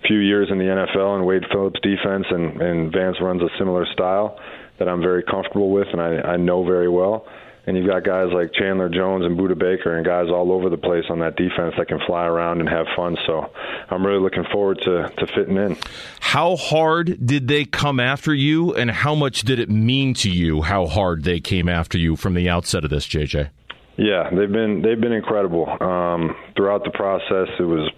few 0.07 0.19
years 0.19 0.49
in 0.51 0.57
the 0.57 0.65
NFL 0.65 1.15
and 1.15 1.25
Wade 1.25 1.43
Phillips 1.51 1.79
defense, 1.81 2.25
and, 2.29 2.61
and 2.61 2.91
Vance 2.91 3.17
runs 3.21 3.41
a 3.41 3.49
similar 3.57 3.85
style 3.93 4.37
that 4.79 4.87
I'm 4.87 5.01
very 5.01 5.23
comfortable 5.23 5.71
with 5.71 5.87
and 5.91 6.01
I, 6.01 6.33
I 6.33 6.37
know 6.37 6.65
very 6.65 6.89
well. 6.89 7.25
And 7.65 7.77
you've 7.77 7.87
got 7.87 8.03
guys 8.03 8.27
like 8.33 8.53
Chandler 8.53 8.89
Jones 8.89 9.25
and 9.25 9.37
Budda 9.37 9.57
Baker 9.57 9.95
and 9.95 10.05
guys 10.05 10.27
all 10.29 10.51
over 10.51 10.69
the 10.69 10.77
place 10.77 11.05
on 11.09 11.19
that 11.19 11.35
defense 11.37 11.73
that 11.77 11.87
can 11.87 11.99
fly 12.05 12.25
around 12.25 12.59
and 12.59 12.67
have 12.67 12.87
fun. 12.95 13.17
So 13.25 13.51
I'm 13.89 14.05
really 14.05 14.19
looking 14.19 14.43
forward 14.51 14.81
to, 14.81 15.09
to 15.17 15.27
fitting 15.27 15.55
in. 15.55 15.77
How 16.19 16.57
hard 16.57 17.25
did 17.25 17.47
they 17.47 17.63
come 17.65 17.99
after 17.99 18.33
you, 18.33 18.73
and 18.73 18.91
how 18.91 19.15
much 19.15 19.41
did 19.41 19.59
it 19.59 19.69
mean 19.69 20.13
to 20.15 20.29
you 20.29 20.61
how 20.61 20.87
hard 20.87 21.23
they 21.23 21.39
came 21.39 21.69
after 21.69 21.97
you 21.97 22.15
from 22.15 22.33
the 22.33 22.49
outset 22.49 22.83
of 22.83 22.89
this, 22.89 23.07
JJ? 23.07 23.49
Yeah, 23.95 24.29
they've 24.31 24.51
been 24.51 24.81
they've 24.81 24.99
been 24.99 25.13
incredible 25.13 25.69
um, 25.69 26.35
throughout 26.55 26.83
the 26.83 26.89
process. 26.89 27.47
It 27.59 27.63
was 27.63 27.89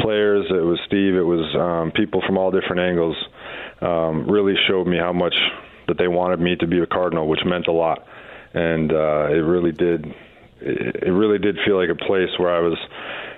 players, 0.00 0.46
it 0.48 0.64
was 0.64 0.80
Steve, 0.86 1.14
it 1.14 1.22
was 1.22 1.44
um, 1.54 1.92
people 1.92 2.22
from 2.26 2.38
all 2.38 2.50
different 2.50 2.80
angles. 2.80 3.16
Um, 3.82 4.26
really 4.26 4.54
showed 4.66 4.86
me 4.86 4.96
how 4.96 5.12
much 5.12 5.34
that 5.86 5.98
they 5.98 6.08
wanted 6.08 6.40
me 6.40 6.56
to 6.56 6.66
be 6.66 6.80
a 6.80 6.86
Cardinal, 6.86 7.28
which 7.28 7.40
meant 7.44 7.66
a 7.66 7.72
lot 7.72 8.06
and 8.54 8.92
uh, 8.92 9.26
it 9.30 9.42
really 9.44 9.72
did. 9.72 10.14
It 10.60 11.12
really 11.12 11.38
did 11.38 11.58
feel 11.66 11.76
like 11.76 11.90
a 11.90 11.94
place 11.94 12.30
where 12.38 12.54
I 12.54 12.60
was. 12.60 12.78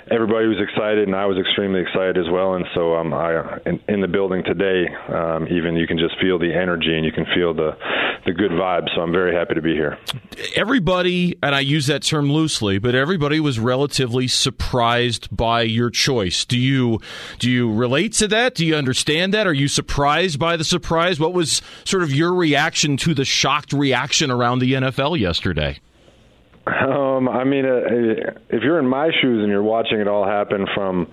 Everybody 0.08 0.46
was 0.46 0.58
excited, 0.60 1.08
and 1.08 1.16
I 1.16 1.26
was 1.26 1.36
extremely 1.36 1.80
excited 1.80 2.16
as 2.16 2.30
well. 2.30 2.54
And 2.54 2.64
so, 2.74 2.94
um, 2.94 3.12
I 3.12 3.58
in, 3.66 3.80
in 3.88 4.00
the 4.00 4.08
building 4.08 4.44
today, 4.44 4.86
um, 5.12 5.48
even 5.48 5.74
you 5.74 5.86
can 5.86 5.98
just 5.98 6.14
feel 6.20 6.38
the 6.38 6.54
energy 6.54 6.94
and 6.94 7.04
you 7.04 7.10
can 7.10 7.26
feel 7.34 7.52
the 7.52 7.76
the 8.24 8.32
good 8.32 8.50
vibes. 8.50 8.94
So 8.94 9.00
I'm 9.00 9.12
very 9.12 9.34
happy 9.34 9.54
to 9.54 9.62
be 9.62 9.72
here. 9.72 9.98
Everybody, 10.54 11.38
and 11.42 11.54
I 11.54 11.60
use 11.60 11.86
that 11.86 12.02
term 12.02 12.30
loosely, 12.30 12.78
but 12.78 12.94
everybody 12.94 13.40
was 13.40 13.58
relatively 13.58 14.28
surprised 14.28 15.34
by 15.34 15.62
your 15.62 15.90
choice. 15.90 16.44
Do 16.44 16.58
you 16.58 17.00
do 17.38 17.50
you 17.50 17.72
relate 17.72 18.12
to 18.14 18.28
that? 18.28 18.54
Do 18.54 18.66
you 18.66 18.76
understand 18.76 19.32
that? 19.34 19.46
Are 19.46 19.52
you 19.52 19.68
surprised 19.68 20.38
by 20.38 20.56
the 20.56 20.64
surprise? 20.64 21.18
What 21.18 21.32
was 21.32 21.62
sort 21.84 22.02
of 22.02 22.12
your 22.12 22.34
reaction 22.34 22.96
to 22.98 23.14
the 23.14 23.24
shocked 23.24 23.72
reaction 23.72 24.30
around 24.30 24.58
the 24.58 24.74
NFL 24.74 25.18
yesterday? 25.18 25.80
Um, 26.66 27.28
I 27.28 27.44
mean, 27.44 27.64
uh, 27.64 28.34
if 28.50 28.62
you're 28.62 28.80
in 28.80 28.88
my 28.88 29.10
shoes 29.22 29.42
and 29.42 29.48
you're 29.48 29.62
watching 29.62 30.00
it 30.00 30.08
all 30.08 30.26
happen 30.26 30.66
from 30.74 31.06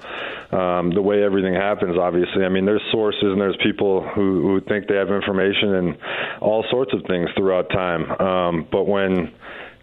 um, 0.52 0.92
the 0.96 1.02
way 1.02 1.24
everything 1.24 1.54
happens, 1.54 1.96
obviously, 1.96 2.44
I 2.44 2.50
mean, 2.50 2.66
there's 2.66 2.82
sources 2.92 3.22
and 3.22 3.40
there's 3.40 3.58
people 3.62 4.02
who, 4.02 4.42
who 4.42 4.62
think 4.62 4.88
they 4.88 4.96
have 4.96 5.10
information 5.10 5.76
and 5.76 5.98
all 6.42 6.66
sorts 6.72 6.92
of 6.94 7.04
things 7.08 7.30
throughout 7.38 7.70
time. 7.70 8.10
Um, 8.20 8.68
but 8.72 8.86
when 8.86 9.32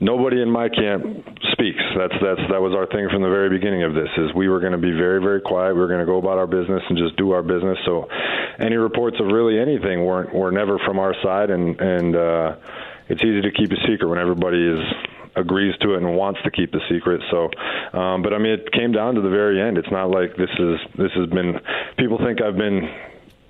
nobody 0.01 0.43
in 0.43 0.51
my 0.51 0.69
camp 0.69 1.07
speaks, 1.53 1.83
that's 1.97 2.19
that's 2.19 2.43
that 2.51 2.61
was 2.61 2.75
our 2.75 2.87
thing 2.87 3.09
from 3.09 3.23
the 3.23 3.31
very 3.31 3.49
beginning 3.49 3.85
of 3.85 3.95
this. 3.95 4.09
Is 4.19 4.35
we 4.35 4.49
were 4.49 4.59
going 4.59 4.73
to 4.73 4.79
be 4.79 4.91
very 4.91 5.23
very 5.23 5.41
quiet. 5.41 5.75
We 5.75 5.81
were 5.81 5.89
going 5.89 6.01
to 6.01 6.07
go 6.07 6.19
about 6.19 6.39
our 6.39 6.49
business 6.49 6.83
and 6.89 6.99
just 6.99 7.17
do 7.17 7.31
our 7.31 7.43
business. 7.43 7.79
So, 7.87 8.09
any 8.59 8.75
reports 8.75 9.19
of 9.21 9.27
really 9.27 9.61
anything 9.61 10.05
weren't 10.05 10.35
were 10.35 10.51
never 10.51 10.81
from 10.85 10.99
our 10.99 11.15
side, 11.23 11.51
and 11.51 11.79
and 11.81 12.17
uh, 12.17 12.57
it's 13.09 13.23
easy 13.23 13.43
to 13.43 13.53
keep 13.53 13.71
a 13.71 13.81
secret 13.87 14.09
when 14.09 14.19
everybody 14.19 14.59
is 14.59 14.83
agrees 15.37 15.75
to 15.81 15.95
it 15.95 16.03
and 16.03 16.17
wants 16.17 16.41
to 16.45 16.51
keep 16.51 16.73
the 16.73 16.81
secret. 16.91 17.21
So, 17.31 17.51
um, 17.99 18.23
but 18.23 18.33
I 18.33 18.39
mean, 18.39 18.53
it 18.53 18.73
came 18.73 18.93
down 18.93 19.15
to 19.15 19.21
the 19.21 19.31
very 19.31 19.61
end. 19.61 19.79
It's 19.79 19.91
not 19.91 20.11
like 20.11 20.37
this 20.37 20.51
is 20.59 20.79
this 20.97 21.13
has 21.15 21.29
been. 21.29 21.61
People 21.99 22.19
think 22.19 22.41
I've 22.43 22.57
been 22.57 22.89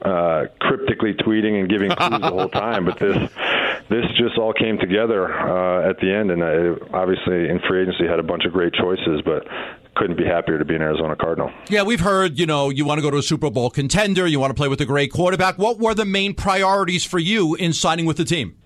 uh, 0.02 0.46
cryptically 0.60 1.14
tweeting 1.14 1.60
and 1.60 1.68
giving 1.68 1.90
clues 1.96 2.20
the 2.20 2.28
whole 2.28 2.48
time, 2.48 2.84
but 2.84 2.98
this 2.98 3.16
this 3.88 4.04
just 4.16 4.38
all 4.38 4.52
came 4.52 4.78
together 4.78 5.32
uh, 5.32 5.88
at 5.88 5.98
the 6.00 6.12
end. 6.12 6.30
And 6.30 6.42
I, 6.42 6.96
obviously, 6.96 7.48
in 7.48 7.60
free 7.68 7.82
agency, 7.82 8.06
had 8.06 8.18
a 8.18 8.24
bunch 8.24 8.44
of 8.44 8.52
great 8.52 8.72
choices, 8.74 9.20
but 9.24 9.46
couldn't 9.96 10.16
be 10.16 10.24
happier 10.24 10.58
to 10.58 10.64
be 10.64 10.74
an 10.74 10.82
Arizona 10.82 11.16
Cardinal. 11.16 11.50
Yeah, 11.68 11.82
we've 11.82 12.00
heard, 12.00 12.38
you 12.38 12.46
know, 12.46 12.70
you 12.70 12.84
want 12.84 12.98
to 12.98 13.02
go 13.02 13.10
to 13.10 13.18
a 13.18 13.22
Super 13.22 13.50
Bowl 13.50 13.70
contender, 13.70 14.26
you 14.26 14.38
want 14.38 14.50
to 14.50 14.54
play 14.54 14.68
with 14.68 14.80
a 14.80 14.86
great 14.86 15.12
quarterback. 15.12 15.58
What 15.58 15.78
were 15.78 15.94
the 15.94 16.04
main 16.04 16.34
priorities 16.34 17.04
for 17.04 17.18
you 17.18 17.54
in 17.56 17.72
signing 17.72 18.06
with 18.06 18.16
the 18.16 18.24
team? 18.24 18.56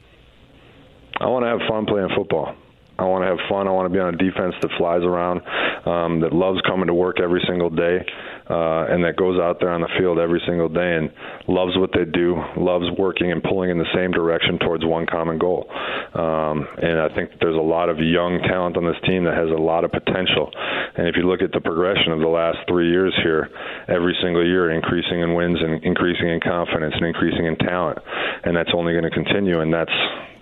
I 1.21 1.27
want 1.27 1.45
to 1.45 1.49
have 1.49 1.61
fun 1.69 1.87
playing 1.87 2.11
football. 2.15 2.55
I 2.99 3.05
want 3.05 3.26
to 3.26 3.28
have 3.28 3.42
fun. 3.51 3.66
I 3.66 3.72
want 3.72 3.90
to 3.90 3.92
be 3.92 3.99
on 3.99 4.14
a 4.14 4.16
defense 4.16 4.55
that 4.62 4.70
flies 4.78 5.03
around, 5.03 5.42
um, 5.82 6.20
that 6.20 6.32
loves 6.32 6.61
coming 6.62 6.86
to 6.86 6.95
work 6.95 7.18
every 7.18 7.42
single 7.49 7.70
day, 7.70 8.07
uh, 8.47 8.86
and 8.86 9.03
that 9.03 9.16
goes 9.16 9.40
out 9.40 9.59
there 9.59 9.70
on 9.70 9.80
the 9.80 9.90
field 9.99 10.18
every 10.18 10.40
single 10.47 10.68
day 10.68 10.95
and 10.95 11.11
loves 11.49 11.74
what 11.76 11.90
they 11.90 12.05
do, 12.07 12.38
loves 12.57 12.86
working 12.97 13.32
and 13.32 13.42
pulling 13.42 13.70
in 13.70 13.78
the 13.78 13.90
same 13.95 14.12
direction 14.12 14.59
towards 14.59 14.84
one 14.84 15.07
common 15.07 15.38
goal. 15.38 15.66
Um, 16.14 16.68
and 16.78 17.03
I 17.03 17.11
think 17.11 17.34
there's 17.40 17.59
a 17.59 17.66
lot 17.66 17.90
of 17.90 17.99
young 17.99 18.38
talent 18.47 18.76
on 18.76 18.86
this 18.86 19.01
team 19.03 19.24
that 19.24 19.34
has 19.34 19.51
a 19.51 19.59
lot 19.59 19.82
of 19.82 19.90
potential. 19.90 20.55
And 20.95 21.09
if 21.09 21.16
you 21.16 21.26
look 21.26 21.42
at 21.42 21.51
the 21.51 21.61
progression 21.61 22.12
of 22.12 22.20
the 22.20 22.30
last 22.30 22.59
three 22.68 22.90
years 22.90 23.12
here, 23.24 23.51
every 23.88 24.14
single 24.22 24.47
year 24.47 24.70
increasing 24.70 25.18
in 25.18 25.34
wins 25.34 25.59
and 25.59 25.82
increasing 25.82 26.30
in 26.30 26.38
confidence 26.38 26.95
and 26.95 27.07
increasing 27.07 27.47
in 27.47 27.57
talent, 27.57 27.99
and 28.45 28.55
that's 28.55 28.70
only 28.70 28.92
going 28.92 29.03
to 29.03 29.11
continue. 29.11 29.59
And 29.59 29.74
that's 29.74 29.90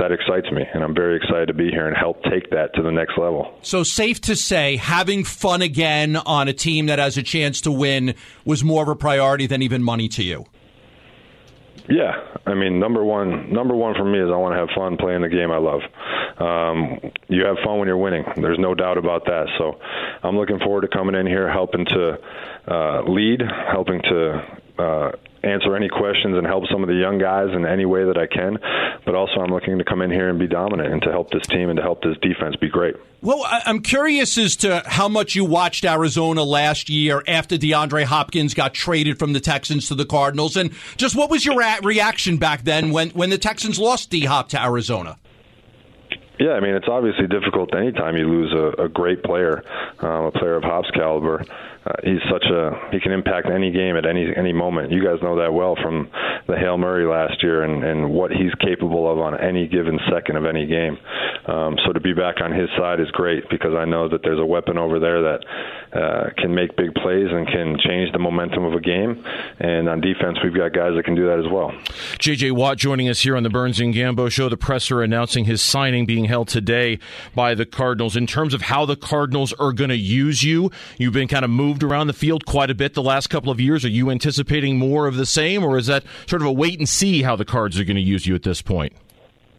that 0.02 0.10
excites 0.10 0.50
me, 0.50 0.64
and 0.74 0.82
I'm 0.82 0.94
very 0.94 1.16
excited 1.16 1.46
to 1.46 1.54
be 1.54 1.70
here 1.70 1.86
and 1.86 1.96
help 1.96 2.24
take 2.24 2.50
that 2.50 2.74
to 2.74 2.82
the 2.82 2.90
next 2.90 3.16
level. 3.16 3.56
So, 3.62 3.84
safe 3.84 4.20
to 4.22 4.34
say, 4.34 4.76
having 4.76 5.22
fun 5.22 5.62
again 5.62 6.16
on 6.16 6.48
a 6.48 6.52
team 6.52 6.86
that 6.86 6.98
has 6.98 7.16
a 7.16 7.22
chance 7.22 7.60
to 7.62 7.70
win 7.70 8.14
was 8.44 8.64
more 8.64 8.82
of 8.82 8.88
a 8.88 8.96
priority 8.96 9.46
than 9.46 9.62
even 9.62 9.80
money 9.80 10.08
to 10.08 10.24
you. 10.24 10.44
Yeah, 11.88 12.12
I 12.46 12.54
mean, 12.54 12.80
number 12.80 13.04
one, 13.04 13.52
number 13.52 13.76
one 13.76 13.94
for 13.94 14.04
me 14.04 14.18
is 14.18 14.28
I 14.28 14.36
want 14.36 14.54
to 14.54 14.58
have 14.58 14.70
fun 14.74 14.96
playing 14.96 15.22
the 15.22 15.28
game 15.28 15.52
I 15.52 15.58
love. 15.58 15.82
Um, 16.38 17.12
you 17.28 17.44
have 17.44 17.56
fun 17.64 17.78
when 17.78 17.86
you're 17.86 17.96
winning. 17.96 18.24
There's 18.36 18.58
no 18.58 18.74
doubt 18.74 18.98
about 18.98 19.24
that. 19.26 19.46
So, 19.56 19.78
I'm 20.24 20.36
looking 20.36 20.58
forward 20.58 20.80
to 20.80 20.88
coming 20.88 21.14
in 21.14 21.28
here, 21.28 21.48
helping 21.48 21.84
to 21.86 22.18
uh, 22.66 23.02
lead, 23.02 23.40
helping 23.70 24.02
to 24.02 24.58
uh, 24.78 25.12
answer 25.44 25.74
any 25.76 25.88
questions 25.88 26.36
and 26.36 26.46
help 26.46 26.64
some 26.70 26.82
of 26.82 26.88
the 26.88 26.94
young 26.94 27.18
guys 27.18 27.48
in 27.54 27.66
any 27.66 27.84
way 27.84 28.04
that 28.04 28.16
I 28.16 28.26
can. 28.26 28.58
But 29.04 29.14
also, 29.14 29.40
I'm 29.40 29.50
looking 29.50 29.78
to 29.78 29.84
come 29.84 30.02
in 30.02 30.10
here 30.10 30.28
and 30.28 30.38
be 30.38 30.46
dominant 30.46 30.92
and 30.92 31.02
to 31.02 31.10
help 31.10 31.30
this 31.30 31.46
team 31.46 31.68
and 31.68 31.76
to 31.76 31.82
help 31.82 32.02
this 32.02 32.16
defense 32.22 32.56
be 32.56 32.68
great. 32.68 32.94
Well, 33.20 33.44
I'm 33.46 33.82
curious 33.82 34.36
as 34.36 34.56
to 34.56 34.82
how 34.84 35.08
much 35.08 35.34
you 35.34 35.44
watched 35.44 35.84
Arizona 35.84 36.42
last 36.42 36.88
year 36.88 37.22
after 37.28 37.56
DeAndre 37.56 38.04
Hopkins 38.04 38.54
got 38.54 38.74
traded 38.74 39.18
from 39.18 39.32
the 39.32 39.40
Texans 39.40 39.88
to 39.88 39.94
the 39.94 40.04
Cardinals, 40.04 40.56
and 40.56 40.72
just 40.96 41.14
what 41.14 41.30
was 41.30 41.44
your 41.44 41.56
reaction 41.82 42.36
back 42.36 42.64
then 42.64 42.90
when, 42.90 43.10
when 43.10 43.30
the 43.30 43.38
Texans 43.38 43.78
lost 43.78 44.10
D 44.10 44.24
Hop 44.24 44.48
to 44.50 44.62
Arizona? 44.62 45.18
Yeah, 46.40 46.52
I 46.52 46.60
mean 46.60 46.74
it's 46.74 46.88
obviously 46.88 47.28
difficult 47.28 47.72
anytime 47.74 48.16
you 48.16 48.26
lose 48.26 48.52
a, 48.52 48.84
a 48.84 48.88
great 48.88 49.22
player, 49.22 49.62
um, 50.00 50.24
a 50.24 50.32
player 50.32 50.56
of 50.56 50.64
Hop's 50.64 50.90
caliber 50.90 51.44
uh, 51.84 51.92
he's 52.04 52.22
such 52.30 52.44
a 52.44 52.90
he 52.92 53.00
can 53.00 53.12
impact 53.12 53.48
any 53.50 53.72
game 53.72 53.96
at 53.96 54.06
any 54.06 54.26
any 54.36 54.52
moment. 54.52 54.92
You 54.92 55.02
guys 55.02 55.18
know 55.22 55.36
that 55.36 55.52
well 55.52 55.76
from 55.82 56.08
the 56.46 56.56
Hail 56.56 56.78
Murray 56.78 57.06
last 57.06 57.42
year 57.42 57.64
and 57.64 57.82
and 57.82 58.10
what 58.10 58.30
he's 58.30 58.54
capable 58.60 59.10
of 59.10 59.18
on 59.18 59.38
any 59.40 59.66
given 59.66 59.98
second 60.12 60.36
of 60.36 60.44
any 60.46 60.66
game. 60.66 60.98
Um, 61.46 61.76
so 61.84 61.92
to 61.92 62.00
be 62.00 62.12
back 62.12 62.36
on 62.40 62.52
his 62.52 62.68
side 62.78 63.00
is 63.00 63.10
great 63.10 63.48
because 63.50 63.74
I 63.74 63.84
know 63.84 64.08
that 64.08 64.22
there's 64.22 64.38
a 64.38 64.46
weapon 64.46 64.78
over 64.78 65.00
there 65.00 65.22
that 65.22 65.40
uh, 65.92 66.30
can 66.38 66.54
make 66.54 66.76
big 66.76 66.94
plays 66.94 67.26
and 67.30 67.46
can 67.48 67.76
change 67.84 68.12
the 68.12 68.18
momentum 68.18 68.64
of 68.64 68.74
a 68.74 68.80
game. 68.80 69.24
And 69.58 69.88
on 69.88 70.00
defense, 70.00 70.38
we've 70.42 70.54
got 70.54 70.72
guys 70.72 70.92
that 70.96 71.04
can 71.04 71.16
do 71.16 71.26
that 71.26 71.40
as 71.40 71.50
well. 71.50 71.72
J.J. 72.18 72.52
Watt 72.52 72.78
joining 72.78 73.08
us 73.08 73.20
here 73.20 73.36
on 73.36 73.42
the 73.42 73.50
Burns 73.50 73.80
and 73.80 73.92
Gambo 73.92 74.30
show. 74.30 74.48
The 74.48 74.56
presser 74.56 75.02
announcing 75.02 75.44
his 75.44 75.60
signing 75.60 76.06
being 76.06 76.26
held 76.26 76.46
today 76.48 77.00
by 77.34 77.54
the 77.54 77.66
Cardinals. 77.66 78.16
In 78.16 78.26
terms 78.26 78.54
of 78.54 78.62
how 78.62 78.86
the 78.86 78.96
Cardinals 78.96 79.52
are 79.54 79.72
going 79.72 79.90
to 79.90 79.96
use 79.96 80.44
you, 80.44 80.70
you've 80.96 81.12
been 81.12 81.28
kind 81.28 81.44
of 81.44 81.50
moved 81.50 81.71
moved 81.72 81.82
around 81.82 82.06
the 82.06 82.12
field 82.12 82.44
quite 82.44 82.68
a 82.70 82.74
bit 82.74 82.92
the 82.92 83.02
last 83.02 83.28
couple 83.28 83.50
of 83.50 83.58
years. 83.58 83.82
Are 83.82 83.88
you 83.88 84.10
anticipating 84.10 84.76
more 84.76 85.06
of 85.06 85.16
the 85.16 85.24
same, 85.24 85.64
or 85.64 85.78
is 85.78 85.86
that 85.86 86.04
sort 86.26 86.42
of 86.42 86.48
a 86.48 86.52
wait 86.52 86.78
and 86.78 86.86
see 86.86 87.22
how 87.22 87.34
the 87.34 87.46
Cards 87.46 87.80
are 87.80 87.84
going 87.84 87.96
to 87.96 88.02
use 88.02 88.26
you 88.26 88.34
at 88.34 88.42
this 88.42 88.60
point? 88.60 88.92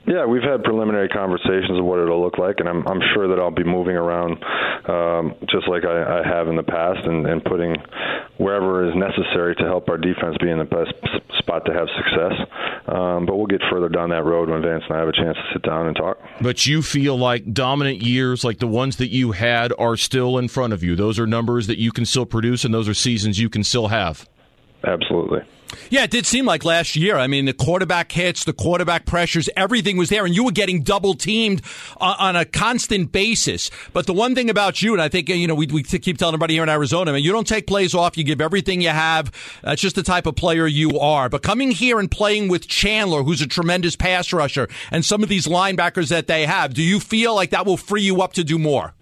Yeah, 0.06 0.26
we've 0.26 0.44
had 0.44 0.64
preliminary 0.64 1.08
conversations 1.08 1.80
of 1.80 1.86
what 1.86 2.00
it'll 2.00 2.22
look 2.22 2.38
like, 2.38 2.60
and 2.60 2.68
I'm, 2.68 2.86
I'm 2.88 3.02
sure 3.14 3.30
that 3.30 3.40
I'll 3.40 3.52
be 3.52 3.64
moving 3.64 3.96
around 3.96 4.44
um, 4.88 5.36
just 5.50 5.68
like 5.70 5.86
I, 5.86 6.20
I 6.20 6.28
have 6.28 6.48
in 6.48 6.58
the 6.58 6.64
past 6.64 7.08
and, 7.08 7.26
and 7.26 7.44
putting 7.44 7.76
wherever 8.38 8.88
is 8.88 8.94
necessary 8.96 9.56
to 9.56 9.64
help 9.64 9.88
our 9.90 9.98
defense 9.98 10.36
be 10.42 10.50
in 10.50 10.58
the 10.58 10.66
best 10.66 10.94
spot 11.38 11.66
to 11.66 11.74
have 11.74 11.88
success. 11.96 12.34
Um, 12.88 13.26
but 13.26 13.38
we'll 13.38 13.48
get 13.48 13.62
further 13.72 13.88
down 13.88 14.10
that 14.10 14.26
road 14.26 14.50
when 14.50 14.62
Vance 14.62 14.84
and 14.90 14.98
I 14.98 15.00
have 15.00 15.08
a 15.08 15.14
chance 15.14 15.38
to 15.38 15.54
sit 15.54 15.62
down 15.62 15.88
and 15.88 15.96
talk. 15.96 16.18
But 16.42 16.66
you 16.66 16.82
feel 16.82 17.18
like 17.18 17.54
dominant 17.54 18.02
years 18.02 18.44
like 18.44 18.60
the 18.60 18.68
ones 18.68 18.98
that 18.98 19.08
you 19.08 19.32
had 19.32 19.72
are 19.80 19.96
still 19.96 20.38
in 20.38 20.50
front 20.50 20.74
of 20.74 20.84
you. 20.84 20.98
Those 20.98 21.18
are 21.18 21.28
numbers 21.28 21.68
that 21.68 21.80
you 21.80 21.94
can 21.94 22.06
still 22.06 22.26
produce, 22.26 22.66
and 22.66 22.74
those 22.74 22.90
are 22.90 22.94
seasons 22.94 23.40
you 23.40 23.50
can 23.50 23.64
still 23.64 23.88
have. 23.88 24.28
Absolutely. 24.84 25.42
Yeah, 25.90 26.04
it 26.04 26.12
did 26.12 26.26
seem 26.26 26.46
like 26.46 26.64
last 26.64 26.96
year. 26.96 27.18
I 27.18 27.28
mean, 27.28 27.46
the 27.46 27.54
quarterback 27.54 28.12
hits, 28.12 28.44
the 28.44 28.54
quarterback 28.54 29.06
pressures, 29.06 29.50
everything 29.56 29.98
was 29.98 30.10
there, 30.10 30.26
and 30.26 30.36
you 30.36 30.44
were 30.44 30.52
getting 30.52 30.84
double 30.84 31.14
teamed 31.14 31.62
uh, 32.00 32.16
on, 32.20 32.36
a 32.36 32.46
constant 32.46 33.12
basis. 33.12 33.72
But 33.92 34.06
the 34.06 34.14
one 34.14 34.36
thing 34.36 34.50
about 34.50 34.82
you, 34.82 34.94
and 34.94 35.02
I 35.02 35.10
think 35.10 35.30
you 35.30 35.48
know, 35.48 35.56
we, 35.56 35.68
we 35.68 35.84
keep 35.84 36.18
telling 36.18 36.34
everybody 36.34 36.56
here 36.56 36.64
in 36.64 36.70
Arizona, 36.70 37.12
I 37.12 37.16
mean, 37.16 37.24
you 37.24 37.32
don't 37.32 37.48
take 37.48 37.68
plays 37.68 37.94
off. 37.94 38.18
You 38.18 38.24
give 38.24 38.42
everything 38.42 38.82
you 38.82 38.90
have. 38.90 39.32
That's 39.64 39.82
just 39.82 39.96
the 39.96 40.04
type 40.04 40.26
of 40.26 40.36
player 40.36 40.68
you 40.68 41.00
are. 41.00 41.30
But 41.30 41.44
coming 41.44 41.72
here 41.72 42.00
and 42.00 42.10
playing 42.10 42.50
with 42.50 42.68
Chandler, 42.68 43.24
who's 43.24 43.42
a 43.42 43.48
tremendous 43.48 43.96
pass 43.96 44.34
rusher, 44.34 44.68
and 44.92 45.04
some 45.06 45.24
of 45.24 45.30
these 45.30 45.48
linebackers 45.48 46.10
that 46.10 46.28
they 46.28 46.46
have, 46.46 46.74
do 46.74 46.84
you 46.84 47.00
feel 47.00 47.36
like 47.36 47.52
that 47.52 47.66
will 47.66 47.78
free 47.78 48.04
you 48.04 48.22
up 48.22 48.34
to 48.34 48.44
do 48.44 48.60
more? 48.60 48.94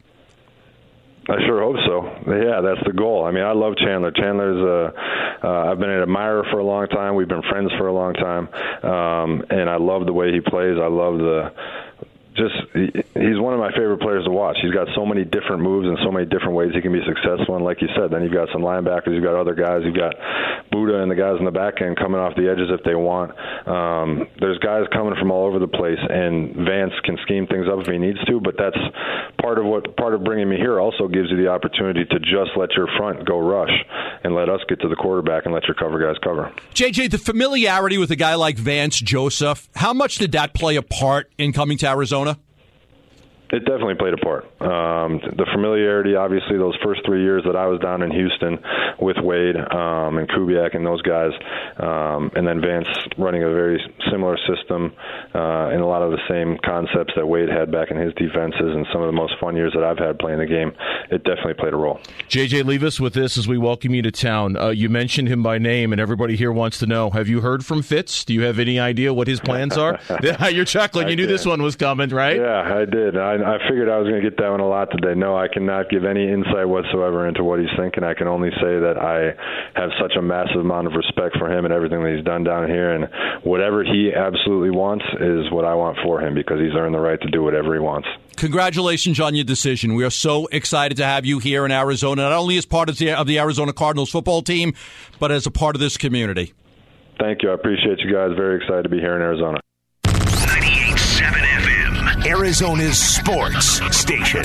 I 1.30 1.36
sure 1.46 1.62
hope 1.62 1.76
so. 1.86 2.32
Yeah, 2.32 2.62
that's 2.62 2.86
the 2.86 2.94
goal. 2.94 3.26
I 3.26 3.32
mean, 3.32 3.44
I 3.44 3.54
love 3.54 3.76
Chandler. 3.78 4.12
Chandler's 4.12 4.58
a, 4.58 5.48
uh, 5.48 5.72
I've 5.72 5.80
been 5.80 5.90
an 5.90 6.02
admirer 6.02 6.44
for 6.52 6.60
a 6.60 6.64
long 6.64 6.88
time. 6.88 7.16
We've 7.16 7.28
been 7.28 7.44
friends 7.44 7.72
for 7.78 7.88
a 7.88 7.94
long 7.94 8.14
time, 8.14 8.50
um, 8.84 9.44
and 9.50 9.70
I 9.70 9.78
love 9.78 10.06
the 10.08 10.14
way 10.14 10.34
he 10.34 10.42
plays. 10.42 10.78
I 10.82 10.88
love 10.88 11.20
the 11.20 11.52
just 12.36 12.56
he's 12.74 13.40
one 13.40 13.54
of 13.54 13.60
my 13.60 13.72
favorite 13.72 14.00
players 14.00 14.26
to 14.26 14.32
watch. 14.32 14.58
He's 14.62 14.74
got 14.74 14.88
so 14.96 15.06
many 15.06 15.24
different 15.24 15.62
moves 15.62 15.88
and 15.88 15.98
so 16.04 16.12
many 16.12 16.26
different 16.26 16.54
ways 16.54 16.72
he 16.74 16.82
can 16.82 16.94
be 16.94 17.04
successful. 17.06 17.56
And 17.56 17.66
like 17.66 17.82
you 17.82 17.90
said, 17.96 18.12
then 18.12 18.24
you've 18.24 18.34
got 18.34 18.50
some 18.54 18.62
linebackers, 18.62 19.14
you've 19.14 19.24
got 19.24 19.36
other 19.36 19.56
guys, 19.56 19.84
you've 19.84 19.96
got 19.96 20.16
Budda 20.72 21.02
and 21.04 21.12
the 21.12 21.16
guys 21.16 21.36
in 21.40 21.46
the 21.46 21.52
back 21.52 21.82
end 21.82 21.98
coming 21.98 22.20
off 22.20 22.36
the 22.36 22.50
edges 22.50 22.70
if 22.72 22.84
they 22.84 22.96
want. 22.96 23.36
Um, 23.68 24.28
there's 24.40 24.58
guys 24.60 24.88
coming 24.94 25.16
from 25.20 25.32
all 25.32 25.46
over 25.46 25.60
the 25.60 25.68
place, 25.68 26.00
and 26.00 26.56
Vance 26.56 26.94
can 27.04 27.18
scheme 27.24 27.48
things 27.48 27.68
up 27.68 27.80
if 27.80 27.88
he 27.88 27.98
needs 27.98 28.24
to. 28.26 28.40
But 28.40 28.56
that's 28.58 28.80
part 29.42 29.60
of 29.60 29.66
what 29.66 29.96
part 29.98 30.14
of 30.14 30.24
bringing 30.24 30.50
me 30.50 30.58
here 30.58 30.80
also 30.80 31.08
gives 31.08 31.30
you 31.30 31.38
the 31.38 31.48
opportunity 31.48 32.06
to 32.06 32.20
just 32.20 32.56
let 32.56 32.72
your 32.74 32.88
front 32.98 33.26
go 33.26 33.40
rush 33.40 33.74
and 34.24 34.36
let 34.36 34.50
us 34.50 34.62
get 34.70 34.80
to 34.82 34.88
the 34.88 34.96
quarterback 34.96 35.46
and 35.46 35.54
let 35.54 35.66
your 35.66 35.76
cover 35.76 36.00
guys 36.00 36.18
cover. 36.24 36.52
JJ, 36.74 37.12
the 37.12 37.18
familiarity 37.18 37.98
with 37.98 38.12
a 38.12 38.16
guy 38.16 38.36
like 38.36 38.58
Vance 38.58 39.00
Joseph, 39.00 39.70
how 39.76 39.94
much 39.94 40.18
did 40.18 40.32
that 40.34 40.54
play 40.54 40.76
a 40.76 40.82
part 40.82 41.30
in 41.38 41.54
coming 41.54 41.78
to 41.80 41.90
Arizona? 41.90 42.31
It 43.52 43.66
definitely 43.66 43.96
played 43.96 44.14
a 44.14 44.18
part. 44.18 44.46
Um, 44.62 45.20
the 45.36 45.46
familiarity, 45.54 46.16
obviously, 46.16 46.58
those 46.58 46.78
first 46.84 47.02
three 47.06 47.22
years 47.24 47.44
that 47.46 47.56
I 47.56 47.68
was 47.68 47.80
down 47.82 48.02
in 48.02 48.12
Houston 48.12 48.58
with 49.00 49.18
Wade 49.22 49.58
um, 49.58 50.18
and 50.18 50.30
Kubiak 50.30 50.76
and 50.76 50.86
those 50.86 51.02
guys, 51.02 51.32
um, 51.78 52.32
and 52.36 52.48
then 52.48 52.62
Vance 52.62 52.88
running 53.18 53.44
a 53.44 53.50
very 53.50 53.82
similar 54.10 54.38
system 54.48 54.94
uh, 55.36 55.68
and 55.68 55.82
a 55.82 55.86
lot 55.86 56.02
of 56.02 56.12
the 56.12 56.22
same 56.30 56.58
concepts 56.64 57.14
that 57.16 57.28
Wade 57.28 57.50
had 57.50 57.72
back 57.72 57.92
in 57.92 57.98
his 57.98 58.14
defenses, 58.14 58.72
and 58.72 58.88
some 58.94 59.02
of 59.02 59.08
the 59.08 59.16
most 59.16 59.34
fun 59.42 59.56
years 59.56 59.74
that 59.76 59.84
I've 59.84 59.98
had 59.98 60.18
playing 60.20 60.40
the 60.40 60.46
game. 60.46 60.72
It 61.10 61.24
definitely 61.26 61.56
played 61.56 61.74
a 61.74 61.78
role. 61.78 62.00
JJ, 62.30 62.64
leave 62.64 62.84
us 62.84 63.00
with 63.02 63.14
this 63.14 63.38
as 63.38 63.48
we 63.48 63.58
welcome 63.58 63.94
you 63.94 64.02
to 64.04 64.12
town. 64.12 64.56
Uh, 64.56 64.70
you 64.70 64.88
mentioned 64.88 65.28
him 65.28 65.44
by 65.44 65.58
name, 65.58 65.92
and 65.92 66.00
everybody 66.00 66.38
here 66.38 66.54
wants 66.54 66.80
to 66.80 66.86
know: 66.86 67.10
Have 67.10 67.28
you 67.28 67.42
heard 67.42 67.66
from 67.66 67.82
Fitz? 67.82 68.24
Do 68.24 68.34
you 68.34 68.44
have 68.44 68.60
any 68.60 68.80
idea 68.80 69.14
what 69.14 69.28
his 69.28 69.42
plans 69.42 69.78
are? 69.78 70.00
You're 70.52 70.66
chuckling. 70.66 71.10
You 71.10 71.18
knew 71.18 71.28
this 71.28 71.46
one 71.46 71.62
was 71.62 71.76
coming, 71.76 72.10
right? 72.10 72.38
Yeah, 72.38 72.78
I 72.78 72.86
did. 72.86 73.18
I 73.18 73.41
I 73.44 73.58
figured 73.70 73.90
I 73.90 73.98
was 73.98 74.08
going 74.08 74.22
to 74.22 74.30
get 74.30 74.38
that 74.38 74.50
one 74.50 74.60
a 74.60 74.68
lot 74.68 74.90
today. 74.92 75.14
No, 75.16 75.36
I 75.36 75.48
cannot 75.48 75.90
give 75.90 76.06
any 76.06 76.30
insight 76.32 76.68
whatsoever 76.68 77.28
into 77.28 77.44
what 77.44 77.60
he's 77.60 77.70
thinking. 77.78 78.04
I 78.04 78.14
can 78.14 78.28
only 78.28 78.50
say 78.62 78.80
that 78.80 78.98
I 78.98 79.34
have 79.80 79.90
such 80.00 80.14
a 80.18 80.22
massive 80.22 80.62
amount 80.62 80.88
of 80.88 80.94
respect 80.94 81.38
for 81.38 81.52
him 81.52 81.66
and 81.66 81.74
everything 81.74 82.04
that 82.04 82.14
he's 82.16 82.26
done 82.26 82.44
down 82.44 82.68
here, 82.68 82.94
and 82.94 83.10
whatever 83.44 83.84
he 83.84 84.12
absolutely 84.14 84.72
wants 84.72 85.06
is 85.20 85.52
what 85.52 85.66
I 85.66 85.74
want 85.74 85.98
for 86.04 86.22
him 86.22 86.36
because 86.36 86.60
he's 86.60 86.74
earned 86.76 86.96
the 86.96 87.00
right 87.00 87.20
to 87.22 87.30
do 87.30 87.44
whatever 87.44 87.74
he 87.74 87.80
wants. 87.80 88.08
Congratulations 88.38 89.20
on 89.20 89.36
your 89.36 89.46
decision. 89.46 89.96
We 89.96 90.04
are 90.04 90.10
so 90.10 90.48
excited 90.48 90.98
to 90.98 91.06
have 91.06 91.26
you 91.26 91.40
here 91.40 91.66
in 91.66 91.72
Arizona, 91.72 92.24
not 92.24 92.32
only 92.32 92.58
as 92.58 92.66
part 92.66 92.90
of 92.90 92.98
the, 92.98 93.12
of 93.12 93.28
the 93.28 93.40
Arizona 93.40 93.74
Cardinals 93.74 94.10
football 94.10 94.42
team, 94.42 94.74
but 95.20 95.32
as 95.32 95.46
a 95.46 95.52
part 95.52 95.76
of 95.76 95.80
this 95.80 95.98
community. 95.98 96.54
Thank 97.20 97.44
you. 97.44 97.52
I 97.52 97.54
appreciate 97.54 98.00
you 98.00 98.12
guys. 98.12 98.32
Very 98.36 98.58
excited 98.58 98.84
to 98.84 98.90
be 98.90 99.00
here 99.00 99.16
in 99.16 99.22
Arizona. 99.22 99.60
Arizona's 102.32 102.98
sports 102.98 103.82
station. 103.94 104.44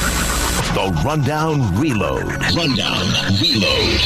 The 0.74 1.00
Rundown 1.04 1.80
Reload. 1.80 2.24
Rundown 2.56 3.06
Reload. 3.40 4.00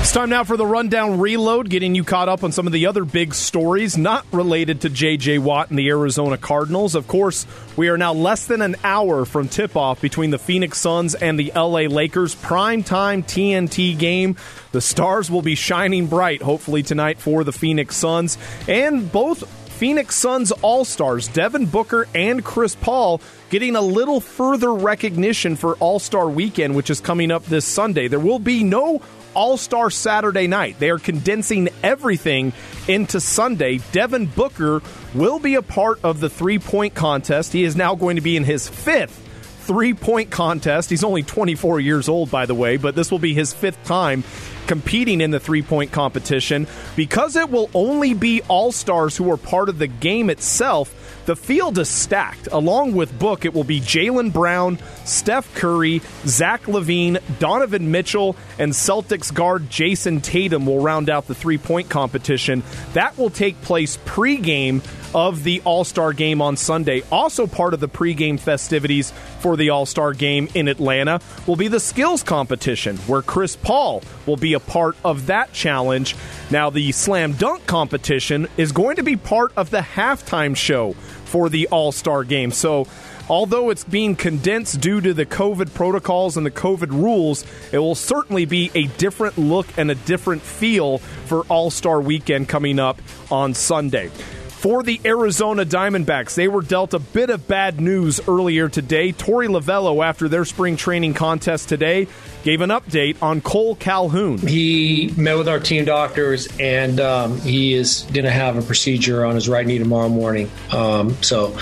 It's 0.00 0.12
time 0.12 0.30
now 0.30 0.44
for 0.44 0.56
the 0.56 0.64
Rundown 0.64 1.20
Reload, 1.20 1.68
getting 1.68 1.94
you 1.94 2.04
caught 2.04 2.30
up 2.30 2.42
on 2.42 2.52
some 2.52 2.66
of 2.66 2.72
the 2.72 2.86
other 2.86 3.04
big 3.04 3.34
stories 3.34 3.98
not 3.98 4.24
related 4.32 4.80
to 4.80 4.88
J.J. 4.88 5.40
Watt 5.40 5.68
and 5.68 5.78
the 5.78 5.90
Arizona 5.90 6.38
Cardinals. 6.38 6.94
Of 6.94 7.06
course, 7.06 7.46
we 7.76 7.90
are 7.90 7.98
now 7.98 8.14
less 8.14 8.46
than 8.46 8.62
an 8.62 8.76
hour 8.82 9.26
from 9.26 9.48
tip 9.48 9.76
off 9.76 10.00
between 10.00 10.30
the 10.30 10.38
Phoenix 10.38 10.78
Suns 10.78 11.14
and 11.14 11.38
the 11.38 11.52
L.A. 11.54 11.88
Lakers. 11.88 12.34
Prime 12.34 12.82
time 12.82 13.22
TNT 13.22 13.98
game. 13.98 14.36
The 14.72 14.80
stars 14.80 15.30
will 15.30 15.42
be 15.42 15.54
shining 15.54 16.06
bright, 16.06 16.40
hopefully, 16.40 16.82
tonight 16.82 17.18
for 17.18 17.44
the 17.44 17.52
Phoenix 17.52 17.94
Suns. 17.94 18.38
And 18.66 19.12
both 19.12 19.57
Phoenix 19.78 20.16
Suns 20.16 20.50
All 20.50 20.84
Stars, 20.84 21.28
Devin 21.28 21.66
Booker 21.66 22.08
and 22.12 22.44
Chris 22.44 22.74
Paul, 22.74 23.20
getting 23.48 23.76
a 23.76 23.80
little 23.80 24.18
further 24.18 24.74
recognition 24.74 25.54
for 25.54 25.76
All 25.76 26.00
Star 26.00 26.28
Weekend, 26.28 26.74
which 26.74 26.90
is 26.90 27.00
coming 27.00 27.30
up 27.30 27.44
this 27.44 27.64
Sunday. 27.64 28.08
There 28.08 28.18
will 28.18 28.40
be 28.40 28.64
no 28.64 29.00
all 29.34 29.56
Star 29.56 29.88
Saturday 29.88 30.48
night. 30.48 30.80
They 30.80 30.90
are 30.90 30.98
condensing 30.98 31.68
everything 31.84 32.52
into 32.88 33.20
Sunday. 33.20 33.78
Devin 33.92 34.26
Booker 34.26 34.82
will 35.14 35.38
be 35.38 35.54
a 35.54 35.62
part 35.62 36.00
of 36.02 36.18
the 36.18 36.28
three 36.28 36.58
point 36.58 36.96
contest. 36.96 37.52
He 37.52 37.62
is 37.62 37.76
now 37.76 37.94
going 37.94 38.16
to 38.16 38.22
be 38.22 38.36
in 38.36 38.42
his 38.42 38.68
fifth 38.68 39.27
three 39.68 39.92
point 39.92 40.30
contest. 40.30 40.88
He's 40.88 41.04
only 41.04 41.22
24 41.22 41.78
years 41.78 42.08
old, 42.08 42.30
by 42.30 42.46
the 42.46 42.54
way, 42.54 42.78
but 42.78 42.96
this 42.96 43.10
will 43.12 43.18
be 43.18 43.34
his 43.34 43.52
fifth 43.52 43.84
time 43.84 44.24
competing 44.66 45.20
in 45.20 45.30
the 45.30 45.38
three 45.38 45.62
point 45.62 45.92
competition. 45.92 46.66
Because 46.96 47.36
it 47.36 47.50
will 47.50 47.70
only 47.74 48.14
be 48.14 48.40
all 48.48 48.72
stars 48.72 49.16
who 49.16 49.30
are 49.30 49.36
part 49.36 49.68
of 49.68 49.78
the 49.78 49.86
game 49.86 50.30
itself, 50.30 50.94
the 51.26 51.36
field 51.36 51.78
is 51.78 51.90
stacked. 51.90 52.48
Along 52.50 52.94
with 52.94 53.18
Book, 53.18 53.44
it 53.44 53.52
will 53.52 53.62
be 53.62 53.80
Jaylen 53.80 54.32
Brown, 54.32 54.78
Steph 55.04 55.54
Curry, 55.54 56.00
Zach 56.24 56.62
LaVine, 56.62 57.20
Donovan 57.38 57.90
Mitchell, 57.90 58.36
and 58.58 58.72
Celtics 58.72 59.32
guard 59.32 59.68
Jayson 59.68 60.22
Tatum 60.22 60.64
will 60.64 60.80
round 60.80 61.10
out 61.10 61.26
the 61.26 61.34
three 61.34 61.58
point 61.58 61.90
competition. 61.90 62.62
That 62.94 63.18
will 63.18 63.30
take 63.30 63.60
place 63.60 63.98
pregame 63.98 64.82
of 65.14 65.44
the 65.44 65.60
All 65.64 65.84
Star 65.84 66.12
game 66.12 66.42
on 66.42 66.56
Sunday. 66.56 67.02
Also, 67.10 67.46
part 67.46 67.74
of 67.74 67.80
the 67.80 67.88
pregame 67.88 68.38
festivities 68.38 69.10
for 69.40 69.56
the 69.56 69.70
All 69.70 69.86
Star 69.86 70.12
game 70.12 70.48
in 70.54 70.68
Atlanta 70.68 71.20
will 71.46 71.56
be 71.56 71.68
the 71.68 71.80
skills 71.80 72.22
competition, 72.22 72.96
where 72.98 73.22
Chris 73.22 73.56
Paul 73.56 74.02
will 74.26 74.36
be 74.36 74.54
a 74.54 74.60
part 74.60 74.96
of 75.04 75.26
that 75.26 75.52
challenge. 75.52 76.16
Now, 76.50 76.70
the 76.70 76.92
slam 76.92 77.32
dunk 77.32 77.66
competition 77.66 78.48
is 78.56 78.72
going 78.72 78.96
to 78.96 79.02
be 79.02 79.16
part 79.16 79.52
of 79.56 79.70
the 79.70 79.80
halftime 79.80 80.56
show 80.56 80.92
for 81.24 81.48
the 81.48 81.68
All 81.68 81.92
Star 81.92 82.24
game. 82.24 82.50
So, 82.50 82.86
although 83.28 83.70
it's 83.70 83.84
being 83.84 84.16
condensed 84.16 84.80
due 84.80 85.00
to 85.00 85.14
the 85.14 85.26
COVID 85.26 85.74
protocols 85.74 86.36
and 86.36 86.44
the 86.44 86.50
COVID 86.50 86.90
rules, 86.90 87.44
it 87.72 87.78
will 87.78 87.94
certainly 87.94 88.44
be 88.44 88.70
a 88.74 88.84
different 88.84 89.38
look 89.38 89.66
and 89.76 89.90
a 89.90 89.94
different 89.94 90.42
feel 90.42 90.98
for 90.98 91.42
All 91.48 91.70
Star 91.70 92.00
weekend 92.00 92.48
coming 92.48 92.78
up 92.78 93.00
on 93.30 93.54
Sunday. 93.54 94.10
For 94.58 94.82
the 94.82 95.00
Arizona 95.04 95.64
Diamondbacks, 95.64 96.34
they 96.34 96.48
were 96.48 96.62
dealt 96.62 96.92
a 96.92 96.98
bit 96.98 97.30
of 97.30 97.46
bad 97.46 97.80
news 97.80 98.20
earlier 98.26 98.68
today. 98.68 99.12
Torey 99.12 99.46
Lovullo, 99.46 100.04
after 100.04 100.28
their 100.28 100.44
spring 100.44 100.76
training 100.76 101.14
contest 101.14 101.68
today, 101.68 102.08
gave 102.42 102.60
an 102.60 102.70
update 102.70 103.22
on 103.22 103.40
Cole 103.40 103.76
Calhoun. 103.76 104.38
He 104.38 105.14
met 105.16 105.38
with 105.38 105.48
our 105.48 105.60
team 105.60 105.84
doctors, 105.84 106.48
and 106.58 106.98
um, 106.98 107.40
he 107.42 107.72
is 107.72 108.02
going 108.12 108.24
to 108.24 108.32
have 108.32 108.56
a 108.56 108.62
procedure 108.62 109.24
on 109.24 109.36
his 109.36 109.48
right 109.48 109.64
knee 109.64 109.78
tomorrow 109.78 110.08
morning. 110.08 110.50
Um, 110.72 111.14
so 111.22 111.56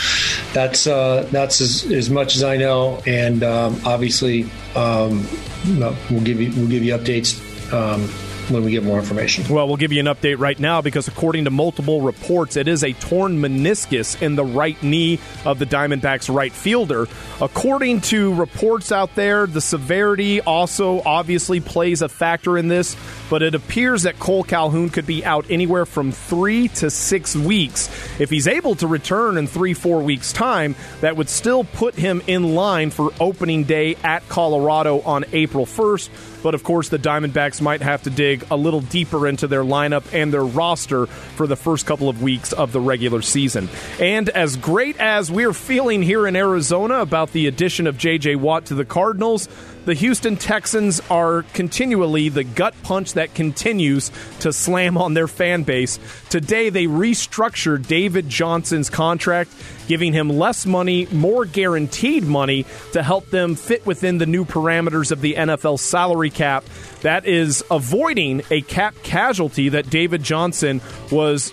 that's 0.55 0.87
uh, 0.87 1.29
that's 1.31 1.61
as, 1.61 1.85
as, 1.93 2.09
much 2.09 2.35
as 2.35 2.43
I 2.43 2.57
know, 2.57 3.03
and 3.07 3.43
um, 3.43 3.79
obviously 3.85 4.49
um, 4.75 5.29
we'll 6.11 6.23
give 6.23 6.41
you 6.41 6.51
we'll 6.57 6.69
give 6.69 6.83
you 6.83 6.95
updates 6.95 7.39
um, 7.75 8.09
when 8.51 8.65
we 8.65 8.71
get 8.71 8.83
more 8.83 8.99
information. 8.99 9.45
Well, 9.53 9.67
we'll 9.67 9.77
give 9.77 9.93
you 9.93 10.01
an 10.01 10.07
update 10.07 10.39
right 10.39 10.59
now 10.59 10.83
because 10.83 11.09
according 11.09 11.45
to 11.45 11.51
multiple 11.51 12.01
reports, 12.01 12.57
it 12.57 12.69
is 12.69 12.85
a 12.85 12.93
torn 12.93 13.39
meniscus 13.39 14.21
in 14.21 14.37
the 14.37 14.45
right 14.45 14.81
knee 14.83 15.21
of 15.45 15.59
the 15.59 15.67
Diamondbacks 15.67 16.33
right 16.33 16.53
fielder. 16.53 17.07
According 17.41 18.03
to 18.03 18.35
reports 18.35 18.93
out 18.93 19.15
there, 19.15 19.47
the 19.47 19.61
severity 19.61 20.41
also 20.41 21.03
obviously 21.05 21.61
plays 21.61 22.03
a 22.03 22.09
factor 22.09 22.57
in 22.57 22.69
this, 22.69 22.97
but 23.31 23.43
it 23.43 23.55
appears 23.55 24.03
that 24.03 24.19
Cole 24.19 24.45
Calhoun 24.45 24.91
could 24.91 25.07
be 25.07 25.25
out 25.25 25.47
anywhere 25.51 25.87
from 25.87 26.13
three 26.13 26.69
to 26.69 26.91
six 26.91 27.35
weeks. 27.35 27.89
If 28.21 28.31
he's 28.31 28.47
able 28.47 28.77
to 28.77 28.87
return 28.87 29.37
in 29.37 29.47
three, 29.47 29.75
four 29.75 30.03
weeks' 30.03 30.33
time, 30.33 30.75
that 31.01 31.17
would 31.17 31.29
still 31.29 31.65
put 31.65 31.95
him 31.95 32.23
in 32.27 32.55
line 32.55 32.91
for 32.91 33.13
opening 33.21 33.65
day 33.65 33.97
at 34.03 34.29
Colorado 34.29 35.01
on 35.01 35.25
April 35.33 35.67
1st. 35.67 36.11
But 36.43 36.55
of 36.55 36.63
course, 36.63 36.89
the 36.89 36.99
Diamondbacks 36.99 37.61
might 37.61 37.83
have 37.83 38.03
to 38.05 38.11
dig 38.11 38.45
a 38.51 38.57
little 38.57 38.81
deeper 38.81 39.27
into 39.27 39.47
their 39.47 39.63
lineup 39.63 40.05
and 40.13 40.33
their 40.33 40.45
roster 40.45 41.07
for 41.07 41.47
the 41.47 41.57
first 41.57 41.87
couple 41.87 42.09
of 42.09 42.23
weeks 42.23 42.53
of 42.53 42.73
the 42.73 42.81
regular 42.81 43.23
season. 43.23 43.69
And 44.01 44.29
as 44.29 44.57
great 44.57 44.99
as 44.99 45.31
we're 45.31 45.53
feeling 45.53 46.03
here 46.03 46.27
in 46.27 46.37
Arizona 46.37 47.01
about 47.01 47.33
the 47.33 47.47
addition 47.47 47.87
of 47.87 47.99
J.J. 47.99 48.37
Watt 48.37 48.67
to 48.67 48.75
the 48.75 48.85
Cardinals, 48.85 49.49
the 49.87 49.95
Houston 49.95 50.37
Texans 50.37 51.01
are 51.09 51.45
continually 51.55 52.29
the 52.29 52.45
gut 52.45 52.75
punch 52.83 53.15
that 53.15 53.35
continues 53.35 54.11
to 54.41 54.53
slam 54.53 54.99
on 54.99 55.15
their 55.15 55.29
fan 55.29 55.63
base. 55.63 55.99
Today, 56.29 56.71
they 56.71 56.87
restructured 56.87 57.87
David 57.87 58.29
Johnson's 58.29 58.91
contract, 58.91 59.53
giving 59.87 60.13
him 60.13 60.29
less 60.29 60.67
money, 60.67 61.07
more 61.13 61.45
guaranteed 61.45 62.25
money 62.25 62.67
to 62.93 63.03
help 63.03 63.31
them 63.31 63.55
fit 63.55 63.87
within 63.87 64.19
the 64.19 64.27
new 64.27 64.45
parameters 64.45 65.13
of 65.13 65.21
the 65.21 65.35
NFL 65.35 65.79
salary 65.79 66.31
cap. 66.31 66.65
That 67.03 67.25
is 67.25 67.63
avoiding 67.71 68.43
a 68.51 68.63
cap 68.63 68.97
casualty 69.05 69.69
that 69.69 69.89
David 69.89 70.25
Johnson 70.25 70.81
was 71.13 71.53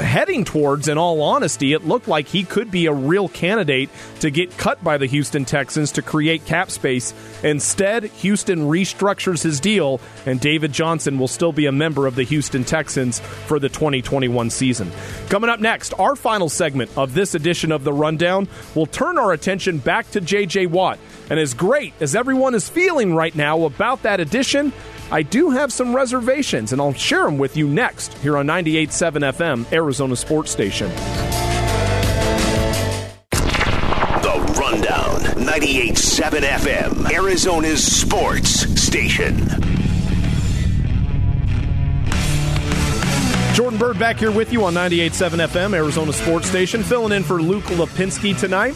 heading 0.00 0.44
towards, 0.44 0.88
in 0.88 0.98
all 0.98 1.22
honesty, 1.22 1.72
it 1.72 1.86
looked 1.86 2.08
like 2.08 2.26
he 2.26 2.44
could 2.44 2.70
be 2.70 2.86
a 2.86 2.92
real 2.92 3.28
candidate 3.28 3.90
to 4.20 4.30
get 4.30 4.56
cut 4.56 4.82
by 4.82 4.98
the 4.98 5.06
Houston 5.06 5.44
Texans 5.44 5.92
to 5.92 6.02
create 6.02 6.44
cap 6.46 6.70
space. 6.70 7.12
Instead, 7.42 8.04
Houston 8.04 8.60
restructures 8.60 9.42
his 9.42 9.60
deal, 9.60 10.00
and 10.26 10.40
David 10.40 10.72
Johnson 10.72 11.18
will 11.18 11.28
still 11.28 11.52
be 11.52 11.66
a 11.66 11.72
member 11.72 12.06
of 12.06 12.14
the 12.14 12.22
Houston 12.24 12.64
Texans 12.64 13.20
for 13.20 13.58
the 13.58 13.68
2021 13.68 14.50
season. 14.50 14.90
Coming 15.28 15.50
up 15.50 15.60
next, 15.60 15.92
our 15.98 16.16
final 16.16 16.48
segment 16.48 16.90
of 16.96 17.14
this 17.14 17.34
edition 17.34 17.72
of 17.72 17.84
The 17.84 17.92
Rundown 17.92 18.48
will 18.74 18.86
turn 18.86 19.18
our 19.18 19.32
attention 19.32 19.78
back 19.78 20.10
to 20.12 20.20
J.J. 20.20 20.66
Watt. 20.66 20.98
And 21.30 21.38
as 21.38 21.54
great 21.54 21.94
as 22.00 22.14
everyone 22.14 22.54
is 22.54 22.68
feeling 22.68 23.14
right 23.14 23.34
now 23.34 23.64
about 23.64 24.02
that 24.02 24.20
addition, 24.20 24.72
I 25.12 25.20
do 25.20 25.50
have 25.50 25.70
some 25.70 25.94
reservations, 25.94 26.72
and 26.72 26.80
I'll 26.80 26.94
share 26.94 27.24
them 27.24 27.36
with 27.36 27.54
you 27.54 27.68
next 27.68 28.14
here 28.14 28.38
on 28.38 28.46
98.7 28.46 29.34
FM, 29.34 29.70
Arizona 29.70 30.16
Sports 30.16 30.50
Station. 30.50 30.88
The 34.22 34.56
Rundown, 34.58 35.20
98.7 35.36 36.40
FM, 36.40 37.12
Arizona's 37.12 37.84
sports 37.84 38.48
station. 38.82 39.36
Jordan 43.52 43.78
Byrd 43.78 43.98
back 43.98 44.16
here 44.16 44.32
with 44.32 44.50
you 44.50 44.64
on 44.64 44.72
98.7 44.72 45.46
FM, 45.46 45.74
Arizona 45.74 46.14
Sports 46.14 46.48
Station, 46.48 46.82
filling 46.82 47.12
in 47.12 47.22
for 47.22 47.42
Luke 47.42 47.64
Lapinski 47.64 48.34
tonight. 48.38 48.74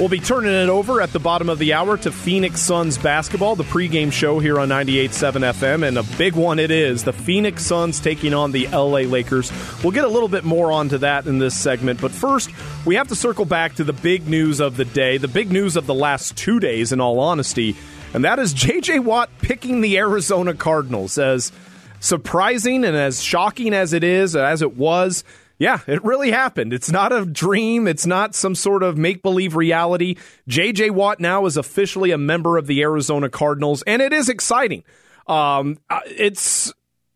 We'll 0.00 0.08
be 0.08 0.18
turning 0.18 0.54
it 0.54 0.70
over 0.70 1.02
at 1.02 1.12
the 1.12 1.18
bottom 1.18 1.50
of 1.50 1.58
the 1.58 1.74
hour 1.74 1.98
to 1.98 2.10
Phoenix 2.10 2.62
Suns 2.62 2.96
basketball, 2.96 3.54
the 3.54 3.64
pregame 3.64 4.10
show 4.10 4.38
here 4.38 4.58
on 4.58 4.70
98.7 4.70 5.52
FM, 5.52 5.86
and 5.86 5.98
a 5.98 6.02
big 6.16 6.34
one 6.34 6.58
it 6.58 6.70
is. 6.70 7.04
The 7.04 7.12
Phoenix 7.12 7.66
Suns 7.66 8.00
taking 8.00 8.32
on 8.32 8.50
the 8.50 8.66
LA 8.68 9.00
Lakers. 9.00 9.52
We'll 9.82 9.92
get 9.92 10.06
a 10.06 10.08
little 10.08 10.30
bit 10.30 10.42
more 10.42 10.72
onto 10.72 10.96
that 10.96 11.26
in 11.26 11.38
this 11.38 11.54
segment, 11.54 12.00
but 12.00 12.12
first, 12.12 12.48
we 12.86 12.94
have 12.94 13.08
to 13.08 13.14
circle 13.14 13.44
back 13.44 13.74
to 13.74 13.84
the 13.84 13.92
big 13.92 14.26
news 14.26 14.58
of 14.58 14.78
the 14.78 14.86
day, 14.86 15.18
the 15.18 15.28
big 15.28 15.52
news 15.52 15.76
of 15.76 15.86
the 15.86 15.92
last 15.92 16.34
two 16.34 16.60
days, 16.60 16.92
in 16.92 17.00
all 17.02 17.18
honesty, 17.18 17.76
and 18.14 18.24
that 18.24 18.38
is 18.38 18.54
J.J. 18.54 19.00
Watt 19.00 19.28
picking 19.42 19.82
the 19.82 19.98
Arizona 19.98 20.54
Cardinals. 20.54 21.18
As 21.18 21.52
surprising 22.00 22.84
and 22.86 22.96
as 22.96 23.22
shocking 23.22 23.74
as 23.74 23.92
it 23.92 24.02
is, 24.02 24.34
as 24.34 24.62
it 24.62 24.78
was, 24.78 25.24
yeah, 25.60 25.80
it 25.86 26.02
really 26.02 26.30
happened. 26.30 26.72
It's 26.72 26.90
not 26.90 27.12
a 27.12 27.26
dream. 27.26 27.86
It's 27.86 28.06
not 28.06 28.34
some 28.34 28.54
sort 28.54 28.82
of 28.82 28.96
make 28.96 29.22
believe 29.22 29.54
reality. 29.54 30.16
JJ 30.48 30.92
Watt 30.92 31.20
now 31.20 31.44
is 31.44 31.58
officially 31.58 32.12
a 32.12 32.18
member 32.18 32.56
of 32.56 32.66
the 32.66 32.80
Arizona 32.80 33.28
Cardinals, 33.28 33.82
and 33.82 34.00
it 34.00 34.14
is 34.14 34.30
exciting. 34.30 34.84
Um, 35.26 35.76
uh, 35.90 36.00
it's 36.06 36.72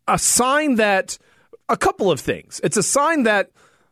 a 0.07 0.19
sign 0.19 0.75
that 0.75 1.17
a 1.69 1.75
couple 1.75 2.11
of 2.11 2.19
things. 2.19 2.61
It's 2.63 2.77
a 2.77 2.83
sign 2.83 3.23
that 3.23 3.49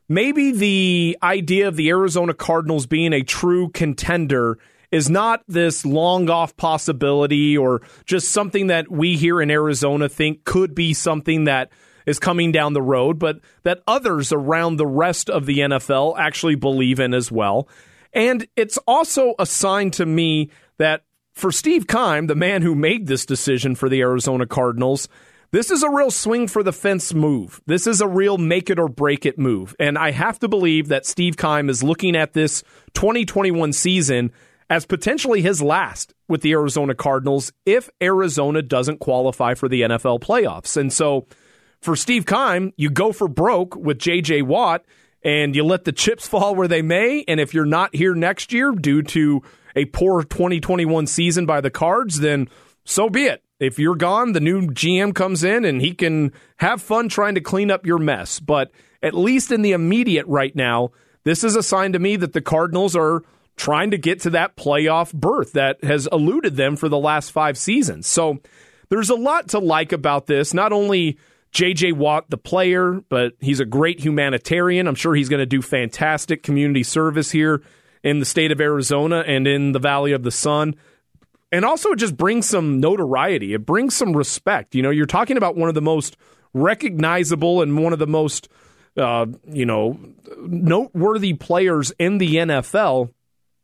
maybe 0.08 0.52
the 0.52 1.18
idea 1.24 1.68
of 1.68 1.76
the 1.76 1.90
Arizona 1.90 2.36
Cardinals 2.36 2.86
being 2.86 3.12
a 3.12 3.24
true 3.24 3.70
contender 3.70 4.60
is 4.92 5.10
not 5.10 5.42
this 5.48 5.84
long 5.84 6.30
off 6.30 6.56
possibility 6.58 7.58
or 7.58 7.82
just 8.06 8.30
something 8.30 8.68
that 8.68 8.92
we 8.92 9.18
here 9.18 9.42
in 9.42 9.50
Arizona 9.50 10.08
think 10.08 10.44
could 10.44 10.76
be 10.76 10.94
something 10.94 11.46
that 11.46 11.72
is 12.06 12.20
coming 12.20 12.52
down 12.52 12.74
the 12.74 12.82
road, 12.82 13.20
but 13.20 13.40
that 13.64 13.82
others 13.88 14.32
around 14.32 14.78
the 14.78 14.88
rest 14.88 15.30
of 15.30 15.46
the 15.46 15.60
NFL 15.60 16.18
actually 16.18 16.56
believe 16.56 17.00
in 17.00 17.14
as 17.14 17.32
well. 17.32 17.68
And 18.14 18.48
it's 18.56 18.78
also 18.88 19.36
a 19.40 19.46
sign 19.46 19.92
to 19.92 20.06
me 20.06 20.52
that 20.78 21.04
for 21.34 21.52
Steve 21.52 21.88
Keim, 21.88 22.28
the 22.28 22.36
man 22.36 22.62
who 22.62 22.76
made 22.76 23.08
this 23.08 23.26
decision 23.26 23.76
for 23.76 23.90
the 23.90 24.02
Arizona 24.02 24.46
Cardinals, 24.46 25.10
this 25.52 25.72
is 25.72 25.84
a 25.84 25.90
real 25.90 26.12
swing 26.12 26.48
for 26.48 26.64
the 26.64 26.74
fence 26.74 27.14
move. 27.14 27.62
This 27.66 27.86
is 27.86 28.02
a 28.02 28.08
real 28.08 28.38
make 28.38 28.70
it 28.70 28.80
or 28.80 28.88
break 28.88 29.26
it 29.26 29.38
move. 29.38 29.76
And 29.80 29.98
I 29.98 30.12
have 30.12 30.40
to 30.40 30.48
believe 30.48 30.88
that 30.88 31.06
Steve 31.06 31.38
Keim 31.38 31.70
is 31.70 31.84
looking 31.84 32.16
at 32.16 32.34
this 32.34 32.64
2021 32.94 33.74
season 33.74 34.32
as 34.70 34.86
potentially 34.86 35.42
his 35.42 35.62
last 35.62 36.16
with 36.28 36.42
the 36.42 36.54
Arizona 36.54 36.96
Cardinals 36.96 37.54
if 37.66 37.90
Arizona 38.02 38.62
doesn't 38.62 39.00
qualify 39.00 39.54
for 39.54 39.70
the 39.70 39.82
NFL 39.82 40.22
playoffs. 40.22 40.78
And 40.78 40.92
so 40.92 41.28
for 41.84 41.96
Steve 41.96 42.26
Keim, 42.26 42.74
you 42.78 42.90
go 42.90 43.12
for 43.12 43.28
broke 43.28 43.76
with 43.76 44.00
J.J. 44.00 44.44
Watt 44.44 44.86
and 45.24 45.56
you 45.56 45.64
let 45.64 45.86
the 45.86 45.92
chips 45.92 46.28
fall 46.30 46.56
where 46.56 46.68
they 46.68 46.82
may. 46.82 47.24
And 47.28 47.40
if 47.40 47.54
you're 47.54 47.66
not 47.66 47.96
here 47.96 48.16
next 48.16 48.54
year 48.54 48.72
due 48.72 49.02
to 49.04 49.42
a 49.76 49.86
poor 49.86 50.24
2021 50.24 51.08
season 51.08 51.46
by 51.46 51.62
the 51.62 51.72
Cards, 51.72 52.20
then 52.20 52.48
so 52.86 53.10
be 53.10 53.26
it. 53.26 53.44
If 53.60 53.80
you're 53.80 53.96
gone, 53.96 54.34
the 54.34 54.40
new 54.40 54.68
GM 54.68 55.16
comes 55.16 55.44
in 55.44 55.64
and 55.64 55.82
he 55.82 55.94
can 55.94 56.34
have 56.58 56.82
fun 56.82 57.08
trying 57.08 57.36
to 57.36 57.42
clean 57.42 57.72
up 57.72 57.86
your 57.86 57.98
mess. 57.98 58.40
But 58.40 58.72
at 59.02 59.14
least 59.14 59.52
in 59.52 59.62
the 59.62 59.72
immediate 59.72 60.26
right 60.28 60.56
now, 60.56 60.92
this 61.24 61.44
is 61.44 61.56
a 61.56 61.64
sign 61.64 61.94
to 61.94 62.00
me 62.00 62.18
that 62.18 62.34
the 62.34 62.42
Cardinals 62.42 62.96
are 62.96 63.24
trying 63.56 63.92
to 63.92 63.98
get 63.98 64.20
to 64.22 64.30
that 64.32 64.58
playoff 64.58 65.14
berth 65.14 65.54
that 65.54 65.84
has 65.84 66.08
eluded 66.12 66.56
them 66.56 66.76
for 66.76 66.90
the 66.90 66.98
last 66.98 67.32
five 67.32 67.58
seasons. 67.58 68.08
So 68.08 68.40
there's 68.90 69.10
a 69.10 69.16
lot 69.16 69.50
to 69.50 69.60
like 69.60 69.92
about 69.92 70.28
this. 70.28 70.54
Not 70.54 70.74
only 70.74 71.18
JJ 71.54 71.94
Watt, 71.94 72.30
the 72.30 72.38
player, 72.38 73.02
but 73.10 73.34
he's 73.40 73.60
a 73.60 73.66
great 73.66 74.00
humanitarian. 74.00 74.88
I'm 74.88 74.96
sure 74.96 75.14
he's 75.14 75.30
going 75.30 75.40
to 75.40 75.46
do 75.46 75.62
fantastic 75.62 76.42
community 76.42 76.84
service 76.84 77.30
here 77.30 77.62
in 78.04 78.20
the 78.20 78.26
state 78.26 78.52
of 78.52 78.60
Arizona 78.60 79.24
and 79.26 79.48
in 79.48 79.72
the 79.72 79.80
Valley 79.80 80.14
of 80.14 80.24
the 80.24 80.32
Sun. 80.32 80.76
And 81.52 81.64
also, 81.64 81.92
it 81.92 82.00
just 82.00 82.18
brings 82.18 82.50
some 82.50 82.80
notoriety. 82.80 83.54
It 83.54 83.66
brings 83.66 83.96
some 83.96 84.18
respect. 84.18 84.74
You 84.74 84.82
know, 84.82 84.90
you're 84.90 85.06
talking 85.06 85.38
about 85.38 85.56
one 85.56 85.70
of 85.70 85.76
the 85.76 85.82
most 85.82 86.18
recognizable 86.54 87.62
and 87.62 87.78
one 87.82 87.94
of 87.94 88.00
the 88.00 88.08
most, 88.08 88.50
uh, 88.98 89.28
you 89.46 89.68
know, 89.68 90.00
noteworthy 90.40 91.34
players 91.34 91.92
in 92.00 92.18
the 92.18 92.36
NFL, 92.38 93.12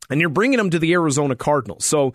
and 0.08 0.20
you're 0.20 0.30
bringing 0.30 0.60
him 0.60 0.70
to 0.70 0.78
the 0.78 0.92
Arizona 0.92 1.34
Cardinals. 1.34 1.84
So 1.84 2.14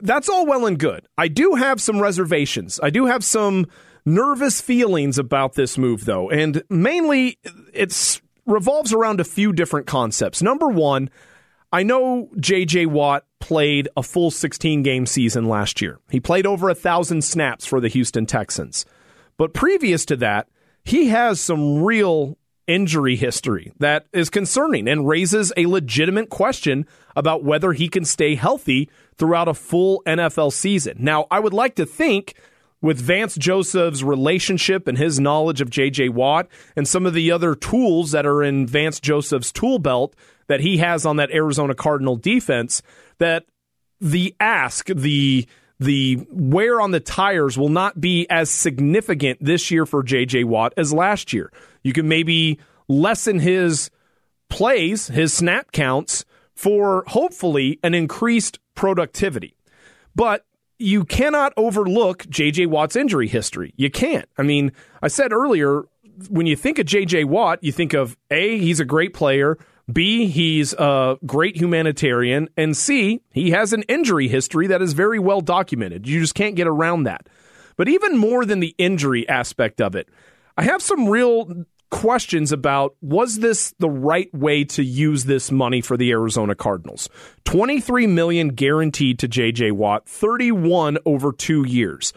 that's 0.00 0.30
all 0.30 0.46
well 0.46 0.64
and 0.64 0.78
good. 0.78 1.06
I 1.18 1.28
do 1.28 1.54
have 1.54 1.82
some 1.82 2.00
reservations. 2.00 2.80
I 2.82 2.88
do 2.88 3.04
have 3.04 3.22
some 3.22 3.66
nervous 4.04 4.60
feelings 4.60 5.18
about 5.18 5.54
this 5.54 5.78
move, 5.78 6.04
though, 6.04 6.30
and 6.30 6.62
mainly 6.68 7.38
it 7.72 8.20
revolves 8.46 8.92
around 8.92 9.20
a 9.20 9.24
few 9.24 9.52
different 9.52 9.86
concepts. 9.86 10.42
Number 10.42 10.68
one, 10.68 11.10
I 11.72 11.82
know 11.82 12.28
J.J. 12.38 12.86
Watt 12.86 13.24
played 13.40 13.88
a 13.96 14.02
full 14.02 14.30
16 14.30 14.82
game 14.82 15.06
season 15.06 15.46
last 15.46 15.80
year. 15.80 15.98
He 16.10 16.20
played 16.20 16.46
over 16.46 16.68
a 16.68 16.74
thousand 16.74 17.22
snaps 17.22 17.64
for 17.64 17.80
the 17.80 17.88
Houston 17.88 18.26
Texans. 18.26 18.84
But 19.36 19.54
previous 19.54 20.04
to 20.06 20.16
that, 20.16 20.48
he 20.84 21.08
has 21.08 21.40
some 21.40 21.82
real 21.82 22.36
injury 22.66 23.16
history 23.16 23.72
that 23.78 24.06
is 24.12 24.30
concerning 24.30 24.86
and 24.86 25.08
raises 25.08 25.52
a 25.56 25.66
legitimate 25.66 26.30
question 26.30 26.86
about 27.16 27.42
whether 27.42 27.72
he 27.72 27.88
can 27.88 28.04
stay 28.04 28.34
healthy 28.34 28.88
throughout 29.16 29.48
a 29.48 29.54
full 29.54 30.02
NFL 30.06 30.52
season. 30.52 30.96
Now, 31.00 31.26
I 31.30 31.40
would 31.40 31.52
like 31.52 31.74
to 31.76 31.86
think 31.86 32.34
with 32.82 33.00
Vance 33.00 33.36
Joseph's 33.36 34.02
relationship 34.02 34.88
and 34.88 34.98
his 34.98 35.18
knowledge 35.18 35.60
of 35.60 35.70
J.J. 35.70 36.10
Watt 36.10 36.48
and 36.76 36.86
some 36.86 37.06
of 37.06 37.14
the 37.14 37.30
other 37.30 37.54
tools 37.54 38.10
that 38.10 38.26
are 38.26 38.42
in 38.42 38.66
Vance 38.66 39.00
Joseph's 39.00 39.52
tool 39.52 39.78
belt 39.78 40.14
that 40.48 40.60
he 40.60 40.78
has 40.78 41.06
on 41.06 41.16
that 41.16 41.30
Arizona 41.30 41.74
Cardinal 41.74 42.16
defense, 42.16 42.82
that 43.18 43.46
the 44.00 44.34
ask, 44.40 44.88
the 44.88 45.46
the 45.78 46.24
wear 46.30 46.80
on 46.80 46.92
the 46.92 47.00
tires 47.00 47.58
will 47.58 47.68
not 47.68 48.00
be 48.00 48.26
as 48.30 48.50
significant 48.50 49.38
this 49.40 49.70
year 49.70 49.86
for 49.86 50.02
J.J. 50.02 50.44
Watt 50.44 50.74
as 50.76 50.92
last 50.92 51.32
year. 51.32 51.52
You 51.82 51.92
can 51.92 52.06
maybe 52.08 52.58
lessen 52.88 53.40
his 53.40 53.90
plays, 54.48 55.08
his 55.08 55.32
snap 55.32 55.72
counts 55.72 56.24
for 56.54 57.04
hopefully 57.08 57.80
an 57.82 57.94
increased 57.94 58.58
productivity. 58.74 59.56
But 60.14 60.44
you 60.82 61.04
cannot 61.04 61.52
overlook 61.56 62.24
JJ 62.24 62.66
Watt's 62.66 62.96
injury 62.96 63.28
history. 63.28 63.72
You 63.76 63.90
can't. 63.90 64.28
I 64.36 64.42
mean, 64.42 64.72
I 65.00 65.08
said 65.08 65.32
earlier, 65.32 65.84
when 66.28 66.46
you 66.46 66.56
think 66.56 66.78
of 66.78 66.86
JJ 66.86 67.24
Watt, 67.26 67.62
you 67.62 67.72
think 67.72 67.94
of 67.94 68.16
A, 68.30 68.58
he's 68.58 68.80
a 68.80 68.84
great 68.84 69.14
player, 69.14 69.58
B, 69.92 70.26
he's 70.26 70.72
a 70.74 71.16
great 71.26 71.56
humanitarian, 71.56 72.48
and 72.56 72.76
C, 72.76 73.20
he 73.32 73.50
has 73.50 73.72
an 73.72 73.82
injury 73.84 74.28
history 74.28 74.66
that 74.68 74.82
is 74.82 74.92
very 74.92 75.18
well 75.18 75.40
documented. 75.40 76.06
You 76.06 76.20
just 76.20 76.34
can't 76.34 76.54
get 76.54 76.66
around 76.66 77.04
that. 77.04 77.28
But 77.76 77.88
even 77.88 78.16
more 78.18 78.44
than 78.44 78.60
the 78.60 78.74
injury 78.78 79.28
aspect 79.28 79.80
of 79.80 79.96
it, 79.96 80.08
I 80.56 80.64
have 80.64 80.82
some 80.82 81.08
real 81.08 81.64
questions 81.92 82.50
about 82.50 82.96
was 83.00 83.38
this 83.38 83.72
the 83.78 83.88
right 83.88 84.34
way 84.34 84.64
to 84.64 84.82
use 84.82 85.24
this 85.24 85.52
money 85.52 85.80
for 85.80 85.96
the 85.96 86.10
Arizona 86.10 86.56
Cardinals? 86.56 87.08
23 87.44 88.08
million 88.08 88.48
guaranteed 88.48 89.20
to 89.20 89.28
JJ 89.28 89.72
Watt, 89.72 90.08
31 90.08 90.98
over 91.04 91.30
2 91.30 91.64
years. 91.64 92.12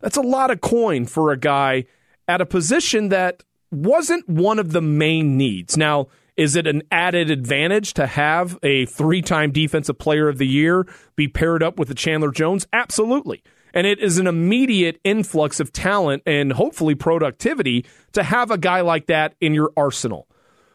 That's 0.00 0.16
a 0.16 0.22
lot 0.22 0.50
of 0.50 0.60
coin 0.60 1.06
for 1.06 1.30
a 1.30 1.36
guy 1.36 1.84
at 2.26 2.40
a 2.40 2.46
position 2.46 3.10
that 3.10 3.44
wasn't 3.70 4.28
one 4.28 4.58
of 4.58 4.72
the 4.72 4.82
main 4.82 5.36
needs. 5.36 5.76
Now, 5.76 6.08
is 6.36 6.56
it 6.56 6.66
an 6.66 6.82
added 6.90 7.30
advantage 7.30 7.94
to 7.94 8.06
have 8.06 8.58
a 8.62 8.86
three-time 8.86 9.52
defensive 9.52 9.98
player 9.98 10.28
of 10.28 10.38
the 10.38 10.46
year 10.46 10.86
be 11.16 11.28
paired 11.28 11.62
up 11.62 11.78
with 11.78 11.88
the 11.88 11.94
Chandler 11.94 12.30
Jones? 12.30 12.66
Absolutely. 12.72 13.42
And 13.74 13.86
it 13.86 13.98
is 13.98 14.18
an 14.18 14.26
immediate 14.26 15.00
influx 15.04 15.60
of 15.60 15.72
talent 15.72 16.22
and 16.26 16.52
hopefully 16.52 16.94
productivity 16.94 17.84
to 18.12 18.22
have 18.22 18.50
a 18.50 18.58
guy 18.58 18.80
like 18.80 19.06
that 19.06 19.34
in 19.40 19.54
your 19.54 19.72
arsenal. 19.76 20.28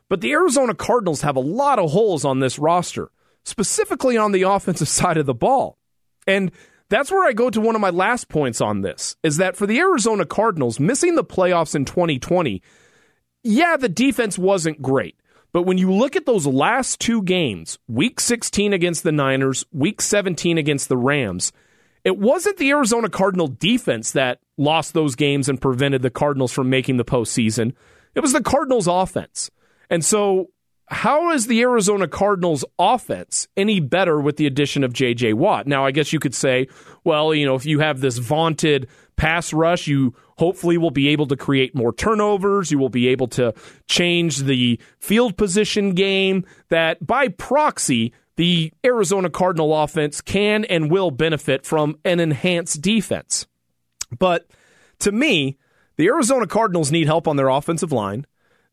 But 0.09 0.21
the 0.21 0.31
Arizona 0.33 0.75
Cardinals 0.75 1.21
have 1.21 1.35
a 1.35 1.41
lot 1.41 1.79
of 1.79 1.91
holes 1.91 2.23
on 2.23 2.39
this 2.39 2.59
roster, 2.59 3.09
specifically 3.43 4.17
on 4.17 4.31
the 4.31 4.43
offensive 4.43 4.87
side 4.89 5.17
of 5.17 5.25
the 5.25 5.33
ball. 5.33 5.77
And 6.27 6.51
that's 6.89 7.11
where 7.11 7.27
I 7.27 7.33
go 7.33 7.49
to 7.49 7.61
one 7.61 7.75
of 7.75 7.81
my 7.81 7.89
last 7.89 8.29
points 8.29 8.61
on 8.61 8.81
this 8.81 9.15
is 9.23 9.37
that 9.37 9.55
for 9.55 9.65
the 9.65 9.79
Arizona 9.79 10.25
Cardinals, 10.25 10.79
missing 10.79 11.15
the 11.15 11.23
playoffs 11.23 11.75
in 11.75 11.85
2020, 11.85 12.61
yeah, 13.43 13.77
the 13.77 13.89
defense 13.89 14.37
wasn't 14.37 14.81
great. 14.81 15.17
But 15.51 15.63
when 15.63 15.77
you 15.77 15.91
look 15.91 16.15
at 16.15 16.25
those 16.25 16.47
last 16.47 16.99
two 16.99 17.21
games, 17.21 17.77
week 17.87 18.19
16 18.19 18.73
against 18.73 19.03
the 19.03 19.11
Niners, 19.11 19.65
week 19.71 20.01
17 20.01 20.57
against 20.57 20.89
the 20.89 20.97
Rams, 20.97 21.51
it 22.03 22.17
wasn't 22.17 22.57
the 22.57 22.69
Arizona 22.69 23.09
Cardinal 23.09 23.47
defense 23.47 24.11
that 24.11 24.39
lost 24.57 24.93
those 24.93 25.15
games 25.15 25.47
and 25.47 25.61
prevented 25.61 26.01
the 26.01 26.09
Cardinals 26.09 26.51
from 26.51 26.69
making 26.69 26.97
the 26.97 27.05
postseason. 27.05 27.73
It 28.15 28.19
was 28.19 28.33
the 28.33 28.43
Cardinals 28.43 28.87
offense. 28.87 29.49
And 29.89 30.03
so, 30.03 30.49
how 30.87 31.31
is 31.31 31.47
the 31.47 31.61
Arizona 31.61 32.07
Cardinals 32.07 32.65
offense 32.77 33.47
any 33.55 33.79
better 33.79 34.19
with 34.19 34.35
the 34.37 34.45
addition 34.45 34.83
of 34.83 34.93
J.J. 34.93 35.33
Watt? 35.33 35.65
Now, 35.65 35.85
I 35.85 35.91
guess 35.91 36.11
you 36.11 36.19
could 36.19 36.35
say, 36.35 36.67
well, 37.03 37.33
you 37.33 37.45
know, 37.45 37.55
if 37.55 37.65
you 37.65 37.79
have 37.79 38.01
this 38.01 38.17
vaunted 38.17 38.87
pass 39.15 39.53
rush, 39.53 39.87
you 39.87 40.13
hopefully 40.37 40.77
will 40.77 40.91
be 40.91 41.07
able 41.09 41.27
to 41.27 41.37
create 41.37 41.73
more 41.73 41.93
turnovers. 41.93 42.71
You 42.71 42.79
will 42.79 42.89
be 42.89 43.07
able 43.07 43.27
to 43.29 43.53
change 43.87 44.39
the 44.39 44.79
field 44.99 45.37
position 45.37 45.93
game. 45.93 46.45
That 46.69 47.05
by 47.05 47.29
proxy, 47.29 48.13
the 48.35 48.73
Arizona 48.85 49.29
Cardinal 49.29 49.75
offense 49.75 50.21
can 50.21 50.65
and 50.65 50.89
will 50.89 51.11
benefit 51.11 51.65
from 51.65 51.97
an 52.03 52.19
enhanced 52.19 52.81
defense. 52.81 53.47
But 54.17 54.47
to 54.99 55.11
me, 55.11 55.57
the 55.97 56.07
Arizona 56.07 56.47
Cardinals 56.47 56.91
need 56.91 57.07
help 57.07 57.27
on 57.27 57.35
their 57.35 57.49
offensive 57.49 57.91
line. 57.91 58.25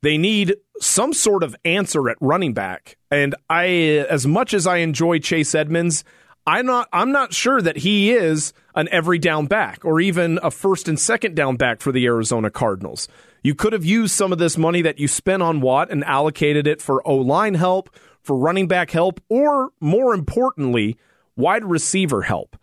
They 0.03 0.17
need 0.17 0.57
some 0.81 1.13
sort 1.13 1.43
of 1.43 1.55
answer 1.65 2.09
at 2.09 2.17
running 2.21 2.55
back. 2.55 2.97
And 3.11 3.35
I 3.51 3.67
as 4.09 4.27
much 4.27 4.55
as 4.55 4.67
I 4.67 4.79
enjoy 4.79 5.19
Chase 5.19 5.55
Edmonds, 5.55 6.05
I'm 6.47 6.65
not 6.65 6.89
I'm 6.93 7.13
not 7.13 7.35
sure 7.35 7.61
that 7.61 7.79
he 7.79 8.13
is 8.13 8.55
an 8.75 8.89
every 8.91 9.19
down 9.19 9.47
back 9.47 9.85
or 9.85 10.01
even 10.01 10.39
a 10.43 10.51
first 10.51 10.89
and 10.89 10.99
second 10.99 11.37
down 11.37 11.57
back 11.57 11.83
for 11.83 11.93
the 11.93 12.07
Arizona 12.07 12.51
Cardinals. 12.51 13.09
You 13.43 13.55
could 13.55 13.73
have 13.73 13.85
used 13.85 14.15
some 14.15 14.33
of 14.33 14.39
this 14.39 14.57
money 14.57 14.83
that 14.83 14.99
you 14.99 15.09
spent 15.09 15.43
on 15.43 15.61
Watt 15.61 15.91
and 15.91 16.05
allocated 16.05 16.67
it 16.67 16.81
for 16.81 17.07
O 17.07 17.17
line 17.17 17.55
help, 17.55 17.95
for 18.23 18.37
running 18.37 18.69
back 18.69 18.91
help, 18.91 19.21
or 19.29 19.71
more 19.81 20.15
importantly, 20.15 20.97
wide 21.37 21.65
receiver 21.65 22.23
help. 22.23 22.57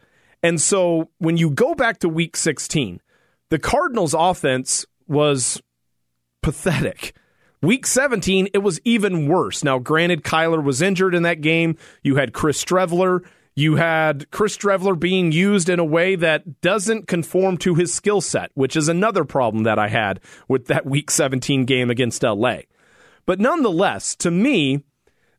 And 0.44 0.62
so 0.62 1.10
when 1.18 1.38
you 1.38 1.50
go 1.50 1.74
back 1.74 2.00
to 2.00 2.10
week 2.10 2.38
16, 2.38 3.02
the 3.50 3.60
Cardinals 3.60 4.14
offense 4.14 4.86
was 5.08 5.62
pathetic. 6.42 7.16
Week 7.62 7.88
17, 7.88 8.50
it 8.54 8.60
was 8.60 8.80
even 8.84 9.28
worse. 9.28 9.64
Now, 9.64 9.80
granted, 9.80 10.24
Kyler 10.24 10.64
was 10.64 10.82
injured 10.82 11.16
in 11.16 11.24
that 11.24 11.42
game. 11.42 11.76
You 12.04 12.18
had 12.18 12.34
Chris 12.34 12.64
Streveler. 12.64 13.22
You 13.56 13.78
had 13.78 14.30
Chris 14.30 14.56
Streveler 14.56 15.00
being 15.00 15.32
used 15.32 15.68
in 15.68 15.80
a 15.80 15.84
way 15.84 16.16
that 16.16 16.62
doesn't 16.62 17.08
conform 17.08 17.58
to 17.58 17.74
his 17.74 17.92
skill 17.92 18.22
set, 18.22 18.52
which 18.54 18.76
is 18.76 18.88
another 18.88 19.24
problem 19.26 19.64
that 19.64 19.80
I 19.80 19.88
had 19.88 20.20
with 20.48 20.68
that 20.68 20.86
Week 20.86 21.10
17 21.10 21.66
game 21.66 21.90
against 21.90 22.22
LA. 22.22 22.60
But 23.26 23.40
nonetheless, 23.40 24.16
to 24.18 24.30
me, 24.30 24.84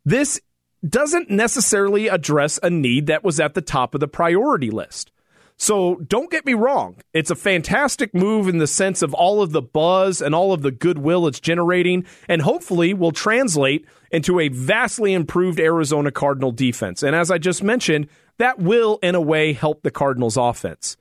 this 0.08 0.40
doesn't 0.88 1.28
necessarily 1.28 2.08
address 2.08 2.58
a 2.62 2.70
need 2.70 3.08
that 3.08 3.24
was 3.24 3.38
at 3.38 3.54
the 3.54 3.60
top 3.60 3.94
of 3.94 4.00
the 4.00 4.08
priority 4.08 4.70
list. 4.70 5.12
So 5.56 5.96
don't 5.96 6.30
get 6.30 6.46
me 6.46 6.54
wrong. 6.54 6.96
It's 7.12 7.32
a 7.32 7.34
fantastic 7.34 8.14
move 8.14 8.48
in 8.48 8.58
the 8.58 8.66
sense 8.68 9.02
of 9.02 9.12
all 9.12 9.42
of 9.42 9.50
the 9.50 9.60
buzz 9.60 10.22
and 10.22 10.34
all 10.34 10.52
of 10.52 10.62
the 10.62 10.70
goodwill 10.70 11.26
it's 11.26 11.40
generating, 11.40 12.06
and 12.28 12.40
hopefully 12.40 12.94
will 12.94 13.10
translate 13.10 13.84
into 14.10 14.38
a 14.38 14.48
vastly 14.48 15.12
improved 15.12 15.58
Arizona 15.58 16.12
Cardinal 16.12 16.52
defense. 16.52 17.02
And 17.02 17.14
as 17.14 17.30
I 17.30 17.38
just 17.38 17.62
mentioned, 17.62 18.08
that 18.38 18.60
will, 18.60 19.00
in 19.02 19.16
a 19.16 19.20
way, 19.20 19.52
help 19.52 19.82
the 19.82 19.90
Cardinals 19.90 20.36
offense. 20.36 20.96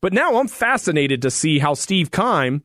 But 0.00 0.12
now 0.12 0.38
I'm 0.38 0.48
fascinated 0.48 1.20
to 1.22 1.30
see 1.30 1.58
how 1.58 1.74
Steve 1.74 2.10
Keim 2.10 2.62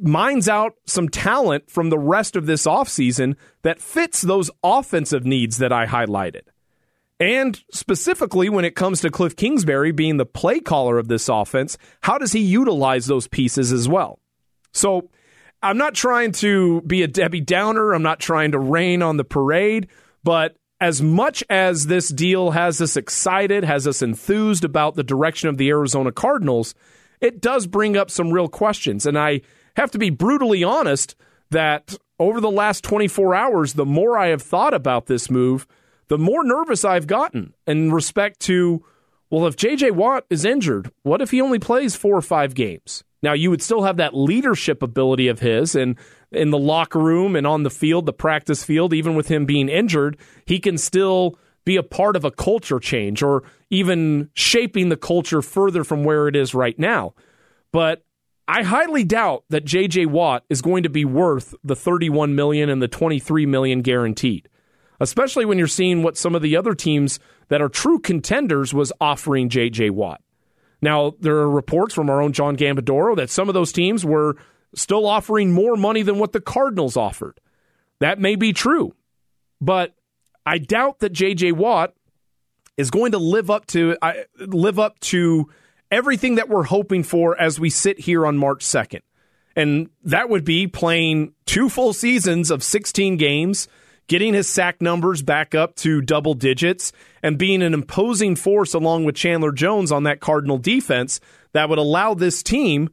mines 0.00 0.48
out 0.48 0.74
some 0.86 1.08
talent 1.08 1.70
from 1.70 1.90
the 1.90 1.98
rest 1.98 2.36
of 2.36 2.46
this 2.46 2.66
offseason 2.66 3.36
that 3.62 3.80
fits 3.80 4.22
those 4.22 4.50
offensive 4.62 5.24
needs 5.24 5.58
that 5.58 5.72
I 5.72 5.86
highlighted. 5.86 6.42
And 7.20 7.62
specifically, 7.70 8.48
when 8.48 8.64
it 8.64 8.74
comes 8.74 9.00
to 9.00 9.10
Cliff 9.10 9.36
Kingsbury 9.36 9.92
being 9.92 10.16
the 10.16 10.26
play 10.26 10.58
caller 10.58 10.98
of 10.98 11.08
this 11.08 11.28
offense, 11.28 11.78
how 12.00 12.18
does 12.18 12.32
he 12.32 12.40
utilize 12.40 13.06
those 13.06 13.28
pieces 13.28 13.72
as 13.72 13.88
well? 13.88 14.18
So 14.72 15.08
I'm 15.62 15.78
not 15.78 15.94
trying 15.94 16.32
to 16.32 16.80
be 16.82 17.02
a 17.02 17.06
Debbie 17.06 17.40
Downer. 17.40 17.92
I'm 17.92 18.02
not 18.02 18.18
trying 18.18 18.52
to 18.52 18.58
rain 18.58 19.02
on 19.02 19.18
the 19.18 19.24
parade. 19.24 19.86
But 20.24 20.56
as 20.80 21.00
much 21.00 21.44
as 21.48 21.86
this 21.86 22.08
deal 22.08 22.50
has 22.50 22.80
us 22.80 22.96
excited, 22.96 23.62
has 23.62 23.86
us 23.86 24.02
enthused 24.02 24.64
about 24.64 24.96
the 24.96 25.04
direction 25.04 25.48
of 25.48 25.58
the 25.58 25.68
Arizona 25.68 26.10
Cardinals, 26.10 26.74
it 27.20 27.40
does 27.40 27.68
bring 27.68 27.96
up 27.96 28.10
some 28.10 28.32
real 28.32 28.48
questions. 28.48 29.06
And 29.06 29.16
I 29.16 29.42
have 29.76 29.90
to 29.92 29.98
be 29.98 30.10
brutally 30.10 30.64
honest 30.64 31.14
that 31.50 31.96
over 32.18 32.40
the 32.40 32.50
last 32.50 32.84
24 32.84 33.34
hours, 33.34 33.72
the 33.74 33.86
more 33.86 34.18
I 34.18 34.28
have 34.28 34.42
thought 34.42 34.74
about 34.74 35.06
this 35.06 35.30
move, 35.30 35.66
the 36.08 36.18
more 36.18 36.44
nervous 36.44 36.84
I've 36.84 37.06
gotten 37.06 37.54
in 37.66 37.92
respect 37.92 38.40
to, 38.40 38.84
well, 39.30 39.46
if 39.46 39.56
JJ 39.56 39.92
Watt 39.92 40.24
is 40.30 40.44
injured, 40.44 40.90
what 41.02 41.22
if 41.22 41.30
he 41.30 41.40
only 41.40 41.58
plays 41.58 41.96
four 41.96 42.16
or 42.16 42.22
five 42.22 42.54
games? 42.54 43.02
Now, 43.22 43.34
you 43.34 43.50
would 43.50 43.62
still 43.62 43.82
have 43.82 43.98
that 43.98 44.16
leadership 44.16 44.82
ability 44.82 45.28
of 45.28 45.38
his, 45.38 45.76
and 45.76 45.96
in 46.32 46.50
the 46.50 46.58
locker 46.58 46.98
room 46.98 47.36
and 47.36 47.46
on 47.46 47.62
the 47.62 47.70
field, 47.70 48.06
the 48.06 48.12
practice 48.12 48.64
field, 48.64 48.92
even 48.92 49.14
with 49.14 49.28
him 49.28 49.46
being 49.46 49.68
injured, 49.68 50.16
he 50.44 50.58
can 50.58 50.76
still 50.76 51.38
be 51.64 51.76
a 51.76 51.82
part 51.82 52.16
of 52.16 52.24
a 52.24 52.30
culture 52.30 52.80
change 52.80 53.22
or 53.22 53.44
even 53.70 54.28
shaping 54.34 54.88
the 54.88 54.96
culture 54.96 55.42
further 55.42 55.84
from 55.84 56.02
where 56.04 56.26
it 56.26 56.34
is 56.34 56.54
right 56.54 56.78
now. 56.78 57.14
But 57.72 58.04
I 58.48 58.62
highly 58.62 59.04
doubt 59.04 59.44
that 59.50 59.64
JJ 59.64 60.06
Watt 60.06 60.44
is 60.50 60.62
going 60.62 60.82
to 60.82 60.90
be 60.90 61.04
worth 61.04 61.54
the 61.62 61.76
31 61.76 62.34
million 62.34 62.68
and 62.68 62.82
the 62.82 62.88
23 62.88 63.46
million 63.46 63.82
guaranteed 63.82 64.48
especially 65.02 65.44
when 65.44 65.58
you're 65.58 65.66
seeing 65.66 66.02
what 66.02 66.16
some 66.16 66.36
of 66.36 66.42
the 66.42 66.56
other 66.56 66.74
teams 66.74 67.18
that 67.48 67.60
are 67.60 67.68
true 67.68 67.98
contenders 67.98 68.72
was 68.72 68.92
offering 69.00 69.48
J.J. 69.48 69.90
Watt. 69.90 70.22
Now, 70.80 71.14
there 71.20 71.36
are 71.38 71.50
reports 71.50 71.92
from 71.92 72.08
our 72.08 72.22
own 72.22 72.32
John 72.32 72.56
Gambadoro 72.56 73.16
that 73.16 73.28
some 73.28 73.48
of 73.48 73.54
those 73.54 73.72
teams 73.72 74.04
were 74.04 74.36
still 74.76 75.04
offering 75.06 75.52
more 75.52 75.76
money 75.76 76.02
than 76.02 76.18
what 76.18 76.32
the 76.32 76.40
Cardinals 76.40 76.96
offered. 76.96 77.40
That 77.98 78.20
may 78.20 78.36
be 78.36 78.52
true, 78.52 78.94
but 79.60 79.94
I 80.46 80.58
doubt 80.58 81.00
that 81.00 81.12
J.J. 81.12 81.52
Watt 81.52 81.94
is 82.76 82.90
going 82.90 83.12
to 83.12 83.18
live 83.18 83.50
up 83.50 83.66
to 83.66 83.96
I, 84.00 84.24
live 84.38 84.78
up 84.78 85.00
to 85.00 85.50
everything 85.92 86.34
that 86.36 86.48
we're 86.48 86.64
hoping 86.64 87.04
for 87.04 87.40
as 87.40 87.60
we 87.60 87.70
sit 87.70 88.00
here 88.00 88.26
on 88.26 88.36
March 88.36 88.64
2nd. 88.64 89.02
And 89.54 89.90
that 90.04 90.28
would 90.28 90.44
be 90.44 90.66
playing 90.66 91.34
two 91.46 91.68
full 91.68 91.92
seasons 91.92 92.50
of 92.50 92.64
16 92.64 93.16
games 93.18 93.68
getting 94.08 94.34
his 94.34 94.48
sack 94.48 94.82
numbers 94.82 95.22
back 95.22 95.54
up 95.54 95.74
to 95.76 96.00
double 96.00 96.34
digits, 96.34 96.92
and 97.22 97.38
being 97.38 97.62
an 97.62 97.74
imposing 97.74 98.36
force 98.36 98.74
along 98.74 99.04
with 99.04 99.14
Chandler 99.14 99.52
Jones 99.52 99.92
on 99.92 100.02
that 100.04 100.20
Cardinal 100.20 100.58
defense 100.58 101.20
that 101.52 101.68
would 101.68 101.78
allow 101.78 102.14
this 102.14 102.42
team 102.42 102.90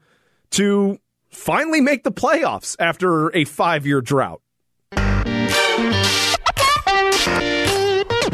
to 0.51 0.97
finally 1.29 1.81
make 1.81 2.03
the 2.03 2.11
playoffs 2.11 2.75
after 2.79 3.35
a 3.35 3.45
five 3.45 3.85
year 3.85 4.01
drought. 4.01 4.41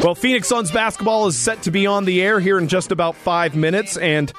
Well, 0.02 0.14
Phoenix 0.14 0.46
Suns 0.46 0.70
basketball 0.70 1.26
is 1.26 1.36
set 1.36 1.62
to 1.62 1.70
be 1.70 1.86
on 1.86 2.04
the 2.04 2.22
air 2.22 2.38
here 2.38 2.58
in 2.58 2.68
just 2.68 2.92
about 2.92 3.16
five 3.16 3.56
minutes, 3.56 3.96
and 3.96 4.32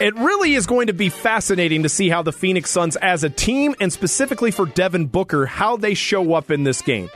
it 0.00 0.16
really 0.16 0.54
is 0.54 0.66
going 0.66 0.88
to 0.88 0.92
be 0.92 1.10
fascinating 1.10 1.84
to 1.84 1.88
see 1.88 2.08
how 2.08 2.22
the 2.22 2.32
Phoenix 2.32 2.70
Suns, 2.70 2.96
as 2.96 3.22
a 3.22 3.30
team, 3.30 3.74
and 3.80 3.92
specifically 3.92 4.50
for 4.50 4.66
Devin 4.66 5.06
Booker, 5.06 5.46
how 5.46 5.76
they 5.76 5.94
show 5.94 6.34
up 6.34 6.50
in 6.50 6.64
this 6.64 6.82
game. 6.82 7.08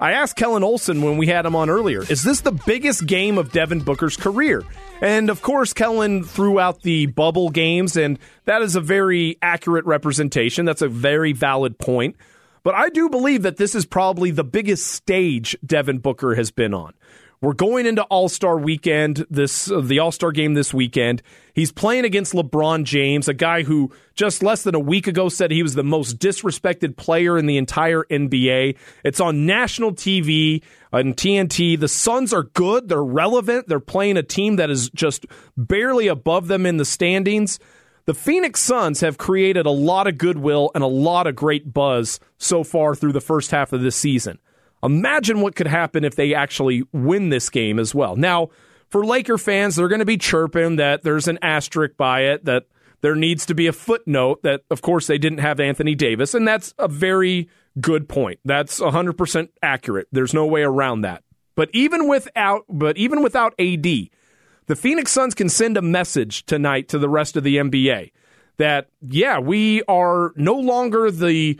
I 0.00 0.12
asked 0.12 0.36
Kellen 0.36 0.62
Olson 0.62 1.02
when 1.02 1.18
we 1.18 1.26
had 1.26 1.44
him 1.44 1.54
on 1.54 1.68
earlier, 1.68 2.00
is 2.00 2.22
this 2.22 2.40
the 2.40 2.52
biggest 2.52 3.04
game 3.04 3.36
of 3.36 3.52
Devin 3.52 3.80
Booker's 3.80 4.16
career? 4.16 4.64
And 5.02 5.28
of 5.28 5.42
course, 5.42 5.74
Kellen 5.74 6.24
threw 6.24 6.58
out 6.58 6.80
the 6.80 7.06
bubble 7.06 7.50
games, 7.50 7.98
and 7.98 8.18
that 8.46 8.62
is 8.62 8.76
a 8.76 8.80
very 8.80 9.36
accurate 9.42 9.84
representation. 9.84 10.64
That's 10.64 10.80
a 10.80 10.88
very 10.88 11.34
valid 11.34 11.78
point. 11.78 12.16
But 12.62 12.74
I 12.74 12.88
do 12.88 13.10
believe 13.10 13.42
that 13.42 13.58
this 13.58 13.74
is 13.74 13.84
probably 13.84 14.30
the 14.30 14.44
biggest 14.44 14.86
stage 14.86 15.54
Devin 15.64 15.98
Booker 15.98 16.34
has 16.34 16.50
been 16.50 16.72
on. 16.72 16.94
We're 17.42 17.54
going 17.54 17.86
into 17.86 18.02
All 18.02 18.28
Star 18.28 18.58
weekend, 18.58 19.24
this 19.30 19.70
uh, 19.70 19.80
the 19.80 19.98
All 19.98 20.12
Star 20.12 20.30
game 20.30 20.52
this 20.52 20.74
weekend. 20.74 21.22
He's 21.54 21.72
playing 21.72 22.04
against 22.04 22.34
LeBron 22.34 22.84
James, 22.84 23.28
a 23.28 23.34
guy 23.34 23.62
who 23.62 23.90
just 24.14 24.42
less 24.42 24.62
than 24.62 24.74
a 24.74 24.80
week 24.80 25.06
ago 25.06 25.30
said 25.30 25.50
he 25.50 25.62
was 25.62 25.74
the 25.74 25.82
most 25.82 26.18
disrespected 26.18 26.98
player 26.98 27.38
in 27.38 27.46
the 27.46 27.56
entire 27.56 28.04
NBA. 28.10 28.76
It's 29.04 29.20
on 29.20 29.46
national 29.46 29.92
TV 29.92 30.62
on 30.92 31.14
TNT. 31.14 31.80
The 31.80 31.88
Suns 31.88 32.34
are 32.34 32.42
good. 32.42 32.90
They're 32.90 33.02
relevant. 33.02 33.68
They're 33.68 33.80
playing 33.80 34.18
a 34.18 34.22
team 34.22 34.56
that 34.56 34.68
is 34.68 34.90
just 34.90 35.24
barely 35.56 36.08
above 36.08 36.46
them 36.46 36.66
in 36.66 36.76
the 36.76 36.84
standings. 36.84 37.58
The 38.04 38.12
Phoenix 38.12 38.60
Suns 38.60 39.00
have 39.00 39.16
created 39.16 39.64
a 39.64 39.70
lot 39.70 40.06
of 40.06 40.18
goodwill 40.18 40.72
and 40.74 40.84
a 40.84 40.88
lot 40.88 41.26
of 41.26 41.36
great 41.36 41.72
buzz 41.72 42.20
so 42.36 42.64
far 42.64 42.94
through 42.94 43.12
the 43.12 43.20
first 43.22 43.50
half 43.50 43.72
of 43.72 43.80
this 43.80 43.96
season. 43.96 44.38
Imagine 44.82 45.40
what 45.40 45.54
could 45.54 45.66
happen 45.66 46.04
if 46.04 46.16
they 46.16 46.34
actually 46.34 46.84
win 46.92 47.28
this 47.28 47.50
game 47.50 47.78
as 47.78 47.94
well. 47.94 48.16
Now, 48.16 48.48
for 48.88 49.04
Laker 49.04 49.38
fans, 49.38 49.76
they're 49.76 49.88
going 49.88 50.00
to 50.00 50.04
be 50.04 50.16
chirping 50.16 50.76
that 50.76 51.02
there's 51.02 51.28
an 51.28 51.38
asterisk 51.42 51.96
by 51.96 52.22
it, 52.22 52.44
that 52.46 52.64
there 53.02 53.14
needs 53.14 53.46
to 53.46 53.54
be 53.54 53.66
a 53.66 53.72
footnote 53.72 54.42
that, 54.42 54.62
of 54.70 54.82
course, 54.82 55.06
they 55.06 55.18
didn't 55.18 55.38
have 55.38 55.60
Anthony 55.60 55.94
Davis. 55.94 56.34
And 56.34 56.46
that's 56.46 56.74
a 56.78 56.88
very 56.88 57.48
good 57.80 58.08
point. 58.08 58.40
That's 58.44 58.80
100% 58.80 59.48
accurate. 59.62 60.08
There's 60.12 60.34
no 60.34 60.46
way 60.46 60.62
around 60.62 61.02
that. 61.02 61.22
But 61.54 61.70
even 61.72 62.08
without, 62.08 62.64
but 62.68 62.96
even 62.96 63.22
without 63.22 63.54
AD, 63.58 63.82
the 63.82 64.76
Phoenix 64.76 65.12
Suns 65.12 65.34
can 65.34 65.48
send 65.48 65.76
a 65.76 65.82
message 65.82 66.46
tonight 66.46 66.88
to 66.88 66.98
the 66.98 67.08
rest 67.08 67.36
of 67.36 67.44
the 67.44 67.56
NBA 67.56 68.12
that, 68.56 68.88
yeah, 69.00 69.38
we 69.38 69.82
are 69.84 70.32
no 70.36 70.54
longer 70.54 71.10
the 71.10 71.58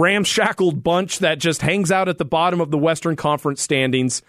ramshackled 0.00 0.82
bunch 0.82 1.18
that 1.20 1.38
just 1.38 1.62
hangs 1.62 1.90
out 1.90 2.08
at 2.08 2.18
the 2.18 2.24
bottom 2.24 2.60
of 2.60 2.70
the 2.70 2.78
Western 2.78 3.16
Conference 3.16 3.60
standings. 3.60 4.22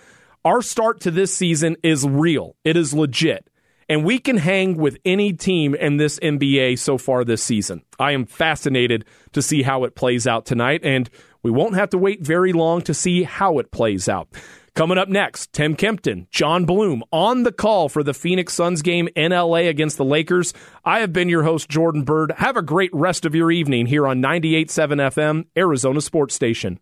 Our 0.45 0.61
start 0.61 1.01
to 1.01 1.11
this 1.11 1.33
season 1.33 1.77
is 1.83 2.07
real, 2.07 2.55
it 2.63 2.75
is 2.75 2.93
legit. 2.93 3.49
And 3.89 4.05
we 4.05 4.17
can 4.17 4.37
hang 4.37 4.77
with 4.77 4.97
any 5.03 5.33
team 5.33 5.75
in 5.75 5.97
this 5.97 6.17
NBA 6.19 6.79
so 6.79 6.97
far 6.97 7.23
this 7.23 7.43
season. 7.43 7.83
I 7.99 8.13
am 8.13 8.25
fascinated 8.25 9.05
to 9.33 9.41
see 9.41 9.61
how 9.61 9.83
it 9.83 9.95
plays 9.95 10.25
out 10.25 10.45
tonight, 10.45 10.81
and 10.83 11.09
we 11.43 11.51
won't 11.51 11.75
have 11.75 11.89
to 11.89 11.97
wait 11.97 12.21
very 12.21 12.53
long 12.53 12.81
to 12.83 12.93
see 12.93 13.23
how 13.23 13.59
it 13.59 13.71
plays 13.71 14.07
out. 14.07 14.29
Coming 14.75 14.97
up 14.97 15.07
next, 15.07 15.53
Tim 15.53 15.75
Kempton, 15.75 16.25
John 16.31 16.65
Bloom 16.65 17.03
on 17.11 17.43
the 17.43 17.51
call 17.51 17.89
for 17.89 18.01
the 18.01 18.13
Phoenix 18.13 18.53
Suns 18.53 18.81
game 18.81 19.07
in 19.15 19.31
LA 19.31 19.67
against 19.69 19.97
the 19.97 20.05
Lakers. 20.05 20.51
I 20.83 21.01
have 21.01 21.13
been 21.13 21.29
your 21.29 21.43
host, 21.43 21.69
Jordan 21.69 22.03
Byrd. 22.03 22.31
Have 22.37 22.57
a 22.57 22.63
great 22.63 22.89
rest 22.91 23.23
of 23.23 23.35
your 23.35 23.51
evening 23.51 23.85
here 23.85 24.07
on 24.07 24.19
98.7 24.19 24.97
FM, 25.11 25.45
Arizona 25.55 26.01
Sports 26.01 26.33
Station. 26.33 26.79